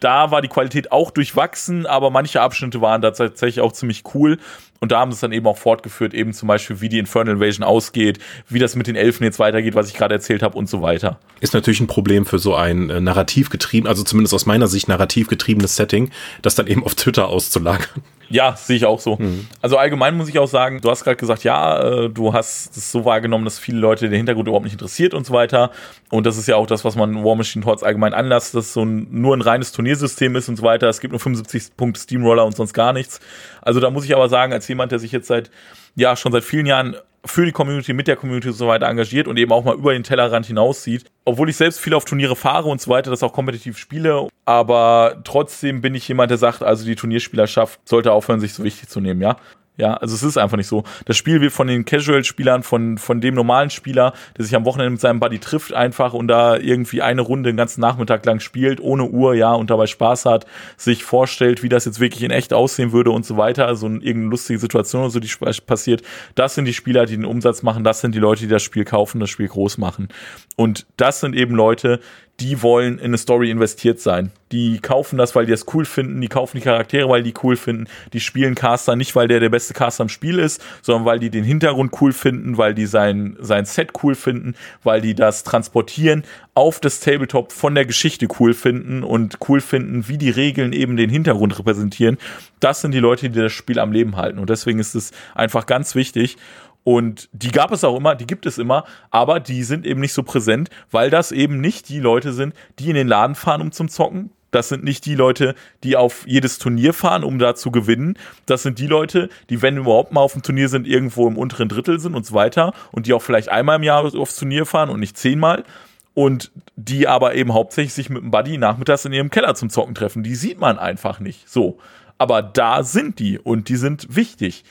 Da 0.03 0.33
war 0.33 0.43
die 0.43 0.49
Qualität 0.49 0.91
auch 0.91 1.13
durchwachsen, 1.13 1.87
aber 1.87 2.11
manche 2.11 2.41
Abschnitte 2.41 2.81
waren 2.81 3.01
da 3.03 3.13
tatsächlich 3.13 3.61
auch 3.61 3.71
ziemlich 3.71 4.03
cool. 4.15 4.39
Und 4.81 4.91
da 4.91 4.99
haben 4.99 5.13
sie 5.13 5.15
es 5.15 5.21
dann 5.21 5.31
eben 5.31 5.47
auch 5.47 5.59
fortgeführt, 5.59 6.13
eben 6.13 6.33
zum 6.33 6.49
Beispiel, 6.49 6.81
wie 6.81 6.89
die 6.89 6.99
Infernal 6.99 7.37
Invasion 7.37 7.63
ausgeht, 7.65 8.19
wie 8.49 8.59
das 8.59 8.75
mit 8.75 8.89
den 8.89 8.97
Elfen 8.97 9.23
jetzt 9.23 9.39
weitergeht, 9.39 9.77
was 9.77 9.87
ich 9.89 9.95
gerade 9.95 10.15
erzählt 10.15 10.43
habe 10.43 10.59
und 10.59 10.69
so 10.69 10.83
weiter. 10.83 11.21
Ist 11.39 11.55
natürlich 11.55 11.79
ein 11.79 11.87
Problem 11.87 12.27
für 12.27 12.41
so 12.41 12.57
ein 12.57 12.91
äh, 12.91 13.01
narrativ 13.01 13.49
getrieben, 13.49 13.87
also 13.87 14.03
zumindest 14.03 14.35
aus 14.35 14.45
meiner 14.45 14.67
Sicht 14.67 14.89
narrativ 14.89 15.29
getriebenes 15.29 15.77
Setting, 15.77 16.11
das 16.43 16.57
dann 16.57 16.67
eben 16.67 16.85
auf 16.85 16.97
Twitter 16.97 17.29
auszulagern. 17.29 18.03
Ja, 18.33 18.57
sehe 18.57 18.76
ich 18.76 18.87
auch 18.87 18.99
so. 18.99 19.16
Mhm. 19.16 19.47
Also 19.61 19.76
allgemein 19.76 20.16
muss 20.16 20.26
ich 20.26 20.39
auch 20.39 20.49
sagen, 20.49 20.80
du 20.80 20.91
hast 20.91 21.05
gerade 21.05 21.16
gesagt, 21.16 21.45
ja, 21.45 22.05
äh, 22.05 22.09
du 22.09 22.33
hast 22.33 22.74
es 22.74 22.91
so 22.91 23.05
wahrgenommen, 23.05 23.45
dass 23.45 23.59
viele 23.59 23.78
Leute 23.78 24.09
den 24.09 24.16
Hintergrund 24.16 24.49
überhaupt 24.49 24.64
nicht 24.64 24.72
interessiert 24.72 25.12
und 25.12 25.26
so 25.26 25.35
weiter. 25.35 25.70
Und 26.11 26.24
das 26.24 26.39
ist 26.39 26.49
ja 26.49 26.57
auch 26.57 26.66
das, 26.66 26.83
was 26.83 26.97
man 26.97 27.24
War 27.24 27.37
Machine 27.37 27.62
trotz 27.62 27.83
allgemein 27.83 28.14
anlasst, 28.14 28.55
dass 28.55 28.66
es 28.66 28.72
so 28.72 28.85
ein, 28.85 29.07
nur 29.11 29.37
ein 29.37 29.43
reines 29.43 29.72
Turniersystem 29.72 30.35
ist 30.35 30.49
und 30.49 30.57
so 30.57 30.62
weiter. 30.62 30.89
Es 30.89 31.01
gibt 31.01 31.12
nur 31.12 31.20
75 31.20 31.76
Punkte 31.76 32.01
Steamroller 32.01 32.47
und 32.47 32.57
sonst 32.57 32.72
gar 32.72 32.95
nichts. 32.95 33.20
Also 33.61 33.80
da 33.80 33.91
muss 33.91 34.07
ich 34.07 34.14
aber 34.14 34.30
sagen, 34.30 34.55
als 34.55 34.66
jemand, 34.66 34.93
der 34.93 34.99
sich 34.99 35.12
jetzt 35.12 35.26
seit, 35.26 35.51
ja, 35.95 36.16
schon 36.16 36.33
seit 36.33 36.45
vielen 36.45 36.64
Jahren 36.64 36.97
für 37.25 37.45
die 37.45 37.53
Community, 37.53 37.93
mit 37.93 38.09
der 38.09 38.16
Community 38.16 38.49
und 38.49 38.55
so 38.55 38.66
weiter 38.66 38.87
engagiert 38.87 39.29
und 39.29 39.37
eben 39.39 39.53
auch 39.53 39.64
mal 39.64 39.75
über 39.75 39.93
den 39.93 40.03
Tellerrand 40.03 40.47
hinaussieht. 40.47 41.05
Obwohl 41.25 41.49
ich 41.49 41.57
selbst 41.57 41.81
viel 41.81 41.95
auf 41.95 42.05
Turniere 42.05 42.37
fahre 42.37 42.68
und 42.68 42.81
so 42.81 42.91
weiter, 42.91 43.11
das 43.11 43.23
auch 43.23 43.33
kompetitiv 43.33 43.79
spiele, 43.79 44.29
aber 44.45 45.20
trotzdem 45.25 45.81
bin 45.81 45.95
ich 45.95 46.09
jemand, 46.09 46.31
der 46.31 46.39
sagt, 46.39 46.62
also 46.62 46.85
die 46.85 46.97
Turnierspielerschaft 46.97 47.81
sollte 47.89 48.12
aufhören, 48.12 48.41
sich 48.41 48.55
so 48.55 48.64
wichtig 48.64 48.89
zu 48.89 49.01
nehmen, 49.01 49.20
ja. 49.20 49.37
Ja, 49.79 49.95
also 49.95 50.14
es 50.14 50.23
ist 50.23 50.37
einfach 50.37 50.59
nicht 50.59 50.66
so. 50.66 50.85
Das 51.07 51.16
Spiel 51.16 51.41
wird 51.41 51.53
von 51.53 51.66
den 51.66 51.87
Casual-Spielern, 51.87 52.62
von, 52.62 52.99
von 52.99 53.23
dem 53.23 53.35
normalen 53.35 53.70
Spieler, 53.70 54.12
der 54.37 54.45
sich 54.45 54.55
am 54.55 54.66
Wochenende 54.66 54.91
mit 54.91 55.01
seinem 55.01 55.18
Buddy 55.18 55.39
trifft, 55.39 55.73
einfach 55.73 56.12
und 56.12 56.29
da 56.29 56.59
irgendwie 56.59 57.01
eine 57.01 57.23
Runde 57.23 57.51
den 57.51 57.57
ganzen 57.57 57.81
Nachmittag 57.81 58.25
lang 58.27 58.41
spielt, 58.41 58.83
ohne 58.83 59.05
Uhr, 59.05 59.35
ja, 59.35 59.55
und 59.55 59.70
dabei 59.70 59.87
Spaß 59.87 60.27
hat, 60.27 60.45
sich 60.77 61.05
vorstellt, 61.05 61.62
wie 61.62 61.70
das 61.70 61.87
jetzt 61.87 62.01
wirklich 62.01 62.23
in 62.23 62.31
echt 62.31 62.53
aussehen 62.53 62.93
würde 62.93 63.12
und 63.12 63.25
so 63.25 63.39
weiter. 63.39 63.66
Also 63.66 63.87
irgendeine 63.87 64.29
lustige 64.29 64.59
Situation 64.59 65.03
oder 65.03 65.11
so, 65.11 65.20
die 65.20 65.31
passiert. 65.66 66.03
Das 66.35 66.55
sind 66.55 66.66
die 66.66 66.75
Spieler, 66.75 67.07
die 67.07 67.16
den 67.16 67.25
Umsatz 67.25 67.62
machen, 67.62 67.83
das 67.83 68.03
sind 68.03 68.14
die 68.14 68.18
Leute, 68.18 68.43
die 68.43 68.49
das 68.49 68.62
Spiel 68.62 68.85
kaufen, 68.85 69.20
das 69.20 69.31
Spiel 69.31 69.49
groß 69.49 69.79
machen. 69.79 70.09
Und 70.55 70.87
das 70.99 71.20
sind 71.20 71.35
eben 71.35 71.55
Leute, 71.55 72.01
die 72.43 72.61
wollen 72.61 72.99
in 72.99 73.07
eine 73.07 73.18
Story 73.18 73.51
investiert 73.51 74.01
sein. 74.01 74.32
Die 74.51 74.80
kaufen 74.80 75.16
das, 75.16 75.36
weil 75.36 75.47
die 75.47 75.53
das 75.53 75.64
cool 75.72 75.84
finden, 75.84 76.20
die 76.20 76.26
kaufen 76.28 76.57
die 76.57 76.62
Charaktere, 76.62 77.09
weil 77.09 77.22
die 77.22 77.34
cool 77.43 77.57
finden, 77.57 77.86
die 78.12 78.18
spielen 78.18 78.57
Caster 78.57 78.97
nicht, 78.97 79.14
weil 79.14 79.28
der 79.28 79.38
der 79.38 79.49
beste 79.49 79.74
Caster 79.74 80.03
im 80.03 80.09
Spiel 80.09 80.40
ist, 80.40 80.61
sondern 80.82 81.05
weil 81.05 81.20
die 81.20 81.30
den 81.30 81.45
Hintergrund 81.45 81.93
cool 82.01 82.12
finden, 82.12 82.59
weil 82.59 82.74
die 82.74 82.86
sein, 82.86 83.36
sein 83.38 83.64
Set 83.64 83.93
cool 84.03 84.16
finden, 84.16 84.55
weil 84.82 85.01
die 85.01 85.14
das 85.14 85.45
Transportieren 85.45 86.24
auf 86.55 86.80
das 86.80 86.99
Tabletop 86.99 87.53
von 87.53 87.76
der 87.76 87.86
Geschichte 87.86 88.26
cool 88.40 88.55
finden 88.55 89.05
und 89.05 89.38
cool 89.49 89.61
finden, 89.61 90.09
wie 90.09 90.18
die 90.18 90.30
Regeln 90.30 90.72
eben 90.72 90.97
den 90.97 91.11
Hintergrund 91.11 91.57
repräsentieren. 91.59 92.18
Das 92.59 92.80
sind 92.80 92.93
die 92.93 92.99
Leute, 92.99 93.30
die 93.30 93.38
das 93.38 93.53
Spiel 93.53 93.78
am 93.78 93.93
Leben 93.93 94.16
halten 94.16 94.40
und 94.40 94.51
deswegen 94.51 94.80
ist 94.80 94.97
es 94.97 95.12
einfach 95.34 95.66
ganz 95.66 95.95
wichtig 95.95 96.36
und 96.85 97.28
die 97.33 97.53
gab 97.53 97.70
es 97.72 97.85
auch 97.85 97.97
immer, 97.97 98.14
die 98.14 98.26
gibt 98.26 98.47
es 98.47 98.59
immer, 98.59 98.85
aber 99.11 99.41
die 99.41 99.62
sind 99.62 99.87
eben 99.87 100.01
nicht 100.01 100.12
so 100.12 100.22
präsent, 100.22 100.68
weil 100.91 101.11
das 101.11 101.33
eben 101.33 101.61
nicht 101.61 101.89
die 101.89 102.01
Leute 102.01 102.33
sind, 102.33 102.55
die 102.78 102.89
in 102.89 102.95
den 102.95 103.09
Laden 103.09 103.35
fahren, 103.35 103.62
um 103.62 103.72
zum 103.72 103.89
Zocken. 103.89 104.30
Das 104.51 104.68
sind 104.68 104.85
nicht 104.85 105.07
die 105.07 105.14
Leute, 105.14 105.55
die 105.83 105.97
auf 105.97 106.26
jedes 106.26 106.59
Turnier 106.59 106.93
fahren, 106.93 107.24
um 107.24 107.39
da 107.39 107.55
zu 107.55 107.70
gewinnen. 107.70 108.18
Das 108.45 108.62
sind 108.62 108.78
die 108.78 108.87
Leute, 108.87 109.30
die, 109.49 109.62
wenn 109.62 109.78
überhaupt 109.78 110.12
mal 110.12 110.20
auf 110.20 110.35
dem 110.35 110.43
Turnier 110.43 110.68
sind, 110.68 110.87
irgendwo 110.87 111.26
im 111.26 111.39
unteren 111.39 111.70
Drittel 111.70 111.99
sind 111.99 112.14
und 112.14 112.26
so 112.26 112.35
weiter. 112.35 112.74
Und 112.91 113.07
die 113.07 113.14
auch 113.14 113.22
vielleicht 113.22 113.49
einmal 113.49 113.76
im 113.76 113.83
Jahr 113.83 114.05
aufs 114.14 114.37
Turnier 114.37 114.66
fahren 114.66 114.91
und 114.91 115.01
nicht 115.01 115.16
zehnmal. 115.16 115.64
Und 116.12 116.53
die 116.76 117.09
aber 117.09 117.35
eben 117.35 117.55
hauptsächlich 117.55 117.95
sich 117.95 118.11
mit 118.11 118.22
dem 118.22 118.30
Buddy 118.30 118.59
nachmittags 118.59 119.07
in 119.07 119.14
ihrem 119.14 119.30
Keller 119.30 119.55
zum 119.55 119.70
Zocken 119.70 119.95
treffen. 119.95 120.22
Die 120.22 120.35
sieht 120.35 120.61
man 120.61 120.78
einfach 120.78 121.18
nicht. 121.18 121.49
So. 121.49 121.78
Aber 122.18 122.43
da 122.43 122.83
sind 122.83 123.20
die 123.20 123.39
und 123.39 123.70
die 123.70 123.76
sind 123.76 124.14
wichtig. 124.14 124.64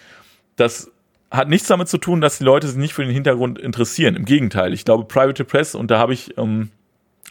Das 0.57 0.90
hat 1.31 1.47
nichts 1.47 1.67
damit 1.67 1.87
zu 1.87 1.97
tun, 1.97 2.21
dass 2.21 2.37
die 2.37 2.43
Leute 2.43 2.67
sich 2.67 2.77
nicht 2.77 2.93
für 2.93 3.03
den 3.03 3.13
Hintergrund 3.13 3.57
interessieren. 3.57 4.15
Im 4.15 4.25
Gegenteil, 4.25 4.73
ich 4.73 4.85
glaube, 4.85 5.05
Private 5.05 5.45
Press, 5.45 5.73
und 5.75 5.89
da 5.89 5.97
habe 5.97 6.13
ich 6.13 6.37
ähm, 6.37 6.69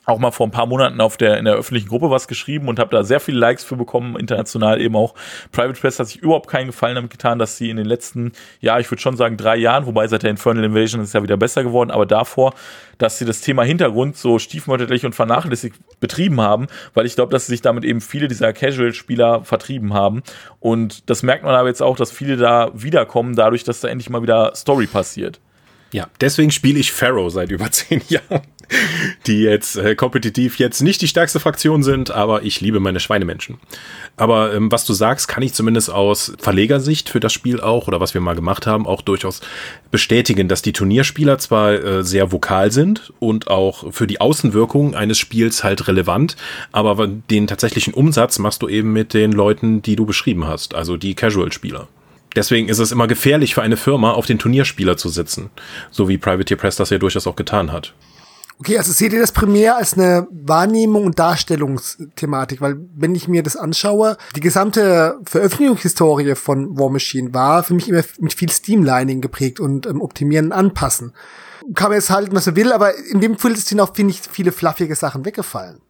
auch 0.07 0.19
mal 0.19 0.31
vor 0.31 0.47
ein 0.47 0.51
paar 0.51 0.67
Monaten 0.67 1.01
auf 1.01 1.17
der 1.17 1.39
in 1.39 1.45
der 1.45 1.55
öffentlichen 1.55 1.89
Gruppe 1.89 2.11
was 2.11 2.29
geschrieben 2.29 2.69
und 2.69 2.79
habe 2.79 2.91
da 2.91 3.05
sehr 3.05 3.21
viele 3.21 3.39
Likes 3.39 3.65
für 3.65 3.77
bekommen, 3.77 4.17
international 4.17 4.81
eben 4.81 4.97
auch. 4.97 5.15
Private 5.53 5.81
Press 5.81 5.99
hat 5.99 6.09
sich 6.09 6.19
überhaupt 6.19 6.49
keinen 6.49 6.67
Gefallen 6.67 6.95
damit 6.95 7.11
getan, 7.11 7.39
dass 7.39 7.57
sie 7.57 7.71
in 7.71 7.77
den 7.77 7.87
letzten, 7.87 8.33
ja, 8.61 8.79
ich 8.79 8.91
würde 8.91 9.01
schon 9.01 9.17
sagen 9.17 9.37
drei 9.37 9.57
Jahren, 9.57 9.87
wobei 9.87 10.07
seit 10.09 10.23
der 10.23 10.31
Infernal 10.31 10.65
Invasion 10.65 11.03
ist 11.03 11.15
ja 11.15 11.23
wieder 11.23 11.37
besser 11.37 11.63
geworden, 11.63 11.91
aber 11.91 12.07
davor, 12.07 12.55
dass 12.99 13.19
sie 13.19 13.25
das 13.25 13.41
Thema 13.41 13.63
Hintergrund 13.63 14.17
so 14.17 14.39
stiefmütterlich 14.39 15.05
und 15.05 15.15
vernachlässigt 15.15 15.77
betrieben 16.01 16.41
haben, 16.41 16.67
weil 16.95 17.07
ich 17.07 17.15
glaube, 17.15 17.33
dass 17.33 17.47
sie 17.47 17.53
sich 17.53 17.63
damit 17.63 17.85
eben 17.85 18.01
viele 18.01 18.29
dieser 18.29 18.53
Casual-Spieler 18.53 19.45
vertrieben 19.45 19.95
haben 19.95 20.23
und 20.61 21.09
das 21.11 21.23
merkt 21.23 21.45
man 21.45 21.55
aber 21.55 21.69
jetzt 21.69 21.83
auch, 21.83 21.97
dass 21.97 22.11
viele 22.11 22.37
da 22.37 22.71
wiederkommen, 22.75 23.37
dadurch, 23.37 23.65
dass 23.65 23.81
da 23.81 23.89
endlich 23.89 24.11
mal 24.11 24.23
wieder 24.23 24.53
Story 24.55 24.87
passiert. 24.87 25.41
Ja, 25.93 26.09
deswegen 26.21 26.51
spiele 26.51 26.79
ich 26.79 26.93
Pharaoh 26.93 27.31
seit 27.31 27.51
über 27.51 27.71
zehn 27.71 28.03
Jahren 28.09 28.43
die 29.27 29.43
jetzt 29.43 29.77
äh, 29.77 29.95
kompetitiv 29.95 30.59
jetzt 30.59 30.81
nicht 30.81 31.03
die 31.03 31.09
stärkste 31.09 31.41
Fraktion 31.41 31.83
sind, 31.83 32.11
aber 32.11 32.43
ich 32.43 32.61
liebe 32.61 32.81
meine 32.81 33.01
Schweinemenschen. 33.01 33.59
Aber 34.17 34.55
ähm, 34.55 34.71
was 34.71 34.85
du 34.85 34.93
sagst, 34.93 35.29
kann 35.29 35.43
ich 35.43 35.55
zumindest 35.55 35.91
aus 35.91 36.33
Verlegersicht 36.39 37.09
für 37.09 37.21
das 37.21 37.33
Spiel 37.33 37.61
auch 37.61 37.89
oder 37.89 38.01
was 38.01 38.15
wir 38.15 38.21
mal 38.21 38.35
gemacht 38.35 38.67
haben, 38.67 38.87
auch 38.87 39.03
durchaus 39.03 39.41
bestätigen, 39.91 40.49
dass 40.49 40.63
die 40.63 40.73
Turnierspieler 40.73 41.39
zwar 41.39 41.73
äh, 41.73 42.05
sehr 42.05 42.33
vokal 42.33 42.71
sind 42.71 43.13
und 43.19 43.49
auch 43.49 43.93
für 43.93 44.07
die 44.07 44.21
Außenwirkung 44.21 44.95
eines 44.95 45.19
Spiels 45.19 45.65
halt 45.65 45.89
relevant, 45.89 46.37
aber 46.73 47.07
den 47.07 47.47
tatsächlichen 47.47 47.95
Umsatz 47.95 48.39
machst 48.39 48.63
du 48.63 48.69
eben 48.69 48.93
mit 48.93 49.15
den 49.15 49.33
Leuten, 49.33 49.83
die 49.83 49.97
du 49.97 50.07
beschrieben 50.07 50.47
hast, 50.47 50.75
also 50.75 50.97
die 50.97 51.15
Casual-Spieler. 51.15 51.89
Deswegen 52.37 52.69
ist 52.69 52.79
es 52.79 52.93
immer 52.93 53.09
gefährlich 53.09 53.55
für 53.55 53.63
eine 53.63 53.77
Firma, 53.77 54.13
auf 54.13 54.27
den 54.27 54.39
Turnierspieler 54.39 54.97
zu 54.97 55.09
sitzen, 55.09 55.51
so 55.91 56.09
wie 56.09 56.19
Privateer 56.19 56.57
Press 56.57 56.77
das 56.77 56.91
ja 56.91 56.99
durchaus 56.99 57.27
auch 57.27 57.37
getan 57.37 57.73
hat. 57.73 57.95
Okay, 58.61 58.77
also 58.77 58.93
seht 58.93 59.15
ihr 59.15 59.21
das 59.21 59.33
primär 59.33 59.77
als 59.77 59.95
eine 59.95 60.29
Wahrnehmung 60.31 61.07
und 61.07 61.19
Darstellungsthematik, 61.19 62.61
weil 62.61 62.77
wenn 62.95 63.15
ich 63.15 63.27
mir 63.27 63.43
das 63.43 63.57
anschaue, 63.57 64.19
die 64.37 64.41
gesamte 64.41 65.19
Veröffentlichungshistorie 65.25 66.35
von 66.35 66.79
War 66.79 66.91
Machine 66.91 67.33
war 67.33 67.65
für 67.65 67.73
mich 67.73 67.89
immer 67.89 68.03
mit 68.19 68.35
viel 68.35 68.51
Streamlining 68.51 69.23
geprägt 69.23 69.61
und 69.61 69.87
ähm, 69.87 70.03
Optimieren, 70.03 70.53
Anpassen. 70.53 71.15
Kann 71.73 71.89
man 71.89 71.97
jetzt 71.97 72.11
halten, 72.11 72.37
was 72.37 72.45
man 72.45 72.57
will, 72.57 72.71
aber 72.73 72.95
in 72.99 73.23
dem 73.23 73.39
Fall 73.39 73.57
sind 73.57 73.81
auch, 73.81 73.95
finde 73.95 74.13
ich, 74.13 74.21
viele 74.31 74.53
fluffige 74.53 74.95
Sachen 74.95 75.25
weggefallen. 75.25 75.81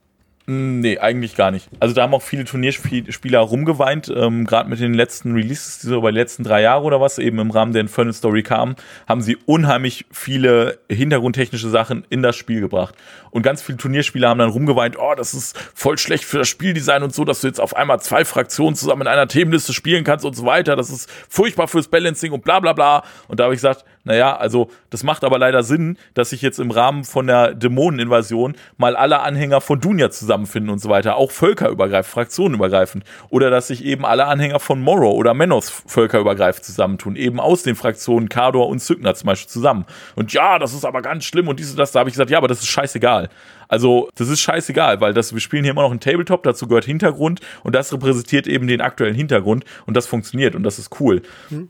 Nee, 0.52 0.98
eigentlich 0.98 1.36
gar 1.36 1.52
nicht. 1.52 1.68
Also 1.78 1.94
da 1.94 2.02
haben 2.02 2.12
auch 2.12 2.22
viele 2.22 2.44
Turnierspieler 2.44 3.38
rumgeweint, 3.38 4.12
ähm, 4.12 4.44
gerade 4.44 4.68
mit 4.68 4.80
den 4.80 4.94
letzten 4.94 5.32
Releases, 5.32 5.78
die 5.78 5.86
so 5.86 5.98
über 5.98 6.10
die 6.10 6.18
letzten 6.18 6.42
drei 6.42 6.60
Jahre 6.60 6.82
oder 6.82 7.00
was 7.00 7.20
eben 7.20 7.38
im 7.38 7.52
Rahmen 7.52 7.72
der 7.72 7.82
Infernal 7.82 8.12
Story 8.12 8.42
kamen, 8.42 8.74
haben 9.06 9.22
sie 9.22 9.38
unheimlich 9.46 10.06
viele 10.10 10.80
hintergrundtechnische 10.90 11.68
Sachen 11.68 12.04
in 12.10 12.22
das 12.22 12.34
Spiel 12.34 12.60
gebracht. 12.60 12.96
Und 13.30 13.42
ganz 13.42 13.62
viele 13.62 13.78
Turnierspieler 13.78 14.28
haben 14.28 14.38
dann 14.38 14.50
rumgeweint, 14.50 14.98
oh, 14.98 15.14
das 15.16 15.34
ist 15.34 15.56
voll 15.72 15.98
schlecht 15.98 16.24
für 16.24 16.38
das 16.38 16.48
Spieldesign 16.48 17.04
und 17.04 17.14
so, 17.14 17.24
dass 17.24 17.42
du 17.42 17.46
jetzt 17.46 17.60
auf 17.60 17.76
einmal 17.76 18.00
zwei 18.00 18.24
Fraktionen 18.24 18.74
zusammen 18.74 19.02
in 19.02 19.06
einer 19.06 19.28
Themenliste 19.28 19.72
spielen 19.72 20.02
kannst 20.02 20.24
und 20.24 20.34
so 20.34 20.46
weiter. 20.46 20.74
Das 20.74 20.90
ist 20.90 21.08
furchtbar 21.28 21.68
fürs 21.68 21.86
Balancing 21.86 22.32
und 22.32 22.42
bla 22.42 22.58
bla 22.58 22.72
bla. 22.72 23.04
Und 23.28 23.38
da 23.38 23.44
habe 23.44 23.54
ich 23.54 23.58
gesagt, 23.58 23.84
naja, 24.04 24.34
also 24.34 24.70
das 24.88 25.02
macht 25.02 25.24
aber 25.24 25.38
leider 25.38 25.62
Sinn, 25.62 25.98
dass 26.14 26.30
sich 26.30 26.40
jetzt 26.40 26.58
im 26.58 26.70
Rahmen 26.70 27.04
von 27.04 27.26
der 27.26 27.54
Dämoneninvasion 27.54 28.54
mal 28.78 28.96
alle 28.96 29.20
Anhänger 29.20 29.60
von 29.60 29.80
Dunya 29.80 30.10
zusammenfinden 30.10 30.70
und 30.70 30.78
so 30.78 30.88
weiter, 30.88 31.16
auch 31.16 31.30
völkerübergreifend, 31.30 32.10
fraktionenübergreifend. 32.10 33.04
Oder 33.28 33.50
dass 33.50 33.66
sich 33.66 33.84
eben 33.84 34.06
alle 34.06 34.24
Anhänger 34.24 34.58
von 34.58 34.80
Morrow 34.80 35.14
oder 35.14 35.34
Menos 35.34 35.68
völkerübergreifend 35.86 36.64
zusammentun, 36.64 37.14
eben 37.14 37.40
aus 37.40 37.62
den 37.62 37.76
Fraktionen 37.76 38.30
Kador 38.30 38.68
und 38.68 38.80
Zygna 38.80 39.14
zum 39.14 39.26
Beispiel 39.26 39.50
zusammen. 39.50 39.84
Und 40.16 40.32
ja, 40.32 40.58
das 40.58 40.72
ist 40.72 40.86
aber 40.86 41.02
ganz 41.02 41.24
schlimm 41.24 41.48
und 41.48 41.60
dies 41.60 41.70
und 41.70 41.78
das, 41.78 41.92
da 41.92 42.00
habe 42.00 42.08
ich 42.08 42.14
gesagt, 42.14 42.30
ja, 42.30 42.38
aber 42.38 42.48
das 42.48 42.60
ist 42.60 42.68
scheißegal. 42.68 43.28
Also, 43.70 44.08
das 44.16 44.28
ist 44.28 44.40
scheißegal, 44.40 45.00
weil 45.00 45.14
das, 45.14 45.32
wir 45.32 45.40
spielen 45.40 45.62
hier 45.62 45.70
immer 45.70 45.82
noch 45.82 45.92
ein 45.92 46.00
Tabletop, 46.00 46.42
dazu 46.42 46.66
gehört 46.66 46.84
Hintergrund 46.84 47.40
und 47.62 47.74
das 47.74 47.92
repräsentiert 47.92 48.48
eben 48.48 48.66
den 48.66 48.80
aktuellen 48.80 49.14
Hintergrund 49.14 49.64
und 49.86 49.96
das 49.96 50.06
funktioniert 50.06 50.56
und 50.56 50.64
das 50.64 50.80
ist 50.80 51.00
cool. 51.00 51.22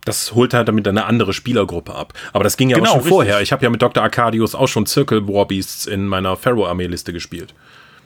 Das 0.05 0.35
holt 0.35 0.55
halt 0.55 0.67
damit 0.67 0.89
eine 0.89 1.05
andere 1.05 1.35
Spielergruppe 1.35 1.95
ab. 1.95 2.15
Aber 2.33 2.43
das 2.43 2.57
ging 2.57 2.71
ja 2.71 2.79
genau, 2.79 2.89
auch 2.89 2.93
schon 2.93 3.01
richtig. 3.01 3.13
vorher. 3.13 3.41
Ich 3.43 3.53
habe 3.53 3.63
ja 3.63 3.71
mit 3.71 3.83
Dr. 3.83 4.03
Arcadius 4.03 4.55
auch 4.55 4.67
schon 4.69 4.87
Circle 4.87 5.29
Warbeasts 5.29 5.87
in 5.87 6.07
meiner 6.07 6.37
Pharaoh-Armee-Liste 6.37 7.13
gespielt. 7.13 7.55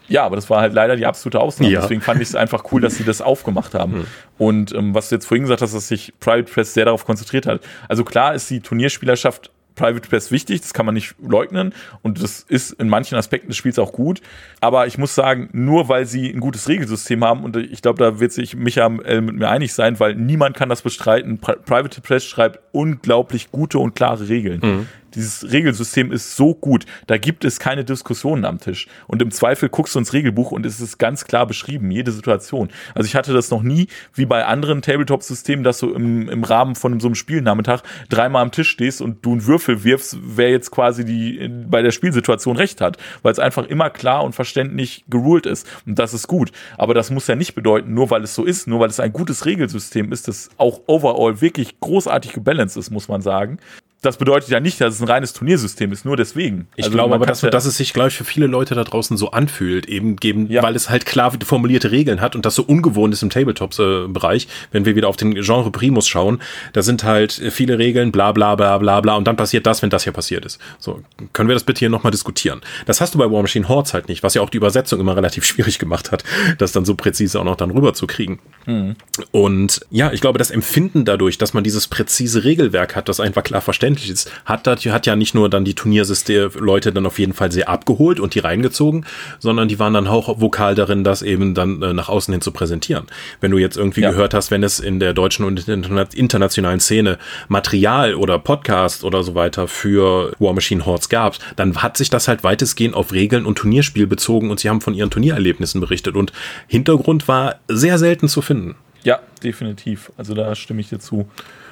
Ja, 0.09 0.24
aber 0.24 0.36
das 0.36 0.51
war 0.51 0.61
halt 0.61 0.74
leider 0.74 0.97
die 0.97 1.07
absolute 1.07 1.40
Ausnahme. 1.40 1.72
Ja. 1.72 1.80
Deswegen 1.80 2.01
fand 2.01 2.20
ich 2.20 2.28
es 2.28 2.34
einfach 2.34 2.64
cool, 2.72 2.80
dass 2.80 2.97
sie 2.97 3.05
das 3.05 3.22
aufgemacht 3.22 3.74
haben. 3.74 3.99
Mhm. 3.99 4.07
Und 4.38 4.74
ähm, 4.74 4.95
was 4.95 5.09
du 5.09 5.14
jetzt 5.14 5.26
vorhin 5.26 5.45
gesagt 5.45 5.62
hast, 5.62 5.74
dass 5.74 5.88
sich 5.88 6.12
Private 6.20 6.53
Press 6.53 6.74
sehr 6.74 6.84
darauf 6.84 7.05
konzentriert 7.05 7.47
hat. 7.47 7.62
Also 7.88 8.05
klar 8.05 8.34
ist 8.34 8.51
die 8.51 8.61
Turnierspielerschaft 8.61 9.51
Private 9.74 10.08
Press 10.08 10.30
wichtig, 10.30 10.60
das 10.60 10.72
kann 10.72 10.86
man 10.86 10.94
nicht 10.94 11.14
leugnen 11.20 11.74
und 12.02 12.22
das 12.22 12.40
ist 12.48 12.72
in 12.72 12.88
manchen 12.88 13.16
Aspekten 13.16 13.48
des 13.48 13.56
Spiels 13.56 13.78
auch 13.78 13.92
gut. 13.92 14.20
Aber 14.60 14.86
ich 14.86 14.98
muss 14.98 15.14
sagen, 15.14 15.48
nur 15.52 15.88
weil 15.88 16.06
sie 16.06 16.30
ein 16.30 16.40
gutes 16.40 16.68
Regelsystem 16.68 17.24
haben 17.24 17.44
und 17.44 17.56
ich 17.56 17.82
glaube, 17.82 17.98
da 17.98 18.20
wird 18.20 18.32
sich 18.32 18.56
Michael 18.56 18.90
mit 19.20 19.36
mir 19.36 19.48
einig 19.48 19.72
sein, 19.72 19.98
weil 20.00 20.14
niemand 20.14 20.56
kann 20.56 20.68
das 20.68 20.82
bestreiten. 20.82 21.38
Private 21.38 22.00
Press 22.00 22.24
schreibt 22.24 22.60
unglaublich 22.72 23.50
gute 23.50 23.78
und 23.78 23.94
klare 23.94 24.28
Regeln. 24.28 24.60
Mhm. 24.62 24.88
Dieses 25.14 25.50
Regelsystem 25.50 26.12
ist 26.12 26.36
so 26.36 26.54
gut, 26.54 26.84
da 27.06 27.18
gibt 27.18 27.44
es 27.44 27.58
keine 27.58 27.84
Diskussionen 27.84 28.44
am 28.44 28.58
Tisch. 28.58 28.86
Und 29.06 29.22
im 29.22 29.30
Zweifel 29.30 29.68
guckst 29.68 29.94
du 29.94 29.98
ins 29.98 30.12
Regelbuch 30.12 30.52
und 30.52 30.66
es 30.66 30.80
ist 30.80 30.98
ganz 30.98 31.24
klar 31.24 31.46
beschrieben, 31.46 31.90
jede 31.90 32.12
Situation. 32.12 32.68
Also 32.94 33.06
ich 33.06 33.14
hatte 33.14 33.32
das 33.32 33.50
noch 33.50 33.62
nie, 33.62 33.88
wie 34.14 34.26
bei 34.26 34.44
anderen 34.44 34.82
Tabletop-Systemen, 34.82 35.64
dass 35.64 35.78
du 35.78 35.92
im, 35.94 36.28
im 36.28 36.44
Rahmen 36.44 36.74
von 36.74 37.00
so 37.00 37.08
einem 37.08 37.14
Spielnachmittag 37.14 37.82
dreimal 38.08 38.42
am 38.42 38.50
Tisch 38.50 38.68
stehst 38.70 39.00
und 39.00 39.24
du 39.24 39.32
einen 39.32 39.46
Würfel 39.46 39.84
wirfst, 39.84 40.18
wer 40.22 40.50
jetzt 40.50 40.70
quasi 40.70 41.04
die 41.04 41.48
bei 41.68 41.82
der 41.82 41.90
Spielsituation 41.90 42.56
recht 42.56 42.80
hat, 42.80 42.96
weil 43.22 43.32
es 43.32 43.38
einfach 43.38 43.66
immer 43.66 43.90
klar 43.90 44.24
und 44.24 44.34
verständlich 44.34 45.04
geruled 45.08 45.46
ist. 45.46 45.66
Und 45.86 45.98
das 45.98 46.14
ist 46.14 46.26
gut. 46.26 46.52
Aber 46.76 46.94
das 46.94 47.10
muss 47.10 47.26
ja 47.26 47.34
nicht 47.34 47.54
bedeuten, 47.54 47.94
nur 47.94 48.10
weil 48.10 48.22
es 48.22 48.34
so 48.34 48.44
ist, 48.44 48.66
nur 48.66 48.80
weil 48.80 48.90
es 48.90 49.00
ein 49.00 49.12
gutes 49.12 49.46
Regelsystem 49.46 50.12
ist, 50.12 50.28
das 50.28 50.50
auch 50.58 50.80
overall 50.86 51.40
wirklich 51.40 51.80
großartig 51.80 52.32
gebalanced 52.32 52.76
ist, 52.76 52.90
muss 52.90 53.08
man 53.08 53.20
sagen, 53.20 53.58
das 54.05 54.16
bedeutet 54.16 54.50
ja 54.50 54.61
nicht, 54.61 54.80
dass 54.80 54.94
es 54.94 55.00
ein 55.00 55.09
reines 55.09 55.32
Turniersystem 55.32 55.92
ist, 55.92 56.05
nur 56.05 56.16
deswegen. 56.16 56.68
Ich 56.76 56.84
also 56.84 56.96
glaube 56.96 57.14
aber, 57.14 57.26
dass, 57.26 57.42
ja 57.42 57.50
dass 57.50 57.64
es 57.64 57.76
sich, 57.76 57.92
glaube 57.92 58.09
ich, 58.09 58.14
für 58.14 58.24
viele 58.24 58.46
Leute 58.46 58.74
da 58.74 58.84
draußen 58.84 59.16
so 59.16 59.30
anfühlt, 59.30 59.86
eben 59.86 60.16
geben, 60.16 60.50
ja. 60.50 60.62
weil 60.62 60.76
es 60.76 60.90
halt 60.90 61.07
klar 61.07 61.32
formulierte 61.44 61.90
Regeln 61.90 62.20
hat 62.20 62.36
und 62.36 62.44
das 62.44 62.55
so 62.55 62.62
ungewohnt 62.62 63.14
ist 63.14 63.22
im 63.22 63.30
Tabletop-Bereich. 63.30 64.48
Wenn 64.72 64.84
wir 64.84 64.96
wieder 64.96 65.09
auf 65.09 65.16
den 65.16 65.34
Genre 65.34 65.70
Primus 65.70 66.07
schauen, 66.07 66.40
da 66.72 66.82
sind 66.82 67.05
halt 67.05 67.32
viele 67.32 67.78
Regeln, 67.78 68.12
bla 68.12 68.32
bla 68.32 68.55
bla 68.55 68.78
bla 68.78 69.00
bla 69.00 69.16
und 69.16 69.26
dann 69.26 69.36
passiert 69.36 69.66
das, 69.66 69.82
wenn 69.82 69.90
das 69.90 70.05
hier 70.05 70.12
passiert 70.12 70.44
ist. 70.44 70.61
So, 70.78 71.00
können 71.32 71.48
wir 71.48 71.55
das 71.55 71.64
bitte 71.64 71.80
hier 71.80 71.90
nochmal 71.90 72.12
diskutieren? 72.12 72.61
Das 72.86 73.00
hast 73.00 73.14
du 73.14 73.18
bei 73.18 73.30
War 73.30 73.42
Machine 73.42 73.68
Hordes 73.68 73.94
halt 73.94 74.09
nicht, 74.09 74.22
was 74.22 74.34
ja 74.34 74.42
auch 74.42 74.50
die 74.50 74.59
Übersetzung 74.59 75.00
immer 75.00 75.16
relativ 75.16 75.44
schwierig 75.44 75.78
gemacht 75.78 76.12
hat, 76.12 76.24
das 76.59 76.72
dann 76.72 76.84
so 76.84 76.94
präzise 76.94 77.40
auch 77.40 77.44
noch 77.44 77.57
dann 77.57 77.70
rüber 77.70 77.94
zu 77.94 78.07
kriegen. 78.07 78.38
Mhm. 78.66 78.96
Und 79.30 79.80
ja, 79.90 80.12
ich 80.12 80.20
glaube, 80.20 80.38
das 80.38 80.50
Empfinden 80.50 81.05
dadurch, 81.05 81.38
dass 81.38 81.55
man 81.55 81.64
dieses 81.64 81.88
präzise 81.88 82.44
Regelwerk 82.44 82.96
hat, 82.96 83.09
das 83.09 83.20
einfach 83.20 83.42
klar 83.42 83.61
verständlich 83.61 83.93
verständlich 83.95 84.11
ist, 84.11 84.30
hat, 84.45 84.66
das, 84.66 84.84
hat 84.86 85.07
ja 85.07 85.16
nicht 85.16 85.34
nur 85.34 85.49
dann 85.49 85.64
die 85.64 85.74
Turniersystem-Leute 85.74 86.92
dann 86.92 87.07
auf 87.07 87.18
jeden 87.18 87.32
Fall 87.32 87.53
sehr 87.53 87.68
abgeholt 87.68 88.20
und 88.20 88.34
die 88.34 88.38
reingezogen, 88.40 89.07
sondern 89.38 89.68
die 89.68 89.78
waren 89.78 89.95
dann 89.95 90.07
auch 90.07 90.40
vokal 90.40 90.74
darin, 90.74 91.05
das 91.05 91.22
eben 91.22 91.55
dann 91.55 91.82
äh, 91.82 91.92
nach 91.92 92.09
außen 92.09 92.32
hin 92.32 92.40
zu 92.40 92.53
präsentieren. 92.53 93.07
Wenn 93.40 93.51
du 93.51 93.59
jetzt 93.59 93.76
irgendwie 93.76 94.03
ja. 94.03 94.11
gehört 94.11 94.34
hast, 94.34 94.51
wenn 94.51 94.62
es 94.62 94.80
in 94.80 95.01
der 95.01 95.12
deutschen 95.14 95.45
und 95.45 95.68
internationalen 95.68 96.80
Szene 96.80 97.18
Material 97.49 98.14
oder 98.14 98.38
Podcast 98.38 99.05
oder 99.05 99.22
so 99.22 99.34
weiter 99.34 99.68
für 99.68 100.32
War 100.38 100.53
Machine 100.53 100.84
Hordes 100.84 101.09
gab, 101.09 101.36
dann 101.57 101.82
hat 101.82 101.97
sich 101.97 102.11
das 102.11 102.28
halt 102.28 102.45
weitestgehend 102.45 102.95
auf 102.95 103.12
Regeln 103.12 103.47
und 103.47 103.59
Turnierspiel 103.59 104.07
bezogen 104.07 104.51
und 104.51 104.61
sie 104.61 104.68
haben 104.68 104.80
von 104.80 104.95
ihren 104.95 105.11
Turniererlebnissen 105.11 105.80
berichtet 105.80 106.16
und 106.16 106.32
Hintergrund 106.66 107.28
war 107.28 107.57
sehr 107.68 107.99
selten 107.99 108.28
zu 108.28 108.42
finden. 108.42 108.76
Ja, 109.03 109.20
definitiv. 109.42 110.11
Also 110.16 110.34
da 110.34 110.55
stimme 110.55 110.80
ich 110.80 110.88
dir 110.88 110.99
zu. 110.99 111.28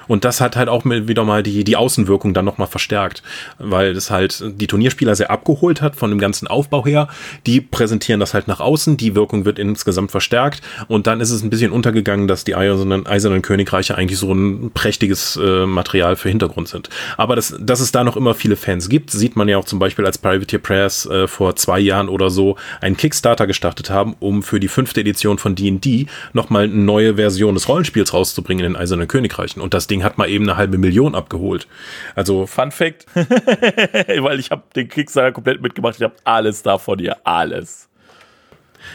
Und 0.09 0.25
das 0.25 0.41
hat 0.41 0.57
halt 0.57 0.69
auch 0.69 0.85
wieder 0.85 1.25
mal 1.25 1.43
die, 1.43 1.65
die 1.65 1.77
Außenwirkung 1.77 2.35
dann 2.35 2.45
nochmal 2.45 2.69
verstärkt, 2.69 3.23
weil 3.59 3.95
das 3.95 4.11
halt 4.11 4.43
die 4.47 4.67
Turnierspieler 4.67 5.15
sehr 5.15 5.31
abgeholt 5.31 5.83
hat 5.83 5.97
von 5.97 6.11
dem 6.11 6.19
ganzen 6.19 6.49
Aufbau 6.49 6.85
her. 6.85 7.09
Die 7.47 7.61
präsentieren 7.61 8.21
das 8.21 8.35
halt 8.35 8.49
nach 8.49 8.61
außen, 8.61 8.97
die 8.97 9.15
Wirkung 9.15 9.45
wird 9.45 9.59
insgesamt 9.59 10.11
verstärkt 10.11 10.63
und 10.89 11.07
dann 11.07 11.21
ist 11.21 11.31
es 11.31 11.43
ein 11.43 11.51
bisschen 11.51 11.73
untergegangen, 11.73 12.29
dass 12.29 12.45
die 12.45 12.55
Eisernen, 12.55 13.07
Eisernen 13.07 13.43
Königreiche 13.43 13.97
eigentlich 13.97 14.19
so 14.19 14.33
ein 14.33 14.71
prächtiges 14.73 15.37
äh, 15.37 15.67
Material 15.67 16.17
für 16.17 16.29
Hintergrund 16.29 16.69
sind. 16.69 16.89
Aber 17.17 17.37
das, 17.37 17.55
dass 17.61 17.81
es 17.81 17.93
da 17.93 18.05
noch 18.05 18.17
immer 18.17 18.35
viele 18.35 18.57
Fans 18.57 18.89
gibt, 18.89 19.11
sieht 19.11 19.37
man 19.37 19.49
ja 19.49 19.59
auch 19.59 19.65
zum 19.65 19.79
Beispiel 19.79 20.07
als 20.07 20.19
Privateer 20.19 20.59
Press 20.59 21.07
äh, 21.07 21.27
vor 21.27 21.57
zwei 21.57 21.81
Jahren 21.81 22.09
oder 22.09 22.31
so 22.31 22.57
einen 22.81 22.97
Kickstarter 22.97 23.47
gestartet 23.47 23.91
haben, 23.91 24.17
um 24.21 24.43
für 24.43 24.61
die 24.61 24.69
fünfte 24.69 25.01
Edition 25.01 25.39
von 25.39 25.55
D&D 25.55 26.07
nochmal 26.33 26.65
eine 26.65 26.75
neue 26.75 27.17
Version 27.17 27.55
des 27.55 27.69
Rollenspiels 27.69 28.13
rauszubringen 28.13 28.65
in 28.65 28.73
den 28.73 28.81
Eisernen 28.81 29.09
Königreichen. 29.09 29.63
Und 29.63 29.75
das 29.75 29.87
Ding 29.93 30.03
hat 30.03 30.19
mal 30.19 30.29
eben 30.29 30.49
eine 30.49 30.57
halbe 30.57 30.79
Million 30.79 31.15
abgeholt. 31.15 31.67
Also 32.15 32.47
Fun 32.47 32.71
Fact, 32.71 33.07
weil 33.15 34.41
ich 34.41 34.51
habe 34.51 34.63
den 34.75 34.89
Kickstarter 34.89 35.33
komplett 35.33 35.61
mitgemacht, 35.61 35.97
ich 35.97 36.03
habe 36.03 36.15
alles 36.25 36.63
davon 36.63 36.99
hier, 36.99 37.19
alles. 37.25 37.89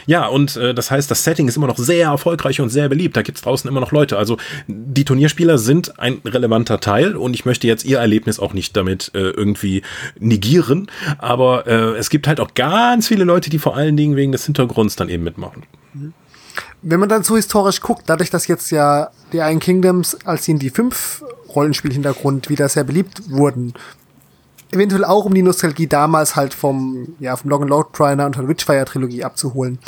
Ja, 0.06 0.26
und 0.26 0.56
äh, 0.56 0.74
das 0.74 0.90
heißt, 0.90 1.10
das 1.10 1.24
Setting 1.24 1.48
ist 1.48 1.56
immer 1.56 1.66
noch 1.66 1.78
sehr 1.78 2.08
erfolgreich 2.08 2.60
und 2.60 2.68
sehr 2.68 2.88
beliebt. 2.88 3.16
Da 3.16 3.22
gibt's 3.22 3.40
draußen 3.40 3.68
immer 3.68 3.80
noch 3.80 3.92
Leute. 3.92 4.18
Also 4.18 4.36
die 4.66 5.04
Turnierspieler 5.04 5.56
sind 5.56 5.98
ein 5.98 6.20
relevanter 6.24 6.80
Teil 6.80 7.16
und 7.16 7.32
ich 7.34 7.46
möchte 7.46 7.66
jetzt 7.66 7.84
ihr 7.84 7.98
Erlebnis 7.98 8.38
auch 8.38 8.52
nicht 8.52 8.76
damit 8.76 9.10
äh, 9.14 9.30
irgendwie 9.30 9.82
negieren. 10.18 10.90
Aber 11.18 11.66
äh, 11.66 11.96
es 11.96 12.10
gibt 12.10 12.26
halt 12.26 12.40
auch 12.40 12.52
ganz 12.54 13.08
viele 13.08 13.24
Leute, 13.24 13.48
die 13.48 13.58
vor 13.58 13.76
allen 13.76 13.96
Dingen 13.96 14.16
wegen 14.16 14.32
des 14.32 14.44
Hintergrunds 14.44 14.96
dann 14.96 15.08
eben 15.08 15.24
mitmachen. 15.24 15.62
Wenn 16.82 17.00
man 17.00 17.08
dann 17.08 17.24
so 17.24 17.36
historisch 17.36 17.80
guckt, 17.80 18.04
dadurch, 18.06 18.30
dass 18.30 18.46
jetzt 18.46 18.70
ja 18.70 19.10
die 19.32 19.38
Iron 19.38 19.58
Kingdoms 19.58 20.16
als 20.24 20.46
in 20.46 20.58
die 20.58 20.70
fünf 20.70 21.24
Rollenspielhintergrund 21.54 22.48
wieder 22.48 22.68
sehr 22.68 22.84
beliebt 22.84 23.30
wurden, 23.30 23.74
eventuell 24.70 25.04
auch 25.04 25.24
um 25.24 25.34
die 25.34 25.42
Nostalgie 25.42 25.86
damals 25.86 26.36
halt 26.36 26.54
vom, 26.54 27.14
ja, 27.18 27.36
vom 27.36 27.50
Long 27.50 27.62
and 27.62 27.70
Load 27.70 27.88
Triner 27.92 28.26
und 28.26 28.36
der 28.36 28.48
Witchfire 28.48 28.84
Trilogie 28.84 29.24
abzuholen. 29.24 29.78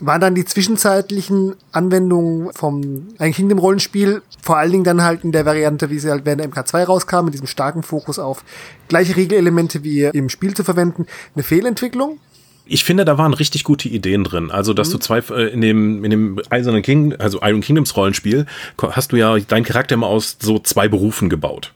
Waren 0.00 0.20
dann 0.20 0.36
die 0.36 0.44
zwischenzeitlichen 0.44 1.56
Anwendungen 1.72 2.52
vom 2.52 3.08
Ein 3.18 3.32
Kingdom 3.32 3.58
Rollenspiel, 3.58 4.22
vor 4.40 4.56
allen 4.58 4.70
Dingen 4.70 4.84
dann 4.84 5.02
halt 5.02 5.24
in 5.24 5.32
der 5.32 5.44
Variante, 5.44 5.90
wie 5.90 5.98
sie 5.98 6.08
halt 6.08 6.24
während 6.24 6.40
der 6.40 6.50
MK2 6.50 6.84
rauskam, 6.84 7.24
mit 7.24 7.34
diesem 7.34 7.48
starken 7.48 7.82
Fokus 7.82 8.20
auf 8.20 8.44
gleiche 8.86 9.16
Regelelemente 9.16 9.82
wie 9.82 10.04
im 10.04 10.28
Spiel 10.28 10.54
zu 10.54 10.62
verwenden, 10.62 11.06
eine 11.34 11.42
Fehlentwicklung? 11.42 12.20
Ich 12.68 12.84
finde, 12.84 13.04
da 13.04 13.18
waren 13.18 13.34
richtig 13.34 13.64
gute 13.64 13.88
Ideen 13.88 14.24
drin. 14.24 14.50
Also, 14.50 14.74
dass 14.74 14.88
mhm. 14.88 14.92
du 14.92 14.98
zwei 14.98 15.18
äh, 15.34 15.48
in 15.48 15.60
dem 15.60 16.04
in 16.04 16.10
dem 16.10 16.40
Eisernen 16.50 16.82
King, 16.82 17.14
also 17.18 17.40
Iron 17.42 17.60
Kingdoms 17.60 17.96
Rollenspiel, 17.96 18.46
hast 18.80 19.12
du 19.12 19.16
ja 19.16 19.38
deinen 19.38 19.64
Charakter 19.64 19.94
immer 19.94 20.06
aus 20.06 20.36
so 20.40 20.58
zwei 20.58 20.88
Berufen 20.88 21.28
gebaut 21.28 21.72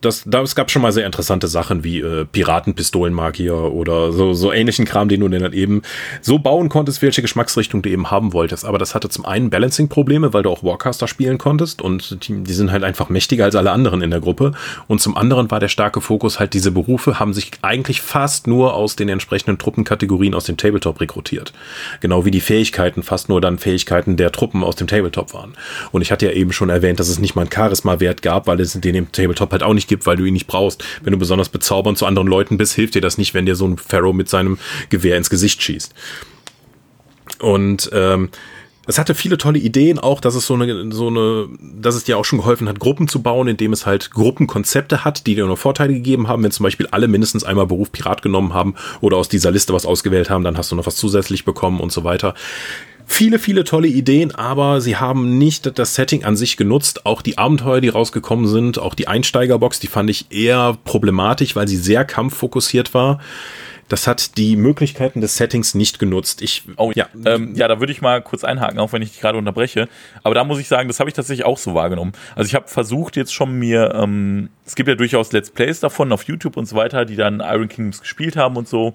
das, 0.00 0.24
da, 0.26 0.42
es 0.42 0.56
gab 0.56 0.70
schon 0.70 0.82
mal 0.82 0.90
sehr 0.90 1.06
interessante 1.06 1.46
Sachen 1.46 1.84
wie 1.84 2.00
äh, 2.00 2.24
Piratenpistolenmagier 2.24 3.54
oder 3.54 4.12
so, 4.12 4.32
so 4.32 4.52
ähnlichen 4.52 4.84
Kram, 4.84 5.08
den 5.08 5.20
du 5.20 5.28
dann 5.28 5.52
eben 5.52 5.82
so 6.20 6.40
bauen 6.40 6.68
konntest, 6.68 7.00
welche 7.00 7.22
Geschmacksrichtung 7.22 7.82
du 7.82 7.88
eben 7.88 8.10
haben 8.10 8.32
wolltest. 8.32 8.64
Aber 8.64 8.78
das 8.78 8.96
hatte 8.96 9.08
zum 9.08 9.24
einen 9.24 9.50
Balancing-Probleme, 9.50 10.32
weil 10.32 10.42
du 10.42 10.50
auch 10.50 10.64
Warcaster 10.64 11.06
spielen 11.06 11.38
konntest 11.38 11.80
und 11.80 12.26
die, 12.26 12.42
die 12.42 12.52
sind 12.52 12.72
halt 12.72 12.82
einfach 12.82 13.08
mächtiger 13.08 13.44
als 13.44 13.54
alle 13.54 13.70
anderen 13.70 14.02
in 14.02 14.10
der 14.10 14.20
Gruppe. 14.20 14.52
Und 14.88 15.00
zum 15.00 15.16
anderen 15.16 15.50
war 15.50 15.60
der 15.60 15.68
starke 15.68 16.00
Fokus 16.00 16.40
halt, 16.40 16.54
diese 16.54 16.72
Berufe 16.72 17.20
haben 17.20 17.32
sich 17.32 17.52
eigentlich 17.62 18.02
fast 18.02 18.48
nur 18.48 18.74
aus 18.74 18.96
den 18.96 19.08
entsprechenden 19.08 19.58
Truppenkategorien 19.58 20.34
aus 20.34 20.44
dem 20.44 20.56
Tabletop 20.56 21.00
rekrutiert. 21.00 21.52
Genau 22.00 22.24
wie 22.24 22.32
die 22.32 22.40
Fähigkeiten 22.40 23.04
fast 23.04 23.28
nur 23.28 23.40
dann 23.40 23.58
Fähigkeiten 23.58 24.16
der 24.16 24.32
Truppen 24.32 24.64
aus 24.64 24.74
dem 24.74 24.88
Tabletop 24.88 25.34
waren. 25.34 25.52
Und 25.92 26.02
ich 26.02 26.10
hatte 26.10 26.26
ja 26.26 26.32
eben 26.32 26.52
schon 26.52 26.68
erwähnt, 26.68 26.98
dass 26.98 27.08
es 27.08 27.20
nicht 27.20 27.36
mal 27.36 27.42
einen 27.42 27.52
Charisma-Wert 27.52 28.22
gab, 28.22 28.48
weil 28.48 28.58
es 28.60 28.72
den 28.72 28.94
im 28.96 29.12
Tabletop 29.12 29.52
halt 29.52 29.62
auch 29.68 29.74
nicht 29.74 29.88
gibt, 29.88 30.06
weil 30.06 30.16
du 30.16 30.24
ihn 30.24 30.34
nicht 30.34 30.46
brauchst. 30.46 30.84
Wenn 31.02 31.12
du 31.12 31.18
besonders 31.18 31.48
bezaubernd 31.48 31.98
zu 31.98 32.06
anderen 32.06 32.28
Leuten 32.28 32.56
bist, 32.56 32.74
hilft 32.74 32.94
dir 32.94 33.02
das 33.02 33.18
nicht, 33.18 33.34
wenn 33.34 33.46
dir 33.46 33.56
so 33.56 33.66
ein 33.66 33.78
Pharaoh 33.78 34.12
mit 34.12 34.28
seinem 34.28 34.58
Gewehr 34.90 35.16
ins 35.16 35.30
Gesicht 35.30 35.62
schießt. 35.62 35.94
Und 37.40 37.90
ähm, 37.92 38.30
es 38.88 38.98
hatte 38.98 39.14
viele 39.14 39.36
tolle 39.36 39.58
Ideen, 39.58 39.98
auch 39.98 40.18
dass 40.18 40.34
es 40.34 40.46
so 40.46 40.54
eine, 40.54 40.90
so 40.92 41.08
eine, 41.08 41.48
dass 41.60 41.94
es 41.94 42.04
dir 42.04 42.16
auch 42.16 42.24
schon 42.24 42.38
geholfen 42.38 42.70
hat, 42.70 42.80
Gruppen 42.80 43.06
zu 43.06 43.20
bauen, 43.20 43.46
indem 43.46 43.74
es 43.74 43.84
halt 43.84 44.10
Gruppenkonzepte 44.12 45.04
hat, 45.04 45.26
die 45.26 45.34
dir 45.34 45.46
noch 45.46 45.58
Vorteile 45.58 45.92
gegeben 45.92 46.26
haben. 46.26 46.42
Wenn 46.42 46.52
zum 46.52 46.64
Beispiel 46.64 46.86
alle 46.90 47.06
mindestens 47.06 47.44
einmal 47.44 47.66
Beruf 47.66 47.92
Pirat 47.92 48.22
genommen 48.22 48.54
haben 48.54 48.76
oder 49.02 49.18
aus 49.18 49.28
dieser 49.28 49.50
Liste 49.50 49.74
was 49.74 49.84
ausgewählt 49.84 50.30
haben, 50.30 50.42
dann 50.42 50.56
hast 50.56 50.72
du 50.72 50.76
noch 50.76 50.86
was 50.86 50.96
zusätzlich 50.96 51.44
bekommen 51.44 51.80
und 51.80 51.92
so 51.92 52.02
weiter 52.02 52.34
viele, 53.08 53.38
viele 53.38 53.64
tolle 53.64 53.88
Ideen, 53.88 54.34
aber 54.34 54.80
sie 54.80 54.96
haben 54.96 55.38
nicht 55.38 55.78
das 55.78 55.94
Setting 55.96 56.24
an 56.24 56.36
sich 56.36 56.56
genutzt. 56.56 57.06
Auch 57.06 57.22
die 57.22 57.38
Abenteuer, 57.38 57.80
die 57.80 57.88
rausgekommen 57.88 58.46
sind, 58.46 58.78
auch 58.78 58.94
die 58.94 59.08
Einsteigerbox, 59.08 59.80
die 59.80 59.88
fand 59.88 60.10
ich 60.10 60.26
eher 60.30 60.76
problematisch, 60.84 61.56
weil 61.56 61.66
sie 61.66 61.78
sehr 61.78 62.04
kampffokussiert 62.04 62.94
war. 62.94 63.18
Das 63.88 64.06
hat 64.06 64.36
die 64.36 64.56
Möglichkeiten 64.56 65.22
des 65.22 65.36
Settings 65.36 65.74
nicht 65.74 65.98
genutzt. 65.98 66.42
Ich, 66.42 66.64
oh 66.76 66.92
ja, 66.94 67.06
ähm, 67.24 67.54
ja, 67.54 67.68
da 67.68 67.80
würde 67.80 67.90
ich 67.90 68.02
mal 68.02 68.20
kurz 68.20 68.44
einhaken, 68.44 68.78
auch 68.78 68.92
wenn 68.92 69.00
ich 69.00 69.12
dich 69.12 69.20
gerade 69.20 69.38
unterbreche. 69.38 69.88
Aber 70.22 70.34
da 70.34 70.44
muss 70.44 70.60
ich 70.60 70.68
sagen, 70.68 70.88
das 70.88 71.00
habe 71.00 71.08
ich 71.08 71.14
tatsächlich 71.14 71.46
auch 71.46 71.56
so 71.56 71.74
wahrgenommen. 71.74 72.12
Also 72.36 72.48
ich 72.48 72.54
habe 72.54 72.68
versucht 72.68 73.16
jetzt 73.16 73.32
schon 73.32 73.58
mir, 73.58 73.94
ähm, 73.94 74.50
es 74.66 74.74
gibt 74.74 74.90
ja 74.90 74.94
durchaus 74.94 75.32
Let's 75.32 75.50
Plays 75.50 75.80
davon 75.80 76.12
auf 76.12 76.24
YouTube 76.24 76.58
und 76.58 76.66
so 76.66 76.76
weiter, 76.76 77.06
die 77.06 77.16
dann 77.16 77.40
Iron 77.40 77.68
Kingdoms 77.68 78.02
gespielt 78.02 78.36
haben 78.36 78.56
und 78.56 78.68
so. 78.68 78.92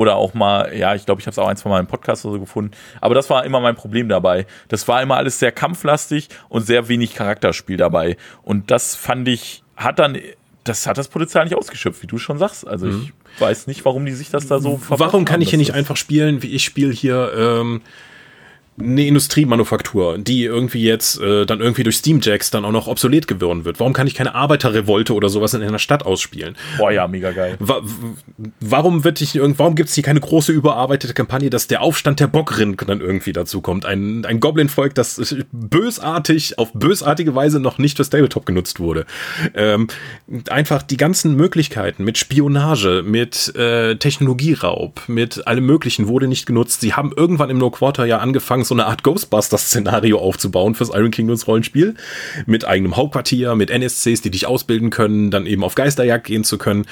Oder 0.00 0.16
auch 0.16 0.32
mal, 0.32 0.74
ja, 0.74 0.94
ich 0.94 1.04
glaube, 1.04 1.20
ich 1.20 1.26
habe 1.26 1.32
es 1.32 1.38
auch 1.38 1.46
ein, 1.46 1.58
zwei 1.58 1.68
Mal 1.68 1.80
im 1.80 1.86
Podcast 1.86 2.24
oder 2.24 2.36
so 2.36 2.40
gefunden. 2.40 2.70
Aber 3.02 3.14
das 3.14 3.28
war 3.28 3.44
immer 3.44 3.60
mein 3.60 3.74
Problem 3.76 4.08
dabei. 4.08 4.46
Das 4.68 4.88
war 4.88 5.02
immer 5.02 5.16
alles 5.18 5.38
sehr 5.38 5.52
kampflastig 5.52 6.30
und 6.48 6.62
sehr 6.62 6.88
wenig 6.88 7.12
Charakterspiel 7.12 7.76
dabei. 7.76 8.16
Und 8.42 8.70
das 8.70 8.96
fand 8.96 9.28
ich, 9.28 9.62
hat 9.76 9.98
dann, 9.98 10.16
das 10.64 10.86
hat 10.86 10.96
das 10.96 11.08
Potenzial 11.08 11.44
nicht 11.44 11.54
ausgeschöpft, 11.54 12.02
wie 12.02 12.06
du 12.06 12.16
schon 12.16 12.38
sagst. 12.38 12.66
Also 12.66 12.86
mhm. 12.86 13.10
ich 13.34 13.40
weiß 13.42 13.66
nicht, 13.66 13.84
warum 13.84 14.06
die 14.06 14.12
sich 14.12 14.30
das 14.30 14.46
da 14.46 14.58
so 14.58 14.80
Warum 14.88 15.26
kann 15.26 15.42
ich 15.42 15.50
hier 15.50 15.58
nicht 15.58 15.74
einfach 15.74 15.98
spielen, 15.98 16.42
wie 16.42 16.54
ich 16.54 16.64
spiele 16.64 16.94
hier 16.94 17.34
ähm, 17.36 17.82
eine 18.78 19.06
Industriemanufaktur, 19.06 20.18
die 20.18 20.44
irgendwie 20.44 20.82
jetzt 20.82 21.20
äh, 21.20 21.46
dann 21.46 21.60
irgendwie 21.60 21.82
durch 21.82 21.96
Steamjacks 21.96 22.50
dann 22.50 22.64
auch 22.64 22.72
noch 22.72 22.86
obsolet 22.86 23.28
geworden 23.28 23.64
wird? 23.64 23.80
Warum 23.80 23.92
kann 23.92 24.06
ich 24.06 24.14
keine 24.14 24.34
Arbeiterrevolte 24.34 25.14
oder 25.14 25.28
sowas 25.28 25.54
in 25.54 25.62
einer 25.62 25.78
Stadt 25.78 26.04
ausspielen? 26.04 26.56
Boah, 26.78 26.90
ja, 26.90 27.06
mega 27.06 27.32
geil. 27.32 27.56
Wa 27.58 27.82
warum 28.60 29.04
wird 29.04 29.20
ich 29.20 29.38
warum 29.40 29.74
gibt 29.74 29.88
es 29.88 29.94
hier 29.94 30.04
keine 30.04 30.20
große 30.20 30.52
überarbeitete 30.52 31.14
Kampagne, 31.14 31.50
dass 31.50 31.66
der 31.66 31.82
Aufstand 31.82 32.20
der 32.20 32.26
Bockrin 32.26 32.76
dann 32.76 33.00
irgendwie 33.00 33.32
dazu 33.32 33.60
kommt? 33.60 33.84
Ein, 33.84 34.24
ein 34.24 34.40
Goblin-Volk, 34.40 34.94
das 34.94 35.36
bösartig, 35.52 36.58
auf 36.58 36.72
bösartige 36.72 37.34
Weise 37.34 37.60
noch 37.60 37.78
nicht 37.78 37.98
für 37.98 38.08
Tabletop 38.08 38.46
genutzt 38.46 38.80
wurde. 38.80 39.06
Ähm, 39.54 39.88
einfach 40.48 40.82
die 40.82 40.96
ganzen 40.96 41.36
Möglichkeiten 41.36 42.04
mit 42.04 42.18
Spionage, 42.18 43.02
mit 43.04 43.54
äh, 43.56 43.96
Technologieraub, 43.96 45.02
mit 45.08 45.46
allem 45.46 45.66
Möglichen 45.66 46.08
wurde 46.08 46.28
nicht 46.28 46.46
genutzt. 46.46 46.80
Sie 46.80 46.94
haben 46.94 47.12
irgendwann 47.14 47.50
im 47.50 47.58
No 47.58 47.70
Quarter 47.70 48.06
ja 48.06 48.18
angefangen, 48.18 48.59
so 48.68 48.74
eine 48.74 48.86
Art 48.86 49.02
Ghostbusters-Szenario 49.02 50.18
aufzubauen 50.18 50.74
fürs 50.74 50.90
Iron 50.90 51.10
Kingdoms 51.10 51.46
Rollenspiel. 51.46 51.94
Mit 52.46 52.64
eigenem 52.64 52.96
Hauptquartier, 52.96 53.54
mit 53.54 53.70
NSCs, 53.70 54.22
die 54.22 54.30
dich 54.30 54.46
ausbilden 54.46 54.90
können, 54.90 55.30
dann 55.30 55.46
eben 55.46 55.64
auf 55.64 55.74
Geisterjagd 55.74 56.26
gehen 56.26 56.44
zu 56.44 56.58
können. 56.58 56.86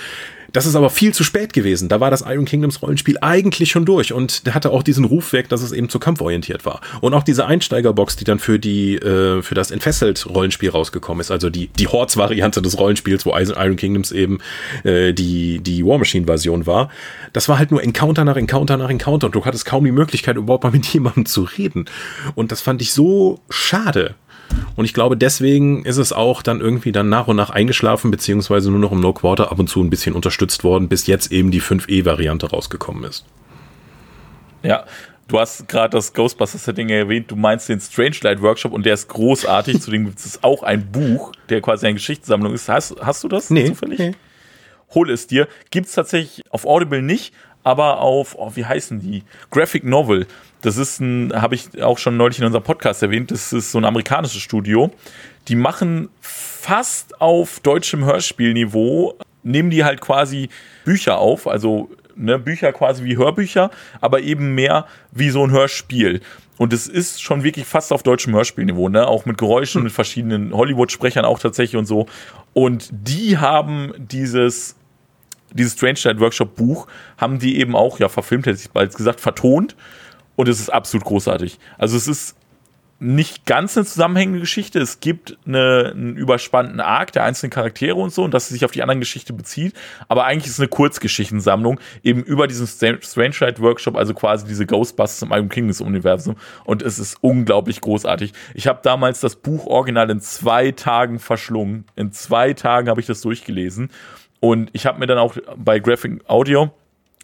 Das 0.53 0.65
ist 0.65 0.77
aber 0.77 0.89
viel 0.89 1.13
zu 1.13 1.25
spät 1.25 1.53
gewesen. 1.53 1.89
Da 1.89 2.01
war 2.01 2.11
das 2.11 2.23
Iron 2.23 2.47
Kingdoms 2.47 2.81
Rollenspiel 2.81 3.19
eigentlich 3.21 3.71
schon 3.71 3.85
durch 3.85 4.13
und 4.13 4.43
hatte 4.55 4.71
auch 4.71 4.83
diesen 4.83 5.05
Ruf 5.05 5.33
weg, 5.33 5.49
dass 5.49 5.63
es 5.63 5.73
eben 5.73 5.89
zu 5.91 5.99
kampforientiert 5.99 6.65
war. 6.65 6.81
Und 7.01 7.13
auch 7.13 7.23
diese 7.23 7.47
Einsteigerbox, 7.47 8.17
die 8.17 8.25
dann 8.25 8.39
für 8.39 8.59
die 8.59 8.97
äh, 8.97 9.43
für 9.43 9.55
das 9.55 9.71
Entfesselt 9.71 10.27
Rollenspiel 10.27 10.71
rausgekommen 10.71 11.21
ist, 11.21 11.31
also 11.31 11.51
die 11.51 11.69
die 11.69 11.87
Hordes 11.87 12.17
Variante 12.17 12.63
des 12.63 12.79
Rollenspiels, 12.79 13.27
wo 13.27 13.37
Iron 13.37 13.77
Kingdoms 13.77 14.11
eben 14.11 14.39
äh, 14.85 15.13
die 15.13 15.61
die 15.61 15.85
War 15.85 15.99
Machine 15.99 16.27
Version 16.27 16.67
war. 16.67 16.91
Das 17.33 17.49
war 17.49 17.59
halt 17.59 17.71
nur 17.71 17.83
Encounter 17.83 18.25
nach 18.25 18.37
Encounter 18.37 18.79
nach 18.79 18.89
Encounter 18.89 19.27
und 19.27 19.35
du 19.35 19.45
hattest 19.45 19.67
kaum 19.67 19.85
die 19.85 19.93
Möglichkeit 19.93 20.37
überhaupt 20.37 20.65
mal 20.65 20.71
mit 20.71 20.87
jemandem 20.93 21.27
zu 21.27 21.43
reden. 21.43 21.85
Und 22.35 22.53
das 22.53 22.63
fand 22.63 22.81
ich 22.81 22.93
so 22.93 23.41
schade. 23.51 24.15
Und 24.77 24.85
ich 24.85 24.95
glaube, 24.95 25.17
deswegen 25.17 25.85
ist 25.85 25.97
es 25.97 26.13
auch 26.13 26.43
dann 26.43 26.61
irgendwie 26.61 26.93
dann 26.93 27.09
nach 27.09 27.29
und 27.29 27.37
nach 27.37 27.51
eingeschlafen, 27.51 28.11
beziehungsweise 28.11 28.71
nur 28.71 28.81
noch 28.81 28.93
im 28.93 29.01
No 29.01 29.13
Quarter 29.13 29.51
ab 29.51 29.59
und 29.59 29.69
zu 29.69 29.83
ein 29.83 29.91
bisschen 29.91 30.15
unterstützt 30.15 30.65
worden, 30.65 30.89
bis 30.89 31.07
jetzt 31.07 31.33
eben 31.33 31.51
die 31.51 31.61
5E-Variante 31.61 32.51
rausgekommen 32.51 33.05
ist. 33.05 33.25
Ja, 34.63 34.85
Du 35.29 35.39
hast 35.39 35.69
gerade 35.69 35.91
das 35.91 36.15
Ghostbusters-Setting 36.15 36.89
erwähnt, 36.89 37.31
du 37.31 37.37
meinst 37.37 37.69
den 37.69 37.81
Strange 37.81 38.17
Light 38.23 38.41
Workshop 38.41 38.73
und 38.73 38.87
der 38.87 38.95
ist 38.95 39.09
großartig. 39.09 39.79
Zudem 39.83 40.07
gibt 40.07 40.19
es 40.19 40.43
auch 40.43 40.63
ein 40.63 40.91
Buch, 40.91 41.33
der 41.51 41.61
quasi 41.61 41.87
eine 41.87 41.95
Geschichtssammlung 41.95 42.55
ist. 42.55 42.71
Hast, 42.71 42.97
hast 43.03 43.23
du 43.25 43.29
das 43.29 43.51
nee, 43.51 43.67
zufällig? 43.67 43.99
Nee. 43.99 44.13
Hol 44.95 45.11
es 45.11 45.27
dir. 45.27 45.47
Gibt 45.71 45.89
es 45.89 45.93
tatsächlich 45.93 46.43
auf 46.51 46.65
Audible 46.65 47.03
nicht, 47.03 47.35
aber 47.63 48.01
auf, 48.01 48.37
oh, 48.39 48.53
wie 48.55 48.65
heißen 48.65 49.01
die? 49.01 49.25
Graphic 49.51 49.85
Novel. 49.85 50.27
Das 50.61 50.77
ist 50.77 51.01
ein, 51.01 51.33
habe 51.35 51.55
ich 51.55 51.83
auch 51.83 51.99
schon 51.99 52.17
neulich 52.17 52.39
in 52.39 52.45
unserem 52.45 52.65
Podcast 52.65 53.03
erwähnt, 53.03 53.31
das 53.31 53.53
ist 53.53 53.71
so 53.71 53.79
ein 53.79 53.85
amerikanisches 53.85 54.43
Studio. 54.43 54.91
Die 55.47 55.55
machen 55.55 56.09
fast 56.21 57.21
auf 57.21 57.61
deutschem 57.61 58.05
Hörspielniveau, 58.05 59.15
nehmen 59.43 59.71
die 59.71 59.85
halt 59.85 60.01
quasi 60.01 60.49
Bücher 60.85 61.19
auf, 61.19 61.47
also 61.47 61.91
ne, 62.17 62.39
Bücher 62.39 62.73
quasi 62.73 63.05
wie 63.05 63.17
Hörbücher, 63.17 63.71
aber 64.01 64.21
eben 64.21 64.55
mehr 64.55 64.87
wie 65.13 65.31
so 65.31 65.45
ein 65.45 65.51
Hörspiel. 65.51 66.21
Und 66.59 66.73
es 66.73 66.89
ist 66.89 67.23
schon 67.23 67.45
wirklich 67.45 67.67
fast 67.67 67.93
auf 67.93 68.03
deutschem 68.03 68.35
Hörspielniveau, 68.35 68.89
ne? 68.89 69.07
Auch 69.07 69.25
mit 69.27 69.39
Geräuschen, 69.39 69.85
mit 69.85 69.93
verschiedenen 69.93 70.53
Hollywood-Sprechern 70.53 71.25
auch 71.25 71.39
tatsächlich 71.39 71.79
und 71.79 71.87
so. 71.87 72.07
Und 72.53 72.89
die 72.91 73.39
haben 73.39 73.93
dieses, 73.97 74.75
dieses 75.53 75.75
Strange 75.75 75.99
Night 76.05 76.21
Workshop 76.21 76.57
Buch, 76.57 76.87
haben 77.17 77.39
die 77.39 77.59
eben 77.59 77.75
auch, 77.75 77.99
ja, 77.99 78.09
verfilmt, 78.09 78.47
hätte 78.47 78.59
ich 78.61 78.71
bald 78.71 78.95
gesagt, 78.95 79.21
vertont 79.21 79.77
und 80.37 80.49
es 80.49 80.61
ist 80.61 80.71
absolut 80.71 81.05
großartig. 81.05 81.59
Also 81.79 81.97
es 81.97 82.07
ist 82.07 82.37
nicht 83.01 83.47
ganz 83.47 83.77
eine 83.77 83.87
zusammenhängende 83.87 84.41
Geschichte. 84.41 84.81
Es 84.81 84.99
gibt 84.99 85.39
eine, 85.47 85.93
einen 85.95 86.17
überspannten 86.17 86.81
Arc 86.81 87.13
der 87.13 87.23
einzelnen 87.23 87.51
Charaktere 87.51 87.95
und 87.95 88.13
so 88.13 88.25
und 88.25 88.35
dass 88.35 88.49
sie 88.49 88.55
sich 88.55 88.65
auf 88.65 88.73
die 88.73 88.83
anderen 88.83 88.99
Geschichte 88.99 89.33
bezieht. 89.33 89.75
Aber 90.09 90.25
eigentlich 90.25 90.47
ist 90.47 90.55
es 90.55 90.61
eine 90.61 90.69
Kurzgeschichtensammlung 90.69 91.79
eben 92.03 92.25
über 92.25 92.49
diesen 92.49 92.67
Strange 92.67 93.01
Ride 93.41 93.61
Workshop, 93.63 93.97
also 93.97 94.15
quasi 94.15 94.47
diese 94.47 94.67
Ghostbusters 94.67 95.23
im 95.23 95.33
Iron 95.33 95.49
Kingdoms 95.49 95.81
Universum. 95.81 96.37
Und 96.65 96.83
es 96.83 96.99
ist 96.99 97.19
unglaublich 97.21 97.81
großartig. 97.81 98.33
Ich 98.55 98.67
habe 98.67 98.81
damals 98.83 99.21
das 99.21 99.37
Buch 99.37 99.67
original 99.67 100.11
in 100.11 100.21
zwei 100.21 100.73
Tagen 100.73 101.21
verschlungen. 101.21 101.85
In 101.95 102.11
zwei 102.11 102.53
Tagen 102.53 102.89
habe 102.89 103.01
ich 103.01 103.07
das 103.07 103.21
durchgelesen. 103.21 103.91
Und 104.41 104.71
ich 104.73 104.87
habe 104.87 104.99
mir 104.99 105.07
dann 105.07 105.19
auch 105.19 105.37
bei 105.57 105.79
Graphic 105.79 106.21
Audio 106.29 106.71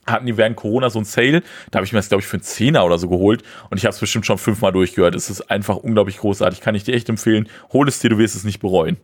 hatten 0.07 0.27
die 0.27 0.37
während 0.37 0.57
Corona 0.57 0.91
so 0.91 0.99
ein 0.99 1.05
Sale. 1.05 1.43
Da 1.71 1.79
habe 1.79 1.87
ich 1.87 1.93
mir 1.93 1.99
das, 1.99 2.09
glaube 2.09 2.21
ich, 2.21 2.27
für 2.27 2.37
einen 2.37 2.43
Zehner 2.43 2.85
oder 2.85 2.99
so 2.99 3.09
geholt. 3.09 3.43
Und 3.71 3.79
ich 3.79 3.85
habe 3.85 3.95
es 3.95 4.01
bestimmt 4.01 4.27
schon 4.27 4.39
fünfmal 4.39 4.73
durchgehört. 4.73 5.15
Es 5.15 5.31
ist 5.31 5.51
einfach 5.51 5.77
unglaublich 5.77 6.19
großartig. 6.19 6.61
Kann 6.61 6.75
ich 6.75 6.85
dir 6.85 6.95
echt 6.95 7.09
empfehlen. 7.09 7.49
Hol 7.73 7.89
es 7.89 8.01
dir, 8.01 8.11
du 8.11 8.19
wirst 8.19 8.37
es 8.37 8.45
nicht 8.45 8.61
bereuen. 8.61 8.97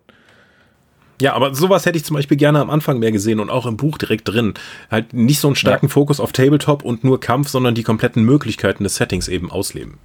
Ja, 1.20 1.34
aber 1.34 1.54
sowas 1.54 1.84
hätte 1.84 1.98
ich 1.98 2.04
zum 2.04 2.16
Beispiel 2.16 2.38
gerne 2.38 2.60
am 2.60 2.70
Anfang 2.70 2.98
mehr 2.98 3.12
gesehen 3.12 3.40
und 3.40 3.50
auch 3.50 3.66
im 3.66 3.76
Buch 3.76 3.98
direkt 3.98 4.26
drin. 4.28 4.54
Halt 4.90 5.12
nicht 5.12 5.40
so 5.40 5.48
einen 5.48 5.56
starken 5.56 5.86
ja. 5.86 5.92
Fokus 5.92 6.18
auf 6.18 6.32
Tabletop 6.32 6.82
und 6.82 7.04
nur 7.04 7.20
Kampf, 7.20 7.48
sondern 7.48 7.74
die 7.74 7.82
kompletten 7.82 8.24
Möglichkeiten 8.24 8.84
des 8.84 8.96
Settings 8.96 9.28
eben 9.28 9.50
ausleben. 9.50 9.98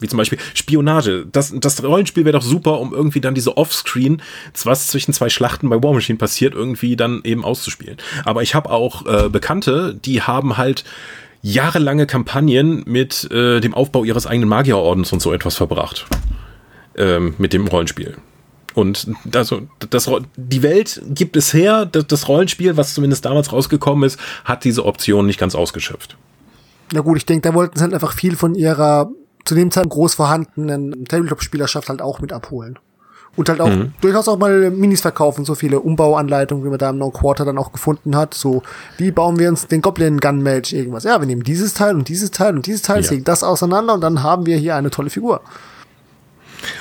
Wie 0.00 0.08
zum 0.08 0.16
Beispiel 0.16 0.38
Spionage. 0.54 1.26
Das, 1.30 1.52
das 1.56 1.82
Rollenspiel 1.82 2.24
wäre 2.24 2.38
doch 2.38 2.44
super, 2.44 2.80
um 2.80 2.92
irgendwie 2.92 3.20
dann 3.20 3.34
diese 3.34 3.56
Offscreen, 3.56 4.22
was 4.64 4.88
zwischen 4.88 5.12
zwei 5.12 5.28
Schlachten 5.28 5.68
bei 5.68 5.82
War 5.82 5.92
Machine 5.92 6.18
passiert, 6.18 6.54
irgendwie 6.54 6.96
dann 6.96 7.20
eben 7.24 7.44
auszuspielen. 7.44 7.98
Aber 8.24 8.42
ich 8.42 8.54
habe 8.54 8.70
auch 8.70 9.06
äh, 9.06 9.28
Bekannte, 9.28 9.94
die 9.94 10.22
haben 10.22 10.56
halt 10.56 10.84
jahrelange 11.42 12.06
Kampagnen 12.06 12.82
mit 12.86 13.30
äh, 13.30 13.60
dem 13.60 13.74
Aufbau 13.74 14.04
ihres 14.04 14.26
eigenen 14.26 14.48
Magierordens 14.48 15.12
und 15.12 15.20
so 15.20 15.32
etwas 15.32 15.56
verbracht. 15.56 16.06
Ähm, 16.96 17.34
mit 17.38 17.52
dem 17.52 17.66
Rollenspiel. 17.66 18.16
Und 18.74 19.08
also 19.34 19.62
das, 19.90 20.10
die 20.36 20.62
Welt 20.62 21.00
gibt 21.08 21.36
es 21.36 21.52
her, 21.52 21.86
das 21.86 22.28
Rollenspiel, 22.28 22.76
was 22.76 22.94
zumindest 22.94 23.24
damals 23.24 23.52
rausgekommen 23.52 24.04
ist, 24.04 24.18
hat 24.44 24.64
diese 24.64 24.84
Option 24.84 25.26
nicht 25.26 25.38
ganz 25.38 25.54
ausgeschöpft. 25.54 26.16
Na 26.92 27.00
gut, 27.00 27.16
ich 27.16 27.26
denke, 27.26 27.48
da 27.48 27.54
wollten 27.54 27.76
sie 27.76 27.82
halt 27.82 27.94
einfach 27.94 28.12
viel 28.12 28.36
von 28.36 28.54
ihrer 28.54 29.10
zu 29.44 29.54
dem 29.54 29.70
Zeitpunkt 29.70 29.94
groß 29.94 30.14
vorhandenen 30.14 31.04
Tabletop-Spielerschaft 31.06 31.88
halt 31.88 32.02
auch 32.02 32.20
mit 32.20 32.32
abholen. 32.32 32.78
Und 33.36 33.48
halt 33.48 33.60
auch 33.60 33.68
mhm. 33.68 33.92
durchaus 34.00 34.28
auch 34.28 34.38
mal 34.38 34.70
Minis 34.70 35.00
verkaufen, 35.00 35.44
so 35.44 35.56
viele 35.56 35.80
Umbauanleitungen, 35.80 36.64
wie 36.64 36.68
man 36.68 36.78
da 36.78 36.90
im 36.90 36.98
No 36.98 37.10
Quarter 37.10 37.44
dann 37.44 37.58
auch 37.58 37.72
gefunden 37.72 38.16
hat. 38.16 38.32
So, 38.32 38.62
wie 38.96 39.10
bauen 39.10 39.40
wir 39.40 39.48
uns 39.48 39.66
den 39.66 39.82
Goblin 39.82 40.20
Gun 40.20 40.42
Mage 40.42 40.72
irgendwas? 40.72 41.02
Ja, 41.02 41.20
wir 41.20 41.26
nehmen 41.26 41.42
dieses 41.42 41.74
Teil 41.74 41.96
und 41.96 42.08
dieses 42.08 42.30
Teil 42.30 42.54
und 42.54 42.66
dieses 42.66 42.82
Teil, 42.82 43.02
ja. 43.02 43.16
das 43.24 43.42
auseinander 43.42 43.94
und 43.94 44.02
dann 44.02 44.22
haben 44.22 44.46
wir 44.46 44.56
hier 44.56 44.76
eine 44.76 44.90
tolle 44.90 45.10
Figur. 45.10 45.40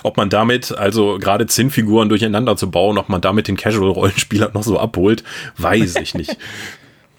Ob 0.04 0.16
man 0.16 0.30
damit, 0.30 0.78
also 0.78 1.18
gerade 1.20 1.48
Zinnfiguren 1.48 2.08
durcheinander 2.08 2.56
zu 2.56 2.70
bauen, 2.70 2.98
ob 2.98 3.10
man 3.10 3.20
damit 3.20 3.48
den 3.48 3.58
Casual-Rollenspieler 3.58 4.52
noch 4.54 4.64
so 4.64 4.80
abholt, 4.80 5.24
weiß 5.58 5.96
ich 5.96 6.14
nicht. 6.14 6.38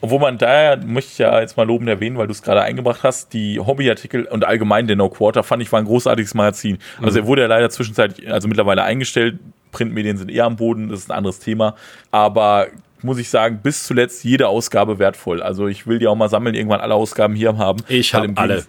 Obwohl 0.04 0.18
man 0.18 0.36
da, 0.36 0.76
möchte 0.84 1.12
ich 1.12 1.18
ja 1.18 1.40
jetzt 1.40 1.56
mal 1.56 1.66
lobend 1.66 1.88
erwähnen, 1.88 2.18
weil 2.18 2.26
du 2.26 2.32
es 2.32 2.42
gerade 2.42 2.60
eingebracht 2.60 3.02
hast, 3.04 3.32
die 3.32 3.58
Hobbyartikel 3.58 4.26
und 4.26 4.44
allgemein 4.44 4.86
der 4.86 4.96
No 4.96 5.08
Quarter 5.08 5.42
fand 5.42 5.62
ich 5.62 5.72
war 5.72 5.78
ein 5.78 5.86
großartiges 5.86 6.34
Magazin. 6.34 6.76
Also 7.00 7.18
mhm. 7.18 7.24
er 7.24 7.26
wurde 7.26 7.40
ja 7.40 7.48
leider 7.48 7.70
zwischenzeitlich, 7.70 8.30
also 8.30 8.46
mittlerweile 8.46 8.82
eingestellt. 8.82 9.38
Printmedien 9.72 10.18
sind 10.18 10.30
eher 10.30 10.44
am 10.44 10.56
Boden, 10.56 10.90
das 10.90 10.98
ist 11.00 11.10
ein 11.10 11.16
anderes 11.16 11.38
Thema. 11.38 11.74
Aber 12.10 12.66
muss 13.00 13.16
ich 13.16 13.30
sagen, 13.30 13.60
bis 13.62 13.84
zuletzt 13.84 14.24
jede 14.24 14.46
Ausgabe 14.48 14.98
wertvoll. 14.98 15.42
Also 15.42 15.68
ich 15.68 15.86
will 15.86 15.98
die 15.98 16.06
auch 16.06 16.16
mal 16.16 16.28
sammeln, 16.28 16.54
irgendwann 16.54 16.80
alle 16.82 16.92
Ausgaben 16.92 17.34
hier 17.34 17.56
haben. 17.56 17.82
Ich 17.88 18.12
habe 18.12 18.30
alle. 18.36 18.66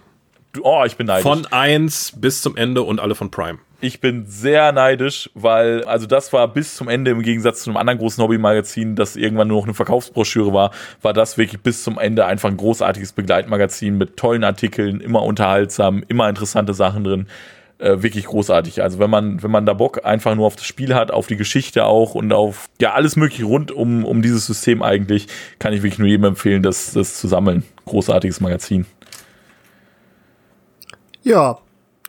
Oh, 0.62 0.84
ich 0.86 0.96
bin 0.96 1.08
neidisch. 1.08 1.24
Von 1.24 1.46
1 1.52 2.14
bis 2.16 2.42
zum 2.42 2.56
Ende 2.56 2.82
und 2.82 3.02
alle 3.02 3.14
von 3.14 3.30
Prime. 3.30 3.60
Ich 3.82 4.00
bin 4.00 4.26
sehr 4.26 4.72
neidisch, 4.72 5.30
weil, 5.34 5.84
also 5.84 6.08
das 6.08 6.32
war 6.32 6.48
bis 6.48 6.76
zum 6.76 6.88
Ende 6.88 7.12
im 7.12 7.22
Gegensatz 7.22 7.64
zu 7.64 7.70
einem 7.70 7.78
anderen 7.78 8.00
großen 8.00 8.24
Hobbymagazin, 8.24 8.96
das 8.96 9.16
irgendwann 9.16 9.50
nur 9.50 9.58
noch 9.58 9.66
eine 9.66 9.74
Verkaufsbroschüre 9.74 10.54
war, 10.54 10.72
war 11.02 11.14
das 11.14 11.38
wirklich 11.38 11.62
bis 11.62 11.84
zum 11.84 12.00
Ende 12.00 12.26
einfach 12.26 12.50
ein 12.50 12.58
großartiges 12.58 13.12
Begleitmagazin 13.12 13.98
mit 13.98 14.16
tollen 14.18 14.44
Artikeln, 14.44 15.02
immer 15.02 15.24
unterhaltsam, 15.24 16.04
immer 16.08 16.30
interessante 16.30 16.74
Sachen 16.74 17.04
drin. 17.04 17.28
Äh, 17.78 18.02
wirklich 18.02 18.28
großartig. 18.28 18.82
Also 18.82 19.00
wenn 19.00 19.10
man, 19.10 19.44
wenn 19.44 19.52
man 19.52 19.66
da 19.66 19.74
Bock 19.74 20.06
einfach 20.06 20.34
nur 20.34 20.48
auf 20.48 20.56
das 20.56 20.66
Spiel 20.66 20.96
hat, 20.96 21.12
auf 21.12 21.28
die 21.28 21.36
Geschichte 21.36 21.84
auch 21.84 22.16
und 22.16 22.32
auf 22.32 22.70
ja 22.80 22.94
alles 22.94 23.18
mögliche 23.18 23.44
rund 23.44 23.70
um, 23.70 24.06
um 24.06 24.22
dieses 24.22 24.46
System 24.46 24.82
eigentlich, 24.82 25.28
kann 25.60 25.74
ich 25.74 25.84
wirklich 25.84 26.00
nur 26.00 26.08
jedem 26.08 26.24
empfehlen, 26.24 26.64
das, 26.64 26.94
das 26.94 27.20
zu 27.20 27.28
sammeln. 27.28 27.64
Großartiges 27.84 28.40
Magazin. 28.40 28.86
Ja, 31.24 31.58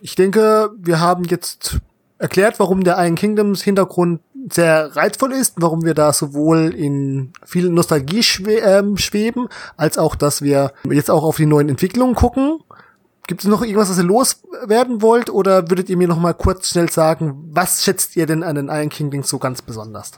ich 0.01 0.15
denke, 0.15 0.71
wir 0.77 0.99
haben 0.99 1.23
jetzt 1.25 1.77
erklärt, 2.17 2.59
warum 2.59 2.83
der 2.83 2.97
Iron 2.97 3.15
Kingdoms 3.15 3.61
Hintergrund 3.61 4.21
sehr 4.51 4.95
reizvoll 4.95 5.33
ist, 5.33 5.55
warum 5.57 5.83
wir 5.83 5.93
da 5.93 6.13
sowohl 6.13 6.73
in 6.73 7.33
viel 7.45 7.69
Nostalgie 7.69 8.23
schwe 8.23 8.59
ähm, 8.59 8.97
schweben, 8.97 9.47
als 9.75 9.97
auch, 9.97 10.15
dass 10.15 10.41
wir 10.41 10.73
jetzt 10.89 11.11
auch 11.11 11.23
auf 11.23 11.37
die 11.37 11.45
neuen 11.45 11.69
Entwicklungen 11.69 12.15
gucken. 12.15 12.59
Gibt 13.27 13.43
es 13.43 13.49
noch 13.49 13.61
irgendwas, 13.61 13.89
was 13.89 13.97
ihr 13.97 14.05
loswerden 14.05 15.01
wollt, 15.01 15.29
oder 15.29 15.69
würdet 15.69 15.89
ihr 15.89 15.97
mir 15.97 16.07
noch 16.07 16.19
mal 16.19 16.33
kurz 16.33 16.69
schnell 16.69 16.89
sagen, 16.89 17.49
was 17.51 17.83
schätzt 17.83 18.15
ihr 18.15 18.25
denn 18.25 18.41
an 18.41 18.55
den 18.55 18.69
Iron 18.69 18.89
Kingdoms 18.89 19.27
so 19.27 19.37
ganz 19.37 19.61
besonders? 19.61 20.11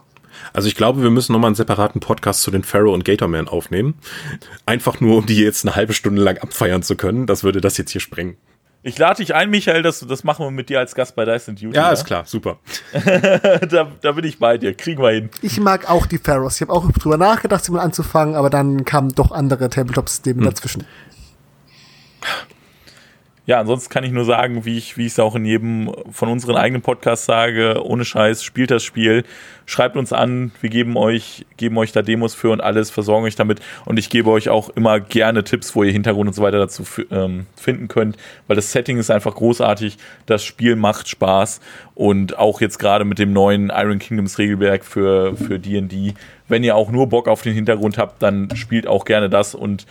Also 0.53 0.67
ich 0.67 0.75
glaube, 0.75 1.01
wir 1.01 1.09
müssen 1.09 1.33
nochmal 1.33 1.49
einen 1.49 1.55
separaten 1.55 2.01
Podcast 2.01 2.43
zu 2.43 2.51
den 2.51 2.63
Pharaoh 2.63 2.93
und 2.93 3.03
Gatorman 3.03 3.47
aufnehmen. 3.47 3.95
Einfach 4.67 5.01
nur, 5.01 5.17
um 5.17 5.25
die 5.25 5.41
jetzt 5.41 5.65
eine 5.65 5.75
halbe 5.75 5.93
Stunde 5.93 6.21
lang 6.21 6.37
abfeiern 6.37 6.83
zu 6.83 6.95
können. 6.95 7.25
Das 7.25 7.43
würde 7.43 7.61
das 7.61 7.77
jetzt 7.77 7.91
hier 7.91 8.01
sprengen. 8.01 8.37
Ich 8.81 8.97
lade 8.97 9.17
dich 9.17 9.35
ein, 9.35 9.49
Michael, 9.49 9.81
das, 9.81 9.99
das 9.99 10.23
machen 10.23 10.45
wir 10.45 10.51
mit 10.51 10.69
dir 10.69 10.79
als 10.79 10.95
Gast 10.95 11.15
bei 11.15 11.25
Dice 11.25 11.47
Duty. 11.47 11.71
Ja, 11.73 11.91
ist 11.91 12.05
klar, 12.05 12.23
super. 12.25 12.59
da, 13.69 13.91
da 14.01 14.11
bin 14.13 14.23
ich 14.23 14.39
bei 14.39 14.57
dir, 14.57 14.73
kriegen 14.73 15.01
wir 15.01 15.11
hin. 15.11 15.29
Ich 15.41 15.59
mag 15.59 15.89
auch 15.89 16.05
die 16.05 16.17
Pharaohs. 16.17 16.55
Ich 16.55 16.61
habe 16.61 16.71
auch 16.71 16.89
drüber 16.91 17.17
nachgedacht, 17.17 17.65
sie 17.65 17.73
mal 17.73 17.81
anzufangen, 17.81 18.35
aber 18.35 18.49
dann 18.49 18.85
kamen 18.85 19.09
doch 19.13 19.31
andere 19.31 19.69
Tabletop-Systeme 19.69 20.39
hm. 20.39 20.45
dazwischen 20.45 20.85
ja, 23.45 23.59
ansonsten 23.59 23.91
kann 23.91 24.03
ich 24.03 24.11
nur 24.11 24.25
sagen, 24.25 24.65
wie 24.65 24.77
ich, 24.77 24.95
wie 24.97 25.07
ich 25.07 25.13
es 25.13 25.19
auch 25.19 25.35
in 25.35 25.43
jedem 25.43 25.91
von 26.11 26.29
unseren 26.29 26.55
eigenen 26.55 26.83
Podcasts 26.83 27.25
sage, 27.25 27.83
ohne 27.83 28.05
Scheiß, 28.05 28.43
spielt 28.43 28.69
das 28.69 28.83
Spiel, 28.83 29.23
schreibt 29.65 29.97
uns 29.97 30.13
an, 30.13 30.51
wir 30.61 30.69
geben 30.69 30.97
euch, 30.97 31.45
geben 31.57 31.77
euch 31.79 31.91
da 31.91 32.01
Demos 32.01 32.35
für 32.35 32.51
und 32.51 32.61
alles, 32.61 32.91
versorgen 32.91 33.25
euch 33.25 33.35
damit. 33.35 33.59
Und 33.85 33.97
ich 33.97 34.09
gebe 34.09 34.29
euch 34.29 34.49
auch 34.49 34.69
immer 34.69 34.99
gerne 34.99 35.43
Tipps, 35.43 35.75
wo 35.75 35.83
ihr 35.83 35.91
Hintergrund 35.91 36.27
und 36.27 36.33
so 36.33 36.43
weiter 36.43 36.59
dazu 36.59 36.83
ähm, 37.09 37.47
finden 37.55 37.87
könnt, 37.87 38.17
weil 38.47 38.55
das 38.55 38.71
Setting 38.71 38.97
ist 38.99 39.09
einfach 39.09 39.33
großartig, 39.33 39.97
das 40.27 40.43
Spiel 40.43 40.75
macht 40.75 41.09
Spaß. 41.09 41.59
Und 41.95 42.37
auch 42.37 42.61
jetzt 42.61 42.77
gerade 42.77 43.03
mit 43.03 43.19
dem 43.19 43.33
neuen 43.33 43.71
Iron 43.75 43.99
Kingdoms 43.99 44.37
Regelwerk 44.37 44.85
für, 44.85 45.35
für 45.35 45.59
D&D, 45.59 46.13
wenn 46.47 46.63
ihr 46.63 46.75
auch 46.75 46.91
nur 46.91 47.07
Bock 47.07 47.27
auf 47.27 47.41
den 47.41 47.53
Hintergrund 47.53 47.97
habt, 47.97 48.21
dann 48.21 48.55
spielt 48.55 48.87
auch 48.87 49.05
gerne 49.05 49.29
das. 49.29 49.55
Und 49.55 49.85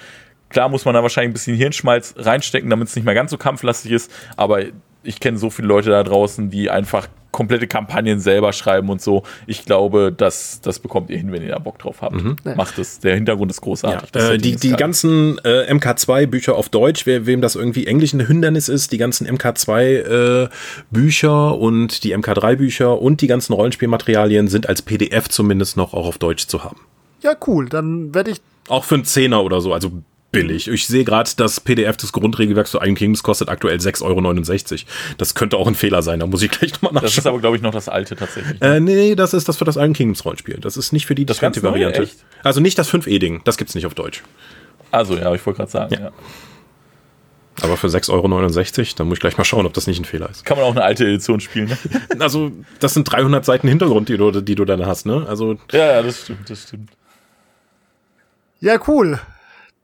Klar 0.50 0.68
muss 0.68 0.84
man 0.84 0.94
da 0.94 1.02
wahrscheinlich 1.02 1.30
ein 1.30 1.34
bisschen 1.34 1.56
Hirnschmalz 1.56 2.14
reinstecken, 2.16 2.70
damit 2.70 2.88
es 2.88 2.96
nicht 2.96 3.04
mehr 3.04 3.14
ganz 3.14 3.30
so 3.30 3.38
kampflastig 3.38 3.92
ist, 3.92 4.10
aber 4.36 4.62
ich 5.02 5.20
kenne 5.20 5.38
so 5.38 5.50
viele 5.50 5.68
Leute 5.68 5.90
da 5.90 6.02
draußen, 6.02 6.50
die 6.50 6.70
einfach 6.70 7.08
komplette 7.30 7.66
Kampagnen 7.66 8.20
selber 8.20 8.52
schreiben 8.52 8.88
und 8.88 9.00
so. 9.00 9.22
Ich 9.46 9.64
glaube, 9.64 10.12
das, 10.16 10.60
das 10.60 10.80
bekommt 10.80 11.10
ihr 11.10 11.18
hin, 11.18 11.30
wenn 11.30 11.42
ihr 11.42 11.50
da 11.50 11.58
Bock 11.58 11.78
drauf 11.78 12.02
habt. 12.02 12.16
Mhm. 12.16 12.36
Macht 12.56 12.78
es. 12.78 13.00
Der 13.00 13.14
Hintergrund 13.14 13.50
ist 13.50 13.60
großartig. 13.60 14.10
Ja, 14.14 14.30
äh, 14.30 14.38
die 14.38 14.56
die 14.56 14.72
ganzen 14.72 15.38
äh, 15.44 15.72
MK2-Bücher 15.72 16.56
auf 16.56 16.68
Deutsch, 16.68 17.06
wer, 17.06 17.26
wem 17.26 17.40
das 17.40 17.54
irgendwie 17.54 17.86
Englisch 17.86 18.12
ein 18.12 18.26
Hindernis 18.26 18.68
ist, 18.68 18.92
die 18.92 18.98
ganzen 18.98 19.26
MK2-Bücher 19.28 21.28
äh, 21.28 21.54
und 21.54 22.04
die 22.04 22.16
MK3-Bücher 22.16 23.00
und 23.00 23.20
die 23.20 23.26
ganzen 23.26 23.52
Rollenspielmaterialien 23.52 24.48
sind 24.48 24.68
als 24.68 24.82
PDF 24.82 25.28
zumindest 25.28 25.76
noch 25.76 25.94
auch 25.94 26.06
auf 26.06 26.18
Deutsch 26.18 26.48
zu 26.48 26.64
haben. 26.64 26.80
Ja, 27.22 27.36
cool. 27.46 27.68
Dann 27.68 28.14
werde 28.14 28.32
ich. 28.32 28.40
Auch 28.68 28.84
für 28.84 28.96
einen 28.96 29.04
Zehner 29.04 29.44
oder 29.44 29.60
so. 29.60 29.72
Also 29.72 29.92
billig. 30.30 30.68
Ich 30.68 30.86
sehe 30.86 31.04
gerade, 31.04 31.30
das 31.36 31.60
PDF 31.60 31.96
des 31.96 32.12
Grundregelwerks 32.12 32.70
zu 32.70 32.78
Iron 32.78 32.94
Kingdoms 32.94 33.22
kostet 33.22 33.48
aktuell 33.48 33.78
6,69 33.78 34.04
Euro. 34.72 34.90
Das 35.16 35.34
könnte 35.34 35.56
auch 35.56 35.66
ein 35.66 35.74
Fehler 35.74 36.02
sein, 36.02 36.20
da 36.20 36.26
muss 36.26 36.42
ich 36.42 36.50
gleich 36.50 36.72
nochmal 36.74 36.92
nachschauen. 36.92 37.06
Das 37.06 37.18
ist 37.18 37.26
aber, 37.26 37.38
glaube 37.38 37.56
ich, 37.56 37.62
noch 37.62 37.72
das 37.72 37.88
alte 37.88 38.16
tatsächlich. 38.16 38.60
Äh, 38.60 38.80
nee, 38.80 39.14
das 39.14 39.34
ist 39.34 39.48
das 39.48 39.56
für 39.56 39.64
das 39.64 39.76
Iron 39.76 39.92
Kingdoms 39.92 40.24
Rollenspiel. 40.24 40.58
Das 40.60 40.76
ist 40.76 40.92
nicht 40.92 41.06
für 41.06 41.14
die 41.14 41.24
das 41.24 41.38
dritte 41.38 41.62
Variante. 41.62 42.02
Echt? 42.02 42.16
Also 42.42 42.60
nicht 42.60 42.78
das 42.78 42.90
5E-Ding, 42.92 43.42
das 43.44 43.56
gibt's 43.56 43.74
nicht 43.74 43.86
auf 43.86 43.94
Deutsch. 43.94 44.22
Also 44.90 45.16
ja, 45.16 45.34
ich 45.34 45.44
wollte 45.44 45.58
gerade 45.58 45.70
sagen, 45.70 45.94
ja. 45.94 46.00
ja. 46.00 46.12
Aber 47.60 47.76
für 47.76 47.88
6,69 47.88 48.12
Euro, 48.12 48.28
da 48.96 49.04
muss 49.04 49.14
ich 49.16 49.20
gleich 49.20 49.36
mal 49.36 49.44
schauen, 49.44 49.66
ob 49.66 49.72
das 49.72 49.88
nicht 49.88 49.98
ein 49.98 50.04
Fehler 50.04 50.30
ist. 50.30 50.44
Kann 50.44 50.56
man 50.56 50.66
auch 50.66 50.70
eine 50.70 50.84
alte 50.84 51.04
Edition 51.04 51.40
spielen, 51.40 51.68
ne? 51.68 51.78
Also, 52.20 52.52
das 52.78 52.94
sind 52.94 53.04
300 53.04 53.44
Seiten 53.44 53.66
Hintergrund, 53.66 54.08
die 54.08 54.16
du, 54.16 54.30
die 54.30 54.54
du 54.54 54.64
dann 54.64 54.86
hast, 54.86 55.06
ne? 55.06 55.26
Also. 55.28 55.58
Ja, 55.72 55.94
ja, 55.94 56.02
das 56.02 56.22
stimmt, 56.22 56.48
das 56.48 56.62
stimmt. 56.62 56.90
Ja, 58.60 58.78
cool. 58.86 59.20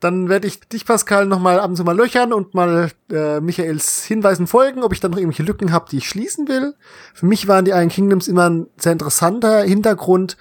Dann 0.05 0.29
werde 0.29 0.45
ich 0.45 0.59
dich, 0.59 0.85
Pascal, 0.85 1.25
nochmal 1.25 1.59
ab 1.59 1.67
und 1.67 1.77
zu 1.77 1.83
mal 1.83 1.97
löchern 1.97 2.31
und 2.31 2.53
mal 2.53 2.91
äh, 3.11 3.41
Michaels 3.41 4.03
Hinweisen 4.03 4.45
folgen, 4.45 4.83
ob 4.83 4.93
ich 4.93 4.99
dann 4.99 5.09
noch 5.09 5.17
irgendwelche 5.17 5.41
Lücken 5.41 5.71
habe, 5.71 5.89
die 5.89 5.97
ich 5.97 6.07
schließen 6.07 6.47
will. 6.47 6.75
Für 7.15 7.25
mich 7.25 7.47
waren 7.47 7.65
die 7.65 7.71
Iron 7.71 7.89
Kingdoms 7.89 8.27
immer 8.27 8.47
ein 8.47 8.67
sehr 8.77 8.91
interessanter 8.91 9.63
Hintergrund. 9.63 10.37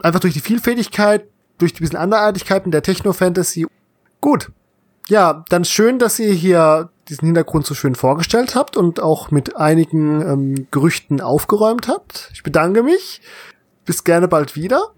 Einfach 0.00 0.18
durch 0.18 0.34
die 0.34 0.40
Vielfältigkeit, 0.40 1.28
durch 1.58 1.72
die 1.72 1.82
bisschen 1.82 2.00
Anderartigkeiten 2.00 2.72
der 2.72 2.82
Techno-Fantasy. 2.82 3.68
Gut. 4.20 4.50
Ja, 5.06 5.44
dann 5.50 5.64
schön, 5.64 6.00
dass 6.00 6.18
ihr 6.18 6.32
hier 6.32 6.90
diesen 7.08 7.26
Hintergrund 7.26 7.66
so 7.66 7.74
schön 7.74 7.94
vorgestellt 7.94 8.56
habt 8.56 8.76
und 8.76 8.98
auch 8.98 9.30
mit 9.30 9.54
einigen 9.54 10.20
ähm, 10.20 10.66
Gerüchten 10.72 11.20
aufgeräumt 11.20 11.86
habt. 11.86 12.28
Ich 12.32 12.42
bedanke 12.42 12.82
mich. 12.82 13.22
Bis 13.84 14.02
gerne 14.02 14.26
bald 14.26 14.56
wieder. 14.56 14.90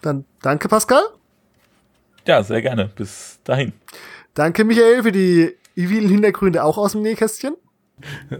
Dann 0.00 0.26
danke, 0.42 0.68
Pascal. 0.68 1.02
Ja, 2.26 2.42
sehr 2.42 2.62
gerne. 2.62 2.90
Bis 2.94 3.38
dahin. 3.44 3.72
Danke, 4.34 4.64
Michael, 4.64 5.02
für 5.02 5.12
die 5.12 5.56
vielen 5.74 6.08
Hintergründe 6.08 6.64
auch 6.64 6.78
aus 6.78 6.92
dem 6.92 7.02
Nähkästchen. 7.02 7.54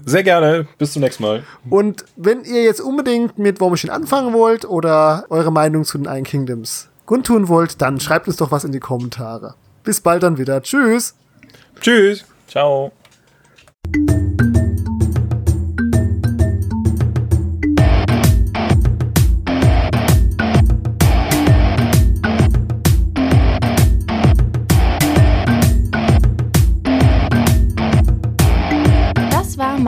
Sehr 0.04 0.22
gerne. 0.22 0.66
Bis 0.78 0.92
zum 0.92 1.02
nächsten 1.02 1.22
Mal. 1.22 1.42
Und 1.68 2.04
wenn 2.16 2.44
ihr 2.44 2.62
jetzt 2.62 2.80
unbedingt 2.80 3.38
mit 3.38 3.60
War 3.60 3.70
Machine 3.70 3.92
anfangen 3.92 4.32
wollt 4.32 4.64
oder 4.64 5.26
eure 5.28 5.52
Meinung 5.52 5.84
zu 5.84 5.98
den 5.98 6.06
Iron 6.06 6.24
Kingdoms 6.24 6.88
kundtun 7.04 7.48
wollt, 7.48 7.82
dann 7.82 8.00
schreibt 8.00 8.28
uns 8.28 8.36
doch 8.36 8.52
was 8.52 8.64
in 8.64 8.72
die 8.72 8.80
Kommentare. 8.80 9.54
Bis 9.84 10.00
bald 10.00 10.22
dann 10.22 10.38
wieder. 10.38 10.62
Tschüss. 10.62 11.14
Tschüss. 11.80 12.24
Ciao. 12.46 12.92